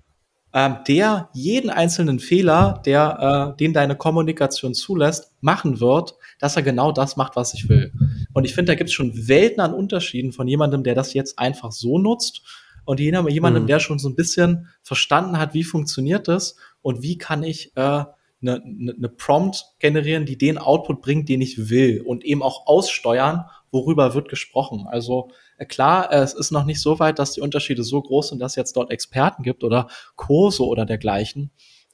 ähm, 0.54 0.78
der 0.88 1.30
jeden 1.34 1.70
einzelnen 1.72 2.20
Fehler, 2.20 2.82
der, 2.86 3.54
äh, 3.56 3.58
den 3.58 3.74
deine 3.74 3.96
Kommunikation 3.96 4.76
zulässt, 4.76 5.32
machen 5.42 5.80
wird, 5.80 6.16
dass 6.40 6.56
er 6.56 6.62
genau 6.62 6.92
das 6.92 7.18
macht, 7.18 7.36
was 7.36 7.54
ich 7.56 7.70
will. 7.70 7.92
Und 8.34 8.46
ich 8.46 8.54
finde, 8.54 8.72
da 8.72 8.76
gibt 8.76 8.90
es 8.90 8.94
schon 8.94 9.28
Welten 9.28 9.62
an 9.62 9.74
Unterschieden 9.74 10.32
von 10.32 10.48
jemandem, 10.48 10.84
der 10.84 10.94
das 10.94 11.14
jetzt 11.14 11.40
einfach 11.40 11.72
so 11.72 11.98
nutzt 11.98 12.44
und 12.86 13.00
jemandem, 13.00 13.64
mhm. 13.64 13.68
der 13.68 13.80
schon 13.80 13.98
so 13.98 14.10
ein 14.10 14.16
bisschen 14.16 14.68
verstanden 14.84 15.40
hat, 15.40 15.54
wie 15.54 15.64
funktioniert 15.64 16.28
das 16.28 16.56
und 16.82 17.02
wie 17.02 17.18
kann 17.18 17.42
ich 17.42 17.76
äh, 17.76 18.04
eine, 18.44 18.62
eine 18.64 19.10
Prompt 19.10 19.66
generieren, 19.80 20.26
die 20.26 20.38
den 20.38 20.58
Output 20.58 21.02
bringt, 21.02 21.30
den 21.30 21.42
ich 21.42 21.70
will 21.70 22.02
und 22.06 22.24
eben 22.24 22.44
auch 22.44 22.68
aussteuern, 22.68 23.46
worüber 23.72 24.14
wird 24.14 24.30
gesprochen. 24.30 24.86
Also 24.88 25.30
äh, 25.58 25.66
klar, 25.66 26.12
es 26.14 26.34
ist 26.34 26.52
noch 26.52 26.66
nicht 26.66 26.82
so 26.82 27.00
weit, 27.00 27.20
dass 27.20 27.34
die 27.34 27.42
Unterschiede 27.42 27.84
so 27.84 28.02
groß 28.02 28.30
sind, 28.30 28.40
dass 28.40 28.54
es 28.54 28.56
jetzt 28.58 28.78
dort 28.78 28.92
Experten 28.92 29.44
gibt 29.44 29.64
oder 29.64 29.88
Kurse 30.16 30.64
oder 30.64 30.86
dergleichen. 30.86 31.52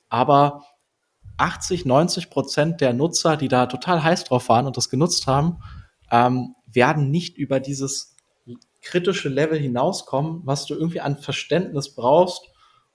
Aber 0.09 0.65
80, 1.37 1.85
90 1.85 2.29
Prozent 2.29 2.81
der 2.81 2.93
Nutzer, 2.93 3.37
die 3.37 3.47
da 3.47 3.65
total 3.65 4.03
heiß 4.03 4.25
drauf 4.25 4.49
waren 4.49 4.67
und 4.67 4.75
das 4.75 4.89
genutzt 4.89 5.25
haben, 5.25 5.59
ähm, 6.11 6.55
werden 6.67 7.11
nicht 7.11 7.37
über 7.37 7.59
dieses 7.59 8.15
kritische 8.81 9.29
Level 9.29 9.57
hinauskommen, 9.57 10.41
was 10.45 10.65
du 10.65 10.73
irgendwie 10.73 11.01
an 11.01 11.17
Verständnis 11.17 11.95
brauchst, 11.95 12.43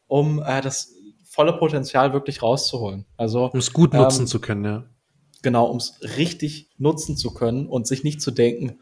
um 0.06 0.42
äh, 0.42 0.60
das 0.60 0.93
volle 1.34 1.52
Potenzial 1.54 2.12
wirklich 2.12 2.42
rauszuholen. 2.42 3.06
Also 3.16 3.46
um 3.46 3.58
es 3.58 3.72
gut 3.72 3.92
nutzen 3.92 4.22
ähm, 4.22 4.26
zu 4.26 4.40
können, 4.40 4.64
ja. 4.64 4.84
Genau, 5.42 5.66
um 5.66 5.78
es 5.78 5.98
richtig 6.16 6.70
nutzen 6.78 7.16
zu 7.16 7.34
können 7.34 7.66
und 7.66 7.86
sich 7.86 8.04
nicht 8.04 8.22
zu 8.22 8.30
denken, 8.30 8.78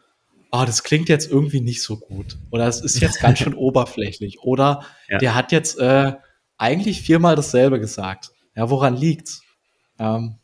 oh, 0.52 0.64
das 0.66 0.82
klingt 0.82 1.08
jetzt 1.08 1.30
irgendwie 1.30 1.62
nicht 1.62 1.82
so 1.82 1.96
gut 1.96 2.38
oder 2.50 2.68
es 2.68 2.80
ist 2.80 3.00
jetzt 3.00 3.20
ganz 3.20 3.38
schön 3.40 3.54
oberflächlich 3.54 4.40
oder 4.42 4.84
ja. 5.08 5.18
der 5.18 5.34
hat 5.34 5.50
jetzt 5.50 5.78
äh, 5.78 6.12
eigentlich 6.58 7.00
viermal 7.00 7.36
dasselbe 7.36 7.80
gesagt. 7.80 8.32
Ja, 8.54 8.68
woran 8.68 8.96
liegt's? 8.96 9.42
Ähm, 9.98 10.36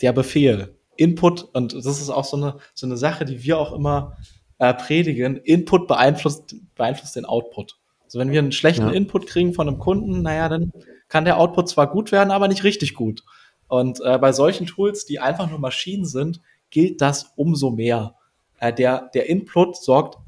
der 0.00 0.12
Befehl. 0.12 0.78
Input, 0.96 1.42
und 1.52 1.74
das 1.74 2.00
ist 2.00 2.10
auch 2.10 2.24
so 2.24 2.36
eine, 2.36 2.58
so 2.74 2.86
eine 2.86 2.96
Sache, 2.96 3.24
die 3.24 3.42
wir 3.42 3.58
auch 3.58 3.72
immer 3.72 4.16
äh, 4.58 4.72
predigen. 4.72 5.36
Input 5.36 5.88
beeinflusst, 5.88 6.54
beeinflusst 6.76 7.16
den 7.16 7.24
Output. 7.24 7.76
Also 8.04 8.20
wenn 8.20 8.30
wir 8.30 8.38
einen 8.38 8.52
schlechten 8.52 8.86
ja. 8.86 8.92
Input 8.92 9.26
kriegen 9.26 9.52
von 9.52 9.68
einem 9.68 9.78
Kunden, 9.78 10.22
naja, 10.22 10.48
dann 10.48 10.72
kann 11.08 11.24
der 11.24 11.38
Output 11.38 11.68
zwar 11.68 11.88
gut 11.88 12.12
werden, 12.12 12.30
aber 12.30 12.48
nicht 12.48 12.64
richtig 12.64 12.94
gut. 12.94 13.22
Und 13.68 14.00
äh, 14.00 14.18
bei 14.18 14.32
solchen 14.32 14.66
Tools, 14.66 15.06
die 15.06 15.18
einfach 15.18 15.48
nur 15.48 15.58
Maschinen 15.58 16.04
sind, 16.04 16.40
gilt 16.70 17.00
das 17.00 17.32
umso 17.36 17.70
mehr. 17.70 18.14
Äh, 18.58 18.72
der, 18.72 19.10
der 19.14 19.28
Input 19.28 19.76
sorgt 19.76 20.18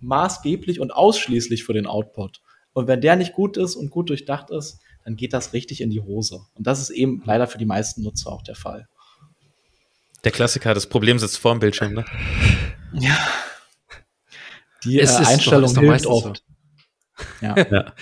maßgeblich 0.00 0.80
und 0.80 0.92
ausschließlich 0.92 1.64
für 1.64 1.72
den 1.72 1.86
Output. 1.86 2.40
Und 2.72 2.88
wenn 2.88 3.00
der 3.00 3.16
nicht 3.16 3.32
gut 3.32 3.56
ist 3.56 3.74
und 3.74 3.90
gut 3.90 4.10
durchdacht 4.10 4.50
ist, 4.50 4.80
dann 5.04 5.16
geht 5.16 5.32
das 5.32 5.52
richtig 5.52 5.80
in 5.80 5.90
die 5.90 6.00
Hose. 6.00 6.40
Und 6.54 6.66
das 6.66 6.80
ist 6.80 6.90
eben 6.90 7.22
leider 7.24 7.46
für 7.46 7.58
die 7.58 7.64
meisten 7.64 8.02
Nutzer 8.02 8.30
auch 8.30 8.42
der 8.42 8.56
Fall. 8.56 8.88
Der 10.24 10.32
Klassiker, 10.32 10.74
das 10.74 10.86
Problem 10.86 11.18
sitzt 11.18 11.38
vor 11.38 11.54
dem 11.54 11.60
Bildschirm, 11.60 11.94
ne? 11.94 12.04
Ja. 12.92 13.16
Die 14.84 14.98
äh, 14.98 15.06
Einstellung 15.06 15.72
doch, 15.72 15.80
hilft 15.80 16.06
oft. 16.06 16.42
So. 17.16 17.24
Ja. 17.40 17.56
ja. 17.70 17.92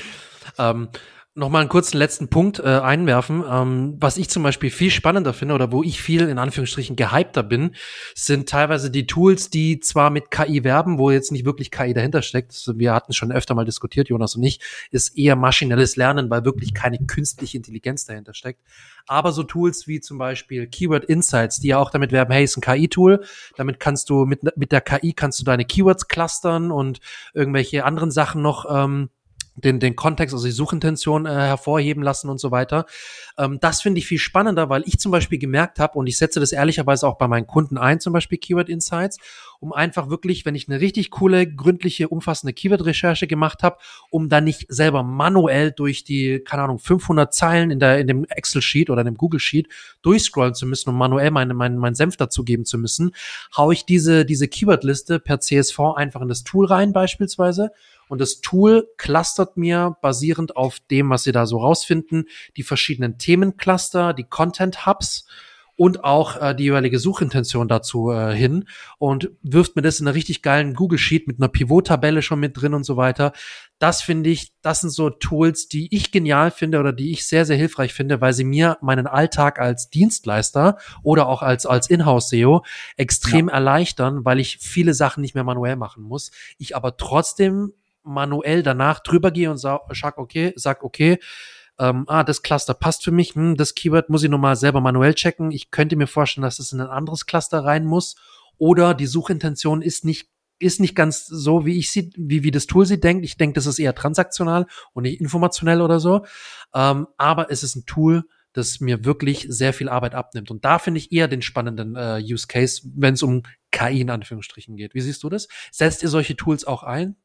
ähm, 0.59 0.89
noch 1.37 1.49
mal 1.49 1.61
einen 1.61 1.69
kurzen 1.69 1.99
letzten 1.99 2.29
Punkt 2.29 2.61
äh, 2.61 2.63
einwerfen. 2.63 3.43
Ähm, 3.49 3.97
was 3.99 4.19
ich 4.19 4.31
zum 4.31 4.45
Beispiel 4.45 4.71
viel 4.71 4.91
spannender 4.91 5.33
finde 5.33 5.55
oder 5.55 5.73
wo 5.73 5.83
ich 5.83 6.01
viel 6.01 6.29
in 6.29 6.39
Anführungsstrichen 6.39 6.95
gehypter 6.95 7.43
bin, 7.43 7.75
sind 8.15 8.49
teilweise 8.49 8.89
die 8.89 9.07
Tools, 9.07 9.51
die 9.51 9.81
zwar 9.81 10.11
mit 10.11 10.31
KI 10.31 10.63
werben, 10.63 10.97
wo 10.97 11.11
jetzt 11.11 11.33
nicht 11.33 11.45
wirklich 11.45 11.73
KI 11.73 11.93
dahinter 11.93 12.23
steckt. 12.23 12.55
Wir 12.77 12.95
hatten 12.95 13.13
schon 13.13 13.33
öfter 13.33 13.57
mal 13.57 13.65
diskutiert, 13.65 14.09
Jonas 14.09 14.37
und 14.37 14.45
ich, 14.45 14.61
ist 14.93 15.19
eher 15.19 15.35
maschinelles 15.35 15.97
Lernen, 15.97 16.31
weil 16.31 16.45
wirklich 16.45 16.73
keine 16.73 16.99
künstliche 16.99 17.57
Intelligenz 17.57 18.05
dahinter 18.05 18.33
steckt. 18.33 18.61
Aber 19.09 19.33
so 19.33 19.43
Tools 19.43 19.89
wie 19.89 20.01
zum 20.01 20.19
Beispiel 20.19 20.69
Keyword 20.69 21.05
Insights, 21.05 21.59
die 21.59 21.69
ja 21.69 21.79
auch 21.79 21.91
damit 21.91 22.13
werben, 22.13 22.33
hey, 22.33 22.45
ist 22.45 22.57
ein 22.57 22.61
KI-Tool. 22.61 23.25
Damit 23.57 23.81
kannst 23.81 24.09
du 24.09 24.25
mit 24.25 24.45
mit 24.57 24.71
der 24.71 24.81
KI 24.81 25.13
kannst 25.15 25.41
du 25.41 25.45
deine 25.45 25.65
Keywords 25.65 26.07
clustern 26.07 26.71
und 26.71 27.01
irgendwelche 27.33 27.85
anderen 27.85 28.13
Sachen 28.13 28.41
noch 28.41 28.67
ähm, 28.71 29.11
den, 29.57 29.81
den 29.81 29.97
Kontext, 29.97 30.35
also 30.35 30.47
die 30.47 30.53
Suchintention 30.53 31.27
äh, 31.27 31.31
hervorheben 31.31 32.03
lassen 32.03 32.29
und 32.29 32.39
so 32.39 32.51
weiter. 32.51 32.87
Ähm, 33.39 33.59
das 33.61 33.83
finde 33.83 33.99
ich 33.99 34.07
viel 34.07 34.19
spannender, 34.19 34.69
weil 34.69 34.83
ich 34.87 34.99
zum 34.99 35.13
Beispiel 35.13 35.39
gemerkt 35.39 35.79
habe, 35.79 35.99
und 35.99 36.07
ich 36.07 36.17
setze 36.17 36.41
das 36.41 36.53
ehrlicherweise 36.53 37.07
auch 37.07 37.19
bei 37.19 37.29
meinen 37.29 37.47
Kunden 37.47 37.79
ein, 37.79 38.01
zum 38.01 38.13
Beispiel 38.13 38.39
Keyword 38.39 38.69
Insights, 38.69 39.19
um 39.61 39.73
einfach 39.73 40.11
wirklich, 40.11 40.45
wenn 40.45 40.55
ich 40.55 40.69
eine 40.69 40.81
richtig 40.81 41.11
coole, 41.11 41.47
gründliche, 41.47 42.09
umfassende 42.09 42.53
Keyword-Recherche 42.53 43.27
gemacht 43.27 43.63
habe, 43.63 43.79
um 44.11 44.29
dann 44.29 44.45
nicht 44.45 44.67
selber 44.69 45.03
manuell 45.03 45.73
durch 45.73 46.05
die, 46.05 46.41
keine 46.41 46.63
Ahnung, 46.65 46.79
500 46.79 47.33
Zeilen 47.33 47.71
in, 47.71 47.79
der, 47.79 47.99
in 47.99 48.07
dem 48.07 48.25
Excel-Sheet 48.25 48.91
oder 48.91 49.01
in 49.01 49.07
dem 49.07 49.17
Google-Sheet 49.17 49.69
durchscrollen 50.03 50.55
zu 50.55 50.67
müssen, 50.67 50.91
um 50.91 50.99
manuell 50.99 51.31
meinen 51.31 51.57
mein, 51.57 51.79
mein 51.79 51.95
Senf 51.95 52.17
dazugeben 52.17 52.65
zu 52.65 52.77
müssen, 52.77 53.13
hau 53.57 53.71
ich 53.71 53.87
diese, 53.87 54.25
diese 54.25 54.49
Keyword-Liste 54.49 55.21
per 55.21 55.41
CSV 55.41 55.79
einfach 55.97 56.21
in 56.21 56.29
das 56.29 56.45
Tool 56.45 56.67
rein 56.67 56.93
beispielsweise 56.93 57.71
und 58.09 58.21
das 58.21 58.41
Tool 58.41 58.89
clustert 58.97 59.57
mir 59.57 59.97
basierend 60.01 60.57
auf 60.57 60.81
dem, 60.91 61.11
was 61.11 61.25
Sie 61.25 61.33
da 61.33 61.47
so 61.47 61.59
rausfinden, 61.59 62.25
die 62.57 62.63
verschiedenen 62.63 63.19
Themencluster, 63.19 64.13
die 64.13 64.25
Content 64.25 64.87
Hubs 64.87 65.27
und 65.77 66.05
auch 66.05 66.41
äh, 66.41 66.55
die 66.55 66.65
jeweilige 66.65 66.99
Suchintention 66.99 67.69
dazu 67.69 68.11
äh, 68.11 68.35
hin 68.35 68.67
und 68.99 69.31
wirft 69.43 69.77
mir 69.77 69.83
das 69.83 70.01
in 70.01 70.07
einer 70.07 70.15
richtig 70.15 70.43
geilen 70.43 70.75
Google 70.75 70.99
Sheet 70.99 71.27
mit 71.27 71.41
einer 71.41 71.49
Pivot-Tabelle 71.49 72.23
schon 72.23 72.41
mit 72.41 72.61
drin 72.61 72.75
und 72.75 72.85
so 72.85 72.97
weiter. 72.97 73.33
Das 73.79 74.01
finde 74.01 74.31
ich, 74.31 74.53
das 74.63 74.81
sind 74.81 74.91
so 74.91 75.11
Tools, 75.11 75.69
die 75.69 75.95
ich 75.95 76.13
genial 76.13 76.51
finde 76.51 76.79
oder 76.79 76.93
die 76.93 77.11
ich 77.11 77.27
sehr, 77.27 77.45
sehr 77.45 77.57
hilfreich 77.57 77.93
finde, 77.93 78.21
weil 78.21 78.33
sie 78.33 78.45
mir 78.45 78.79
meinen 78.83 79.07
Alltag 79.07 79.59
als 79.59 79.91
Dienstleister 79.91 80.79
oder 81.03 81.29
auch 81.29 81.43
als, 81.43 81.67
als 81.67 81.91
Inhouse-SEO 81.91 82.65
extrem 82.97 83.49
ja. 83.49 83.55
erleichtern, 83.55 84.25
weil 84.25 84.39
ich 84.39 84.59
viele 84.61 84.95
Sachen 84.95 85.23
nicht 85.23 85.35
mehr 85.35 85.45
manuell 85.45 85.77
machen 85.77 86.05
muss. 86.05 86.31
Ich 86.59 86.77
aber 86.77 86.97
trotzdem 86.97 87.73
manuell 88.05 88.63
danach 88.63 89.01
drüber 89.01 89.31
gehe 89.31 89.51
und 89.51 89.59
sag, 89.59 90.19
okay, 90.19 90.53
sag, 90.57 90.83
okay, 90.83 91.19
ähm, 91.79 92.05
ah, 92.07 92.23
das 92.23 92.43
Cluster 92.43 92.75
passt 92.75 93.03
für 93.03 93.11
mich, 93.11 93.35
hm, 93.35 93.57
das 93.57 93.75
Keyword 93.75 94.09
muss 94.09 94.23
ich 94.23 94.31
nochmal 94.31 94.57
selber 94.57 94.81
manuell 94.81 95.15
checken. 95.15 95.51
Ich 95.51 95.71
könnte 95.71 95.97
mir 95.97 96.07
vorstellen, 96.07 96.43
dass 96.43 96.59
es 96.59 96.73
in 96.73 96.81
ein 96.81 96.89
anderes 96.89 97.27
Cluster 97.27 97.65
rein 97.65 97.85
muss. 97.85 98.15
Oder 98.59 98.95
die 98.95 99.07
Suchintention 99.07 99.83
ist 99.83 100.05
nicht 100.05 100.31
ist 100.61 100.81
nicht 100.81 100.95
ganz 100.95 101.27
so, 101.27 101.67
wie 101.67 101.79
ich 101.79 101.91
sie, 101.91 102.13
wie, 102.17 102.45
wie 102.45 102.53
das 102.53 102.67
Tool 102.67 102.87
sie 102.87 103.01
denkt. 103.01 103.25
Ich 103.25 103.37
denke, 103.37 103.55
das 103.55 103.67
ist 103.67 103.81
eher 103.81 103.95
transaktional 103.95 104.67
und 104.93 105.03
nicht 105.03 105.21
informationell 105.21 105.81
oder 105.81 105.99
so. 105.99 106.25
Ähm, 106.73 107.09
aber 107.17 107.51
es 107.51 107.65
ist 107.65 107.75
ein 107.75 107.87
Tool, 107.87 108.23
das 108.53 108.81
mir 108.81 109.05
wirklich 109.05 109.47
sehr 109.49 109.73
viel 109.73 109.89
Arbeit 109.89 110.15
abnimmt. 110.15 110.51
Und 110.51 110.65
da 110.65 110.79
finde 110.79 110.99
ich 110.99 111.13
eher 111.13 111.29
den 111.29 111.43
spannenden 111.43 111.97
äh, 111.97 112.23
Use 112.23 112.47
Case, 112.47 112.83
wenn 112.95 113.15
es 113.15 113.23
um 113.23 113.43
KI 113.73 114.01
in 114.01 114.11
Anführungsstrichen 114.11 114.77
geht. 114.77 114.95
Wie 114.95 115.01
siehst 115.01 115.23
du 115.25 115.29
das? 115.29 115.49
Setzt 115.73 116.05
ihr 116.05 116.09
solche 116.09 116.37
Tools 116.37 116.65
auch 116.65 116.85
ein? 116.85 117.17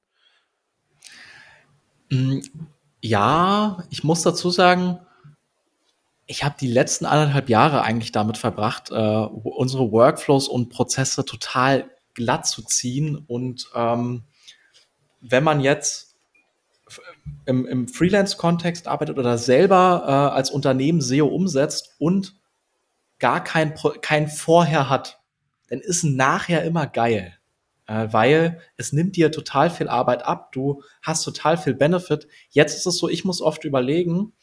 Mm, 2.10 2.40
ja, 3.02 3.84
ich 3.90 4.04
muss 4.04 4.24
dazu 4.24 4.50
sagen, 4.50 5.00
ich 6.26 6.44
habe 6.44 6.56
die 6.60 6.68
letzten 6.68 7.06
anderthalb 7.06 7.50
Jahre 7.50 7.82
eigentlich 7.82 8.12
damit 8.12 8.38
verbracht, 8.38 8.92
äh, 8.92 8.94
unsere 8.94 9.92
Workflows 9.92 10.48
und 10.48 10.70
Prozesse 10.70 11.26
total 11.26 11.90
glatt 12.14 12.46
zu 12.46 12.62
ziehen. 12.62 13.18
Und 13.28 13.68
ähm, 13.74 14.24
wenn 15.22 15.44
man 15.44 15.60
jetzt 15.60 16.16
im, 17.46 17.66
im 17.66 17.88
Freelance-Kontext 17.88 18.88
arbeitet 18.88 19.18
oder 19.18 19.38
selber 19.38 20.04
äh, 20.06 20.36
als 20.36 20.52
Unternehmen 20.52 21.02
SEO 21.02 21.28
umsetzt 21.28 21.96
und 21.98 22.36
gar 23.18 23.44
kein, 23.44 23.74
kein 24.02 24.28
Vorher 24.28 24.90
hat, 24.90 25.20
dann 25.70 25.80
ist 25.80 26.04
ein 26.04 26.16
Nachher 26.16 26.64
immer 26.64 26.86
geil 26.86 27.39
weil 27.90 28.60
es 28.78 28.94
nimmt 28.94 29.16
dir 29.16 29.32
total 29.32 29.70
viel 29.70 29.88
Arbeit 29.88 30.24
ab, 30.24 30.52
du 30.52 30.84
hast 31.02 31.24
total 31.24 31.58
viel 31.58 31.74
Benefit. 31.74 32.28
Jetzt 32.50 32.78
ist 32.78 32.86
es 32.86 32.98
so, 32.98 33.10
ich 33.10 33.26
muss 33.26 33.42
oft 33.42 33.64
überlegen, 33.66 34.34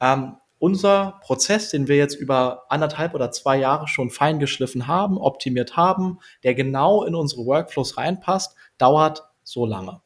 ähm, 0.00 0.36
unser 0.58 1.20
Prozess, 1.22 1.70
den 1.70 1.88
wir 1.88 1.96
jetzt 1.96 2.14
über 2.14 2.62
anderthalb 2.70 3.14
oder 3.14 3.30
zwei 3.30 3.58
Jahre 3.58 3.88
schon 3.88 4.10
fein 4.10 4.38
geschliffen 4.38 4.86
haben, 4.86 5.18
optimiert 5.18 5.76
haben, 5.76 6.18
der 6.44 6.54
genau 6.54 7.04
in 7.04 7.14
unsere 7.14 7.44
Workflows 7.44 7.98
reinpasst, 7.98 8.54
dauert 8.78 9.24
so 9.42 9.66
lange. 9.66 10.00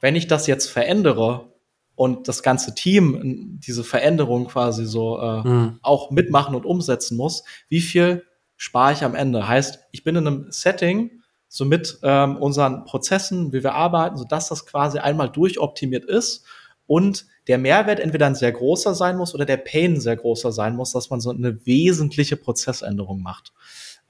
Wenn 0.00 0.16
ich 0.16 0.26
das 0.26 0.46
jetzt 0.46 0.68
verändere 0.68 1.52
und 1.94 2.28
das 2.28 2.42
ganze 2.42 2.74
Team 2.74 3.58
diese 3.60 3.84
Veränderung 3.84 4.48
quasi 4.48 4.84
so 4.84 5.18
äh, 5.20 5.48
mhm. 5.48 5.78
auch 5.82 6.10
mitmachen 6.10 6.54
und 6.54 6.66
umsetzen 6.66 7.16
muss, 7.16 7.44
wie 7.68 7.80
viel 7.80 8.24
spare 8.56 8.92
ich 8.92 9.04
am 9.04 9.14
Ende? 9.14 9.46
Heißt, 9.46 9.78
ich 9.92 10.02
bin 10.04 10.16
in 10.16 10.26
einem 10.26 10.46
Setting, 10.50 11.22
so 11.48 11.64
mit 11.64 11.98
ähm, 12.02 12.36
unseren 12.36 12.84
Prozessen, 12.84 13.52
wie 13.52 13.62
wir 13.62 13.74
arbeiten, 13.74 14.16
sodass 14.16 14.48
das 14.48 14.66
quasi 14.66 14.98
einmal 14.98 15.30
durchoptimiert 15.30 16.04
ist 16.04 16.44
und 16.86 17.26
der 17.48 17.58
Mehrwert 17.58 18.00
entweder 18.00 18.26
ein 18.26 18.34
sehr 18.34 18.52
großer 18.52 18.94
sein 18.94 19.16
muss 19.16 19.34
oder 19.34 19.44
der 19.44 19.56
Pain 19.56 20.00
sehr 20.00 20.16
großer 20.16 20.52
sein 20.52 20.76
muss, 20.76 20.92
dass 20.92 21.10
man 21.10 21.20
so 21.20 21.30
eine 21.30 21.64
wesentliche 21.66 22.36
Prozessänderung 22.36 23.22
macht. 23.22 23.52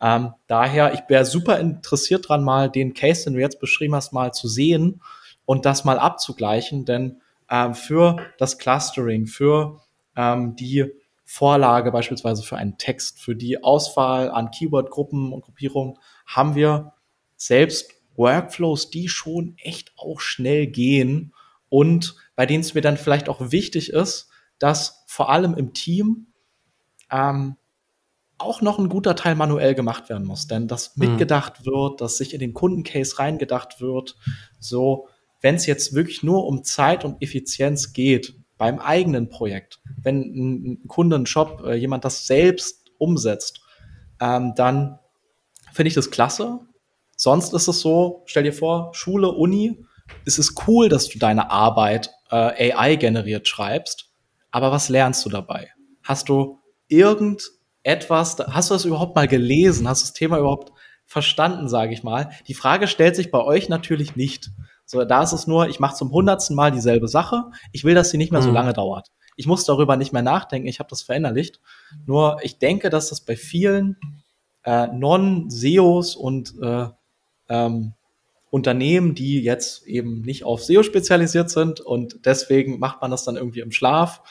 Ähm, 0.00 0.34
daher, 0.46 0.94
ich 0.94 1.00
wäre 1.08 1.24
super 1.24 1.58
interessiert 1.58 2.28
dran, 2.28 2.44
mal 2.44 2.70
den 2.70 2.94
Case, 2.94 3.24
den 3.24 3.34
du 3.34 3.40
jetzt 3.40 3.60
beschrieben 3.60 3.94
hast, 3.94 4.12
mal 4.12 4.32
zu 4.32 4.48
sehen 4.48 5.02
und 5.44 5.64
das 5.64 5.84
mal 5.84 5.98
abzugleichen, 5.98 6.84
denn 6.84 7.20
ähm, 7.50 7.74
für 7.74 8.16
das 8.38 8.58
Clustering, 8.58 9.26
für 9.26 9.80
ähm, 10.16 10.56
die 10.56 10.92
Vorlage 11.24 11.90
beispielsweise 11.90 12.42
für 12.42 12.56
einen 12.56 12.78
Text, 12.78 13.20
für 13.20 13.34
die 13.34 13.62
Auswahl 13.64 14.30
an 14.30 14.50
Keyword-Gruppen 14.50 15.32
und 15.32 15.42
Gruppierungen 15.42 15.98
haben 16.26 16.54
wir 16.54 16.92
selbst 17.36 17.90
Workflows, 18.16 18.90
die 18.90 19.08
schon 19.08 19.56
echt 19.58 19.92
auch 19.96 20.20
schnell 20.20 20.66
gehen 20.66 21.34
und 21.68 22.16
bei 22.34 22.46
denen 22.46 22.62
es 22.62 22.74
mir 22.74 22.80
dann 22.80 22.96
vielleicht 22.96 23.28
auch 23.28 23.50
wichtig 23.52 23.90
ist, 23.92 24.28
dass 24.58 25.04
vor 25.06 25.30
allem 25.30 25.54
im 25.54 25.74
Team 25.74 26.28
ähm, 27.10 27.56
auch 28.38 28.60
noch 28.60 28.78
ein 28.78 28.88
guter 28.88 29.16
Teil 29.16 29.34
manuell 29.34 29.74
gemacht 29.74 30.08
werden 30.08 30.26
muss, 30.26 30.46
denn 30.46 30.68
dass 30.68 30.96
mhm. 30.96 31.08
mitgedacht 31.08 31.64
wird, 31.64 32.00
dass 32.00 32.16
sich 32.18 32.34
in 32.34 32.40
den 32.40 32.54
Kundencase 32.54 33.18
reingedacht 33.18 33.80
wird, 33.80 34.16
so 34.58 35.08
wenn 35.40 35.56
es 35.56 35.66
jetzt 35.66 35.94
wirklich 35.94 36.22
nur 36.22 36.46
um 36.46 36.64
Zeit 36.64 37.04
und 37.04 37.22
Effizienz 37.22 37.92
geht 37.92 38.34
beim 38.58 38.78
eigenen 38.78 39.28
Projekt, 39.28 39.80
wenn 40.02 40.20
ein 40.20 40.88
Kunde, 40.88 41.16
ein 41.16 41.26
Shop, 41.26 41.62
äh, 41.64 41.74
jemand 41.74 42.04
das 42.04 42.26
selbst 42.26 42.90
umsetzt, 42.98 43.60
ähm, 44.20 44.54
dann 44.56 44.98
finde 45.72 45.88
ich 45.88 45.94
das 45.94 46.10
klasse. 46.10 46.60
Sonst 47.16 47.54
ist 47.54 47.66
es 47.66 47.80
so, 47.80 48.22
stell 48.26 48.44
dir 48.44 48.52
vor, 48.52 48.90
Schule, 48.94 49.32
Uni, 49.32 49.84
es 50.24 50.38
ist 50.38 50.68
cool, 50.68 50.88
dass 50.88 51.08
du 51.08 51.18
deine 51.18 51.50
Arbeit 51.50 52.10
äh, 52.30 52.72
AI 52.72 52.96
generiert 52.96 53.48
schreibst, 53.48 54.10
aber 54.50 54.70
was 54.70 54.88
lernst 54.88 55.24
du 55.24 55.30
dabei? 55.30 55.70
Hast 56.02 56.28
du 56.28 56.60
irgendetwas, 56.88 58.38
hast 58.38 58.70
du 58.70 58.74
das 58.74 58.84
überhaupt 58.84 59.16
mal 59.16 59.28
gelesen? 59.28 59.88
Hast 59.88 60.02
du 60.02 60.06
das 60.06 60.12
Thema 60.12 60.38
überhaupt 60.38 60.72
verstanden, 61.04 61.68
sage 61.68 61.92
ich 61.92 62.02
mal? 62.02 62.30
Die 62.48 62.54
Frage 62.54 62.86
stellt 62.86 63.16
sich 63.16 63.30
bei 63.30 63.42
euch 63.42 63.68
natürlich 63.68 64.14
nicht. 64.14 64.50
So, 64.84 65.04
da 65.04 65.22
ist 65.22 65.32
es 65.32 65.46
nur, 65.46 65.68
ich 65.68 65.80
mache 65.80 65.96
zum 65.96 66.12
hundertsten 66.12 66.54
Mal 66.54 66.70
dieselbe 66.70 67.08
Sache. 67.08 67.44
Ich 67.72 67.82
will, 67.82 67.94
dass 67.94 68.10
sie 68.10 68.18
nicht 68.18 68.30
mehr 68.30 68.42
so 68.42 68.48
mhm. 68.48 68.54
lange 68.54 68.72
dauert. 68.72 69.10
ich 69.38 69.46
muss 69.46 69.64
darüber 69.64 69.96
nicht 69.96 70.12
mehr 70.12 70.22
nachdenken, 70.22 70.68
ich 70.68 70.78
habe 70.78 70.88
das 70.88 71.02
verinnerlicht. 71.02 71.60
Nur 72.06 72.38
ich 72.42 72.58
denke, 72.58 72.88
dass 72.88 73.10
das 73.10 73.20
bei 73.20 73.36
vielen 73.36 73.98
äh, 74.64 74.86
Non-SEOs 74.86 76.16
und 76.16 76.54
äh, 76.62 76.88
ähm, 77.48 77.94
Unternehmen, 78.50 79.14
die 79.14 79.42
jetzt 79.42 79.86
eben 79.86 80.22
nicht 80.22 80.44
auf 80.44 80.62
SEO 80.62 80.82
spezialisiert 80.82 81.50
sind 81.50 81.80
und 81.80 82.24
deswegen 82.24 82.78
macht 82.78 83.02
man 83.02 83.10
das 83.10 83.24
dann 83.24 83.36
irgendwie 83.36 83.60
im 83.60 83.72
Schlaf, 83.72 84.22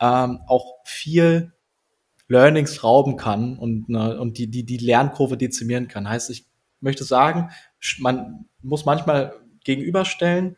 ähm, 0.00 0.40
auch 0.46 0.74
viel 0.84 1.52
Learnings 2.28 2.84
rauben 2.84 3.16
kann 3.16 3.58
und, 3.58 3.88
ne, 3.88 4.18
und 4.20 4.38
die, 4.38 4.48
die, 4.48 4.64
die 4.64 4.78
Lernkurve 4.78 5.36
dezimieren 5.36 5.88
kann. 5.88 6.08
Heißt, 6.08 6.30
ich 6.30 6.46
möchte 6.80 7.04
sagen, 7.04 7.50
man 7.98 8.46
muss 8.62 8.84
manchmal 8.84 9.34
gegenüberstellen, 9.64 10.56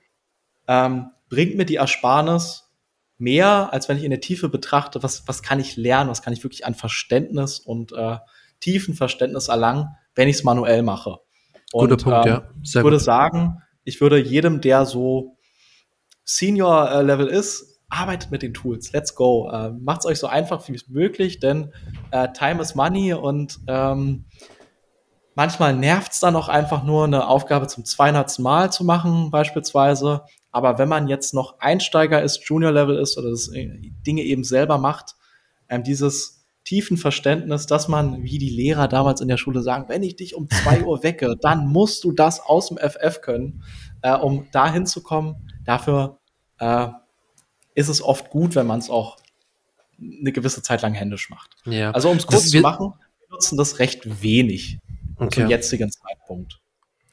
ähm, 0.69 1.11
bringt 1.29 1.57
mir 1.57 1.65
die 1.65 1.77
Ersparnis 1.77 2.71
mehr, 3.19 3.73
als 3.73 3.89
wenn 3.89 3.99
ich 3.99 4.05
in 4.05 4.11
der 4.11 4.21
Tiefe 4.21 4.49
betrachte, 4.49 5.03
was, 5.03 5.27
was 5.29 5.43
kann 5.43 5.61
ich 5.61 5.77
lernen, 5.77 6.11
was 6.11 6.23
kann 6.23 6.33
ich 6.33 6.43
wirklich 6.43 6.67
an 6.67 6.75
Verständnis 6.75 7.59
und 7.61 7.93
äh, 7.93 8.19
tiefen 8.61 8.95
Verständnis 8.95 9.49
erlangen, 9.49 9.89
wenn 10.15 10.29
ich 10.29 10.37
es 10.37 10.45
manuell 10.45 10.83
mache. 10.83 11.19
Und, 11.73 11.91
Guter 11.91 12.03
Punkt, 12.03 12.27
ähm, 12.27 12.33
ja. 12.33 12.43
Sehr 12.63 12.81
ich 12.81 12.85
würde 12.85 12.97
gut. 12.97 13.05
sagen, 13.05 13.63
ich 13.85 14.01
würde 14.01 14.19
jedem, 14.19 14.61
der 14.61 14.87
so 14.87 15.37
Senior-Level 16.25 17.27
ist, 17.27 17.81
arbeitet 17.89 18.31
mit 18.31 18.43
den 18.43 18.55
Tools. 18.55 18.93
Let's 18.93 19.15
go. 19.15 19.51
Äh, 19.53 19.71
Macht 19.71 20.01
es 20.01 20.07
euch 20.07 20.19
so 20.19 20.27
einfach 20.27 20.67
wie 20.69 20.81
möglich, 20.89 21.41
denn 21.41 21.73
äh, 22.13 22.29
Time 22.33 22.63
is 22.63 22.75
Money 22.75 23.15
und 23.15 23.59
ähm, 23.67 24.27
manchmal 25.35 25.75
nervt 25.75 26.13
es 26.13 26.21
dann 26.21 26.37
auch 26.37 26.49
einfach 26.49 26.85
nur, 26.85 27.05
eine 27.05 27.27
Aufgabe 27.27 27.67
zum 27.67 27.85
200. 27.85 28.39
Mal 28.39 28.73
zu 28.73 28.85
machen, 28.85 29.31
beispielsweise. 29.31 30.23
Aber 30.53 30.79
wenn 30.79 30.89
man 30.89 31.09
jetzt 31.09 31.35
noch 31.35 31.59
Einsteiger 31.61 32.23
ist, 32.23 32.49
Junior-Level 32.49 32.99
ist 32.99 33.19
oder 33.19 33.31
das 33.31 33.49
äh, 33.49 33.69
Dinge 34.07 34.23
eben 34.23 34.45
selber 34.45 34.79
macht, 34.79 35.15
ähm, 35.69 35.83
dieses 35.83 36.40
tiefen 36.65 36.97
Verständnis, 36.97 37.67
dass 37.67 37.89
man, 37.89 38.23
wie 38.23 38.39
die 38.39 38.51
Lehrer 38.51 38.89
damals 38.89 39.21
in 39.21 39.29
der 39.29 39.37
Schule 39.37 39.63
sagen, 39.63 39.87
wenn 39.89 40.03
ich 40.03 40.17
dich 40.17 40.35
um 40.35 40.49
zwei 40.49 40.83
Uhr 40.85 41.03
wecke, 41.03 41.37
dann 41.41 41.67
musst 41.67 42.05
du 42.05 42.13
das 42.13 42.41
aus 42.41 42.69
dem 42.69 42.79
FF 42.79 43.21
können, 43.21 43.63
äh, 44.03 44.17
um 44.17 44.49
da 44.53 44.73
hinzukommen. 44.73 45.37
Dafür 45.65 46.19
äh, 46.59 46.89
ist 47.75 47.89
es 47.89 48.03
oft 48.03 48.31
gut, 48.31 48.55
wenn 48.55 48.67
man 48.67 48.79
es 48.79 48.91
auch 48.91 49.17
eine 49.99 50.33
gewisse 50.33 50.63
Zeit 50.63 50.83
lang 50.83 50.95
händisch 50.95 51.31
macht. 51.31 51.51
Ja. 51.67 51.91
Also 51.91 52.11
um 52.11 52.17
es 52.17 52.27
kurz 52.27 52.51
zu 52.51 52.61
machen, 52.61 52.95
wir 53.21 53.29
nutzen 53.31 53.59
das 53.59 53.79
recht 53.79 54.23
wenig 54.23 54.79
okay. 55.17 55.43
zum 55.43 55.51
jetzigen 55.51 55.91
Zeitpunkt. 55.91 56.61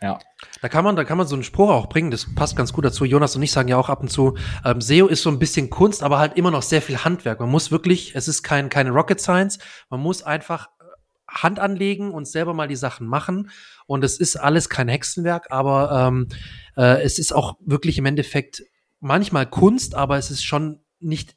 Ja. 0.01 0.19
Da 0.61 0.69
kann 0.69 0.83
man, 0.83 0.95
da 0.95 1.03
kann 1.03 1.17
man 1.17 1.27
so 1.27 1.35
einen 1.35 1.43
Spruch 1.43 1.69
auch 1.69 1.89
bringen, 1.89 2.11
das 2.11 2.33
passt 2.35 2.55
ganz 2.55 2.71
gut 2.71 2.85
dazu. 2.85 3.05
Jonas 3.05 3.35
und 3.35 3.41
ich 3.41 3.51
sagen 3.51 3.67
ja 3.67 3.77
auch 3.77 3.89
ab 3.89 4.01
und 4.01 4.09
zu, 4.09 4.37
ähm, 4.63 4.79
SEO 4.79 5.07
ist 5.07 5.23
so 5.23 5.29
ein 5.29 5.39
bisschen 5.39 5.69
Kunst, 5.69 6.03
aber 6.03 6.19
halt 6.19 6.37
immer 6.37 6.51
noch 6.51 6.61
sehr 6.61 6.81
viel 6.81 7.03
Handwerk. 7.03 7.39
Man 7.39 7.49
muss 7.49 7.71
wirklich, 7.71 8.15
es 8.15 8.27
ist 8.27 8.43
kein, 8.43 8.69
keine 8.69 8.91
Rocket 8.91 9.19
Science, 9.19 9.57
man 9.89 9.99
muss 9.99 10.21
einfach 10.21 10.67
äh, 10.79 10.83
Hand 11.27 11.59
anlegen 11.59 12.11
und 12.11 12.27
selber 12.27 12.53
mal 12.53 12.67
die 12.67 12.75
Sachen 12.75 13.07
machen. 13.07 13.49
Und 13.87 14.03
es 14.03 14.19
ist 14.19 14.35
alles 14.35 14.69
kein 14.69 14.87
Hexenwerk, 14.87 15.47
aber 15.49 16.07
ähm, 16.07 16.27
äh, 16.75 17.01
es 17.01 17.17
ist 17.17 17.33
auch 17.33 17.57
wirklich 17.61 17.97
im 17.97 18.05
Endeffekt 18.05 18.63
manchmal 18.99 19.47
Kunst, 19.49 19.95
aber 19.95 20.17
es 20.17 20.29
ist 20.29 20.43
schon 20.43 20.81
nicht 20.99 21.35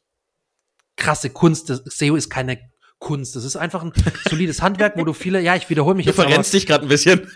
krasse 0.96 1.30
Kunst. 1.30 1.70
Das 1.70 1.82
SEO 1.84 2.16
ist 2.16 2.28
keine 2.28 2.58
Kunst. 2.98 3.34
Das 3.34 3.44
ist 3.44 3.56
einfach 3.56 3.82
ein 3.82 3.92
solides 4.28 4.60
Handwerk, 4.60 4.96
wo 4.96 5.04
du 5.04 5.12
viele, 5.14 5.40
ja, 5.40 5.56
ich 5.56 5.70
wiederhole 5.70 5.94
mich 5.96 6.04
du 6.04 6.10
jetzt. 6.10 6.18
Du 6.18 6.22
verrennst 6.22 6.52
dich 6.52 6.66
gerade 6.66 6.84
ein 6.84 6.88
bisschen. 6.88 7.26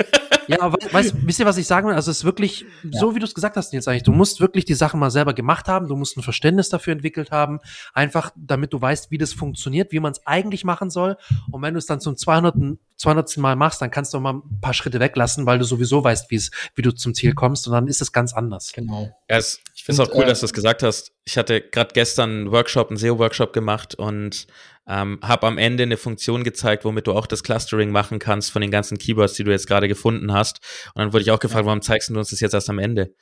Ja, 0.49 0.61
aber 0.61 0.79
weißt, 0.93 1.27
wisst 1.27 1.41
ihr, 1.41 1.47
was 1.47 1.57
ich 1.57 1.66
sagen 1.66 1.89
will? 1.89 1.95
Also 1.95 2.11
es 2.11 2.19
ist 2.19 2.25
wirklich, 2.25 2.65
ja. 2.83 2.99
so 2.99 3.15
wie 3.15 3.19
du 3.19 3.25
es 3.25 3.35
gesagt 3.35 3.57
hast 3.57 3.73
jetzt 3.73 3.89
eigentlich, 3.89 4.03
du 4.03 4.12
musst 4.12 4.41
wirklich 4.41 4.65
die 4.65 4.75
Sachen 4.75 5.01
mal 5.01 5.11
selber 5.11 5.35
gemacht 5.35 5.69
haben, 5.69 5.89
du 5.89 5.97
musst 5.97 6.16
ein 6.16 6.23
Verständnis 6.23 6.69
dafür 6.69 6.93
entwickelt 6.93 7.31
haben, 7.31 7.61
einfach 7.93 8.31
damit 8.37 8.73
du 8.73 8.81
weißt, 8.81 9.11
wie 9.11 9.19
das 9.19 9.33
funktioniert, 9.33 9.93
wie 9.93 10.01
man 10.01 10.12
es 10.12 10.27
eigentlich 10.27 10.65
machen 10.65 10.91
soll. 10.91 11.16
Und 11.51 11.62
wenn 11.62 11.75
du 11.75 11.79
es 11.79 11.87
dann 11.87 12.01
zum 12.01 12.16
200. 12.16 12.79
200. 12.97 13.37
Mal 13.39 13.57
machst, 13.57 13.83
dann 13.83 13.91
kannst 13.91 14.15
du 14.15 14.21
mal 14.21 14.35
ein 14.35 14.61
paar 14.61 14.73
Schritte 14.73 15.01
weglassen, 15.01 15.47
weil 15.47 15.59
du 15.59 15.65
sowieso 15.65 16.05
weißt, 16.05 16.31
wie 16.31 16.37
es, 16.37 16.51
wie 16.75 16.83
du 16.83 16.95
zum 16.95 17.12
Ziel 17.12 17.35
kommst 17.35 17.66
und 17.66 17.73
dann 17.73 17.89
ist 17.89 18.01
es 18.01 18.12
ganz 18.12 18.33
anders. 18.33 18.73
Genau. 18.73 19.11
Ja, 19.29 19.37
es, 19.37 19.61
ich 19.85 19.86
finde 19.86 20.02
es 20.02 20.09
auch 20.09 20.15
cool, 20.15 20.23
äh, 20.23 20.28
dass 20.28 20.40
du 20.40 20.47
es 20.47 20.55
gesagt 20.55 20.82
hast. 20.82 21.12
Ich 21.27 21.36
hatte 21.36 21.61
gerade 21.61 21.93
gestern 21.93 22.31
einen 22.31 22.52
Workshop, 22.52 22.89
einen 22.89 22.97
SEO-Workshop 22.97 23.52
gemacht 23.52 23.94
und 23.94 24.47
ähm, 24.89 25.19
habe 25.23 25.47
am 25.47 25.59
Ende 25.59 25.82
eine 25.82 25.98
Funktion 25.98 26.43
gezeigt, 26.43 26.86
womit 26.86 27.06
du 27.06 27.12
auch 27.12 27.27
das 27.27 27.43
Clustering 27.43 27.90
machen 27.90 28.19
kannst 28.19 28.51
von 28.51 28.62
den 28.62 28.70
ganzen 28.70 28.97
Keywords, 28.97 29.35
die 29.35 29.44
du 29.44 29.51
jetzt 29.51 29.66
gerade 29.66 29.86
gefunden 29.86 30.32
hast. 30.32 30.61
Und 30.94 31.02
dann 31.02 31.12
wurde 31.12 31.20
ich 31.20 31.31
auch 31.31 31.39
gefragt, 31.39 31.66
warum 31.66 31.82
zeigst 31.82 32.09
du 32.09 32.19
uns 32.19 32.31
das 32.31 32.40
jetzt 32.40 32.55
erst 32.55 32.70
am 32.70 32.78
Ende? 32.78 33.15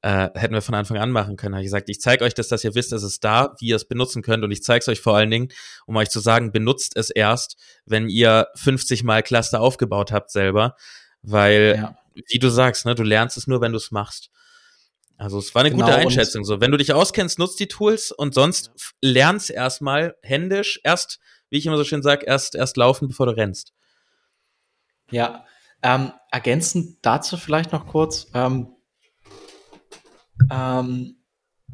Äh, 0.00 0.30
hätten 0.34 0.54
wir 0.54 0.62
von 0.62 0.74
Anfang 0.74 0.96
an 0.96 1.12
machen 1.12 1.36
können. 1.36 1.54
Habe 1.54 1.62
ich 1.62 1.66
gesagt, 1.66 1.88
ich 1.88 2.00
zeige 2.00 2.24
euch 2.24 2.34
das, 2.34 2.48
dass 2.48 2.64
ihr 2.64 2.74
wisst, 2.74 2.92
es 2.92 3.04
ist 3.04 3.22
da, 3.22 3.54
wie 3.60 3.68
ihr 3.68 3.76
es 3.76 3.86
benutzen 3.86 4.22
könnt. 4.22 4.42
Und 4.42 4.50
ich 4.50 4.64
zeige 4.64 4.80
es 4.80 4.88
euch 4.88 5.00
vor 5.00 5.16
allen 5.16 5.30
Dingen, 5.30 5.50
um 5.86 5.94
euch 5.94 6.10
zu 6.10 6.18
sagen, 6.18 6.50
benutzt 6.50 6.96
es 6.96 7.10
erst, 7.10 7.56
wenn 7.86 8.08
ihr 8.08 8.48
50 8.56 9.04
Mal 9.04 9.22
Cluster 9.22 9.60
aufgebaut 9.60 10.10
habt 10.10 10.32
selber. 10.32 10.74
Weil, 11.22 11.76
ja. 11.76 11.96
wie 12.26 12.40
du 12.40 12.48
sagst, 12.48 12.86
ne, 12.86 12.96
du 12.96 13.04
lernst 13.04 13.36
es 13.36 13.46
nur, 13.46 13.60
wenn 13.60 13.70
du 13.70 13.78
es 13.78 13.92
machst. 13.92 14.32
Also 15.16 15.38
es 15.38 15.54
war 15.54 15.62
eine 15.62 15.70
genau, 15.70 15.84
gute 15.86 15.96
Einschätzung. 15.96 16.44
So, 16.44 16.60
wenn 16.60 16.70
du 16.70 16.76
dich 16.76 16.92
auskennst, 16.92 17.38
nutzt 17.38 17.60
die 17.60 17.68
Tools 17.68 18.10
und 18.10 18.34
sonst 18.34 18.72
lernst 19.00 19.50
erstmal 19.50 20.16
händisch, 20.22 20.80
erst, 20.82 21.20
wie 21.50 21.58
ich 21.58 21.66
immer 21.66 21.76
so 21.76 21.84
schön 21.84 22.02
sage, 22.02 22.26
erst 22.26 22.54
erst 22.54 22.76
laufen, 22.76 23.08
bevor 23.08 23.26
du 23.26 23.36
rennst. 23.36 23.72
Ja, 25.10 25.44
ähm, 25.82 26.12
ergänzend 26.30 26.98
dazu 27.02 27.36
vielleicht 27.36 27.72
noch 27.72 27.86
kurz, 27.86 28.28
ähm, 28.34 28.74
ähm, 30.50 31.16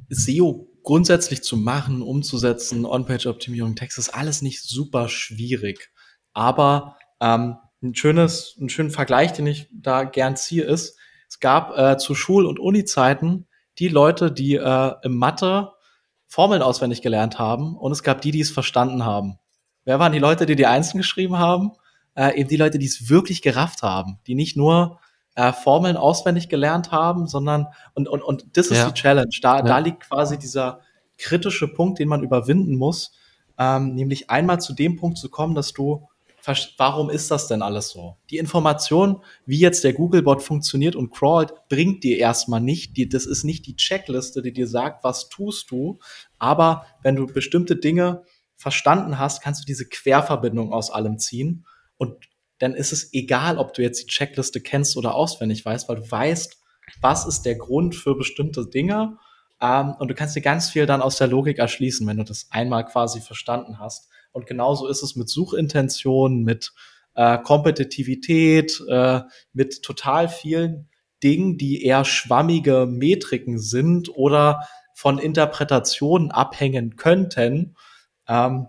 SEO 0.09 0.69
grundsätzlich 0.83 1.43
zu 1.43 1.57
machen, 1.57 2.03
umzusetzen, 2.03 2.87
On-Page-Optimierung, 2.87 3.77
Text 3.77 3.99
ist 3.99 4.09
alles 4.11 4.43
nicht 4.43 4.63
super 4.63 5.09
schwierig. 5.09 5.91
Aber 6.33 6.97
ähm, 7.21 7.57
ein 7.83 7.95
schönes, 7.95 8.57
einen 8.59 8.71
schönen 8.71 8.91
Vergleich, 8.91 9.33
den 9.33 9.47
ich 9.47 9.69
da 9.71 10.05
gern 10.05 10.37
ziehe, 10.37 10.65
ist, 10.65 10.98
es 11.29 11.41
gab 11.41 11.77
äh, 11.77 11.99
zu 11.99 12.15
Schul- 12.15 12.47
und 12.47 12.59
Uni-Zeiten 12.59 13.47
die 13.79 13.89
Leute, 13.89 14.33
die 14.33 14.55
äh, 14.57 14.95
im 15.03 15.17
Mathe 15.17 15.73
Formeln 16.27 16.63
auswendig 16.63 17.03
gelernt 17.03 17.39
haben 17.39 17.77
und 17.77 17.93
es 17.93 18.03
gab 18.03 18.21
die, 18.21 18.33
die 18.33 18.41
es 18.41 18.51
verstanden 18.51 19.05
haben. 19.05 19.39
Wer 19.85 19.99
waren 19.99 20.13
die 20.13 20.19
Leute, 20.19 20.45
die 20.45 20.57
die 20.57 20.67
Einzelnen 20.67 21.01
geschrieben 21.01 21.39
haben? 21.39 21.73
Äh, 22.15 22.39
eben 22.39 22.49
die 22.49 22.57
Leute, 22.57 22.79
die 22.79 22.87
es 22.87 23.09
wirklich 23.09 23.41
gerafft 23.43 23.83
haben, 23.83 24.19
die 24.27 24.35
nicht 24.35 24.57
nur 24.57 24.99
äh, 25.37 25.53
Formeln 25.53 25.97
auswendig 25.97 26.49
gelernt 26.49 26.91
haben, 26.91 27.27
sondern 27.27 27.69
und 27.95 28.09
und 28.09 28.23
und 28.23 28.57
das 28.57 28.67
ist 28.67 28.79
ja. 28.79 28.89
die 28.89 28.95
Challenge. 28.95 29.31
Da 29.41 29.57
ja. 29.57 29.63
da 29.63 29.79
liegt 29.79 30.01
quasi 30.01 30.39
dieser 30.39 30.81
kritische 31.17 31.69
Punkt, 31.69 31.99
den 31.99 32.09
man 32.09 32.23
überwinden 32.23 32.77
muss, 32.77 33.13
ähm, 33.59 33.95
nämlich 33.95 34.31
einmal 34.31 34.61
zu 34.61 34.75
dem 34.75 34.97
Punkt 34.97 35.19
zu 35.19 35.31
kommen, 35.31 35.55
dass 35.55 35.73
du 35.73 36.09
warum 36.77 37.11
ist 37.11 37.31
das 37.31 37.49
denn 37.49 37.63
alles 37.63 37.91
so? 37.91 38.17
Die 38.31 38.39
Information, 38.39 39.23
wie 39.47 39.59
jetzt 39.59 39.85
der 39.85 39.93
Googlebot 39.93 40.43
funktioniert 40.43 40.97
und 40.97 41.11
crawlt, 41.11 41.53
bringt 41.69 42.05
dir 42.05 42.19
erstmal 42.19 42.61
nicht. 42.61 42.97
Die, 42.97 43.09
das 43.09 43.27
ist 43.27 43.45
nicht 43.45 43.67
die 43.67 43.77
Checkliste, 43.77 44.43
die 44.43 44.53
dir 44.53 44.67
sagt, 44.67 45.05
was 45.05 45.29
tust 45.29 45.71
du. 45.71 45.99
Aber 46.39 46.87
wenn 47.03 47.17
du 47.17 47.27
bestimmte 47.27 47.77
Dinge 47.77 48.25
verstanden 48.57 49.19
hast, 49.19 49.43
kannst 49.43 49.63
du 49.63 49.67
diese 49.67 49.89
Querverbindung 49.89 50.73
aus 50.73 50.91
allem 50.91 51.19
ziehen. 51.19 51.67
Und 51.97 52.17
dann 52.59 52.75
ist 52.75 52.93
es 52.93 53.13
egal, 53.13 53.59
ob 53.59 53.75
du 53.75 53.83
jetzt 53.83 54.03
die 54.03 54.07
Checkliste 54.07 54.61
kennst 54.61 54.97
oder 54.97 55.15
auswendig 55.15 55.65
weißt, 55.65 55.89
weil 55.89 55.97
du 55.97 56.11
weißt, 56.11 56.59
was 57.01 57.27
ist 57.27 57.43
der 57.43 57.57
Grund 57.57 57.95
für 57.95 58.17
bestimmte 58.17 58.67
Dinge. 58.67 59.19
Ähm, 59.61 59.95
und 59.99 60.09
du 60.09 60.15
kannst 60.15 60.37
dir 60.37 60.41
ganz 60.41 60.71
viel 60.71 60.87
dann 60.87 61.03
aus 61.03 61.19
der 61.19 61.27
Logik 61.27 61.59
erschließen, 61.59 62.07
wenn 62.07 62.17
du 62.17 62.25
das 62.25 62.49
einmal 62.51 62.85
quasi 62.87 63.21
verstanden 63.21 63.79
hast. 63.79 64.09
Und 64.33 64.47
genauso 64.47 64.87
ist 64.89 65.03
es 65.03 65.17
mit 65.17 65.29
Suchintention, 65.29 66.43
mit 66.43 66.73
äh, 67.15 67.39
Kompetitivität, 67.39 68.81
äh, 68.89 69.23
mit 69.53 69.83
total 69.83 70.29
vielen 70.29 70.89
Dingen, 71.23 71.59
die 71.59 71.85
eher 71.85 72.05
schwammige 72.05 72.87
Metriken 72.87 73.59
sind 73.59 74.09
oder 74.15 74.69
von 74.95 75.19
Interpretationen 75.19 76.31
abhängen 76.31 76.97
könnten. 76.97 77.77
Ähm, 78.29 78.69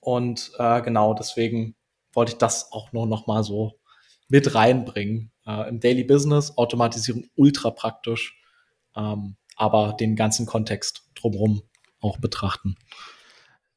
und 0.00 0.52
äh, 0.58 0.82
genau 0.82 1.14
deswegen 1.14 1.76
wollte 2.12 2.32
ich 2.32 2.38
das 2.38 2.72
auch 2.72 2.92
nur 2.92 3.06
noch 3.06 3.26
mal 3.26 3.42
so 3.42 3.78
mit 4.28 4.54
reinbringen. 4.54 5.32
Äh, 5.46 5.68
Im 5.68 5.80
Daily 5.80 6.04
Business 6.04 6.56
Automatisierung 6.56 7.24
ultra 7.36 7.70
praktisch, 7.70 8.40
ähm, 8.96 9.36
aber 9.56 9.94
den 9.98 10.16
ganzen 10.16 10.46
Kontext 10.46 11.08
drumherum 11.14 11.62
auch 12.00 12.18
betrachten. 12.18 12.76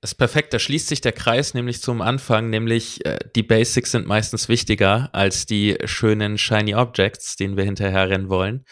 Das 0.02 0.12
ist 0.12 0.18
perfekt, 0.18 0.54
da 0.54 0.60
schließt 0.60 0.88
sich 0.88 1.02
der 1.02 1.12
Kreis 1.12 1.54
nämlich 1.54 1.82
zum 1.82 2.02
Anfang, 2.02 2.50
nämlich 2.50 3.06
äh, 3.06 3.20
die 3.36 3.44
Basics 3.44 3.92
sind 3.92 4.08
meistens 4.08 4.48
wichtiger 4.48 5.10
als 5.14 5.46
die 5.46 5.78
schönen 5.84 6.38
Shiny 6.38 6.74
Objects, 6.76 7.36
denen 7.36 7.58
wir 7.58 7.66
hinterher 7.66 8.10
rennen 8.10 8.30
wollen. 8.30 8.66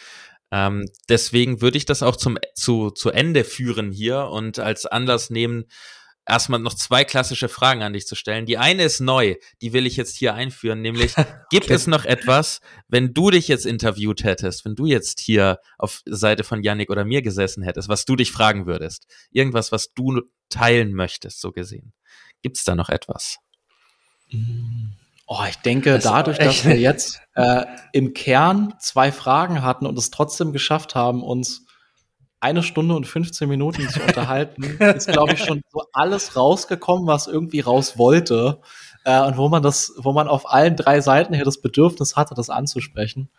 Ähm, 0.50 0.86
deswegen 1.10 1.60
würde 1.60 1.76
ich 1.76 1.84
das 1.84 2.02
auch 2.02 2.16
zum, 2.16 2.38
zu, 2.54 2.90
zu 2.90 3.10
Ende 3.10 3.44
führen 3.44 3.92
hier 3.92 4.28
und 4.28 4.58
als 4.58 4.86
Anlass 4.86 5.28
nehmen, 5.28 5.66
erstmal 6.28 6.60
noch 6.60 6.74
zwei 6.74 7.04
klassische 7.04 7.48
Fragen 7.48 7.82
an 7.82 7.94
dich 7.94 8.06
zu 8.06 8.14
stellen. 8.14 8.46
Die 8.46 8.58
eine 8.58 8.84
ist 8.84 9.00
neu, 9.00 9.36
die 9.62 9.72
will 9.72 9.86
ich 9.86 9.96
jetzt 9.96 10.16
hier 10.16 10.34
einführen, 10.34 10.80
nämlich 10.80 11.14
gibt 11.50 11.66
okay. 11.66 11.74
es 11.74 11.86
noch 11.86 12.04
etwas, 12.04 12.60
wenn 12.88 13.14
du 13.14 13.30
dich 13.30 13.48
jetzt 13.48 13.66
interviewt 13.66 14.24
hättest, 14.24 14.64
wenn 14.64 14.74
du 14.74 14.86
jetzt 14.86 15.20
hier 15.20 15.58
auf 15.78 16.02
Seite 16.06 16.44
von 16.44 16.62
Yannick 16.62 16.90
oder 16.90 17.04
mir 17.04 17.22
gesessen 17.22 17.62
hättest, 17.62 17.88
was 17.88 18.04
du 18.04 18.16
dich 18.16 18.30
fragen 18.30 18.66
würdest? 18.66 19.06
Irgendwas, 19.30 19.72
was 19.72 19.92
du 19.94 20.22
teilen 20.48 20.94
möchtest, 20.94 21.40
so 21.40 21.52
gesehen. 21.52 21.92
Gibt 22.42 22.56
es 22.56 22.64
da 22.64 22.74
noch 22.74 22.88
etwas? 22.88 23.38
Oh, 25.26 25.44
ich 25.48 25.56
denke, 25.56 25.94
das 25.94 26.04
dadurch, 26.04 26.38
dass 26.38 26.64
wir 26.64 26.78
jetzt 26.78 27.20
äh, 27.34 27.64
im 27.92 28.14
Kern 28.14 28.74
zwei 28.80 29.12
Fragen 29.12 29.62
hatten 29.62 29.86
und 29.86 29.98
es 29.98 30.10
trotzdem 30.10 30.52
geschafft 30.52 30.94
haben, 30.94 31.22
uns 31.22 31.66
eine 32.40 32.62
Stunde 32.62 32.94
und 32.94 33.06
15 33.06 33.48
Minuten 33.48 33.88
zu 33.88 34.00
unterhalten, 34.00 34.62
ist, 34.80 35.08
glaube 35.08 35.32
ich, 35.32 35.44
schon 35.44 35.62
so 35.70 35.82
alles 35.92 36.36
rausgekommen, 36.36 37.06
was 37.06 37.26
irgendwie 37.26 37.60
raus 37.60 37.98
wollte. 37.98 38.60
Äh, 39.04 39.22
und 39.22 39.36
wo 39.36 39.48
man 39.48 39.62
das, 39.62 39.92
wo 39.96 40.12
man 40.12 40.28
auf 40.28 40.50
allen 40.50 40.76
drei 40.76 41.00
Seiten 41.00 41.34
hier 41.34 41.44
das 41.44 41.60
Bedürfnis 41.60 42.16
hatte, 42.16 42.34
das 42.34 42.50
anzusprechen. 42.50 43.30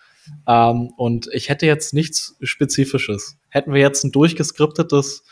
Ähm, 0.48 0.92
und 0.98 1.30
ich 1.32 1.50
hätte 1.50 1.66
jetzt 1.66 1.94
nichts 1.94 2.36
Spezifisches. 2.42 3.38
Hätten 3.50 3.74
wir 3.74 3.82
jetzt 3.82 4.04
ein 4.04 4.12
durchgeskriptetes 4.12 5.24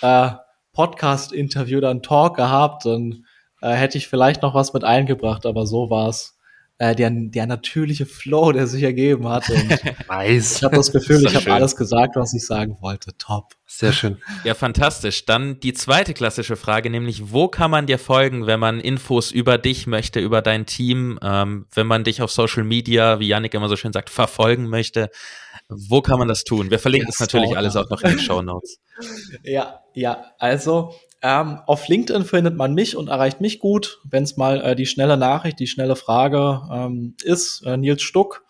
äh, 0.00 0.30
Podcast-Interview 0.72 1.78
oder 1.78 1.90
ein 1.90 2.02
Talk 2.02 2.36
gehabt, 2.36 2.86
dann 2.86 3.26
äh, 3.60 3.72
hätte 3.72 3.98
ich 3.98 4.08
vielleicht 4.08 4.42
noch 4.42 4.54
was 4.54 4.72
mit 4.72 4.84
eingebracht, 4.84 5.46
aber 5.46 5.66
so 5.66 5.90
war's 5.90 6.38
äh, 6.82 6.96
der, 6.96 7.10
der 7.10 7.46
natürliche 7.46 8.06
Flow, 8.06 8.50
der 8.50 8.66
sich 8.66 8.82
ergeben 8.82 9.28
hat. 9.28 9.48
Und 9.50 9.68
nice. 10.08 10.56
Ich 10.56 10.64
habe 10.64 10.74
das 10.74 10.90
Gefühl, 10.90 11.24
ich 11.24 11.36
habe 11.36 11.52
alles 11.52 11.76
gesagt, 11.76 12.16
was 12.16 12.34
ich 12.34 12.44
sagen 12.44 12.76
wollte. 12.80 13.16
Top. 13.18 13.54
Sehr 13.66 13.92
schön. 13.92 14.18
Ja, 14.42 14.54
fantastisch. 14.54 15.24
Dann 15.24 15.60
die 15.60 15.74
zweite 15.74 16.12
klassische 16.12 16.56
Frage, 16.56 16.90
nämlich 16.90 17.32
wo 17.32 17.46
kann 17.46 17.70
man 17.70 17.86
dir 17.86 17.98
folgen, 17.98 18.46
wenn 18.46 18.58
man 18.58 18.80
Infos 18.80 19.30
über 19.30 19.58
dich 19.58 19.86
möchte, 19.86 20.18
über 20.18 20.42
dein 20.42 20.66
Team, 20.66 21.20
ähm, 21.22 21.66
wenn 21.72 21.86
man 21.86 22.02
dich 22.02 22.20
auf 22.20 22.32
Social 22.32 22.64
Media, 22.64 23.20
wie 23.20 23.28
Yannick 23.28 23.54
immer 23.54 23.68
so 23.68 23.76
schön 23.76 23.92
sagt, 23.92 24.10
verfolgen 24.10 24.66
möchte? 24.66 25.08
Wo 25.88 26.00
kann 26.02 26.18
man 26.18 26.28
das 26.28 26.44
tun? 26.44 26.70
Wir 26.70 26.78
verlinken 26.78 27.10
es 27.10 27.20
natürlich 27.20 27.56
alles 27.56 27.76
auch 27.76 27.88
noch 27.90 28.02
in 28.02 28.10
den 28.10 28.18
Show 28.18 28.42
Notes. 28.42 28.78
Ja, 29.42 29.80
ja. 29.94 30.26
Also 30.38 30.94
ähm, 31.22 31.60
auf 31.66 31.88
LinkedIn 31.88 32.24
findet 32.24 32.56
man 32.56 32.74
mich 32.74 32.96
und 32.96 33.08
erreicht 33.08 33.40
mich 33.40 33.58
gut, 33.58 34.00
wenn 34.04 34.24
es 34.24 34.36
mal 34.36 34.60
äh, 34.60 34.76
die 34.76 34.86
schnelle 34.86 35.16
Nachricht, 35.16 35.58
die 35.58 35.66
schnelle 35.66 35.96
Frage 35.96 36.62
ähm, 36.70 37.16
ist. 37.22 37.62
Äh, 37.64 37.76
Nils 37.76 38.02
Stuck. 38.02 38.44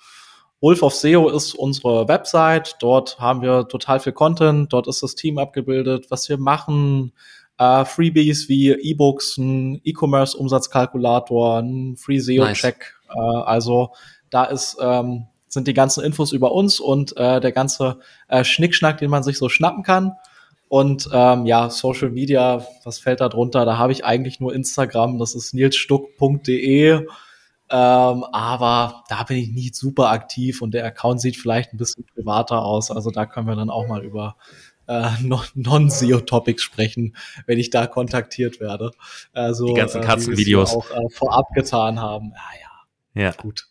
Wolf 0.60 0.82
of 0.82 0.94
SEO 0.94 1.28
ist 1.28 1.54
unsere 1.54 2.08
Website. 2.08 2.76
Dort 2.80 3.18
haben 3.18 3.42
wir 3.42 3.66
total 3.68 4.00
viel 4.00 4.12
Content. 4.12 4.72
Dort 4.72 4.86
ist 4.86 5.02
das 5.02 5.14
Team 5.14 5.38
abgebildet, 5.38 6.06
was 6.10 6.28
wir 6.28 6.38
machen. 6.38 7.12
Äh, 7.58 7.84
Freebies 7.84 8.48
wie 8.48 8.70
E-Books, 8.70 9.38
ein 9.38 9.80
E-Commerce-Umsatzkalkulator, 9.84 11.58
ein 11.58 11.96
Free 11.96 12.20
SEO-Check. 12.20 12.94
Nice. 13.08 13.16
Äh, 13.16 13.42
also 13.44 13.90
da 14.30 14.44
ist 14.44 14.78
ähm, 14.80 15.26
sind 15.52 15.68
die 15.68 15.74
ganzen 15.74 16.02
Infos 16.02 16.32
über 16.32 16.52
uns 16.52 16.80
und 16.80 17.14
äh, 17.18 17.38
der 17.38 17.52
ganze 17.52 17.98
äh, 18.28 18.42
Schnickschnack, 18.42 18.96
den 18.96 19.10
man 19.10 19.22
sich 19.22 19.36
so 19.36 19.50
schnappen 19.50 19.82
kann. 19.82 20.12
Und 20.68 21.10
ähm, 21.12 21.44
ja, 21.44 21.68
Social 21.68 22.08
Media, 22.08 22.66
was 22.84 22.98
fällt 22.98 23.20
da 23.20 23.28
drunter? 23.28 23.66
Da 23.66 23.76
habe 23.76 23.92
ich 23.92 24.06
eigentlich 24.06 24.40
nur 24.40 24.54
Instagram, 24.54 25.18
das 25.18 25.34
ist 25.34 25.52
nilsstuck.de. 25.52 26.90
Ähm, 26.94 27.04
aber 27.68 29.04
da 29.10 29.22
bin 29.24 29.36
ich 29.36 29.50
nicht 29.50 29.74
super 29.74 30.08
aktiv 30.08 30.62
und 30.62 30.72
der 30.72 30.86
Account 30.86 31.20
sieht 31.20 31.36
vielleicht 31.36 31.74
ein 31.74 31.76
bisschen 31.76 32.06
privater 32.06 32.64
aus. 32.64 32.90
Also 32.90 33.10
da 33.10 33.26
können 33.26 33.46
wir 33.46 33.56
dann 33.56 33.68
auch 33.68 33.86
mal 33.86 34.02
über 34.02 34.36
äh, 34.86 35.10
Non-SEO-Topics 35.54 36.62
sprechen, 36.62 37.14
wenn 37.44 37.58
ich 37.58 37.68
da 37.68 37.86
kontaktiert 37.86 38.58
werde. 38.58 38.92
Also, 39.34 39.66
Die 39.66 39.74
ganzen 39.74 40.00
Katzenvideos. 40.00 40.72
Äh, 40.72 40.76
auch 40.76 40.90
äh, 40.90 41.10
vorab 41.10 41.52
getan 41.54 42.00
haben. 42.00 42.32
Ja, 42.34 42.60
ja. 42.60 42.68
Ja. 43.14 43.32
Gut. 43.32 43.66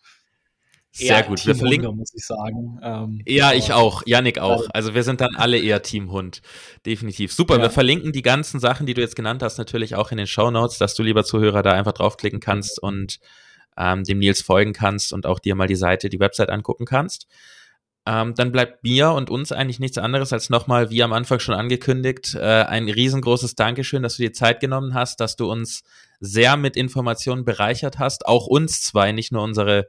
Sehr 0.94 1.24
gut. 1.24 1.46
wir 1.46 1.56
verlinken, 1.56 1.96
muss 1.96 2.14
ich 2.14 2.26
sagen. 2.26 2.80
Ähm, 2.84 3.22
ja, 3.26 3.54
ich 3.54 3.72
auch. 3.72 4.04
Yannick 4.06 4.40
auch. 4.40 4.68
Also 4.74 4.94
wir 4.94 5.04
sind 5.04 5.22
dann 5.22 5.36
alle 5.36 5.58
eher 5.58 5.82
Teamhund. 5.82 6.42
Definitiv. 6.86 7.34
Super. 7.34 7.56
Ja. 7.56 7.64
Wir 7.64 7.70
verlinken 7.70 8.12
die 8.12 8.22
ganzen 8.22 8.60
Sachen, 8.60 8.86
die 8.86 8.94
du 8.94 9.02
jetzt 9.02 9.16
genannt 9.16 9.42
hast, 9.42 9.58
natürlich 9.58 9.96
auch 9.96 10.12
in 10.12 10.18
den 10.18 10.28
Show 10.28 10.52
Notes, 10.52 10.78
dass 10.78 10.94
du, 10.94 11.04
lieber 11.04 11.24
Zuhörer, 11.24 11.64
da 11.64 11.72
einfach 11.72 11.94
draufklicken 11.94 12.42
kannst 12.42 12.82
und 12.82 13.20
ähm, 13.78 14.04
dem 14.04 14.20
Nils 14.20 14.42
folgen 14.42 14.74
kannst 14.74 15.14
und 15.14 15.26
auch 15.26 15.40
dir 15.40 15.56
mal 15.56 15.68
die 15.68 15.76
Seite, 15.76 16.10
die 16.10 16.20
Website 16.20 16.50
angucken 16.50 16.86
kannst. 16.86 17.28
Ähm, 18.06 18.34
dann 18.36 18.52
bleibt 18.52 18.84
mir 18.84 19.12
und 19.12 19.30
uns 19.30 19.52
eigentlich 19.52 19.80
nichts 19.80 19.98
anderes 19.98 20.34
als 20.34 20.50
nochmal, 20.50 20.90
wie 20.90 21.04
am 21.04 21.14
Anfang 21.14 21.40
schon 21.40 21.54
angekündigt, 21.54 22.36
äh, 22.36 22.64
ein 22.64 22.90
riesengroßes 22.90 23.56
Dankeschön, 23.56 24.02
dass 24.02 24.18
du 24.18 24.24
dir 24.24 24.34
Zeit 24.34 24.60
genommen 24.60 24.96
hast, 24.96 25.20
dass 25.20 25.36
du 25.36 25.50
uns 25.50 25.84
sehr 26.20 26.58
mit 26.58 26.76
Informationen 26.76 27.46
bereichert 27.46 28.00
hast, 28.00 28.26
auch 28.26 28.48
uns 28.48 28.82
zwei, 28.82 29.12
nicht 29.12 29.32
nur 29.32 29.44
unsere 29.44 29.88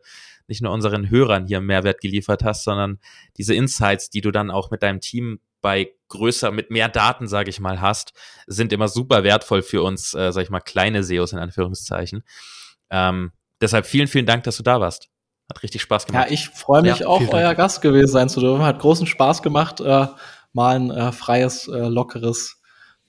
nicht 0.52 0.62
nur 0.62 0.72
unseren 0.72 1.08
Hörern 1.08 1.46
hier 1.46 1.60
Mehrwert 1.62 2.02
geliefert 2.02 2.44
hast, 2.44 2.64
sondern 2.64 2.98
diese 3.38 3.54
Insights, 3.54 4.10
die 4.10 4.20
du 4.20 4.30
dann 4.30 4.50
auch 4.50 4.70
mit 4.70 4.82
deinem 4.82 5.00
Team 5.00 5.40
bei 5.62 5.92
größer, 6.08 6.50
mit 6.50 6.70
mehr 6.70 6.90
Daten, 6.90 7.26
sage 7.26 7.48
ich 7.48 7.58
mal, 7.58 7.80
hast, 7.80 8.12
sind 8.46 8.72
immer 8.72 8.88
super 8.88 9.24
wertvoll 9.24 9.62
für 9.62 9.82
uns, 9.82 10.12
äh, 10.12 10.30
sag 10.30 10.42
ich 10.42 10.50
mal, 10.50 10.60
kleine 10.60 11.02
SEOs 11.02 11.32
in 11.32 11.38
Anführungszeichen. 11.38 12.22
Ähm, 12.90 13.32
deshalb 13.62 13.86
vielen, 13.86 14.08
vielen 14.08 14.26
Dank, 14.26 14.44
dass 14.44 14.58
du 14.58 14.62
da 14.62 14.78
warst. 14.80 15.08
Hat 15.48 15.62
richtig 15.62 15.80
Spaß 15.80 16.06
gemacht. 16.06 16.26
Ja, 16.26 16.32
ich 16.32 16.50
freue 16.50 16.82
mich 16.82 16.98
ja, 16.98 17.06
auch, 17.06 17.20
euer 17.20 17.42
Dank. 17.42 17.56
Gast 17.56 17.80
gewesen 17.80 18.12
sein 18.12 18.28
zu 18.28 18.40
dürfen. 18.40 18.62
Hat 18.62 18.80
großen 18.80 19.06
Spaß 19.06 19.42
gemacht, 19.42 19.80
äh, 19.80 20.06
mal 20.52 20.76
ein 20.76 20.90
äh, 20.90 21.12
freies, 21.12 21.66
äh, 21.68 21.88
lockeres 21.88 22.60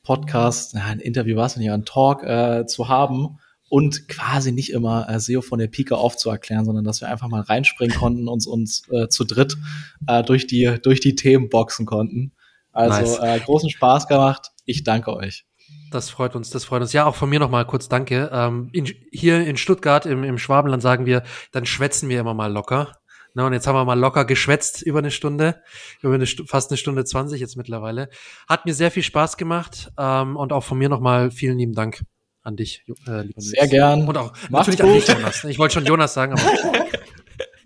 Podcast, 0.03 0.76
ein 0.76 0.99
Interview 0.99 1.36
war 1.36 1.48
es 1.48 1.57
nicht, 1.57 1.72
ein 1.72 1.86
Talk 1.86 2.24
äh, 2.24 2.65
zu 2.65 2.88
haben 2.88 3.40
und 3.74 4.08
quasi 4.08 4.52
nicht 4.52 4.72
immer 4.72 5.10
äh, 5.10 5.20
SEO 5.20 5.41
von 5.41 5.58
der 5.58 5.68
Pike 5.68 5.98
auf 5.98 6.16
zu 6.16 6.30
erklären, 6.30 6.64
sondern 6.64 6.84
dass 6.84 7.02
wir 7.02 7.10
einfach 7.10 7.28
mal 7.28 7.41
reinspringen 7.41 7.98
konnten 7.98 8.28
und 8.28 8.45
uns 8.45 8.88
äh, 8.91 9.08
zu 9.08 9.24
dritt 9.24 9.58
äh, 10.06 10.22
durch 10.22 10.45
die 10.45 10.78
durch 10.84 11.00
die 11.00 11.16
Themen 11.16 11.50
boxen 11.50 11.88
konnten. 11.88 12.34
Also 12.72 13.02
nice. 13.02 13.18
äh, 13.18 13.40
großen 13.40 13.72
Spaß 13.72 14.08
gemacht. 14.08 14.52
Ich 14.66 14.84
danke 14.84 15.16
euch. 15.16 15.48
Das 15.90 16.12
freut 16.12 16.36
uns, 16.36 16.52
das 16.52 16.66
freut 16.66 16.84
uns. 16.84 16.94
Ja, 16.94 17.06
auch 17.06 17.16
von 17.16 17.32
mir 17.32 17.40
noch 17.40 17.50
mal 17.50 17.66
kurz 17.66 17.90
Danke. 17.90 18.30
Ähm, 18.32 18.70
in, 18.74 18.86
hier 19.12 19.44
in 19.44 19.58
Stuttgart 19.58 20.06
im, 20.06 20.24
im 20.24 20.38
Schwabenland 20.38 20.84
sagen 20.84 21.08
wir, 21.08 21.24
dann 21.52 21.66
schwätzen 21.66 22.10
wir 22.10 22.20
immer 22.20 22.36
mal 22.36 22.54
locker. 22.54 23.00
Na, 23.34 23.48
und 23.48 23.54
jetzt 23.54 23.66
haben 23.66 23.76
wir 23.76 23.86
mal 23.86 24.00
locker 24.00 24.26
geschwätzt 24.26 24.84
über 24.84 25.00
eine 25.00 25.10
Stunde, 25.10 25.64
über 26.04 26.14
eine 26.14 26.28
fast 26.28 26.70
eine 26.70 26.78
Stunde 26.78 27.06
zwanzig 27.06 27.41
jetzt 27.41 27.58
mittlerweile. 27.58 28.10
Hat 28.48 28.68
mir 28.68 28.76
sehr 28.76 28.91
viel 28.91 29.02
Spaß 29.02 29.38
gemacht 29.38 29.91
ähm, 29.98 30.36
und 30.36 30.54
auch 30.54 30.64
von 30.64 30.78
mir 30.78 30.90
noch 30.90 31.00
mal 31.00 31.32
vielen 31.32 31.58
lieben 31.58 31.74
Dank 31.74 32.04
an 32.44 32.56
dich, 32.56 32.84
äh, 33.07 33.22
lieber 33.22 33.41
Sehr 33.41 33.68
gern. 33.68 34.07
Und 34.07 34.18
auch 34.18 34.34
Mach's 34.49 34.68
natürlich 34.68 34.80
gut. 34.80 34.90
an 34.90 34.94
dich, 34.94 35.07
Jonas. 35.07 35.44
Ich 35.45 35.60
wollte 35.60 35.74
schon 35.76 35.86
Jonas 35.86 36.14
sagen, 36.14 36.34
aber. 36.34 36.52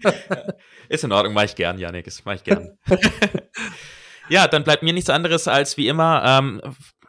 Ist 0.89 1.03
in 1.03 1.11
Ordnung, 1.11 1.33
mach 1.33 1.43
ich 1.43 1.55
gern, 1.55 1.79
Janik. 1.79 2.05
Das 2.05 2.23
mach 2.23 2.35
ich 2.35 2.43
gern. 2.43 2.77
ja, 4.29 4.47
dann 4.47 4.63
bleibt 4.63 4.83
mir 4.83 4.93
nichts 4.93 5.09
anderes 5.09 5.47
als 5.47 5.75
wie 5.77 5.87
immer 5.87 6.23
ähm, 6.25 6.61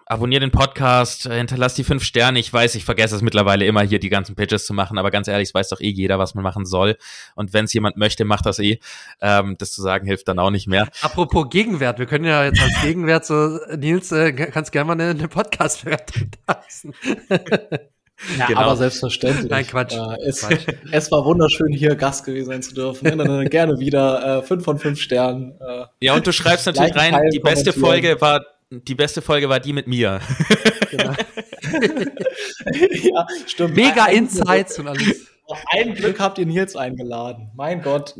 abonnier 0.08 0.40
den 0.40 0.50
Podcast, 0.50 1.26
äh, 1.26 1.36
hinterlass 1.36 1.74
die 1.74 1.84
fünf 1.84 2.02
Sterne. 2.02 2.38
Ich 2.38 2.52
weiß, 2.52 2.74
ich 2.74 2.84
vergesse 2.84 3.14
es 3.14 3.22
mittlerweile 3.22 3.66
immer 3.66 3.82
hier 3.82 3.98
die 3.98 4.08
ganzen 4.08 4.34
Pitches 4.34 4.64
zu 4.64 4.72
machen, 4.72 4.98
aber 4.98 5.10
ganz 5.10 5.28
ehrlich, 5.28 5.48
es 5.48 5.54
weiß 5.54 5.68
doch 5.68 5.80
eh 5.80 5.90
jeder, 5.90 6.18
was 6.18 6.34
man 6.34 6.42
machen 6.42 6.64
soll. 6.64 6.96
Und 7.34 7.52
wenn 7.52 7.66
es 7.66 7.72
jemand 7.72 7.96
möchte, 7.96 8.24
macht 8.24 8.46
das 8.46 8.58
eh. 8.58 8.80
Ähm, 9.20 9.56
das 9.58 9.72
zu 9.72 9.82
sagen 9.82 10.06
hilft 10.06 10.28
dann 10.28 10.38
auch 10.38 10.50
nicht 10.50 10.66
mehr. 10.66 10.88
Apropos 11.02 11.48
Gegenwert, 11.50 11.98
wir 11.98 12.06
können 12.06 12.24
ja 12.24 12.44
jetzt 12.44 12.60
als 12.60 12.80
Gegenwert 12.82 13.26
so, 13.26 13.58
Nils, 13.76 14.10
äh, 14.12 14.32
kannst 14.32 14.72
gerne 14.72 14.86
mal 14.86 14.92
eine, 14.94 15.10
eine 15.10 15.28
Podcast-Bewertung 15.28 16.30
lassen. 16.46 16.94
Ja, 18.36 18.46
genau. 18.46 18.60
aber 18.60 18.76
selbstverständlich. 18.76 19.48
Nein, 19.48 19.64
Quatsch. 19.64 19.94
Äh, 19.94 20.28
es, 20.28 20.40
Quatsch. 20.40 20.66
es 20.90 21.12
war 21.12 21.24
wunderschön, 21.24 21.72
hier 21.72 21.94
Gast 21.94 22.24
gewesen 22.24 22.48
sein 22.48 22.62
zu 22.62 22.74
dürfen. 22.74 23.04
gerne 23.48 23.78
wieder 23.78 24.38
äh, 24.38 24.42
fünf 24.42 24.64
von 24.64 24.78
fünf 24.78 25.00
Sternen. 25.00 25.52
Äh, 25.60 25.84
ja, 26.00 26.14
und 26.14 26.26
du 26.26 26.32
schreibst 26.32 26.66
natürlich 26.66 26.96
rein, 26.96 27.16
die 27.30 27.38
beste 27.38 27.72
Folge 27.72 28.20
war 28.20 28.44
die 28.70 28.94
beste 28.94 29.22
Folge 29.22 29.48
war 29.48 29.60
die 29.60 29.72
mit 29.72 29.86
mir. 29.86 30.20
Genau. 30.90 31.12
ja, 32.92 33.26
stimmt. 33.46 33.76
Mega 33.76 34.04
ein 34.04 34.16
Insights 34.16 34.74
Glück, 34.74 34.88
und 34.88 34.98
alles. 34.98 35.28
Ein 35.72 35.94
Glück 35.94 36.20
habt 36.20 36.38
ihr 36.38 36.46
Nils 36.46 36.76
eingeladen. 36.76 37.50
Mein 37.54 37.82
Gott. 37.82 38.14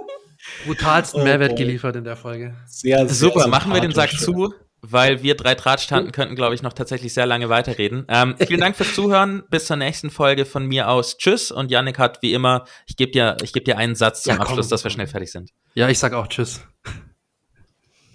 Brutalsten 0.66 1.22
oh, 1.22 1.24
Mehrwert 1.24 1.52
oh. 1.52 1.56
geliefert 1.56 1.96
in 1.96 2.04
der 2.04 2.16
Folge. 2.16 2.54
Sehr, 2.66 2.98
sehr 2.98 3.08
Super, 3.08 3.48
machen 3.48 3.72
wir 3.72 3.80
den 3.80 3.92
Sack 3.92 4.10
zu, 4.10 4.52
weil 4.80 5.22
wir 5.22 5.34
drei 5.34 5.54
Drahtstanden 5.54 6.12
könnten, 6.12 6.36
glaube 6.36 6.54
ich, 6.54 6.62
noch 6.62 6.72
tatsächlich 6.72 7.12
sehr 7.12 7.26
lange 7.26 7.48
weiterreden. 7.48 8.04
Ähm, 8.08 8.36
vielen 8.38 8.60
Dank 8.60 8.76
fürs 8.76 8.94
Zuhören. 8.94 9.42
Bis 9.50 9.66
zur 9.66 9.76
nächsten 9.76 10.10
Folge 10.10 10.44
von 10.44 10.66
mir 10.66 10.88
aus. 10.88 11.16
Tschüss. 11.16 11.50
Und 11.50 11.70
Yannick 11.70 11.98
hat 11.98 12.22
wie 12.22 12.34
immer, 12.34 12.64
ich 12.86 12.96
gebe 12.96 13.10
dir, 13.10 13.36
ich 13.42 13.52
geb 13.52 13.64
dir 13.64 13.78
einen 13.78 13.94
Satz 13.94 14.22
zum 14.22 14.34
ja, 14.34 14.40
Abschluss, 14.40 14.68
dass 14.68 14.84
wir 14.84 14.90
schnell 14.90 15.06
fertig 15.06 15.32
sind. 15.32 15.50
Ja, 15.74 15.88
ich 15.88 15.98
sag 15.98 16.12
auch 16.12 16.28
Tschüss. 16.28 16.60